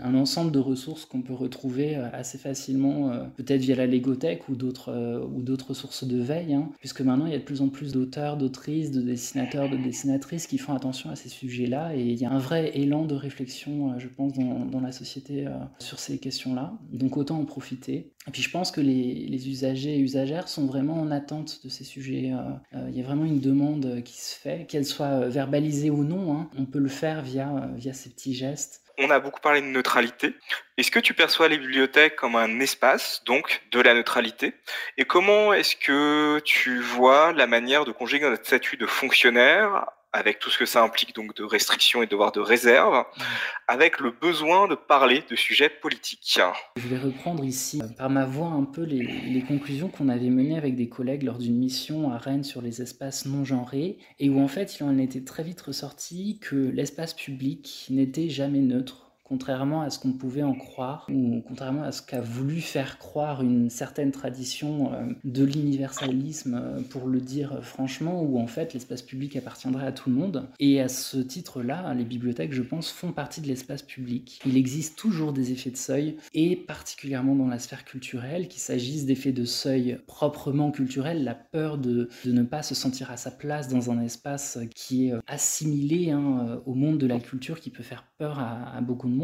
un 0.00 0.14
ensemble 0.14 0.52
de 0.52 0.58
ressources 0.58 1.04
qu'on 1.04 1.22
peut 1.22 1.34
retrouver 1.34 1.96
assez 1.96 2.38
facilement, 2.38 3.10
peut-être 3.36 3.60
via 3.60 3.74
la 3.74 3.86
Légothèque 3.86 4.48
ou 4.48 4.54
d'autres 4.56 5.26
ou 5.32 5.42
d'autres 5.42 5.74
sources 5.74 6.04
de 6.04 6.20
veille, 6.20 6.54
hein, 6.54 6.70
puisque 6.78 7.00
maintenant 7.00 7.26
il 7.26 7.32
y 7.32 7.34
a 7.34 7.38
de 7.38 7.44
plus 7.44 7.62
en 7.62 7.68
plus 7.68 7.92
d'auteurs, 7.92 8.36
d'autrices, 8.36 8.90
de 8.90 9.00
dessinateurs, 9.00 9.70
de 9.70 9.76
dessinatrices 9.76 10.46
qui 10.46 10.58
font 10.58 10.74
attention 10.74 11.10
à 11.10 11.16
ces 11.16 11.28
sujets-là 11.28 11.96
et 11.96 12.02
il 12.02 12.20
y 12.20 12.24
a 12.24 12.30
un 12.30 12.38
vrai 12.38 12.76
élan 12.76 13.06
de 13.06 13.14
réflexion, 13.14 13.98
je 13.98 14.08
pense, 14.08 14.32
dans, 14.34 14.64
dans 14.64 14.80
la 14.80 14.92
société 14.92 15.46
sur 15.78 15.98
ces 15.98 16.18
questions-là. 16.18 16.78
Donc 16.92 17.16
autant 17.16 17.38
en 17.38 17.44
profiter. 17.44 18.12
Et 18.28 18.32
puis 18.32 18.42
je 18.42 18.50
pense 18.50 18.72
que 18.72 18.80
les, 18.80 19.48
usagers 19.48 19.94
et 19.94 19.98
usagères 19.98 20.48
sont 20.48 20.66
vraiment 20.66 21.00
en 21.00 21.10
attente 21.10 21.64
de 21.64 21.68
ces 21.68 21.84
sujets 21.84 22.32
euh, 22.32 22.88
il 22.88 22.96
y 22.96 23.00
a 23.00 23.04
vraiment 23.04 23.24
une 23.24 23.40
demande 23.40 24.02
qui 24.04 24.20
se 24.20 24.36
fait, 24.36 24.66
qu'elle 24.66 24.84
soit 24.84 25.06
euh, 25.06 25.28
verbalisée 25.28 25.90
ou 25.90 26.02
non. 26.02 26.34
Hein. 26.34 26.50
On 26.58 26.64
peut 26.64 26.78
le 26.78 26.88
faire 26.88 27.22
via, 27.22 27.48
euh, 27.48 27.66
via 27.76 27.92
ces 27.92 28.10
petits 28.10 28.34
gestes. 28.34 28.82
On 28.98 29.10
a 29.10 29.20
beaucoup 29.20 29.40
parlé 29.40 29.60
de 29.60 29.66
neutralité. 29.66 30.34
Est-ce 30.78 30.90
que 30.90 30.98
tu 30.98 31.12
perçois 31.12 31.48
les 31.48 31.58
bibliothèques 31.58 32.16
comme 32.16 32.34
un 32.34 32.60
espace, 32.60 33.22
donc 33.26 33.62
de 33.70 33.80
la 33.80 33.92
neutralité? 33.92 34.54
Et 34.96 35.04
comment 35.04 35.52
est-ce 35.52 35.76
que 35.76 36.40
tu 36.44 36.80
vois 36.80 37.32
la 37.32 37.46
manière 37.46 37.84
de 37.84 37.92
conjuguer 37.92 38.28
notre 38.28 38.46
statut 38.46 38.78
de 38.78 38.86
fonctionnaire 38.86 39.84
avec 40.16 40.38
tout 40.38 40.50
ce 40.50 40.58
que 40.58 40.66
ça 40.66 40.82
implique 40.82 41.14
donc 41.14 41.36
de 41.36 41.44
restrictions 41.44 42.02
et 42.02 42.06
de 42.06 42.10
devoirs 42.10 42.32
de 42.32 42.40
réserve, 42.40 43.04
avec 43.68 44.00
le 44.00 44.10
besoin 44.10 44.66
de 44.66 44.74
parler 44.74 45.22
de 45.30 45.36
sujets 45.36 45.68
politiques. 45.68 46.40
Je 46.76 46.88
vais 46.88 46.98
reprendre 46.98 47.44
ici 47.44 47.80
euh, 47.82 47.88
par 47.88 48.10
ma 48.10 48.24
voix 48.24 48.48
un 48.48 48.64
peu 48.64 48.82
les, 48.82 49.02
les 49.02 49.42
conclusions 49.42 49.88
qu'on 49.88 50.08
avait 50.08 50.30
menées 50.30 50.56
avec 50.56 50.76
des 50.76 50.88
collègues 50.88 51.22
lors 51.22 51.38
d'une 51.38 51.58
mission 51.58 52.10
à 52.10 52.18
Rennes 52.18 52.44
sur 52.44 52.62
les 52.62 52.82
espaces 52.82 53.26
non 53.26 53.44
genrés, 53.44 53.98
et 54.18 54.30
où 54.30 54.40
en 54.40 54.48
fait 54.48 54.78
il 54.78 54.84
en 54.84 54.98
était 54.98 55.24
très 55.24 55.42
vite 55.42 55.60
ressorti 55.60 56.38
que 56.40 56.56
l'espace 56.56 57.14
public 57.14 57.86
n'était 57.90 58.28
jamais 58.28 58.60
neutre 58.60 59.05
contrairement 59.28 59.82
à 59.82 59.90
ce 59.90 59.98
qu'on 59.98 60.12
pouvait 60.12 60.44
en 60.44 60.54
croire, 60.54 61.06
ou 61.12 61.42
contrairement 61.46 61.82
à 61.82 61.90
ce 61.90 62.00
qu'a 62.00 62.20
voulu 62.20 62.60
faire 62.60 62.98
croire 62.98 63.42
une 63.42 63.70
certaine 63.70 64.12
tradition 64.12 64.92
euh, 64.92 65.06
de 65.24 65.44
l'universalisme, 65.44 66.60
euh, 66.62 66.80
pour 66.90 67.08
le 67.08 67.20
dire 67.20 67.58
franchement, 67.62 68.22
où 68.22 68.38
en 68.38 68.46
fait 68.46 68.72
l'espace 68.72 69.02
public 69.02 69.34
appartiendrait 69.34 69.86
à 69.86 69.92
tout 69.92 70.10
le 70.10 70.16
monde. 70.16 70.48
Et 70.60 70.80
à 70.80 70.88
ce 70.88 71.16
titre-là, 71.16 71.92
les 71.94 72.04
bibliothèques, 72.04 72.52
je 72.52 72.62
pense, 72.62 72.90
font 72.90 73.10
partie 73.10 73.40
de 73.40 73.48
l'espace 73.48 73.82
public. 73.82 74.40
Il 74.46 74.56
existe 74.56 74.96
toujours 74.96 75.32
des 75.32 75.50
effets 75.50 75.70
de 75.70 75.76
seuil, 75.76 76.16
et 76.32 76.54
particulièrement 76.54 77.34
dans 77.34 77.48
la 77.48 77.58
sphère 77.58 77.84
culturelle, 77.84 78.46
qu'il 78.46 78.60
s'agisse 78.60 79.06
d'effets 79.06 79.32
de 79.32 79.44
seuil 79.44 79.98
proprement 80.06 80.70
culturels, 80.70 81.24
la 81.24 81.34
peur 81.34 81.78
de, 81.78 82.08
ne 82.24 82.42
pas 82.44 82.62
se 82.62 82.76
sentir 82.76 83.10
à 83.10 83.16
sa 83.16 83.32
place 83.32 83.66
dans 83.66 83.90
un 83.90 84.00
espace 84.02 84.58
qui 84.74 85.08
est 85.08 85.14
assimilé 85.26 86.10
hein, 86.12 86.60
au 86.64 86.74
monde 86.74 86.98
de 86.98 87.06
la 87.08 87.18
culture, 87.18 87.58
qui 87.58 87.70
peut 87.70 87.82
faire 87.82 88.04
peur 88.18 88.38
à, 88.38 88.76
à 88.76 88.80
beaucoup 88.80 89.08
de 89.08 89.15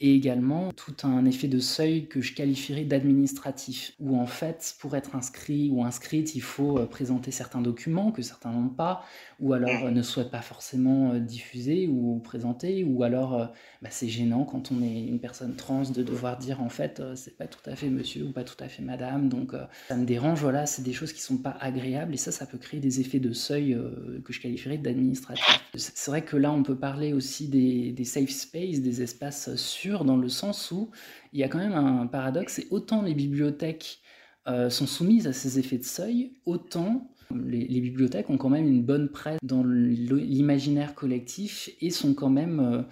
et 0.00 0.14
également 0.14 0.72
tout 0.72 0.94
un 1.02 1.24
effet 1.24 1.48
de 1.48 1.58
seuil 1.58 2.06
que 2.06 2.20
je 2.20 2.34
qualifierais 2.34 2.84
d'administratif, 2.84 3.92
où 4.00 4.18
en 4.18 4.26
fait, 4.26 4.74
pour 4.78 4.96
être 4.96 5.14
inscrit 5.14 5.70
ou 5.70 5.84
inscrite, 5.84 6.34
il 6.34 6.42
faut 6.42 6.78
euh, 6.78 6.86
présenter 6.86 7.30
certains 7.30 7.60
documents 7.60 8.12
que 8.12 8.22
certains 8.22 8.52
n'ont 8.52 8.68
pas, 8.68 9.04
ou 9.40 9.52
alors 9.52 9.84
euh, 9.84 9.90
ne 9.90 10.02
souhaitent 10.02 10.30
pas 10.30 10.42
forcément 10.42 11.14
diffuser 11.14 11.88
ou 11.88 12.20
présenter, 12.20 12.84
ou 12.84 13.02
alors 13.02 13.52
bah, 13.82 13.88
c'est 13.90 14.08
gênant 14.08 14.44
quand 14.44 14.70
on 14.72 14.82
est 14.82 15.04
une 15.06 15.18
personne 15.18 15.56
trans 15.56 15.82
de 15.82 16.02
devoir 16.02 16.38
dire 16.38 16.62
en 16.62 16.68
fait 16.68 17.02
c'est 17.14 17.36
pas 17.36 17.46
tout 17.46 17.68
à 17.68 17.74
fait 17.74 17.88
monsieur 17.88 18.26
ou 18.26 18.32
pas 18.32 18.44
tout 18.44 18.62
à 18.62 18.68
fait 18.68 18.82
madame, 18.82 19.28
donc 19.28 19.52
ça 19.88 19.96
me 19.96 20.04
dérange, 20.04 20.40
voilà, 20.40 20.66
c'est 20.66 20.82
des 20.82 20.92
choses 20.92 21.12
qui 21.12 21.20
sont 21.20 21.38
pas 21.38 21.56
agréables, 21.60 22.14
et 22.14 22.18
ça, 22.18 22.32
ça 22.32 22.46
peut 22.46 22.58
créer 22.58 22.80
des 22.80 23.00
effets 23.00 23.20
de 23.20 23.32
seuil 23.32 23.78
que 24.24 24.32
je 24.32 24.40
qualifierais 24.40 24.78
d'administratif. 24.78 25.64
C'est 25.74 26.10
vrai 26.10 26.24
que 26.24 26.36
là, 26.36 26.52
on 26.52 26.62
peut 26.62 26.78
parler 26.78 27.12
aussi 27.12 27.48
des, 27.48 27.92
des 27.92 28.04
safe 28.04 28.30
spaces, 28.30 28.80
des 28.80 29.02
espaces 29.02 29.54
sûrs, 29.56 30.04
dans 30.04 30.16
le 30.16 30.28
sens 30.28 30.70
où 30.70 30.90
il 31.32 31.40
y 31.40 31.44
a 31.44 31.48
quand 31.48 31.58
même 31.58 31.72
un 31.72 32.06
paradoxe, 32.06 32.54
c'est 32.54 32.66
autant 32.70 33.02
les 33.02 33.14
bibliothèques 33.14 34.00
euh, 34.48 34.70
sont 34.70 34.86
soumises 34.86 35.26
à 35.26 35.32
ces 35.32 35.58
effets 35.58 35.78
de 35.78 35.84
seuil, 35.84 36.32
autant 36.46 37.10
les, 37.34 37.80
bibliothèques 37.80 38.30
ont 38.30 38.38
quand 38.38 38.48
même 38.48 38.66
une 38.66 38.82
bonne 38.82 39.08
presse 39.08 39.38
dans 39.42 39.62
l'imaginaire 39.64 40.94
collectif 40.94 41.70
et 41.80 41.90
sont 41.90 42.14
quand 42.14 42.30
même 42.30 42.60
euh, 42.60 42.82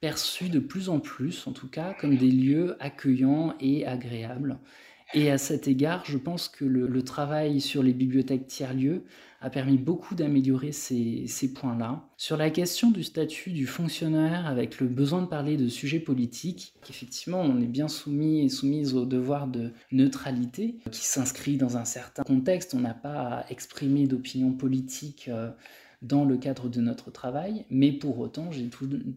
perçues 0.00 0.48
de 0.48 0.58
plus 0.58 0.88
en 0.88 1.00
plus, 1.00 1.46
en 1.46 1.52
tout 1.52 1.68
cas, 1.68 1.94
comme 2.00 2.16
des 2.16 2.30
lieux 2.30 2.76
accueillants 2.80 3.54
et 3.60 3.86
agréables. 3.86 4.58
Et 5.14 5.30
à 5.30 5.38
cet 5.38 5.68
égard, 5.68 6.04
je 6.04 6.18
pense 6.18 6.48
que 6.48 6.64
le, 6.64 7.02
travail 7.02 7.60
sur 7.60 7.82
les 7.82 7.94
bibliothèques 7.94 8.46
tiers-lieux 8.46 9.04
a 9.40 9.48
permis 9.48 9.78
beaucoup 9.78 10.14
d'améliorer 10.14 10.72
ces, 10.72 11.52
points-là. 11.54 12.04
Sur 12.16 12.36
la 12.36 12.50
question 12.50 12.90
du 12.90 13.02
statut 13.02 13.52
du 13.52 13.66
fonctionnaire 13.66 14.46
avec 14.46 14.80
le 14.80 14.86
besoin 14.88 15.22
de 15.22 15.26
parler 15.26 15.56
de 15.56 15.68
sujets 15.68 16.00
politiques, 16.00 16.74
qu'effectivement 16.84 17.40
on 17.40 17.60
est 17.60 17.66
bien 17.66 17.88
soumis 17.88 18.44
et 18.44 18.48
soumise 18.48 18.94
au 18.94 19.06
devoir 19.06 19.46
de 19.46 19.70
neutralité 19.92 20.78
qui 20.90 21.06
s'inscrit 21.06 21.56
dans 21.56 21.76
un 21.76 21.84
certain 21.84 22.24
contexte, 22.24 22.74
on 22.74 22.80
n'a 22.80 22.94
pas 22.94 23.38
à 23.38 23.50
exprimer 23.50 24.06
d'opinion 24.06 24.52
politique. 24.52 25.28
Euh, 25.28 25.50
dans 26.02 26.24
le 26.24 26.36
cadre 26.36 26.68
de 26.68 26.80
notre 26.80 27.10
travail, 27.10 27.64
mais 27.70 27.92
pour 27.92 28.18
autant, 28.18 28.50
j'ai 28.50 28.68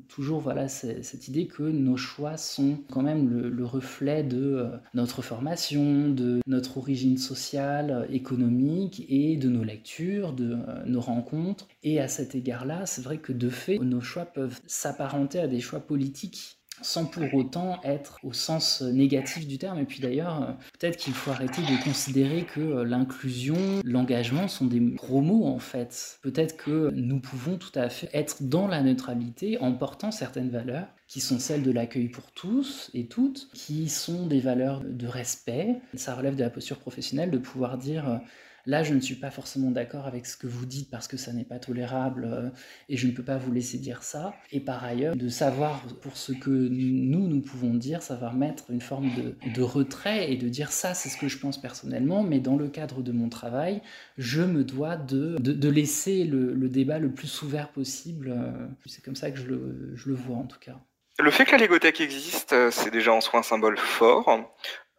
toujours 0.07 0.39
voilà, 0.39 0.67
cette 0.67 1.27
idée 1.27 1.47
que 1.47 1.63
nos 1.63 1.97
choix 1.97 2.37
sont 2.37 2.79
quand 2.91 3.03
même 3.03 3.29
le, 3.29 3.65
reflet 3.65 4.23
de 4.23 4.37
euh, 4.37 4.69
notre 4.93 5.21
formation, 5.21 6.09
de 6.09 6.39
notre 6.47 6.79
origine 6.79 7.17
sociale, 7.17 8.07
économique 8.09 9.05
et 9.07 9.37
de 9.37 9.49
nos 9.49 9.63
lectures, 9.63 10.33
de 10.33 10.53
euh, 10.53 10.83
nos 10.85 11.01
rencontres. 11.01 11.67
Et 11.83 11.99
à 11.99 12.07
cet 12.07 12.35
égard-là, 12.35 12.85
c'est 12.85 13.03
vrai 13.03 13.19
que 13.19 13.31
de 13.31 13.49
fait, 13.49 13.77
nos 13.77 14.01
choix 14.01 14.25
peuvent 14.25 14.59
s'apparenter 14.65 15.39
à 15.39 15.47
des 15.47 15.59
choix 15.59 15.79
politiques 15.79 16.60
sans 16.81 17.05
pour 17.05 17.33
autant 17.33 17.79
être 17.83 18.19
au 18.23 18.33
sens 18.33 18.81
négatif 18.81 19.47
du 19.47 19.57
terme. 19.57 19.79
Et 19.79 19.85
puis 19.85 19.99
d'ailleurs, 19.99 20.41
euh, 20.41 20.51
peut-être 20.79 20.97
qu'il 20.97 21.13
faut 21.13 21.31
arrêter 21.31 21.61
de 21.61 21.83
considérer 21.83 22.43
que 22.43 22.59
euh, 22.59 22.83
l'inclusion, 22.83 23.55
l'engagement 23.83 24.47
sont 24.47 24.65
des 24.65 24.79
gros 24.79 25.21
mots 25.21 25.45
en 25.45 25.59
fait. 25.59 26.19
Peut-être 26.21 26.57
que 26.57 26.91
nous 26.93 27.19
pouvons 27.19 27.57
tout 27.57 27.71
à 27.75 27.89
fait 27.89 28.09
être 28.13 28.43
dans 28.43 28.67
la 28.67 28.81
neutralité 28.81 29.57
en 29.59 29.73
portant 29.73 30.11
certaines 30.11 30.49
valeurs 30.49 30.87
qui 31.07 31.19
sont 31.19 31.39
celles 31.39 31.63
de 31.63 31.71
l'accueil 31.71 32.07
pour 32.07 32.31
tous 32.31 32.89
et 32.93 33.05
toutes, 33.05 33.49
qui 33.53 33.89
sont 33.89 34.27
des 34.27 34.39
valeurs 34.39 34.81
de 34.81 35.07
respect. 35.07 35.75
Ça 35.93 36.15
relève 36.15 36.35
de 36.35 36.43
la 36.43 36.49
posture 36.49 36.77
professionnelle 36.77 37.31
de 37.31 37.37
pouvoir 37.37 37.77
dire 37.77 38.09
euh, 38.09 38.17
Là, 38.65 38.83
je 38.83 38.93
ne 38.93 38.99
suis 38.99 39.15
pas 39.15 39.31
forcément 39.31 39.71
d'accord 39.71 40.05
avec 40.05 40.25
ce 40.25 40.38
que 40.38 40.47
vous 40.47 40.65
dites 40.65 40.89
parce 40.89 41.07
que 41.07 41.17
ça 41.17 41.33
n'est 41.33 41.43
pas 41.43 41.59
tolérable 41.59 42.25
euh, 42.25 42.49
et 42.89 42.97
je 42.97 43.07
ne 43.07 43.11
peux 43.11 43.23
pas 43.23 43.38
vous 43.38 43.51
laisser 43.51 43.77
dire 43.77 44.03
ça. 44.03 44.33
Et 44.51 44.59
par 44.59 44.83
ailleurs, 44.83 45.15
de 45.15 45.29
savoir 45.29 45.81
pour 46.01 46.17
ce 46.17 46.31
que 46.31 46.49
nous, 46.49 47.27
nous 47.27 47.41
pouvons 47.41 47.73
dire, 47.73 48.01
savoir 48.03 48.33
mettre 48.33 48.69
une 48.69 48.81
forme 48.81 49.09
de, 49.15 49.61
retrait 49.61 50.31
et 50.31 50.38
de 50.38 50.49
dire 50.49 50.71
ça, 50.71 50.93
c'est 50.93 51.09
ce 51.09 51.17
que 51.17 51.27
je 51.27 51.38
pense 51.38 51.61
personnellement, 51.61 52.23
mais 52.23 52.39
dans 52.39 52.55
le 52.55 52.67
cadre 52.67 53.01
de 53.01 53.11
mon 53.11 53.29
travail, 53.29 53.81
je 54.17 54.41
me 54.41 54.63
dois 54.63 54.95
de, 54.95 55.38
de, 55.39 55.69
laisser 55.69 56.23
le, 56.23 56.69
débat 56.69 56.99
le 56.99 57.11
plus 57.11 57.41
ouvert 57.41 57.69
possible. 57.69 58.33
Euh, 58.35 58.67
c'est 58.85 59.03
comme 59.03 59.15
ça 59.15 59.31
que 59.31 59.38
je 59.38 59.45
le, 59.45 59.91
je 59.95 60.09
le 60.09 60.15
vois 60.15 60.38
en 60.38 60.45
tout 60.45 60.59
cas. 60.59 60.77
Le 61.19 61.29
fait 61.29 61.45
que 61.45 61.51
la 61.51 61.57
légothèque 61.57 62.01
existe, 62.01 62.53
euh, 62.53 62.71
c'est 62.71 62.89
déjà 62.89 63.13
en 63.13 63.21
soi 63.21 63.39
un 63.39 63.43
symbole 63.43 63.77
fort. 63.77 64.39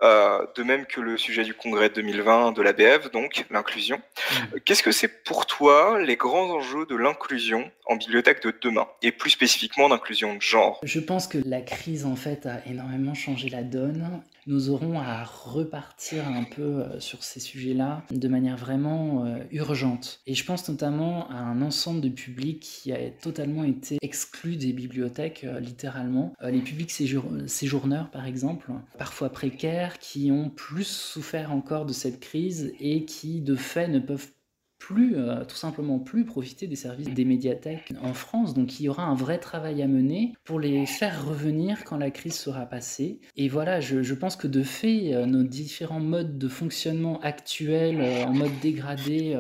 Euh, 0.02 0.44
de 0.56 0.64
même 0.64 0.84
que 0.86 1.00
le 1.00 1.16
sujet 1.16 1.44
du 1.44 1.54
congrès 1.54 1.88
2020 1.88 2.52
de 2.52 2.62
l'ABF, 2.62 3.12
donc 3.12 3.44
l'inclusion. 3.50 3.98
Mmh. 3.98 4.58
Qu'est-ce 4.64 4.82
que 4.82 4.90
c'est 4.90 5.22
pour 5.22 5.46
toi 5.46 6.00
les 6.00 6.16
grands 6.16 6.50
enjeux 6.50 6.86
de 6.86 6.96
l'inclusion 6.96 7.70
en 7.86 7.94
bibliothèque 7.94 8.42
de 8.42 8.52
demain, 8.60 8.88
et 9.02 9.12
plus 9.12 9.30
spécifiquement 9.30 9.88
d'inclusion 9.88 10.34
de 10.34 10.42
genre? 10.42 10.80
Je 10.82 10.98
pense 10.98 11.28
que 11.28 11.38
la 11.46 11.60
crise 11.60 12.04
en 12.04 12.16
fait 12.16 12.46
a 12.46 12.66
énormément 12.66 13.14
changé 13.14 13.48
la 13.48 13.62
donne 13.62 14.22
nous 14.46 14.70
aurons 14.70 14.98
à 14.98 15.24
repartir 15.24 16.26
un 16.28 16.44
peu 16.44 16.62
euh, 16.62 17.00
sur 17.00 17.22
ces 17.22 17.40
sujets-là 17.40 18.04
de 18.10 18.28
manière 18.28 18.56
vraiment 18.56 19.24
euh, 19.24 19.38
urgente. 19.50 20.20
Et 20.26 20.34
je 20.34 20.44
pense 20.44 20.68
notamment 20.68 21.28
à 21.30 21.36
un 21.36 21.62
ensemble 21.62 22.00
de 22.00 22.08
publics 22.08 22.60
qui 22.60 22.92
a 22.92 23.10
totalement 23.10 23.64
été 23.64 23.98
exclu 24.02 24.56
des 24.56 24.72
bibliothèques, 24.72 25.44
euh, 25.44 25.60
littéralement. 25.60 26.32
les 26.42 26.60
publics 26.60 26.90
séjourneurs, 26.90 28.10
par 28.10 28.26
exemple, 28.26 28.70
parfois 28.98 29.30
précaires, 29.30 29.98
qui 29.98 30.30
ont 30.32 30.50
plus 30.50 30.86
souffert 30.86 31.52
encore 31.52 31.86
de 31.86 31.92
cette 31.92 32.20
crise 32.20 32.72
et 32.80 33.04
qui, 33.04 33.40
de 33.40 33.54
fait, 33.54 33.88
ne 33.88 33.98
peuvent 33.98 34.30
plus, 34.82 35.14
euh, 35.14 35.44
tout 35.44 35.54
simplement 35.54 36.00
plus 36.00 36.24
profiter 36.24 36.66
des 36.66 36.74
services 36.74 37.08
des 37.08 37.24
médiathèques 37.24 37.92
en 38.02 38.14
France. 38.14 38.52
Donc 38.52 38.80
il 38.80 38.84
y 38.84 38.88
aura 38.88 39.04
un 39.04 39.14
vrai 39.14 39.38
travail 39.38 39.80
à 39.80 39.86
mener 39.86 40.32
pour 40.44 40.58
les 40.58 40.86
faire 40.86 41.24
revenir 41.24 41.84
quand 41.84 41.96
la 41.96 42.10
crise 42.10 42.34
sera 42.34 42.66
passée. 42.66 43.20
Et 43.36 43.48
voilà, 43.48 43.78
je, 43.78 44.14
pense 44.14 44.34
que 44.34 44.48
de 44.48 44.64
fait, 44.64 45.14
euh, 45.14 45.24
nos 45.24 45.44
différents 45.44 46.00
modes 46.00 46.36
de 46.36 46.48
fonctionnement 46.48 47.20
actuels 47.20 48.00
euh, 48.00 48.24
en 48.24 48.32
mode 48.32 48.50
dégradé 48.60 49.38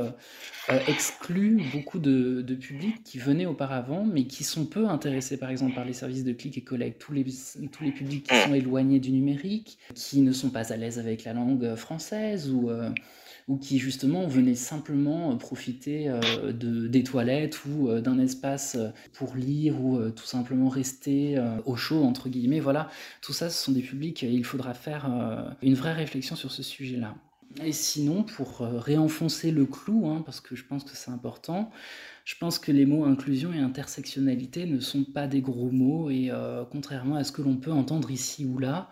excluent 0.86 1.60
beaucoup 1.72 1.98
de, 1.98 2.42
publics 2.54 3.02
qui 3.02 3.18
venaient 3.18 3.46
auparavant, 3.46 4.04
mais 4.04 4.24
qui 4.24 4.44
sont 4.44 4.64
peu 4.64 4.86
intéressés 4.86 5.36
par 5.36 5.50
exemple 5.50 5.74
par 5.74 5.84
les 5.84 5.92
services 5.92 6.22
de 6.22 6.32
clic 6.32 6.56
et 6.56 6.62
collect, 6.62 7.00
tous 7.00 7.12
les, 7.12 7.24
tous 7.24 7.82
les 7.82 7.90
publics 7.90 8.28
qui 8.28 8.36
sont 8.36 8.54
éloignés 8.54 9.00
du 9.00 9.10
numérique, 9.10 9.78
qui 9.94 10.20
ne 10.20 10.30
sont 10.30 10.50
pas 10.50 10.72
à 10.72 10.76
l'aise 10.76 11.00
avec 11.00 11.24
la 11.24 11.32
langue 11.32 11.74
française 11.74 12.48
ou 12.48 12.70
ou 13.48 13.56
qui 13.56 13.78
justement 13.78 14.26
venaient 14.26 14.54
simplement 14.54 15.32
euh, 15.32 15.36
profiter 15.36 16.08
euh, 16.08 16.52
de, 16.52 16.86
des 16.86 17.02
toilettes 17.02 17.64
ou 17.64 17.88
euh, 17.88 18.00
d'un 18.00 18.18
espace 18.18 18.76
pour 19.12 19.34
lire 19.34 19.82
ou 19.82 20.10
tout 20.10 20.26
simplement 20.26 20.68
rester 20.68 21.38
au 21.64 21.76
chaud, 21.76 22.04
entre 22.04 22.28
guillemets. 22.28 22.60
Voilà, 22.60 22.88
tout 23.20 23.32
ça, 23.32 23.50
ce 23.50 23.64
sont 23.64 23.72
des 23.72 23.80
publics, 23.80 24.22
il 24.22 24.44
faudra 24.44 24.74
faire 24.74 25.06
une 25.62 25.74
vraie 25.74 25.92
réflexion 25.92 26.36
sur 26.36 26.50
ce 26.50 26.62
sujet-là. 26.62 27.14
Et 27.62 27.72
sinon, 27.72 28.22
pour 28.22 28.58
réenfoncer 28.60 29.50
le 29.50 29.66
clou, 29.66 30.08
hein, 30.08 30.22
parce 30.24 30.40
que 30.40 30.56
je 30.56 30.64
pense 30.64 30.84
que 30.84 30.96
c'est 30.96 31.10
important, 31.10 31.70
je 32.24 32.34
pense 32.38 32.58
que 32.58 32.72
les 32.72 32.86
mots 32.86 33.04
inclusion 33.04 33.52
et 33.52 33.58
intersectionnalité 33.58 34.66
ne 34.66 34.80
sont 34.80 35.04
pas 35.04 35.26
des 35.26 35.40
gros 35.40 35.70
mots, 35.70 36.10
et 36.10 36.30
contrairement 36.70 37.16
à 37.16 37.24
ce 37.24 37.32
que 37.32 37.42
l'on 37.42 37.56
peut 37.56 37.72
entendre 37.72 38.10
ici 38.10 38.44
ou 38.44 38.58
là, 38.58 38.90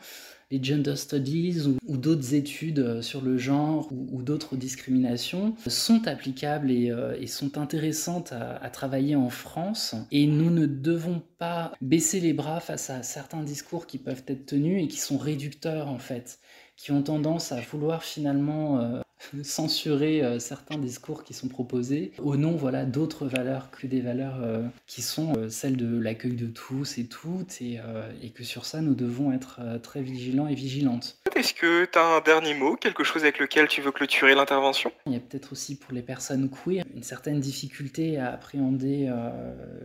les 0.51 0.63
gender 0.63 0.97
studies 0.97 1.67
ou, 1.87 1.97
d'autres 1.97 2.35
études 2.35 2.81
euh, 2.81 3.03
sur 3.03 3.23
le 3.23 3.39
genre 3.39 3.89
ou, 3.93 4.23
d'autres 4.23 4.57
discriminations 4.57 5.55
sont 5.67 6.07
applicables 6.09 6.71
et, 6.71 6.91
euh, 6.91 7.27
sont 7.27 7.59
intéressantes 7.59 8.33
à, 8.33 8.69
travailler 8.71 9.15
en 9.15 9.31
France. 9.31 9.95
Et 10.11 10.27
nous 10.27 10.51
ne 10.51 10.67
devons 10.67 11.23
pas 11.39 11.73
baisser 11.81 12.21
les 12.21 12.33
bras 12.33 12.61
face 12.61 12.91
à 12.91 13.03
certains 13.03 13.43
discours 13.43 13.87
qui 13.87 13.99
peuvent 13.99 14.25
être 14.27 14.47
tenus 14.47 14.83
et 14.83 14.89
qui 14.89 14.99
sont 14.99 15.19
réducteurs 15.19 15.89
en 15.89 15.99
fait, 15.99 16.41
qui 16.77 16.91
ont 16.91 17.03
tendance 17.03 17.53
à 17.53 17.61
vouloir 17.61 18.03
finalement 18.03 18.81
euh, 18.81 19.01
censurer 19.43 20.23
euh, 20.23 20.39
certains 20.39 20.79
discours 20.79 21.25
qui 21.25 21.35
sont 21.35 21.49
proposés 21.49 22.13
au 22.19 22.37
nom 22.37 22.53
voilà 22.53 22.85
d'autres 22.85 23.27
valeurs 23.27 23.71
que 23.71 23.87
des 23.87 24.01
valeurs 24.01 24.41
euh, 24.43 24.63
qui 24.87 25.03
sont 25.03 25.35
euh, 25.37 25.49
celles 25.49 25.77
de 25.77 25.99
l'accueil 25.99 26.33
de 26.33 26.47
tous 26.47 26.99
et 26.99 27.05
toutes 27.05 27.61
et, 27.61 27.79
et, 28.23 28.31
que 28.31 28.45
sur 28.45 28.65
ça 28.65 28.81
nous 28.81 28.95
devons 28.95 29.33
être 29.33 29.61
très 29.83 30.03
vigilants 30.03 30.47
et 30.47 30.55
vigilantes. 30.55 31.19
Est-ce 31.37 31.55
que 31.55 31.85
tu 31.85 31.99
as 31.99 32.05
un 32.05 32.21
dernier 32.21 32.55
mot, 32.55 32.77
quelque 32.77 33.05
chose 33.05 33.23
avec 33.23 33.39
lequel 33.39 33.69
tu 33.69 33.81
veux 33.81 33.93
clôturer 33.93 34.35
l'intervention? 34.35 34.93
Il 35.07 35.13
y 35.13 35.17
a 35.17 35.21
peut-être 35.21 35.53
aussi 35.53 35.77
pour 35.77 35.93
les 35.93 36.03
personnes 36.03 36.49
queer 36.49 36.85
une 36.95 37.03
certaine 37.03 37.41
difficulté 37.41 38.19
à 38.19 38.33
appréhender 38.33 39.11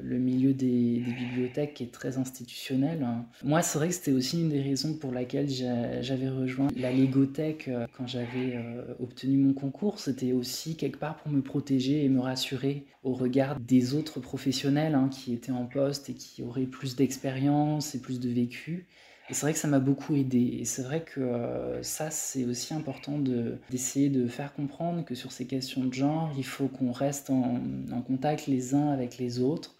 le 0.01 0.17
milieu 0.17 0.53
des, 0.53 0.99
des, 0.99 1.11
bibliothèques 1.11 1.75
qui 1.75 1.83
est 1.83 1.91
très 1.91 2.17
institutionnel. 2.17 3.05
Moi 3.43 3.61
c'est 3.61 3.77
vrai 3.77 3.89
que 3.89 3.95
c'était 3.95 4.11
aussi 4.11 4.41
une 4.41 4.49
des 4.49 4.61
raisons 4.61 4.93
pour 4.93 5.11
laquelle 5.11 5.49
j'avais 5.49 6.29
rejoint 6.29 6.67
la 6.75 6.91
Légothèque 6.91 7.69
quand 7.97 8.07
j'avais 8.07 8.59
obtenu 9.01 9.24
mon 9.27 9.53
concours, 9.53 9.99
c'était 9.99 10.33
aussi 10.33 10.75
quelque 10.75 10.97
part 10.97 11.17
pour 11.17 11.31
me 11.31 11.41
protéger 11.41 12.03
et 12.03 12.09
me 12.09 12.19
rassurer 12.19 12.85
au 13.03 13.13
regard 13.13 13.59
des 13.59 13.93
autres 13.93 14.19
professionnels 14.19 14.95
hein, 14.95 15.09
qui 15.09 15.33
étaient 15.33 15.51
en 15.51 15.65
poste 15.65 16.09
et 16.09 16.13
qui 16.13 16.43
auraient 16.43 16.65
plus 16.65 16.95
d'expérience 16.95 17.95
et 17.95 17.99
plus 17.99 18.19
de 18.19 18.29
vécu. 18.29 18.87
Et 19.29 19.33
c'est 19.33 19.41
vrai 19.41 19.53
que 19.53 19.59
ça 19.59 19.67
m'a 19.67 19.79
beaucoup 19.79 20.15
aidé. 20.15 20.57
Et 20.59 20.65
c'est 20.65 20.83
vrai 20.83 21.03
que 21.03 21.19
euh, 21.19 21.81
ça, 21.81 22.11
c'est 22.11 22.45
aussi 22.45 22.73
important 22.73 23.17
d'essayer 23.17 24.09
de, 24.09 24.27
faire 24.27 24.53
comprendre 24.53 25.03
que 25.03 25.15
sur 25.15 25.31
ces 25.31 25.47
questions 25.47 25.83
de 25.83 25.93
genre, 25.93 26.31
il 26.37 26.45
faut 26.45 26.67
qu'on 26.67 26.91
reste 26.91 27.29
en, 27.31 27.59
en 27.91 28.01
contact 28.01 28.47
les 28.47 28.75
uns 28.75 28.89
avec 28.89 29.17
les 29.17 29.39
autres 29.39 29.74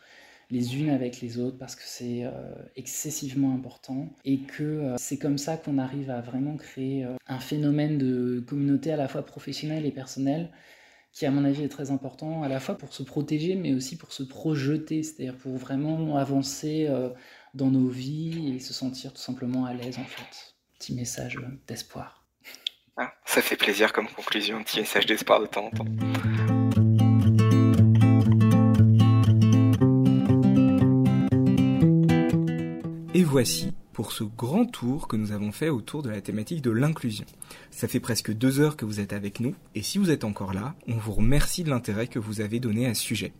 les 0.56 0.77
unes 0.77 0.90
avec 0.90 1.22
les 1.22 1.38
autres 1.38 1.57
parce 1.57 1.76
que 1.76 1.84
c'est 1.86 2.23
excessivement 2.76 3.53
important 3.53 4.10
et 4.23 4.40
que 4.40 4.94
c'est 4.98 5.18
comme 5.18 5.38
ça 5.38 5.57
qu'on 5.57 5.77
arrive 5.77 6.10
à 6.10 6.22
vraiment 6.22 6.56
créer 6.56 7.06
un 7.27 7.40
phénomène 7.40 7.98
de 7.98 8.40
communauté 8.48 8.91
à 8.91 8.95
la 8.95 9.07
fois 9.07 9.26
professionnelle 9.26 9.86
et 9.86 9.91
personnelle 9.91 10.52
qui 11.11 11.26
à 11.26 11.32
mon 11.32 11.44
avis 11.45 11.64
est 11.64 11.69
très 11.69 11.91
important 11.91 12.44
à 12.44 12.48
la 12.48 12.60
fois 12.60 12.77
pour 12.77 12.94
se 12.94 13.03
protéger 13.03 13.56
mais 13.56 13.73
aussi 13.73 13.98
pour 13.98 14.14
se 14.14 14.23
projeter, 14.23 15.03
c'est-à-dire 15.03 15.38
pour 15.38 15.56
vraiment 15.57 16.15
avancer 16.18 16.90
dans 17.53 17.69
nos 17.69 17.88
vies 17.88 18.56
et 18.56 18.60
se 18.60 18.73
sentir 18.73 19.14
tout 19.14 19.22
simplement 19.22 19.65
à 19.65 19.73
l'aise 19.73 19.98
en 19.99 20.06
fait. 20.06 20.56
Petit 20.80 20.94
message 20.94 21.38
d'espoir. 21.68 22.26
Ah, 22.98 23.14
ça 23.26 23.41
fait 23.41 23.57
plaisir 23.57 23.91
comme 23.91 24.07
conclusion, 24.07 24.64
petit 24.64 24.80
message 24.80 25.06
d'espoir 25.06 25.41
de 25.41 25.48
temps 25.48 25.65
en 25.65 25.72
temps. 25.72 26.44
Voici 33.35 33.73
pour 33.91 34.13
ce 34.13 34.23
grand 34.23 34.63
tour 34.65 35.09
que 35.09 35.17
nous 35.17 35.33
avons 35.33 35.51
fait 35.51 35.67
autour 35.67 36.01
de 36.01 36.09
la 36.09 36.21
thématique 36.21 36.61
de 36.61 36.71
l'inclusion. 36.71 37.25
Ça 37.69 37.89
fait 37.89 37.99
presque 37.99 38.31
deux 38.31 38.61
heures 38.61 38.77
que 38.77 38.85
vous 38.85 39.01
êtes 39.01 39.11
avec 39.11 39.41
nous, 39.41 39.53
et 39.75 39.81
si 39.81 39.97
vous 39.97 40.09
êtes 40.09 40.23
encore 40.23 40.53
là, 40.53 40.73
on 40.87 40.95
vous 40.95 41.11
remercie 41.11 41.65
de 41.65 41.69
l'intérêt 41.69 42.07
que 42.07 42.17
vous 42.17 42.39
avez 42.39 42.61
donné 42.61 42.87
à 42.87 42.93
ce 42.93 43.01
sujet. 43.01 43.33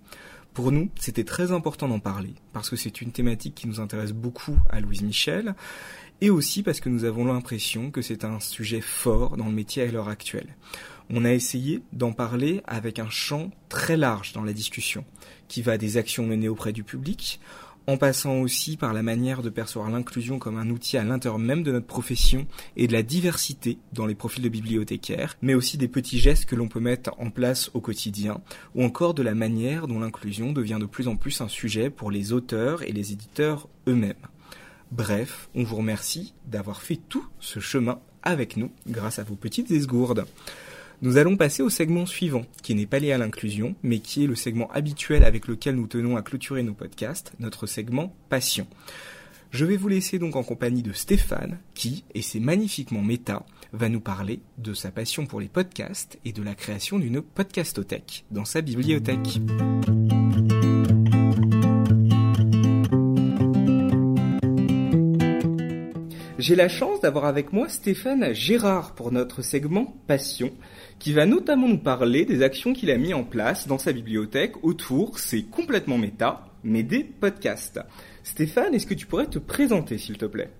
Pour 0.53 0.73
nous, 0.73 0.89
c'était 0.99 1.23
très 1.23 1.53
important 1.53 1.88
d'en 1.88 1.99
parler, 1.99 2.34
parce 2.51 2.69
que 2.69 2.76
c'est 2.76 2.99
une 2.99 3.13
thématique 3.13 3.55
qui 3.55 3.69
nous 3.69 3.80
intéresse 3.80 4.11
beaucoup 4.11 4.57
à 4.69 4.81
Louise 4.81 5.01
Michel, 5.01 5.55
et 6.19 6.30
aussi 6.30 6.61
parce 6.61 6.81
que 6.81 6.89
nous 6.89 7.05
avons 7.05 7.23
l'impression 7.23 7.89
que 7.89 8.01
c'est 8.01 8.26
un 8.26 8.41
sujet 8.41 8.81
fort 8.81 9.38
dans 9.38 9.47
le 9.47 9.53
métier 9.53 9.84
à 9.84 9.89
l'heure 9.89 10.09
actuelle. 10.09 10.57
On 11.09 11.23
a 11.23 11.31
essayé 11.31 11.81
d'en 11.93 12.11
parler 12.11 12.61
avec 12.65 12.99
un 12.99 13.09
champ 13.09 13.49
très 13.69 13.95
large 13.95 14.34
dans 14.34 14.43
la 14.43 14.51
discussion, 14.51 15.05
qui 15.47 15.61
va 15.61 15.77
des 15.77 15.95
actions 15.95 16.27
menées 16.27 16.49
auprès 16.49 16.73
du 16.73 16.84
public, 16.84 17.39
en 17.88 17.98
passant 17.98 18.40
aussi 18.40 18.78
par 18.78 18.94
la 18.94 19.03
manière 19.03 19.41
de 19.41 19.49
percevoir 19.49 19.90
l'inclusion 19.90 20.40
comme 20.40 20.57
un 20.57 20.70
outil 20.70 20.98
à 20.98 21.03
l'intérieur 21.03 21.40
même 21.40 21.64
de 21.64 21.72
notre 21.72 21.86
profession 21.86 22.48
et 22.76 22.88
de 22.88 22.94
la 22.94 23.03
diversité 23.03 23.78
dans 23.94 24.06
les 24.06 24.16
profils 24.16 24.44
de 24.44 24.49
bibliothécaires, 24.49 25.38
mais 25.41 25.53
aussi 25.53 25.78
des 25.78 25.88
petits 25.88 26.20
gestes 26.20 26.45
que 26.45 26.56
l'on 26.56 26.68
peut 26.68 26.80
mettre 26.80 27.12
en 27.18 27.30
place 27.30 27.70
au 27.74 27.82
quotidien, 27.82 28.41
ou 28.74 28.84
encore 28.84 29.14
de 29.14 29.24
la 29.24 29.36
manière 29.36 29.88
dont 29.88 29.99
l'inclusion 29.99 30.52
devient 30.52 30.78
de 30.80 30.86
plus 30.86 31.07
en 31.07 31.16
plus 31.16 31.41
un 31.41 31.48
sujet 31.48 31.90
pour 31.90 32.12
les 32.12 32.34
auteurs 32.34 32.84
et 32.84 32.91
les 32.91 33.12
éditeurs 33.12 33.68
eux-mêmes. 33.88 34.14
Bref, 34.91 35.49
on 35.56 35.64
vous 35.64 35.76
remercie 35.78 36.34
d'avoir 36.48 36.82
fait 36.82 36.99
tout 37.10 37.26
ce 37.40 37.60
chemin 37.60 37.99
avec 38.24 38.57
nous 38.57 38.72
grâce 38.88 39.20
à 39.20 39.24
vos 39.24 39.36
petites 39.36 39.72
esgourdes. 39.72 40.26
Nous 41.06 41.18
allons 41.18 41.38
passer 41.38 41.61
au 41.61 41.69
segment 41.69 42.07
suivant, 42.07 42.45
qui 42.64 42.73
n'est 42.73 42.88
pas 42.88 42.98
lié 42.98 43.11
à 43.11 43.19
l'inclusion, 43.19 43.76
mais 43.84 43.99
qui 43.99 44.23
est 44.23 44.27
le 44.27 44.34
segment 44.34 44.72
habituel 44.72 45.23
avec 45.23 45.48
lequel 45.48 45.76
nous 45.76 45.86
tenons 45.86 46.18
à 46.18 46.23
clôturer 46.23 46.64
nos 46.64 46.73
podcasts, 46.73 47.32
notre 47.38 47.68
segment 47.68 48.15
Passion. 48.27 48.65
Je 49.52 49.65
vais 49.65 49.77
vous 49.77 49.88
laisser 49.88 50.18
donc 50.18 50.36
en 50.36 50.41
compagnie 50.41 50.82
de 50.82 50.94
Stéphane, 50.94 51.60
qui, 51.76 52.06
et 52.15 52.23
c'est 52.23 52.40
magnifiquement 52.40 53.03
méta, 53.03 53.45
va 53.72 53.88
nous 53.88 54.02
parler 54.02 54.40
de 54.57 54.73
sa 54.73 54.90
passion 54.90 55.27
pour 55.27 55.40
les 55.40 55.48
podcasts 55.48 56.18
et 56.26 56.32
de 56.32 56.41
la 56.41 56.56
création 56.56 56.98
d'une 56.98 57.22
podcastothèque 57.22 58.26
dans 58.32 58.45
sa 58.45 58.61
bibliothèque. 58.61 59.40
J'ai 66.45 66.55
la 66.55 66.69
chance 66.69 67.01
d'avoir 67.01 67.26
avec 67.26 67.53
moi 67.53 67.67
Stéphane 67.69 68.31
Gérard 68.31 68.93
pour 68.93 69.11
notre 69.11 69.41
segment 69.41 69.95
Passion, 70.05 70.51
qui 70.99 71.11
va 71.11 71.26
notamment 71.26 71.67
nous 71.67 71.80
parler 71.80 72.23
des 72.23 72.43
actions 72.43 72.73
qu'il 72.73 72.91
a 72.91 72.99
mis 72.99 73.15
en 73.15 73.23
place 73.23 73.67
dans 73.67 73.80
sa 73.80 73.91
bibliothèque 73.91 74.63
autour, 74.63 75.17
c'est 75.17 75.41
complètement 75.41 75.97
méta, 75.97 76.45
mais 76.63 76.84
des 76.84 77.03
podcasts. 77.03 77.80
Stéphane, 78.23 78.76
est-ce 78.76 78.85
que 78.85 78.93
tu 78.93 79.07
pourrais 79.07 79.26
te 79.26 79.39
présenter, 79.39 79.97
s'il 79.97 80.19
te 80.19 80.26
plaît? 80.26 80.51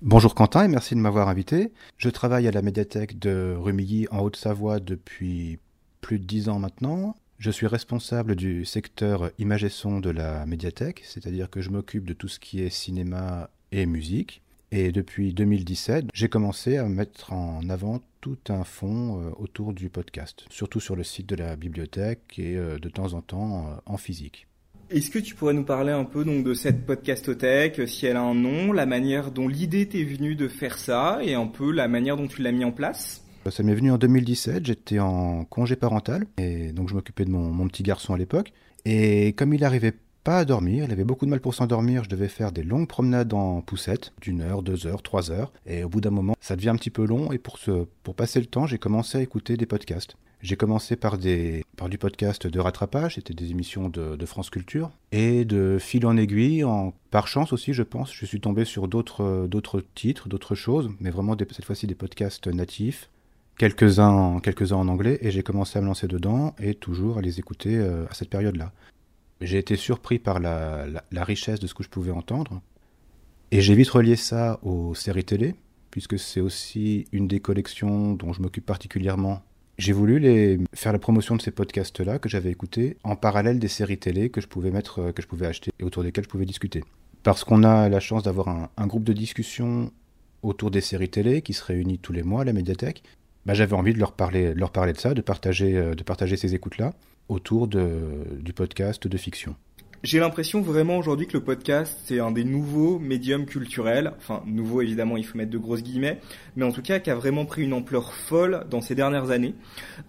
Bonjour 0.00 0.34
Quentin 0.34 0.64
et 0.64 0.68
merci 0.68 0.94
de 0.94 1.00
m'avoir 1.00 1.28
invité. 1.28 1.70
Je 1.98 2.08
travaille 2.08 2.48
à 2.48 2.50
la 2.50 2.62
médiathèque 2.62 3.18
de 3.18 3.54
Rumilly 3.58 4.06
en 4.10 4.20
Haute-Savoie 4.20 4.80
depuis 4.80 5.58
plus 6.00 6.18
de 6.18 6.24
dix 6.24 6.48
ans 6.48 6.60
maintenant. 6.60 7.14
Je 7.38 7.50
suis 7.50 7.66
responsable 7.66 8.36
du 8.36 8.64
secteur 8.64 9.30
image 9.38 9.64
et 9.64 9.68
son 9.68 10.00
de 10.00 10.08
la 10.08 10.46
médiathèque, 10.46 11.02
c'est-à-dire 11.04 11.50
que 11.50 11.60
je 11.60 11.68
m'occupe 11.68 12.06
de 12.06 12.14
tout 12.14 12.28
ce 12.28 12.40
qui 12.40 12.62
est 12.62 12.70
cinéma 12.70 13.50
et 13.70 13.84
musique. 13.84 14.40
Et 14.72 14.90
depuis 14.90 15.32
2017, 15.32 16.06
j'ai 16.12 16.28
commencé 16.28 16.76
à 16.76 16.84
mettre 16.88 17.32
en 17.32 17.68
avant 17.68 18.00
tout 18.20 18.38
un 18.48 18.64
fond 18.64 19.20
euh, 19.20 19.30
autour 19.38 19.72
du 19.72 19.88
podcast, 19.88 20.44
surtout 20.50 20.80
sur 20.80 20.96
le 20.96 21.04
site 21.04 21.28
de 21.28 21.36
la 21.36 21.54
bibliothèque 21.54 22.38
et 22.38 22.56
euh, 22.56 22.78
de 22.78 22.88
temps 22.88 23.14
en 23.14 23.22
temps 23.22 23.66
euh, 23.68 23.76
en 23.86 23.96
physique. 23.96 24.48
Est-ce 24.90 25.10
que 25.10 25.20
tu 25.20 25.34
pourrais 25.34 25.54
nous 25.54 25.64
parler 25.64 25.92
un 25.92 26.04
peu 26.04 26.24
donc 26.24 26.44
de 26.44 26.54
cette 26.54 26.84
podcastothèque, 26.84 27.88
si 27.88 28.06
elle 28.06 28.16
a 28.16 28.22
un 28.22 28.34
nom, 28.34 28.72
la 28.72 28.86
manière 28.86 29.30
dont 29.30 29.46
l'idée 29.46 29.86
t'est 29.88 30.04
venue 30.04 30.34
de 30.34 30.48
faire 30.48 30.78
ça 30.78 31.20
et 31.22 31.34
un 31.34 31.46
peu 31.46 31.70
la 31.72 31.86
manière 31.86 32.16
dont 32.16 32.26
tu 32.26 32.42
l'as 32.42 32.52
mis 32.52 32.64
en 32.64 32.72
place? 32.72 33.24
Ça 33.50 33.62
m'est 33.62 33.74
venu 33.74 33.92
en 33.92 33.98
2017, 33.98 34.66
j'étais 34.66 34.98
en 34.98 35.44
congé 35.44 35.76
parental 35.76 36.26
et 36.38 36.72
donc 36.72 36.88
je 36.88 36.94
m'occupais 36.94 37.24
de 37.24 37.30
mon, 37.30 37.50
mon 37.50 37.68
petit 37.68 37.84
garçon 37.84 38.14
à 38.14 38.18
l'époque. 38.18 38.52
Et 38.84 39.32
comme 39.34 39.54
il 39.54 39.64
arrivait 39.64 39.94
pas 40.26 40.38
à 40.40 40.44
dormir, 40.44 40.82
il 40.82 40.90
avait 40.90 41.04
beaucoup 41.04 41.24
de 41.24 41.30
mal 41.30 41.38
pour 41.38 41.54
s'endormir, 41.54 42.02
je 42.02 42.08
devais 42.08 42.26
faire 42.26 42.50
des 42.50 42.64
longues 42.64 42.88
promenades 42.88 43.32
en 43.32 43.60
poussette, 43.60 44.12
d'une 44.20 44.40
heure, 44.40 44.64
deux 44.64 44.88
heures, 44.88 45.00
trois 45.00 45.30
heures, 45.30 45.52
et 45.66 45.84
au 45.84 45.88
bout 45.88 46.00
d'un 46.00 46.10
moment, 46.10 46.34
ça 46.40 46.56
devient 46.56 46.70
un 46.70 46.74
petit 46.74 46.90
peu 46.90 47.06
long, 47.06 47.30
et 47.30 47.38
pour, 47.38 47.58
ce, 47.58 47.86
pour 48.02 48.16
passer 48.16 48.40
le 48.40 48.46
temps, 48.46 48.66
j'ai 48.66 48.78
commencé 48.78 49.18
à 49.18 49.20
écouter 49.20 49.56
des 49.56 49.66
podcasts. 49.66 50.16
J'ai 50.42 50.56
commencé 50.56 50.96
par, 50.96 51.16
des, 51.16 51.64
par 51.76 51.88
du 51.88 51.96
podcast 51.96 52.48
de 52.48 52.58
rattrapage, 52.58 53.14
c'était 53.14 53.34
des 53.34 53.52
émissions 53.52 53.88
de, 53.88 54.16
de, 54.16 54.26
France 54.26 54.50
Culture, 54.50 54.90
et 55.12 55.44
de 55.44 55.78
fil 55.78 56.04
en 56.04 56.16
aiguille, 56.16 56.64
en, 56.64 56.92
par 57.12 57.28
chance 57.28 57.52
aussi, 57.52 57.72
je 57.72 57.84
pense, 57.84 58.12
je 58.12 58.26
suis 58.26 58.40
tombé 58.40 58.64
sur 58.64 58.88
d'autres, 58.88 59.84
titres, 59.94 60.28
d'autres 60.28 60.56
choses, 60.56 60.90
mais 60.98 61.10
vraiment 61.10 61.36
des, 61.36 61.46
cette 61.52 61.64
fois-ci 61.64 61.86
des 61.86 61.94
podcasts 61.94 62.48
natifs, 62.48 63.10
quelques-uns, 63.58 64.40
quelques-uns 64.40 64.78
en 64.78 64.88
anglais, 64.88 65.18
et 65.20 65.30
j'ai 65.30 65.44
commencé 65.44 65.78
à 65.78 65.82
me 65.82 65.86
lancer 65.86 66.08
dedans, 66.08 66.56
et 66.58 66.74
toujours 66.74 67.18
à 67.18 67.20
les 67.20 67.38
écouter 67.38 67.76
euh, 67.76 68.06
à 68.10 68.14
cette 68.14 68.28
période-là 68.28 68.72
j'ai 69.40 69.58
été 69.58 69.76
surpris 69.76 70.18
par 70.18 70.40
la, 70.40 71.02
richesse 71.12 71.60
de 71.60 71.66
ce 71.66 71.74
que 71.74 71.82
je 71.82 71.88
pouvais 71.88 72.10
entendre. 72.12 72.60
Et 73.50 73.60
j'ai 73.60 73.74
vite 73.74 73.90
relié 73.90 74.16
ça 74.16 74.58
aux 74.62 74.94
séries 74.94 75.24
télé, 75.24 75.54
puisque 75.90 76.18
c'est 76.18 76.40
aussi 76.40 77.06
une 77.12 77.28
des 77.28 77.40
collections 77.40 78.14
dont 78.14 78.32
je 78.32 78.42
m'occupe 78.42 78.66
particulièrement. 78.66 79.42
J'ai 79.78 79.92
voulu 79.92 80.18
les, 80.18 80.58
faire 80.74 80.92
la 80.92 80.98
promotion 80.98 81.36
de 81.36 81.42
ces 81.42 81.50
podcasts-là 81.50 82.18
que 82.18 82.28
j'avais 82.28 82.50
écoutés 82.50 82.96
en 83.04 83.14
parallèle 83.14 83.58
des 83.58 83.68
séries 83.68 83.98
télé 83.98 84.30
que 84.30 84.40
je 84.40 84.48
pouvais 84.48 84.70
mettre, 84.70 85.12
que 85.12 85.20
je 85.20 85.26
pouvais 85.26 85.46
acheter 85.46 85.70
et 85.78 85.84
autour 85.84 86.02
desquelles 86.02 86.24
je 86.24 86.30
pouvais 86.30 86.46
discuter. 86.46 86.82
Parce 87.22 87.44
qu'on 87.44 87.62
a 87.62 87.88
la 87.88 88.00
chance 88.00 88.22
d'avoir 88.22 88.48
un, 88.48 88.86
groupe 88.86 89.04
de 89.04 89.12
discussion 89.12 89.92
autour 90.42 90.70
des 90.70 90.80
séries 90.80 91.10
télé 91.10 91.42
qui 91.42 91.52
se 91.52 91.62
réunit 91.62 91.98
tous 91.98 92.12
les 92.12 92.22
mois 92.22 92.42
à 92.42 92.44
la 92.44 92.52
médiathèque. 92.52 93.02
Bah, 93.44 93.52
j'avais 93.52 93.74
envie 93.74 93.92
de 93.92 93.98
leur 93.98 94.12
parler, 94.12 94.54
de 94.54 94.58
leur 94.58 94.72
parler 94.72 94.92
de 94.92 94.98
ça, 94.98 95.12
de 95.12 95.20
partager, 95.20 95.72
de 95.72 96.02
partager 96.02 96.36
ces 96.36 96.54
écoutes-là 96.54 96.94
autour 97.28 97.68
de, 97.68 98.38
du 98.40 98.52
podcast 98.52 99.06
de 99.06 99.16
fiction. 99.16 99.56
J'ai 100.02 100.20
l'impression 100.20 100.60
vraiment 100.60 100.98
aujourd'hui 100.98 101.26
que 101.26 101.32
le 101.32 101.42
podcast 101.42 101.98
c'est 102.04 102.20
un 102.20 102.30
des 102.30 102.44
nouveaux 102.44 102.98
médiums 102.98 103.46
culturels, 103.46 104.12
enfin 104.18 104.42
nouveau 104.46 104.82
évidemment 104.82 105.16
il 105.16 105.24
faut 105.24 105.36
mettre 105.36 105.50
de 105.50 105.58
grosses 105.58 105.82
guillemets, 105.82 106.20
mais 106.54 106.64
en 106.64 106.70
tout 106.70 106.82
cas 106.82 107.00
qui 107.00 107.10
a 107.10 107.14
vraiment 107.14 107.44
pris 107.44 107.62
une 107.64 107.72
ampleur 107.72 108.12
folle 108.12 108.66
dans 108.70 108.80
ces 108.80 108.94
dernières 108.94 109.30
années. 109.30 109.54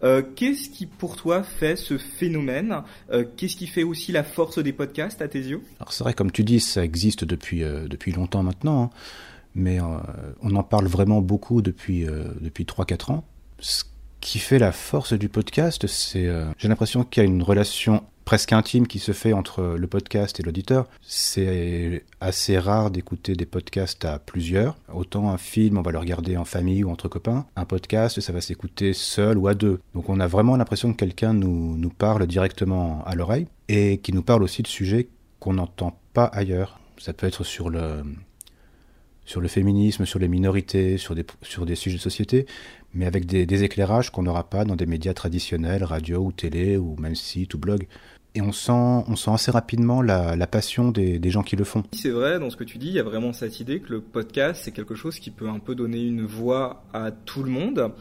Euh, 0.04 0.22
qu'est-ce 0.36 0.70
qui 0.70 0.86
pour 0.86 1.16
toi 1.16 1.42
fait 1.42 1.76
ce 1.76 1.98
phénomène? 1.98 2.84
Euh, 3.12 3.24
Qu'est-ce 3.38 3.56
qui 3.56 3.66
fait 3.66 3.84
aussi 3.84 4.12
la 4.12 4.24
force 4.24 4.60
des 4.60 4.74
podcasts 4.74 5.22
à 5.22 5.28
tes 5.28 5.40
yeux? 5.40 5.62
Alors 5.80 5.94
c'est 5.94 6.04
vrai 6.04 6.14
comme 6.14 6.32
tu 6.32 6.44
dis 6.44 6.60
ça 6.60 6.84
existe 6.84 7.24
depuis, 7.24 7.64
euh, 7.64 7.88
depuis 7.88 8.12
longtemps 8.12 8.44
maintenant, 8.44 8.84
hein, 8.84 8.90
mais 9.56 9.80
on 9.80 10.56
en 10.56 10.64
parle 10.64 10.86
vraiment 10.86 11.22
beaucoup 11.22 11.64
depuis, 11.64 12.06
depuis 12.40 12.66
3-4 12.66 13.12
ans. 13.12 13.26
Ce 13.58 13.84
qui 14.20 14.40
fait 14.40 14.60
la 14.60 14.72
force 14.72 15.14
du 15.14 15.30
podcast, 15.30 15.88
c'est 15.88 16.28
euh, 16.28 16.46
j'ai 16.58 16.68
l'impression 16.68 17.04
qu'il 17.04 17.24
y 17.24 17.26
a 17.26 17.30
une 17.30 17.44
relation 17.44 18.04
presque 18.28 18.52
intime 18.52 18.88
qui 18.88 19.00
se 19.00 19.14
fait 19.14 19.32
entre 19.32 19.78
le 19.80 19.88
podcast 19.88 20.38
et 20.38 20.44
l'auditeur. 20.44 20.90
C'est 21.02 22.04
assez 22.20 22.60
rare 22.60 22.92
d'écouter 22.92 23.36
des 23.36 23.46
podcasts 23.46 24.04
à 24.04 24.20
plusieurs. 24.20 24.76
Autant 24.94 25.30
un 25.30 25.38
film, 25.38 25.78
on 25.78 25.82
va 25.82 25.92
le 25.92 25.98
regarder 25.98 26.36
en 26.36 26.44
famille 26.44 26.84
ou 26.84 26.90
entre 26.90 27.08
copains. 27.08 27.46
Un 27.56 27.64
podcast, 27.64 28.20
ça 28.20 28.34
va 28.34 28.42
s'écouter 28.42 28.92
seul 28.92 29.38
ou 29.38 29.48
à 29.48 29.54
deux. 29.54 29.80
Donc 29.96 30.10
on 30.10 30.20
a 30.20 30.28
vraiment 30.28 30.58
l'impression 30.58 30.92
que 30.92 30.98
quelqu'un 30.98 31.32
nous, 31.32 31.78
nous 31.78 31.90
parle 31.90 32.28
directement 32.28 33.02
à 33.06 33.16
l'oreille 33.16 33.48
et 33.70 34.00
qui 34.00 34.12
nous 34.12 34.24
parle 34.24 34.44
aussi 34.44 34.62
de 34.62 34.68
sujets 34.68 35.08
qu'on 35.40 35.54
n'entend 35.54 35.98
pas 36.12 36.26
ailleurs. 36.26 36.82
Ça 36.98 37.14
peut 37.14 37.28
être 37.28 37.46
sur 37.46 37.70
le, 37.70 38.04
sur 39.28 39.42
le 39.42 39.50
féminisme, 39.50 40.06
sur 40.06 40.18
les 40.20 40.30
minorités, 40.30 40.98
sur 40.98 41.14
des, 41.14 41.26
sur 41.44 41.66
des 41.66 41.76
sujets 41.76 41.98
de 41.98 42.02
société, 42.02 42.48
mais 42.94 43.06
avec 43.06 43.26
des, 43.26 43.64
éclairages 43.64 44.10
qu'on 44.10 44.24
n'aura 44.24 44.50
pas 44.50 44.64
dans 44.64 44.78
des 44.78 44.86
médias 44.86 45.14
traditionnels, 45.14 45.84
radio 45.84 46.20
ou 46.24 46.32
télé, 46.32 46.78
ou 46.78 46.96
même 46.98 47.14
site 47.14 47.54
ou 47.54 47.60
blog. 47.60 47.88
Et 48.36 48.42
on 48.42 48.54
sent, 48.54 48.72
on 48.72 49.16
sent 49.16 49.32
assez 49.32 49.52
rapidement 49.52 50.02
la, 50.02 50.36
la 50.36 50.48
passion 50.48 50.92
des, 50.92 51.20
des, 51.20 51.30
gens 51.30 51.44
qui 51.44 51.58
le 51.58 51.66
font. 51.66 51.84
C'est 51.92 52.10
vrai, 52.10 52.40
dans 52.40 52.50
ce 52.50 52.56
que 52.56 52.64
tu 52.64 52.78
dis, 52.78 52.88
il 52.88 52.94
y 52.94 53.00
a 53.00 53.04
vraiment 53.04 53.34
cette 53.34 53.60
idée 53.60 53.82
que 53.82 53.92
le 53.92 54.02
podcast, 54.02 54.62
c'est 54.64 54.72
quelque 54.72 54.96
chose 54.96 55.20
qui 55.20 55.30
peut 55.30 55.50
un 55.50 55.60
peu 55.60 55.76
donner 55.76 56.02
une 56.02 56.26
voix 56.26 56.84
à 56.94 57.12
tout 57.12 57.44
le 57.44 57.52
monde. 57.52 57.92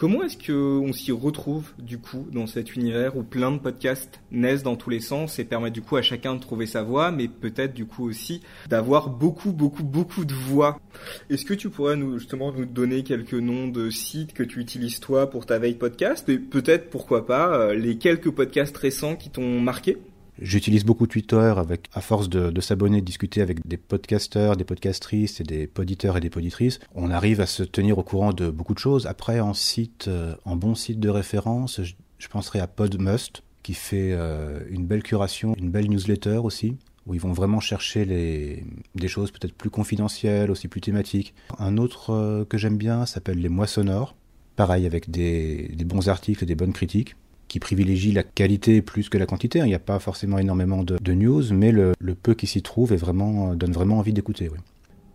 Comment 0.00 0.22
est-ce 0.22 0.38
qu'on 0.38 0.94
s'y 0.94 1.12
retrouve 1.12 1.72
du 1.78 1.98
coup 1.98 2.26
dans 2.32 2.46
cet 2.46 2.74
univers 2.74 3.18
où 3.18 3.22
plein 3.22 3.52
de 3.52 3.58
podcasts 3.58 4.18
naissent 4.30 4.62
dans 4.62 4.74
tous 4.74 4.88
les 4.88 5.00
sens 5.00 5.38
et 5.38 5.44
permettent 5.44 5.74
du 5.74 5.82
coup 5.82 5.96
à 5.96 6.00
chacun 6.00 6.34
de 6.34 6.40
trouver 6.40 6.64
sa 6.64 6.82
voix, 6.82 7.10
mais 7.10 7.28
peut-être 7.28 7.74
du 7.74 7.84
coup 7.84 8.08
aussi 8.08 8.40
d'avoir 8.70 9.10
beaucoup, 9.10 9.52
beaucoup, 9.52 9.84
beaucoup 9.84 10.24
de 10.24 10.32
voix? 10.32 10.80
Est-ce 11.28 11.44
que 11.44 11.52
tu 11.52 11.68
pourrais 11.68 11.96
nous 11.96 12.18
justement 12.18 12.50
nous 12.50 12.64
donner 12.64 13.02
quelques 13.02 13.34
noms 13.34 13.68
de 13.68 13.90
sites 13.90 14.32
que 14.32 14.42
tu 14.42 14.60
utilises 14.60 15.00
toi 15.00 15.28
pour 15.28 15.44
ta 15.44 15.58
veille 15.58 15.74
podcast? 15.74 16.26
Et 16.30 16.38
peut-être 16.38 16.88
pourquoi 16.88 17.26
pas 17.26 17.54
euh, 17.54 17.74
les 17.74 17.98
quelques 17.98 18.30
podcasts 18.30 18.78
récents 18.78 19.16
qui 19.16 19.28
t'ont 19.28 19.60
marqué? 19.60 19.98
J'utilise 20.40 20.84
beaucoup 20.86 21.06
Twitter 21.06 21.52
avec, 21.56 21.88
à 21.92 22.00
force 22.00 22.30
de, 22.30 22.50
de 22.50 22.60
s'abonner, 22.62 23.00
de 23.00 23.06
discuter 23.06 23.42
avec 23.42 23.66
des 23.66 23.76
podcasteurs, 23.76 24.56
des 24.56 24.64
podcastrices 24.64 25.40
et 25.40 25.44
des 25.44 25.66
poditeurs 25.66 26.16
et 26.16 26.20
des 26.20 26.30
poditrices. 26.30 26.80
On 26.94 27.10
arrive 27.10 27.42
à 27.42 27.46
se 27.46 27.62
tenir 27.62 27.98
au 27.98 28.02
courant 28.02 28.32
de 28.32 28.48
beaucoup 28.48 28.72
de 28.72 28.78
choses. 28.78 29.06
Après, 29.06 29.40
en 29.40 29.52
site, 29.52 30.08
euh, 30.08 30.34
en 30.46 30.56
bon 30.56 30.74
site 30.74 30.98
de 30.98 31.10
référence, 31.10 31.82
je, 31.82 32.28
penserai 32.28 32.58
à 32.58 32.66
Podmust, 32.66 33.42
qui 33.62 33.74
fait 33.74 34.12
euh, 34.12 34.60
une 34.70 34.86
belle 34.86 35.02
curation, 35.02 35.54
une 35.58 35.70
belle 35.70 35.90
newsletter 35.90 36.40
aussi 36.42 36.76
où 37.06 37.14
ils 37.14 37.20
vont 37.20 37.32
vraiment 37.32 37.60
chercher 37.60 38.04
les, 38.04 38.64
des 38.94 39.08
choses 39.08 39.30
peut-être 39.30 39.54
plus 39.54 39.70
confidentielles, 39.70 40.50
aussi 40.50 40.68
plus 40.68 40.80
thématiques. 40.80 41.34
Un 41.58 41.76
autre 41.76 42.10
euh, 42.10 42.44
que 42.44 42.56
j'aime 42.56 42.76
bien 42.76 43.04
s'appelle 43.04 43.38
Les 43.38 43.48
Mois 43.48 43.66
Sonores, 43.66 44.14
pareil 44.54 44.86
avec 44.86 45.10
des 45.10 45.70
bons 45.84 46.08
articles 46.08 46.44
et 46.44 46.46
des 46.46 46.54
bonnes 46.54 46.72
critiques 46.72 47.16
qui 47.50 47.58
privilégie 47.58 48.12
la 48.12 48.22
qualité 48.22 48.80
plus 48.80 49.08
que 49.08 49.18
la 49.18 49.26
quantité. 49.26 49.58
Il 49.58 49.64
n'y 49.64 49.74
a 49.74 49.80
pas 49.80 49.98
forcément 49.98 50.38
énormément 50.38 50.84
de, 50.84 50.96
de 50.98 51.12
news, 51.12 51.52
mais 51.52 51.72
le, 51.72 51.94
le 51.98 52.14
peu 52.14 52.34
qui 52.34 52.46
s'y 52.46 52.62
trouve 52.62 52.92
est 52.92 52.96
vraiment, 52.96 53.56
donne 53.56 53.72
vraiment 53.72 53.98
envie 53.98 54.12
d'écouter. 54.12 54.48
Oui. 54.48 54.58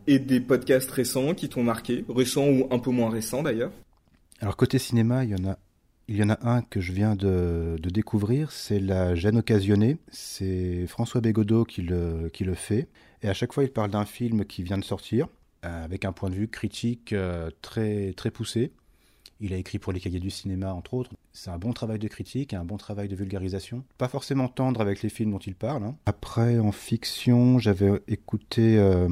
Et 0.07 0.20
des 0.20 0.41
podcasts 0.41 0.91
récents 0.91 1.34
qui 1.34 1.48
t'ont 1.48 1.64
marqué, 1.64 2.03
récents 2.10 2.48
ou 2.48 2.68
un 2.72 2.78
peu 2.78 2.91
moins 2.91 3.10
récents 3.10 3.41
d'ailleurs? 3.41 3.72
Alors 4.41 4.57
côté 4.57 4.80
cinéma, 4.80 5.24
il 5.24 5.32
y 5.32 5.36
en 5.36 5.49
a 5.49 5.57
il 6.07 6.18
y 6.18 6.24
en 6.24 6.30
a 6.30 6.38
un 6.44 6.62
que 6.62 6.82
je 6.82 6.91
viens 6.91 7.16
de, 7.16 7.78
de 7.82 7.90
découvrir, 7.90 8.52
c'est 8.52 8.80
La 8.80 9.16
gêne 9.16 9.38
occasionnée. 9.38 9.98
C'est 10.12 10.86
François 10.88 11.22
Bégodeau 11.22 11.64
qui 11.64 11.82
le, 11.82 12.30
qui 12.32 12.44
le 12.44 12.53
fait. 12.53 12.90
Et 13.24 13.30
à 13.30 13.34
chaque 13.34 13.53
fois, 13.53 13.64
il 13.64 13.72
parle 13.72 13.90
d'un 13.90 14.06
film 14.06 14.45
qui 14.45 14.62
vient 14.62 14.78
de 14.78 14.84
sortir, 14.84 15.30
euh, 15.66 15.84
avec 15.84 16.06
un 16.06 16.12
point 16.12 16.30
de 16.30 16.36
vue 16.36 16.48
critique 16.48 17.12
euh, 17.14 17.49
très, 17.64 18.14
très 18.14 18.30
poussé. 18.30 18.72
Il 19.41 19.53
a 19.53 19.57
écrit 19.57 19.80
pour 19.80 19.91
les 19.91 19.99
cahiers 19.99 20.20
du 20.20 20.30
cinéma, 20.30 20.74
entre 20.74 20.94
autres. 20.94 21.12
C'est 21.34 21.49
un 21.49 21.57
bon 21.57 21.74
travail 21.74 21.99
de 21.99 22.07
critique 22.07 22.53
et 22.53 22.56
un 22.56 22.64
bon 22.64 22.78
travail 22.78 23.07
de 23.07 23.16
vulgarisation. 23.16 23.84
Pas 23.98 24.07
forcément 24.07 24.48
tendre 24.48 24.80
avec 24.80 25.02
les 25.02 25.10
films 25.10 25.32
dont 25.32 25.40
il 25.40 25.56
parle. 25.56 25.84
Hein. 25.84 25.95
Après, 26.06 26.57
en 26.57 26.72
fiction, 26.72 27.60
j'avais 27.60 27.91
écouté 28.07 28.78
euh, 28.78 29.10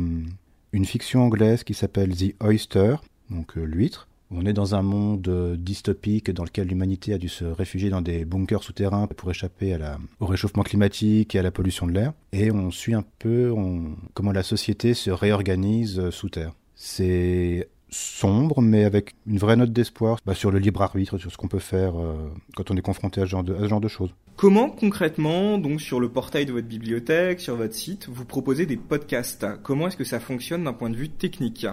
une 0.72 0.86
fiction 0.86 1.24
anglaise 1.24 1.64
qui 1.64 1.74
s'appelle 1.74 2.16
The 2.16 2.36
Oyster, 2.42 2.96
donc 3.30 3.58
euh, 3.58 3.64
l'huître. 3.64 4.08
On 4.32 4.46
est 4.46 4.54
dans 4.54 4.74
un 4.74 4.82
monde 4.82 5.28
euh, 5.28 5.58
dystopique 5.58 6.32
dans 6.32 6.46
lequel 6.46 6.70
l'humanité 6.70 7.14
a 7.14 7.18
dû 7.18 7.28
se 7.28 7.44
réfugier 7.44 7.90
dans 7.90 8.02
des 8.02 8.24
bunkers 8.24 8.64
souterrains 8.64 9.08
pour 9.08 9.30
échapper 9.30 9.78
au 10.20 10.26
réchauffement 10.26 10.64
climatique 10.64 11.36
et 11.36 11.40
à 11.40 11.44
la 11.44 11.52
pollution 11.52 11.86
de 11.86 11.92
l'air. 11.92 12.14
Et 12.32 12.50
on 12.50 12.72
suit 12.72 12.96
un 12.96 13.04
peu 13.20 13.54
comment 14.14 14.32
la 14.32 14.42
société 14.42 14.94
se 14.94 15.12
réorganise 15.12 16.10
sous 16.10 16.30
terre. 16.30 16.54
C'est 16.74 17.70
sombre, 17.94 18.62
mais 18.62 18.84
avec 18.84 19.16
une 19.28 19.38
vraie 19.38 19.56
note 19.56 19.72
d'espoir 19.72 20.18
bah, 20.26 20.34
sur 20.34 20.52
le 20.52 20.60
libre 20.60 20.82
arbitre, 20.82 21.18
sur 21.18 21.32
ce 21.32 21.38
qu'on 21.38 21.48
peut 21.48 21.60
faire 21.60 22.00
euh, 22.00 22.30
quand 22.56 22.72
on 22.72 22.76
est 22.76 22.82
confronté 22.82 23.22
à 23.22 23.26
ce, 23.26 23.30
genre 23.30 23.44
de, 23.44 23.54
à 23.54 23.60
ce 23.60 23.68
genre 23.68 23.82
de 23.82 23.88
choses. 23.88 24.14
Comment 24.36 24.70
concrètement, 24.70 25.58
donc 25.58 25.80
sur 25.80 26.00
le 26.00 26.10
portail 26.10 26.46
de 26.46 26.52
votre 26.52 26.68
bibliothèque, 26.68 27.40
sur 27.40 27.56
votre 27.56 27.74
site, 27.74 28.10
vous 28.10 28.26
proposez 28.26 28.66
des 28.66 28.78
podcasts? 28.78 29.46
Comment 29.62 29.88
est-ce 29.88 29.98
que 29.98 30.04
ça 30.04 30.20
fonctionne 30.20 30.64
d'un 30.64 30.74
point 30.74 30.90
de 30.90 30.96
vue 30.96 31.10
technique? 31.10 31.68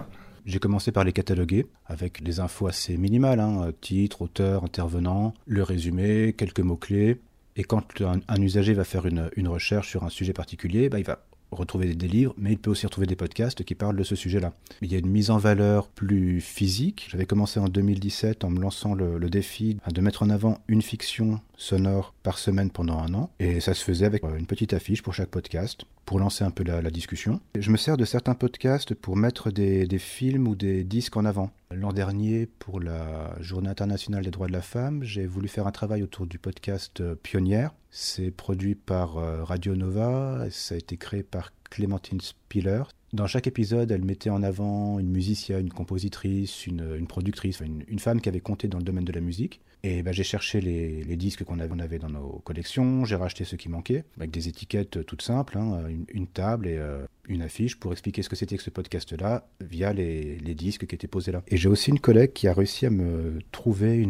J'ai 0.45 0.59
commencé 0.59 0.91
par 0.91 1.03
les 1.03 1.13
cataloguer 1.13 1.67
avec 1.85 2.23
des 2.23 2.39
infos 2.39 2.67
assez 2.67 2.97
minimales, 2.97 3.39
hein, 3.39 3.71
titre, 3.81 4.23
auteur, 4.23 4.63
intervenant, 4.63 5.33
le 5.45 5.63
résumé, 5.63 6.33
quelques 6.33 6.61
mots-clés. 6.61 7.19
Et 7.57 7.63
quand 7.63 8.01
un, 8.01 8.21
un, 8.27 8.41
usager 8.41 8.73
va 8.73 8.83
faire 8.83 9.05
une, 9.05 9.29
une, 9.35 9.47
recherche 9.47 9.89
sur 9.89 10.03
un 10.03 10.09
sujet 10.09 10.33
particulier, 10.33 10.89
bah, 10.89 10.99
il 10.99 11.05
va 11.05 11.19
retrouver 11.51 11.93
des 11.93 12.07
livres, 12.07 12.33
mais 12.37 12.53
il 12.53 12.57
peut 12.57 12.71
aussi 12.71 12.85
retrouver 12.85 13.07
des 13.07 13.15
podcasts 13.15 13.63
qui 13.63 13.75
parlent 13.75 13.97
de 13.97 14.03
ce 14.03 14.15
sujet-là. 14.15 14.53
Il 14.81 14.91
y 14.91 14.95
a 14.95 14.99
une 14.99 15.09
mise 15.09 15.29
en 15.29 15.37
valeur 15.37 15.87
plus 15.87 16.41
physique. 16.41 17.07
J'avais 17.09 17.25
commencé 17.25 17.59
en 17.59 17.67
2017 17.67 18.43
en 18.43 18.49
me 18.49 18.59
lançant 18.59 18.93
le, 18.93 19.19
défi 19.31 19.77
de 19.87 20.01
mettre 20.01 20.23
en 20.23 20.29
avant 20.29 20.57
une 20.67 20.81
fiction 20.81 21.39
sonore 21.55 22.13
par 22.23 22.37
semaine 22.37 22.69
pendant 22.69 22.99
un 22.99 23.13
an, 23.13 23.29
et 23.39 23.61
ça 23.61 23.73
se 23.73 23.83
faisait 23.83 24.05
avec 24.05 24.23
une 24.23 24.45
petite 24.45 24.73
affiche 24.73 25.01
pour 25.01 25.13
chaque 25.13 25.29
podcast, 25.29 25.85
pour 26.05 26.19
lancer 26.19 26.43
un 26.43 26.51
peu 26.51 26.63
la, 26.63 26.81
la 26.81 26.89
discussion. 26.89 27.39
Je 27.57 27.71
me 27.71 27.77
sers 27.77 27.95
de 27.95 28.03
certains 28.03 28.33
podcasts 28.33 28.93
pour 28.93 29.15
mettre 29.15 29.51
des, 29.51 29.85
des 29.85 29.99
films 29.99 30.47
ou 30.47 30.55
des 30.55 30.83
disques 30.83 31.15
en 31.15 31.23
avant. 31.23 31.51
L'an 31.73 31.93
dernier, 31.93 32.47
pour 32.59 32.81
la 32.81 33.35
Journée 33.39 33.69
internationale 33.69 34.25
des 34.25 34.31
droits 34.31 34.47
de 34.47 34.53
la 34.53 34.61
femme, 34.61 35.03
j'ai 35.03 35.25
voulu 35.25 35.47
faire 35.47 35.67
un 35.67 35.71
travail 35.71 36.03
autour 36.03 36.25
du 36.25 36.39
podcast 36.39 37.01
Pionnière. 37.23 37.71
C'est 37.93 38.31
produit 38.31 38.75
par 38.75 39.15
Radio 39.45 39.75
Nova, 39.75 40.49
ça 40.49 40.75
a 40.75 40.77
été 40.77 40.95
créé 40.95 41.23
par 41.23 41.51
Clémentine 41.69 42.21
Spiller. 42.21 42.83
Dans 43.13 43.27
chaque 43.27 43.47
épisode, 43.47 43.91
elle 43.91 44.05
mettait 44.05 44.29
en 44.29 44.41
avant 44.41 44.97
une 44.97 45.09
musicienne, 45.09 45.61
une 45.61 45.73
compositrice, 45.73 46.65
une, 46.65 47.05
productrice, 47.07 47.59
une, 47.59 47.99
femme 47.99 48.21
qui 48.21 48.29
avait 48.29 48.39
compté 48.39 48.69
dans 48.69 48.77
le 48.77 48.85
domaine 48.85 49.03
de 49.03 49.11
la 49.11 49.19
musique. 49.19 49.59
Et 49.83 50.01
ben, 50.01 50.13
j'ai 50.13 50.23
cherché 50.23 50.61
les, 50.61 51.15
disques 51.17 51.43
qu'on 51.43 51.59
avait, 51.59 51.99
dans 51.99 52.09
nos 52.09 52.41
collections, 52.45 53.03
j'ai 53.03 53.15
racheté 53.15 53.43
ceux 53.43 53.57
qui 53.57 53.67
manquaient, 53.67 54.05
avec 54.17 54.31
des 54.31 54.47
étiquettes 54.47 55.05
toutes 55.05 55.23
simples, 55.23 55.57
hein, 55.57 55.87
une, 55.89 56.05
une, 56.13 56.27
table 56.27 56.67
et 56.67 56.77
euh, 56.77 57.05
une 57.27 57.41
affiche 57.41 57.79
pour 57.79 57.91
expliquer 57.91 58.21
ce 58.21 58.29
que 58.29 58.35
c'était 58.35 58.57
que 58.57 58.63
ce 58.63 58.69
podcast-là 58.69 59.45
via 59.61 59.93
les, 59.93 60.37
disques 60.55 60.85
qui 60.85 60.95
étaient 60.95 61.07
posés 61.07 61.31
là. 61.31 61.41
Et 61.47 61.57
j'ai 61.57 61.69
aussi 61.69 61.89
une 61.89 61.99
collègue 61.99 62.33
qui 62.33 62.47
a 62.47 62.53
réussi 62.53 62.85
à 62.85 62.89
me 62.89 63.39
trouver 63.51 64.07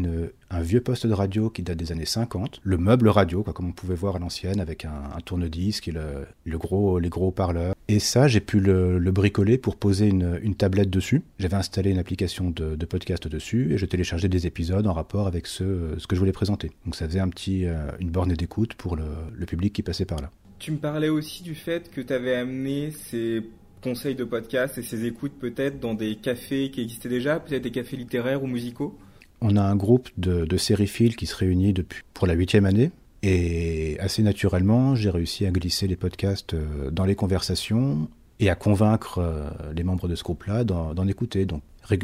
un 0.49 0.61
vieux 0.61 0.82
poste 0.82 1.06
de 1.06 1.14
radio 1.14 1.49
qui 1.49 1.61
date 1.61 1.78
des 1.78 1.91
années 1.91 2.06
50, 2.06 2.60
le 2.64 2.78
meuble 2.78 3.07
radio, 3.10 3.44
quoi, 3.44 3.53
comme 3.53 3.69
on 3.69 3.72
pouvait 3.72 3.95
voir 3.95 4.15
à 4.15 4.19
l'ancienne, 4.19 4.60
avec 4.60 4.86
un, 4.86 5.18
tourne-disque 5.23 5.88
et 5.88 5.91
le, 5.91 6.57
gros, 6.57 6.99
les 6.99 7.10
gros 7.10 7.32
parleurs. 7.32 7.76
Et 7.92 8.00
ça, 8.00 8.30
j'ai 8.30 8.40
pu 8.40 8.62
le, 8.62 9.00
le, 9.00 9.12
bricoler 9.12 9.58
pour 9.58 9.76
poser 9.76 10.08
une, 10.08 10.40
une 10.44 10.56
tablette 10.56 10.90
dessus. 10.90 11.24
J'avais 11.40 11.58
installé 11.58 11.92
une 11.92 12.00
application 12.00 12.50
de, 12.50 12.78
de, 12.78 12.86
podcast 12.86 13.28
dessus 13.28 13.74
et 13.74 13.78
je 13.78 13.86
téléchargeais 13.86 14.30
des 14.30 14.48
épisodes 14.48 14.88
en 14.88 14.94
rapport 14.94 15.28
avec 15.28 15.46
ce, 15.46 15.96
ce 15.98 16.08
que 16.08 16.16
je 16.16 16.22
voulais 16.22 16.32
présenter. 16.32 16.72
Donc 16.86 16.96
ça 16.96 17.06
faisait 17.06 17.20
un 17.20 17.28
petit, 17.28 17.66
euh, 17.66 17.92
une 18.00 18.10
borne 18.10 18.32
d'écoute 18.32 18.76
pour 18.76 18.96
le, 18.96 19.04
le 19.34 19.46
public 19.46 19.74
qui 19.74 19.84
passait 19.84 20.06
par 20.06 20.22
là. 20.22 20.32
Tu 20.58 20.72
me 20.72 20.78
parlais 20.78 21.10
aussi 21.10 21.44
du 21.44 21.54
fait 21.54 21.92
que 21.92 22.00
tu 22.00 22.14
avais 22.14 22.36
amené 22.36 22.92
ces 22.92 23.44
conseils 23.84 24.16
de 24.16 24.24
podcast 24.24 24.78
et 24.78 24.84
ces 24.84 25.06
écoutes 25.06 25.34
peut-être 25.38 25.82
dans 25.82 25.94
des 25.94 26.16
cafés 26.16 26.72
qui 26.72 26.80
existaient 26.80 27.10
déjà, 27.10 27.42
peut-être 27.42 27.64
des 27.64 27.72
cafés 27.72 27.98
littéraires 27.98 28.42
ou 28.42 28.48
musicaux? 28.48 28.98
On 29.42 29.58
a 29.58 29.64
un 29.64 29.76
groupe 29.76 30.08
de, 30.16 30.46
de 30.46 30.58
sériphiles 30.58 31.18
qui 31.18 31.26
se 31.26 31.36
réunit 31.36 31.74
depuis, 31.74 32.04
pour 32.14 32.26
la 32.26 32.36
huitième 32.36 32.66
année. 32.66 32.92
Et 33.23 33.98
assez 33.99 34.23
naturellement, 34.23 34.95
j'ai 34.95 35.10
réussi 35.10 35.45
à 35.45 35.52
glisser 35.52 35.88
les 35.88 35.95
podcasts 35.95 36.53
euh, 36.53 36.89
dans 36.89 37.06
les 37.06 37.15
conversations 37.15 38.10
et 38.39 38.49
à 38.49 38.56
convaincre 38.56 39.19
euh, 39.19 39.49
les 39.76 39.84
membres 39.84 40.07
de 40.07 40.15
ce 40.15 40.23
groupe-là 40.23 40.64
d'en 40.64 41.07
écouter. 41.07 41.45
Donc 41.45 41.61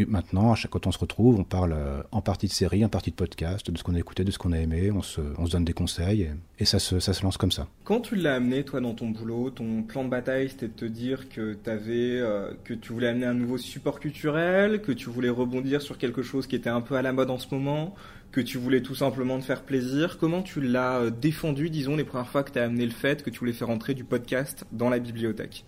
maintenant, 0.07 0.52
à 0.52 0.56
chaque, 0.56 0.72
quand 0.72 0.85
on 0.85 0.91
se 0.91 0.99
retrouve, 0.99 1.39
on 1.39 1.44
parle 1.44 1.73
euh, 1.73 2.02
en 2.11 2.22
partie 2.22 2.48
de 2.48 2.52
série, 2.52 2.84
en 2.84 2.89
partie 2.89 3.10
de 3.10 3.15
podcast, 3.15 3.72
de 3.72 3.77
ce 3.77 3.84
qu'on 3.84 3.95
a 3.95 3.99
écouté, 3.99 4.23
de 4.23 4.31
ce 4.31 4.38
qu'on 4.38 4.52
a 4.52 4.60
aimé, 4.60 4.91
on 4.91 5.02
se, 5.02 5.22
on 5.38 5.45
se, 5.45 5.52
donne 5.52 5.65
des 5.65 5.73
conseils 5.73 6.30
et, 6.60 6.65
ça, 6.65 6.77
se, 6.77 7.23
lance 7.23 7.38
comme 7.38 7.52
ça. 7.52 7.68
Quand 7.84 8.02
tu 8.02 8.15
l'as 8.15 8.35
amené, 8.35 8.64
toi, 8.64 8.81
dans 8.81 8.94
ton 8.94 9.10
boulot, 9.10 9.49
ton 9.49 9.84
plan 9.84 10.03
de 10.03 10.10
bataille, 10.10 10.49
c'était 10.49 10.68
de 10.68 10.73
te 10.73 10.85
dire 10.85 11.30
que 11.30 11.56
tu 12.65 12.94
voulais 12.94 13.07
amener 13.07 13.26
un 13.26 13.34
nouveau 13.34 13.57
support 13.57 13.99
culturel, 13.99 14.81
que 14.81 14.91
tu 14.91 15.10
voulais 15.10 15.30
rebondir 15.30 15.81
sur 15.81 15.98
quelque 15.98 16.22
chose 16.22 16.48
qui 16.48 16.56
était 16.56 16.69
un 16.69 16.81
peu 16.81 16.95
à 16.95 17.02
la 17.02 17.14
mode 17.14 17.30
en 17.30 17.39
ce 17.39 17.48
moment, 17.52 17.95
que 18.32 18.41
tu 18.41 18.58
voulais 18.58 18.82
tout 18.82 18.95
simplement 18.95 19.40
te 19.40 19.45
faire 19.45 19.64
plaisir. 19.64 20.18
Comment 20.18 20.41
tu 20.41 20.62
l'as 20.62 20.99
euh, 20.99 21.10
défendu, 21.10 21.70
disons, 21.70 21.95
les 21.95 22.04
premières 22.04 22.28
fois 22.28 22.44
que 22.44 22.52
tu 22.52 22.60
as 22.60 22.64
amené 22.64 22.86
le 22.86 22.91
fait 22.91 23.24
que 23.24 23.30
tu 23.30 23.40
voulais 23.40 23.54
faire 23.54 23.70
entrer 23.70 23.94
du 23.94 24.04
podcast 24.04 24.66
dans 24.72 24.90
la 24.90 24.99
bibliothèque? 24.99 25.66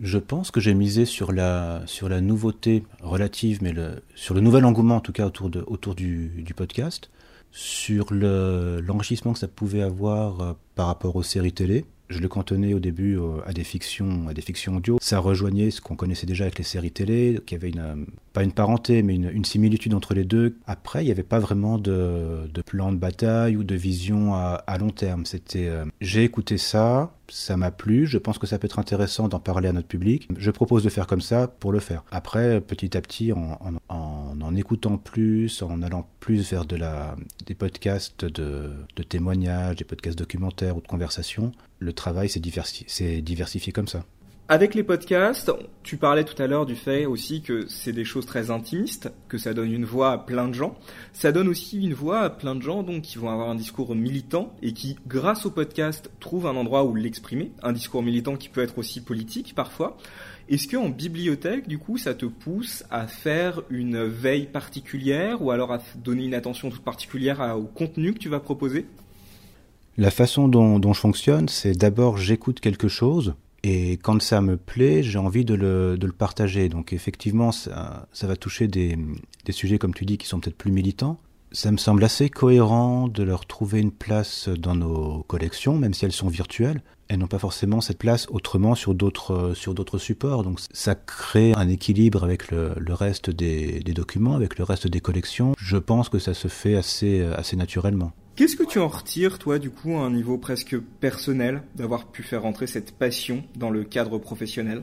Je 0.00 0.18
pense 0.18 0.50
que 0.50 0.60
j'ai 0.60 0.74
misé 0.74 1.04
sur 1.04 1.32
la, 1.32 1.82
sur 1.86 2.08
la 2.08 2.20
nouveauté 2.20 2.84
relative, 3.02 3.62
mais 3.62 3.74
sur 4.14 4.34
le 4.34 4.40
nouvel 4.40 4.64
engouement 4.64 4.96
en 4.96 5.00
tout 5.00 5.12
cas 5.12 5.26
autour, 5.26 5.50
de, 5.50 5.62
autour 5.66 5.94
du, 5.94 6.28
du 6.28 6.54
podcast, 6.54 7.10
sur 7.50 8.12
l'enrichissement 8.12 9.32
le, 9.32 9.34
que 9.34 9.40
ça 9.40 9.48
pouvait 9.48 9.82
avoir 9.82 10.40
euh, 10.40 10.52
par 10.74 10.86
rapport 10.86 11.16
aux 11.16 11.22
séries 11.22 11.52
télé. 11.52 11.84
Je 12.08 12.18
le 12.18 12.28
cantonnais 12.28 12.74
au 12.74 12.78
début 12.78 13.18
euh, 13.18 13.40
à 13.46 13.52
des 13.52 13.64
fictions, 13.64 14.28
à 14.28 14.34
des 14.34 14.42
fictions 14.42 14.76
audio. 14.76 14.98
Ça 15.00 15.18
rejoignait 15.18 15.70
ce 15.70 15.80
qu'on 15.80 15.96
connaissait 15.96 16.26
déjà 16.26 16.44
avec 16.44 16.58
les 16.58 16.64
séries 16.64 16.90
télé, 16.90 17.40
qui 17.46 17.54
avait 17.54 17.72
euh, 17.76 17.94
pas 18.32 18.42
une 18.42 18.52
parenté, 18.52 19.02
mais 19.02 19.14
une, 19.14 19.44
similitude 19.44 19.94
entre 19.94 20.14
les 20.14 20.24
deux. 20.24 20.56
Après, 20.66 21.02
il 21.02 21.06
n'y 21.06 21.10
avait 21.10 21.22
pas 21.22 21.38
vraiment 21.38 21.78
de, 21.78 22.48
plan 22.66 22.92
de 22.92 22.96
bataille 22.96 23.56
ou 23.56 23.64
de 23.64 23.74
vision 23.74 24.34
à, 24.34 24.78
long 24.78 24.90
terme. 24.90 25.24
C'était, 25.26 25.68
euh, 25.68 25.84
j'ai 26.00 26.24
écouté 26.24 26.58
ça, 26.58 27.12
ça 27.28 27.56
m'a 27.56 27.70
plu, 27.70 28.06
je 28.06 28.18
pense 28.18 28.38
que 28.38 28.46
ça 28.46 28.58
peut 28.58 28.66
être 28.66 28.78
intéressant 28.78 29.28
d'en 29.28 29.40
parler 29.40 29.68
à 29.68 29.72
notre 29.72 29.88
public. 29.88 30.28
Je 30.36 30.50
propose 30.50 30.84
de 30.84 30.90
faire 30.90 31.06
comme 31.06 31.20
ça 31.20 31.48
pour 31.48 31.72
le 31.72 31.80
faire. 31.80 32.04
Après, 32.10 32.60
petit 32.60 32.96
à 32.96 33.00
petit, 33.00 33.32
en 33.32 33.58
en, 33.88 34.56
écoutant 34.56 34.98
plus, 34.98 35.62
en 35.62 35.82
allant 35.82 36.06
plus 36.20 36.50
vers 36.50 36.64
des 36.66 37.54
podcasts 37.54 38.24
de 38.24 39.02
témoignages, 39.08 39.76
des 39.76 39.84
podcasts 39.84 40.18
documentaires 40.18 40.76
ou 40.76 40.80
de 40.80 40.86
conversations, 40.86 41.52
le 41.82 41.92
travail 41.92 42.28
s'est 42.28 42.40
diversifié, 42.40 43.20
diversifié 43.20 43.72
comme 43.72 43.88
ça. 43.88 44.04
Avec 44.48 44.74
les 44.74 44.82
podcasts, 44.82 45.50
tu 45.82 45.96
parlais 45.96 46.24
tout 46.24 46.40
à 46.42 46.46
l'heure 46.46 46.66
du 46.66 46.74
fait 46.74 47.06
aussi 47.06 47.40
que 47.40 47.66
c'est 47.68 47.92
des 47.92 48.04
choses 48.04 48.26
très 48.26 48.50
intimistes, 48.50 49.10
que 49.28 49.38
ça 49.38 49.54
donne 49.54 49.72
une 49.72 49.86
voix 49.86 50.12
à 50.12 50.18
plein 50.18 50.48
de 50.48 50.52
gens. 50.52 50.76
Ça 51.14 51.32
donne 51.32 51.48
aussi 51.48 51.80
une 51.80 51.94
voix 51.94 52.20
à 52.20 52.28
plein 52.28 52.54
de 52.54 52.60
gens 52.60 52.82
donc 52.82 53.02
qui 53.02 53.16
vont 53.16 53.30
avoir 53.30 53.48
un 53.48 53.54
discours 53.54 53.94
militant 53.94 54.52
et 54.60 54.74
qui, 54.74 54.98
grâce 55.06 55.46
au 55.46 55.50
podcast, 55.50 56.10
trouvent 56.20 56.46
un 56.46 56.56
endroit 56.56 56.84
où 56.84 56.94
l'exprimer. 56.94 57.52
Un 57.62 57.72
discours 57.72 58.02
militant 58.02 58.36
qui 58.36 58.50
peut 58.50 58.62
être 58.62 58.76
aussi 58.76 59.00
politique 59.00 59.54
parfois. 59.54 59.96
Est-ce 60.50 60.68
que 60.68 60.76
en 60.76 60.90
bibliothèque, 60.90 61.66
du 61.66 61.78
coup, 61.78 61.96
ça 61.96 62.12
te 62.12 62.26
pousse 62.26 62.84
à 62.90 63.06
faire 63.06 63.62
une 63.70 64.04
veille 64.04 64.46
particulière 64.46 65.40
ou 65.40 65.50
alors 65.50 65.72
à 65.72 65.78
donner 65.96 66.24
une 66.24 66.34
attention 66.34 66.68
toute 66.68 66.84
particulière 66.84 67.40
au 67.56 67.62
contenu 67.62 68.12
que 68.12 68.18
tu 68.18 68.28
vas 68.28 68.40
proposer? 68.40 68.86
La 69.98 70.10
façon 70.10 70.48
dont, 70.48 70.92
je 70.92 71.00
fonctionne, 71.00 71.48
c'est 71.48 71.72
d'abord 71.72 72.16
j'écoute 72.16 72.60
quelque 72.60 72.88
chose 72.88 73.34
et 73.62 73.92
quand 73.92 74.20
ça 74.20 74.40
me 74.40 74.56
plaît, 74.56 75.02
j'ai 75.02 75.18
envie 75.18 75.44
de 75.44 75.54
le, 75.54 76.12
partager. 76.16 76.68
Donc 76.68 76.92
effectivement, 76.92 77.52
ça, 77.52 78.08
va 78.22 78.36
toucher 78.36 78.68
des, 78.68 78.98
sujets, 79.50 79.78
comme 79.78 79.94
tu 79.94 80.04
dis, 80.04 80.18
qui 80.18 80.26
sont 80.26 80.40
peut-être 80.40 80.56
plus 80.56 80.72
militants. 80.72 81.18
Ça 81.52 81.70
me 81.70 81.76
semble 81.76 82.02
assez 82.02 82.30
cohérent 82.30 83.08
de 83.08 83.22
leur 83.22 83.44
trouver 83.44 83.80
une 83.80 83.92
place 83.92 84.48
dans 84.48 84.74
nos 84.74 85.22
collections, 85.24 85.76
même 85.76 85.92
si 85.92 86.06
elles 86.06 86.12
sont 86.12 86.28
virtuelles. 86.28 86.82
Elles 87.08 87.18
n'ont 87.18 87.26
pas 87.26 87.38
forcément 87.38 87.82
cette 87.82 87.98
place 87.98 88.26
autrement 88.30 88.74
sur 88.74 88.94
d'autres 88.94 89.98
supports. 89.98 90.42
Donc 90.42 90.58
ça 90.72 90.94
crée 90.94 91.52
un 91.54 91.68
équilibre 91.68 92.24
avec 92.24 92.50
le, 92.50 92.74
reste 92.88 93.28
des, 93.28 93.80
documents, 93.94 94.34
avec 94.34 94.58
le 94.58 94.64
reste 94.64 94.88
des 94.88 95.00
collections. 95.00 95.52
Je 95.58 95.76
pense 95.76 96.08
que 96.08 96.18
ça 96.18 96.32
se 96.32 96.48
fait 96.48 96.76
assez 96.76 97.56
naturellement. 97.56 98.12
Qu'est-ce 98.34 98.56
que 98.56 98.64
tu 98.64 98.78
en 98.78 98.88
retires, 98.88 99.38
toi, 99.38 99.58
du 99.58 99.70
coup, 99.70 99.94
à 99.96 100.00
un 100.00 100.10
niveau 100.10 100.38
presque 100.38 100.78
personnel, 100.78 101.62
d'avoir 101.76 102.06
pu 102.06 102.22
faire 102.22 102.42
rentrer 102.42 102.66
cette 102.66 102.92
passion 102.92 103.44
dans 103.56 103.68
le 103.68 103.84
cadre 103.84 104.18
professionnel? 104.18 104.82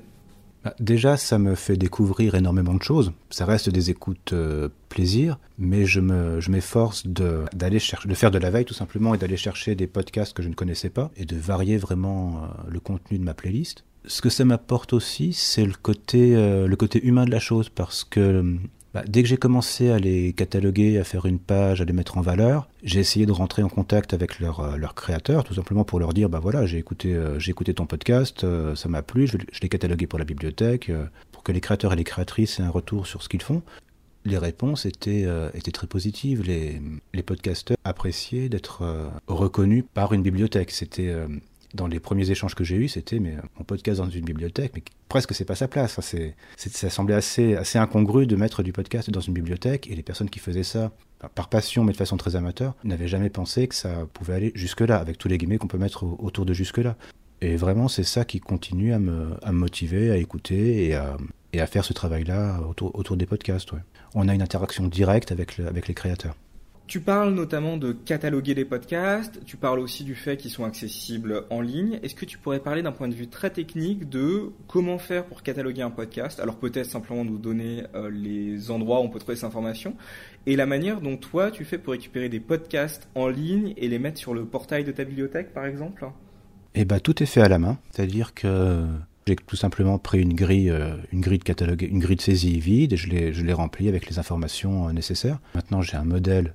Bah, 0.64 0.76
Déjà, 0.80 1.18
ça 1.18 1.40
me 1.40 1.56
fait 1.56 1.76
découvrir 1.76 2.36
énormément 2.36 2.76
de 2.76 2.84
choses. 2.84 3.12
Ça 3.32 3.46
reste 3.46 3.70
des 3.70 3.90
écoutes 3.90 4.34
euh, 4.34 4.70
plaisir, 4.90 5.40
mais 5.58 5.86
je 5.86 6.00
me, 6.00 6.40
je 6.40 6.52
m'efforce 6.52 7.08
de 7.08 7.46
d'aller 7.54 7.80
chercher, 7.80 8.08
de 8.08 8.14
faire 8.14 8.30
de 8.30 8.38
la 8.38 8.52
veille 8.52 8.66
tout 8.66 8.74
simplement 8.74 9.16
et 9.16 9.18
d'aller 9.18 9.38
chercher 9.38 9.74
des 9.74 9.88
podcasts 9.88 10.34
que 10.34 10.44
je 10.44 10.50
ne 10.50 10.54
connaissais 10.54 10.90
pas 10.90 11.12
et 11.16 11.26
de 11.26 11.36
varier 11.36 11.78
vraiment 11.78 12.44
euh, 12.44 12.48
le 12.70 12.80
contenu 12.80 13.18
de 13.18 13.24
ma 13.24 13.34
playlist. 13.34 13.84
Ce 14.06 14.22
que 14.22 14.30
ça 14.30 14.46
m'apporte 14.46 14.94
aussi, 14.94 15.34
c'est 15.34 15.66
le 15.66 15.74
côté, 15.74 16.36
euh, 16.36 16.68
le 16.68 16.76
côté 16.76 17.04
humain 17.06 17.26
de 17.26 17.32
la 17.32 17.40
chose, 17.40 17.70
parce 17.70 18.04
que 18.04 18.58
bah, 18.94 19.04
dès 19.08 19.22
que 19.22 19.30
j'ai 19.30 19.38
commencé 19.38 19.92
à 19.92 20.00
les 20.00 20.34
cataloguer, 20.34 20.98
à 20.98 21.04
faire 21.04 21.28
une 21.28 21.38
page, 21.38 21.80
à 21.80 21.86
les 21.86 21.94
mettre 21.94 22.18
en 22.18 22.22
valeur, 22.22 22.68
j'ai 22.82 23.00
essayé 23.00 23.28
de 23.28 23.32
rentrer 23.32 23.62
en 23.62 23.70
contact 23.70 24.14
avec 24.14 24.40
leur, 24.40 24.62
euh, 24.62 24.78
leur 24.78 24.96
créateur, 24.96 25.44
tout 25.44 25.54
simplement 25.54 25.84
pour 25.84 26.00
leur 26.00 26.14
dire, 26.14 26.28
bah 26.28 26.40
voilà, 26.40 26.66
j'ai 26.66 26.80
écouté, 26.80 27.14
euh, 27.14 27.38
écouté 27.40 27.74
ton 27.76 27.86
podcast, 27.86 28.44
euh, 28.44 28.74
ça 28.76 28.90
m'a 28.90 29.04
plu, 29.04 29.28
je, 29.28 29.38
l'ai 29.62 29.70
catalogué 29.70 30.08
pour 30.08 30.18
la 30.18 30.26
bibliothèque, 30.26 30.92
pour 31.32 31.44
que 31.44 31.52
les 31.52 31.62
créateurs 31.62 31.94
et 31.94 31.96
les 31.96 32.04
créatrices 32.04 32.60
aient 32.60 32.64
un 32.64 32.70
retour 32.70 33.06
sur 33.06 33.22
ce 33.22 33.30
qu'ils 33.30 33.44
font. 33.44 33.62
Les 34.26 34.38
réponses 34.38 34.86
étaient, 34.86 35.26
étaient 35.54 35.72
très 35.72 35.88
positives. 35.88 36.44
Les, 36.44 36.82
les 37.14 37.24
podcasteurs 37.24 37.78
appréciaient 37.86 38.50
d'être 38.50 38.84
reconnus 39.28 39.86
par 39.94 40.12
une 40.14 40.22
bibliothèque. 40.22 40.72
C'était 40.72 41.16
dans 41.74 41.88
les 41.88 42.00
premiers 42.00 42.32
échanges 42.32 42.56
que 42.56 42.64
j'ai 42.64 42.76
eus, 42.76 42.90
c'était 42.90 43.20
mais 43.20 43.36
mon 43.58 43.64
podcast 43.64 44.00
dans 44.00 44.10
une 44.10 44.26
bibliothèque, 44.26 44.72
mais 44.76 44.84
presque 45.08 45.34
c'est 45.34 45.46
pas 45.46 45.56
sa 45.56 45.68
place. 45.68 46.00
c'est, 46.02 46.36
ça 46.58 46.90
semblait 46.90 47.16
assez, 47.16 47.56
assez 47.56 47.78
incongru 47.78 48.26
de 48.26 48.36
mettre 48.36 48.64
du 48.64 48.74
podcast 48.74 49.10
dans 49.10 49.20
une 49.20 49.34
bibliothèque 49.34 49.90
et 49.90 49.96
les 49.96 50.04
personnes 50.04 50.30
qui 50.30 50.40
faisaient 50.40 50.64
ça 50.64 50.92
par 51.36 51.50
passion 51.50 51.84
mais 51.84 51.92
de 51.92 51.98
façon 51.98 52.18
très 52.18 52.36
amateur 52.36 52.76
n'avaient 52.84 53.08
jamais 53.08 53.30
pensé 53.30 53.68
que 53.68 53.76
ça 53.76 54.08
pouvait 54.14 54.34
aller 54.34 54.52
jusque-là, 54.56 54.98
avec 54.98 55.18
tous 55.18 55.28
les 55.28 55.38
guillemets 55.38 55.58
qu'on 55.58 55.68
peut 55.68 55.78
mettre 55.78 56.04
autour 56.04 56.46
de 56.46 56.54
jusque-là. 56.54 56.96
Et 57.42 57.56
vraiment, 57.56 57.88
c'est 57.88 58.04
ça 58.04 58.26
qui 58.26 58.40
continue 58.40 58.94
à 58.94 59.00
me, 59.00 59.36
à 59.44 59.52
me 59.52 59.60
motiver, 59.60 60.12
à 60.12 60.18
écouter 60.18 60.88
et 60.88 60.96
à, 60.96 61.68
faire 61.68 61.86
ce 61.86 61.94
travail-là 61.94 62.60
autour, 62.68 63.18
des 63.18 63.26
podcasts. 63.26 63.70
On 64.14 64.28
a 64.28 64.34
une 64.34 64.42
interaction 64.42 64.88
directe 64.88 65.32
avec, 65.32 65.60
avec 65.60 65.88
les 65.88 65.94
créateurs. 65.94 66.36
Tu 66.90 67.02
parles 67.02 67.36
notamment 67.36 67.78
de 67.78 67.92
cataloguer 67.92 68.56
les 68.56 68.66
podcasts, 68.66 69.46
tu 69.46 69.58
parles 69.58 69.78
aussi 69.78 70.04
du 70.04 70.16
fait 70.16 70.38
qu'ils 70.38 70.50
sont 70.50 70.64
accessibles 70.64 71.44
en 71.52 71.62
ligne. 71.62 72.00
Est-ce 72.02 72.16
que 72.16 72.26
tu 72.26 72.40
pourrais 72.40 72.62
parler 72.62 72.82
d'un 72.82 72.92
point 72.92 73.08
de 73.08 73.14
vue 73.14 73.28
très 73.28 73.52
technique 73.52 74.10
de 74.10 74.50
comment 74.68 74.98
faire 74.98 75.26
pour 75.26 75.44
cataloguer 75.44 75.84
un 75.84 75.92
podcast? 75.92 76.40
Alors 76.40 76.56
peut-être 76.56 76.88
simplement 76.88 77.24
nous 77.24 77.38
donner 77.38 77.84
euh, 77.94 78.10
les 78.10 78.72
endroits 78.72 79.02
où 79.02 79.04
on 79.04 79.10
peut 79.10 79.20
trouver 79.20 79.36
cette 79.36 79.44
information 79.44 79.94
et 80.48 80.56
la 80.56 80.66
manière 80.66 81.00
dont 81.00 81.16
toi 81.16 81.52
tu 81.52 81.64
fais 81.64 81.78
pour 81.78 81.92
récupérer 81.94 82.28
des 82.28 82.40
podcasts 82.40 83.08
en 83.14 83.28
ligne 83.28 83.76
et 83.78 83.88
les 83.88 84.00
mettre 84.00 84.18
sur 84.18 84.34
le 84.34 84.46
portail 84.46 84.84
de 84.84 84.92
ta 84.92 85.04
bibliothèque 85.04 85.54
par 85.54 85.68
exemple? 85.68 86.08
Eh 86.74 86.86
ben 86.86 87.00
tout 87.00 87.22
est 87.22 87.28
fait 87.28 87.42
à 87.42 87.50
la 87.50 87.60
main, 87.60 87.78
c'est-à-dire 87.92 88.34
que 88.34 88.84
j'ai 89.28 89.36
tout 89.36 89.56
simplement 89.56 90.00
pris 90.00 90.22
une 90.22 90.34
grille, 90.34 90.72
euh, 90.72 90.96
une 91.12 91.22
grille 91.22 91.38
de 91.38 91.44
catalogue, 91.44 91.84
une 91.84 92.00
grille 92.00 92.16
de 92.16 92.22
saisie 92.24 92.60
vide 92.60 92.94
et 92.94 92.98
je 92.98 93.10
l'ai, 93.10 93.32
je 93.32 93.46
l'ai 93.46 93.54
remplie 93.54 93.90
avec 93.90 94.10
les 94.10 94.18
informations 94.18 94.88
euh, 94.88 94.92
nécessaires. 94.92 95.38
Maintenant 95.54 95.84
j'ai 95.84 95.96
un 95.96 96.04
modèle 96.04 96.52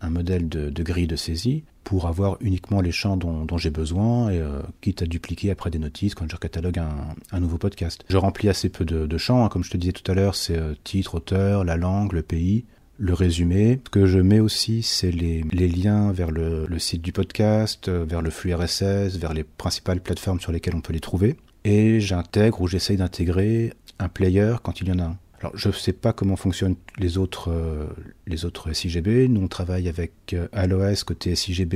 un 0.00 0.10
modèle 0.10 0.48
de, 0.48 0.82
grille 0.82 1.06
de 1.06 1.16
saisie 1.16 1.64
pour 1.84 2.06
avoir 2.06 2.36
uniquement 2.40 2.80
les 2.80 2.92
champs 2.92 3.16
dont, 3.16 3.58
j'ai 3.58 3.70
besoin 3.70 4.30
et 4.30 4.38
euh, 4.38 4.60
quitte 4.80 5.02
à 5.02 5.06
dupliquer 5.06 5.50
après 5.50 5.70
des 5.70 5.78
notices 5.78 6.14
quand 6.14 6.30
je 6.30 6.36
catalogue 6.36 6.78
un, 6.78 7.40
nouveau 7.40 7.58
podcast. 7.58 8.04
Je 8.08 8.16
remplis 8.16 8.48
assez 8.48 8.68
peu 8.68 8.84
de, 8.84 9.18
champs, 9.18 9.44
hein, 9.44 9.48
comme 9.48 9.62
je 9.62 9.70
te 9.70 9.76
disais 9.76 9.92
tout 9.92 10.10
à 10.10 10.14
l'heure, 10.14 10.34
c'est 10.34 10.56
euh, 10.56 10.74
titre, 10.84 11.16
auteur, 11.16 11.64
la 11.64 11.76
langue, 11.76 12.12
le 12.12 12.22
pays, 12.22 12.64
le 12.98 13.14
résumé. 13.14 13.80
Ce 13.84 13.90
que 13.90 14.06
je 14.06 14.18
mets 14.18 14.40
aussi, 14.40 14.82
c'est 14.82 15.12
les, 15.12 15.44
les, 15.52 15.68
liens 15.68 16.12
vers 16.12 16.30
le, 16.30 16.66
le, 16.66 16.78
site 16.78 17.02
du 17.02 17.12
podcast, 17.12 17.88
euh, 17.88 18.04
vers 18.04 18.22
le 18.22 18.30
flux 18.30 18.54
RSS, 18.54 19.16
vers 19.16 19.32
les 19.32 19.44
principales 19.44 20.00
plateformes 20.00 20.40
sur 20.40 20.52
lesquelles 20.52 20.74
on 20.74 20.80
peut 20.80 20.92
les 20.92 21.00
trouver. 21.00 21.36
Et 21.64 22.00
j'intègre 22.00 22.62
ou 22.62 22.68
j'essaye 22.68 22.96
d'intégrer 22.96 23.72
un 23.98 24.08
player 24.08 24.56
quand 24.62 24.80
il 24.80 24.88
y 24.88 24.92
en 24.92 24.98
a 24.98 25.04
un. 25.04 25.18
Alors, 25.40 25.56
je 25.56 25.68
ne 25.68 25.72
sais 25.72 25.92
pas 25.92 26.12
comment 26.12 26.36
fonctionnent 26.36 26.76
les 26.98 27.18
autres, 27.18 27.50
euh, 27.50 27.86
les 28.26 28.44
autres 28.44 28.72
SIGB. 28.72 29.28
Nous, 29.28 29.42
on 29.42 29.48
travaille 29.48 29.88
avec 29.88 30.12
euh, 30.32 30.48
Aloes 30.52 31.04
côté 31.04 31.34
SIGB 31.34 31.74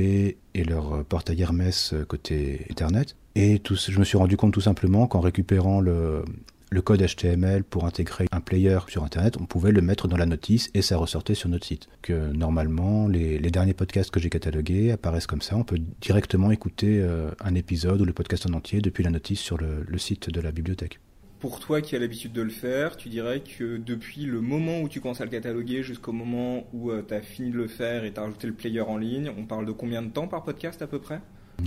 et 0.53 0.63
leur 0.63 0.93
euh, 0.93 1.03
portail 1.03 1.41
Hermès 1.41 1.93
côté 2.07 2.65
Internet. 2.71 3.15
Et 3.35 3.61
je 3.63 3.99
me 3.99 4.03
suis 4.03 4.17
rendu 4.17 4.35
compte 4.35 4.53
tout 4.53 4.61
simplement 4.61 5.07
qu'en 5.07 5.19
récupérant 5.19 5.79
le, 5.79 6.23
code 6.83 7.01
HTML 7.01 7.63
pour 7.63 7.85
intégrer 7.85 8.25
un 8.31 8.41
player 8.41 8.79
sur 8.87 9.03
Internet, 9.03 9.37
on 9.39 9.45
pouvait 9.45 9.71
le 9.71 9.81
mettre 9.81 10.07
dans 10.07 10.17
la 10.17 10.25
notice 10.25 10.69
et 10.73 10.81
ça 10.81 10.97
ressortait 10.97 11.35
sur 11.35 11.47
notre 11.47 11.65
site. 11.65 11.87
Que 12.01 12.33
normalement, 12.33 13.07
les, 13.07 13.39
derniers 13.39 13.73
podcasts 13.73 14.09
que 14.09 14.19
j'ai 14.19 14.29
catalogués 14.29 14.91
apparaissent 14.91 15.27
comme 15.27 15.41
ça. 15.41 15.55
On 15.55 15.63
peut 15.63 15.79
directement 16.01 16.51
écouter 16.51 17.05
un 17.39 17.55
épisode 17.55 18.01
ou 18.01 18.05
le 18.05 18.13
podcast 18.13 18.47
en 18.47 18.53
entier 18.53 18.81
depuis 18.81 19.03
la 19.03 19.11
notice 19.11 19.39
sur 19.39 19.57
le 19.57 19.97
site 19.97 20.29
de 20.29 20.41
la 20.41 20.51
bibliothèque 20.51 20.99
pour 21.41 21.59
toi 21.59 21.81
qui 21.81 21.95
as 21.95 21.99
l'habitude 21.99 22.31
de 22.31 22.43
le 22.43 22.51
faire, 22.51 22.95
tu 22.95 23.09
dirais 23.09 23.41
que 23.41 23.77
depuis 23.77 24.25
le 24.25 24.39
moment 24.41 24.81
où 24.81 24.87
tu 24.87 25.01
commences 25.01 25.21
à 25.21 25.25
le 25.25 25.31
cataloguer 25.31 25.81
jusqu'au 25.81 26.11
moment 26.11 26.67
où 26.71 26.91
euh, 26.91 27.03
tu 27.05 27.13
as 27.15 27.21
fini 27.21 27.49
de 27.49 27.57
le 27.57 27.67
faire 27.67 28.05
et 28.05 28.13
tu 28.13 28.19
as 28.19 28.23
rajouté 28.23 28.47
le 28.47 28.53
player 28.53 28.81
en 28.81 28.97
ligne, 28.97 29.31
on 29.37 29.43
parle 29.43 29.65
de 29.65 29.71
combien 29.71 30.03
de 30.03 30.09
temps 30.09 30.27
par 30.27 30.43
podcast 30.43 30.81
à 30.83 30.87
peu 30.87 30.99
près? 30.99 31.19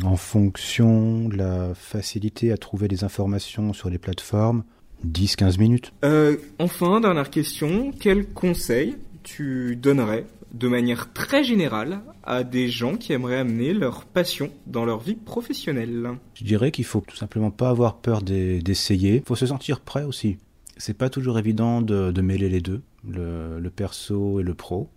En 0.04 0.16
fonction 0.16 1.28
de 1.28 1.36
la 1.36 1.74
facilité 1.74 2.52
à 2.52 2.56
trouver 2.56 2.86
des 2.86 3.02
informations 3.02 3.72
sur 3.72 3.90
les 3.90 3.98
plateformes, 3.98 4.62
10-15 5.06 5.58
minutes. 5.58 5.92
Euh, 6.04 6.36
enfin, 6.60 7.00
dernière 7.00 7.30
question, 7.30 7.92
quel 7.98 8.26
conseil 8.28 8.96
tu 9.24 9.76
donnerais 9.76 10.24
de 10.54 10.68
manière 10.68 11.12
très 11.12 11.42
générale 11.42 12.00
à 12.22 12.44
des 12.44 12.68
gens 12.68 12.96
qui 12.96 13.12
aimeraient 13.12 13.38
amener 13.38 13.74
leur 13.74 14.04
passion 14.04 14.50
dans 14.66 14.84
leur 14.84 15.00
vie 15.00 15.16
professionnelle 15.16 16.10
Je 16.34 16.44
dirais 16.44 16.70
qu'il 16.70 16.84
faut 16.84 17.02
tout 17.06 17.16
simplement 17.16 17.50
pas 17.50 17.68
avoir 17.68 17.96
peur 17.96 18.22
d'essayer. 18.22 19.16
Il 19.16 19.22
faut 19.26 19.36
se 19.36 19.46
sentir 19.46 19.80
prêt 19.80 20.04
aussi. 20.04 20.38
C'est 20.76 20.96
pas 20.96 21.10
toujours 21.10 21.38
évident 21.38 21.82
de, 21.82 22.20
mêler 22.20 22.48
les 22.48 22.60
deux, 22.60 22.82
le, 23.06 23.68
perso 23.68 24.40
et 24.40 24.42
le 24.42 24.54
pro. 24.54 24.88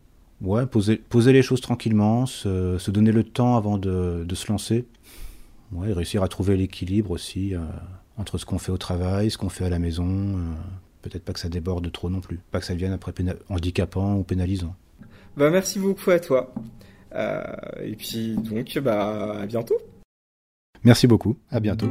Ouais, 0.41 0.67
poser, 0.67 1.01
les 1.33 1.41
choses 1.41 1.61
tranquillement, 1.61 2.27
se, 2.27 2.91
donner 2.91 3.11
le 3.11 3.23
temps 3.23 3.57
avant 3.57 3.79
de, 3.79 4.23
de 4.23 4.35
se 4.35 4.51
lancer. 4.51 4.85
Ouais, 5.71 5.91
réussir 5.91 6.23
à 6.23 6.27
trouver 6.27 6.55
l'équilibre 6.55 7.11
aussi 7.11 7.53
euh, 7.53 7.59
entre 8.15 8.37
ce 8.37 8.45
qu'on 8.45 8.57
fait 8.57 8.71
au 8.71 8.77
travail, 8.77 9.29
ce 9.29 9.37
qu'on 9.37 9.49
fait 9.49 9.65
à 9.65 9.69
la 9.69 9.79
maison. 9.79 10.07
Euh, 10.07 10.53
Peut-être 11.01 11.23
pas 11.23 11.31
que 11.31 11.39
ça 11.39 11.47
déborde 11.47 11.89
trop 11.91 12.09
non 12.09 12.19
plus, 12.19 12.39
pas 12.51 12.59
que 12.59 12.65
ça 12.65 12.73
devienne 12.73 12.91
après 12.91 13.13
handicapant 13.49 14.15
ou 14.15 14.23
pénalisant. 14.23 14.75
Bah 15.37 15.51
merci 15.51 15.77
beaucoup 15.77 16.09
à 16.09 16.19
toi. 16.19 16.51
Euh, 17.13 17.43
et 17.83 17.95
puis 17.95 18.35
donc 18.37 18.75
bah 18.79 19.41
à 19.41 19.45
bientôt. 19.45 19.77
Merci 20.83 21.05
beaucoup. 21.05 21.37
À 21.51 21.59
bientôt. 21.59 21.89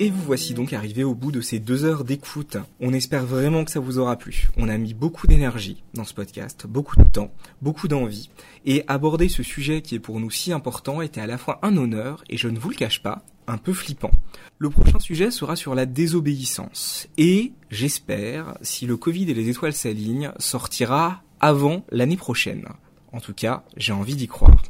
Et 0.00 0.10
vous 0.10 0.22
voici 0.22 0.54
donc 0.54 0.72
arrivé 0.72 1.04
au 1.04 1.14
bout 1.14 1.32
de 1.32 1.42
ces 1.42 1.58
deux 1.58 1.84
heures 1.84 2.04
d'écoute. 2.04 2.56
On 2.80 2.94
espère 2.94 3.26
vraiment 3.26 3.64
que 3.66 3.70
ça 3.70 3.80
vous 3.80 3.98
aura 3.98 4.16
plu. 4.16 4.48
On 4.56 4.70
a 4.70 4.78
mis 4.78 4.94
beaucoup 4.94 5.26
d'énergie 5.26 5.82
dans 5.92 6.04
ce 6.04 6.14
podcast, 6.14 6.66
beaucoup 6.66 6.96
de 6.96 7.02
temps, 7.02 7.30
beaucoup 7.60 7.88
d'envie. 7.88 8.30
Et 8.64 8.84
aborder 8.86 9.28
ce 9.28 9.42
sujet 9.42 9.82
qui 9.82 9.96
est 9.96 10.00
pour 10.00 10.18
nous 10.18 10.30
si 10.30 10.52
important 10.52 11.02
était 11.02 11.20
à 11.20 11.26
la 11.26 11.36
fois 11.36 11.58
un 11.62 11.76
honneur 11.76 12.24
et 12.30 12.38
je 12.38 12.48
ne 12.48 12.58
vous 12.58 12.70
le 12.70 12.76
cache 12.76 13.02
pas, 13.02 13.22
un 13.48 13.58
peu 13.58 13.72
flippant. 13.72 14.12
Le 14.60 14.70
prochain 14.70 14.98
sujet 14.98 15.30
sera 15.30 15.54
sur 15.54 15.76
la 15.76 15.86
désobéissance. 15.86 17.06
Et, 17.16 17.52
j'espère, 17.70 18.58
si 18.60 18.86
le 18.86 18.96
Covid 18.96 19.30
et 19.30 19.34
les 19.34 19.48
étoiles 19.48 19.72
s'alignent, 19.72 20.32
sortira 20.38 21.22
avant 21.38 21.84
l'année 21.92 22.16
prochaine. 22.16 22.66
En 23.12 23.20
tout 23.20 23.34
cas, 23.34 23.62
j'ai 23.76 23.92
envie 23.92 24.16
d'y 24.16 24.26
croire. 24.26 24.62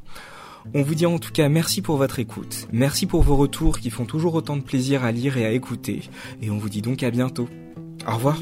On 0.74 0.82
vous 0.82 0.94
dit 0.94 1.06
en 1.06 1.18
tout 1.18 1.32
cas 1.32 1.48
merci 1.48 1.80
pour 1.80 1.96
votre 1.96 2.18
écoute, 2.18 2.68
merci 2.72 3.06
pour 3.06 3.22
vos 3.22 3.36
retours 3.36 3.78
qui 3.78 3.88
font 3.88 4.04
toujours 4.04 4.34
autant 4.34 4.56
de 4.56 4.62
plaisir 4.62 5.02
à 5.02 5.12
lire 5.12 5.38
et 5.38 5.46
à 5.46 5.52
écouter, 5.52 6.02
et 6.42 6.50
on 6.50 6.58
vous 6.58 6.68
dit 6.68 6.82
donc 6.82 7.02
à 7.02 7.10
bientôt. 7.10 7.48
Au 8.06 8.16
revoir 8.16 8.38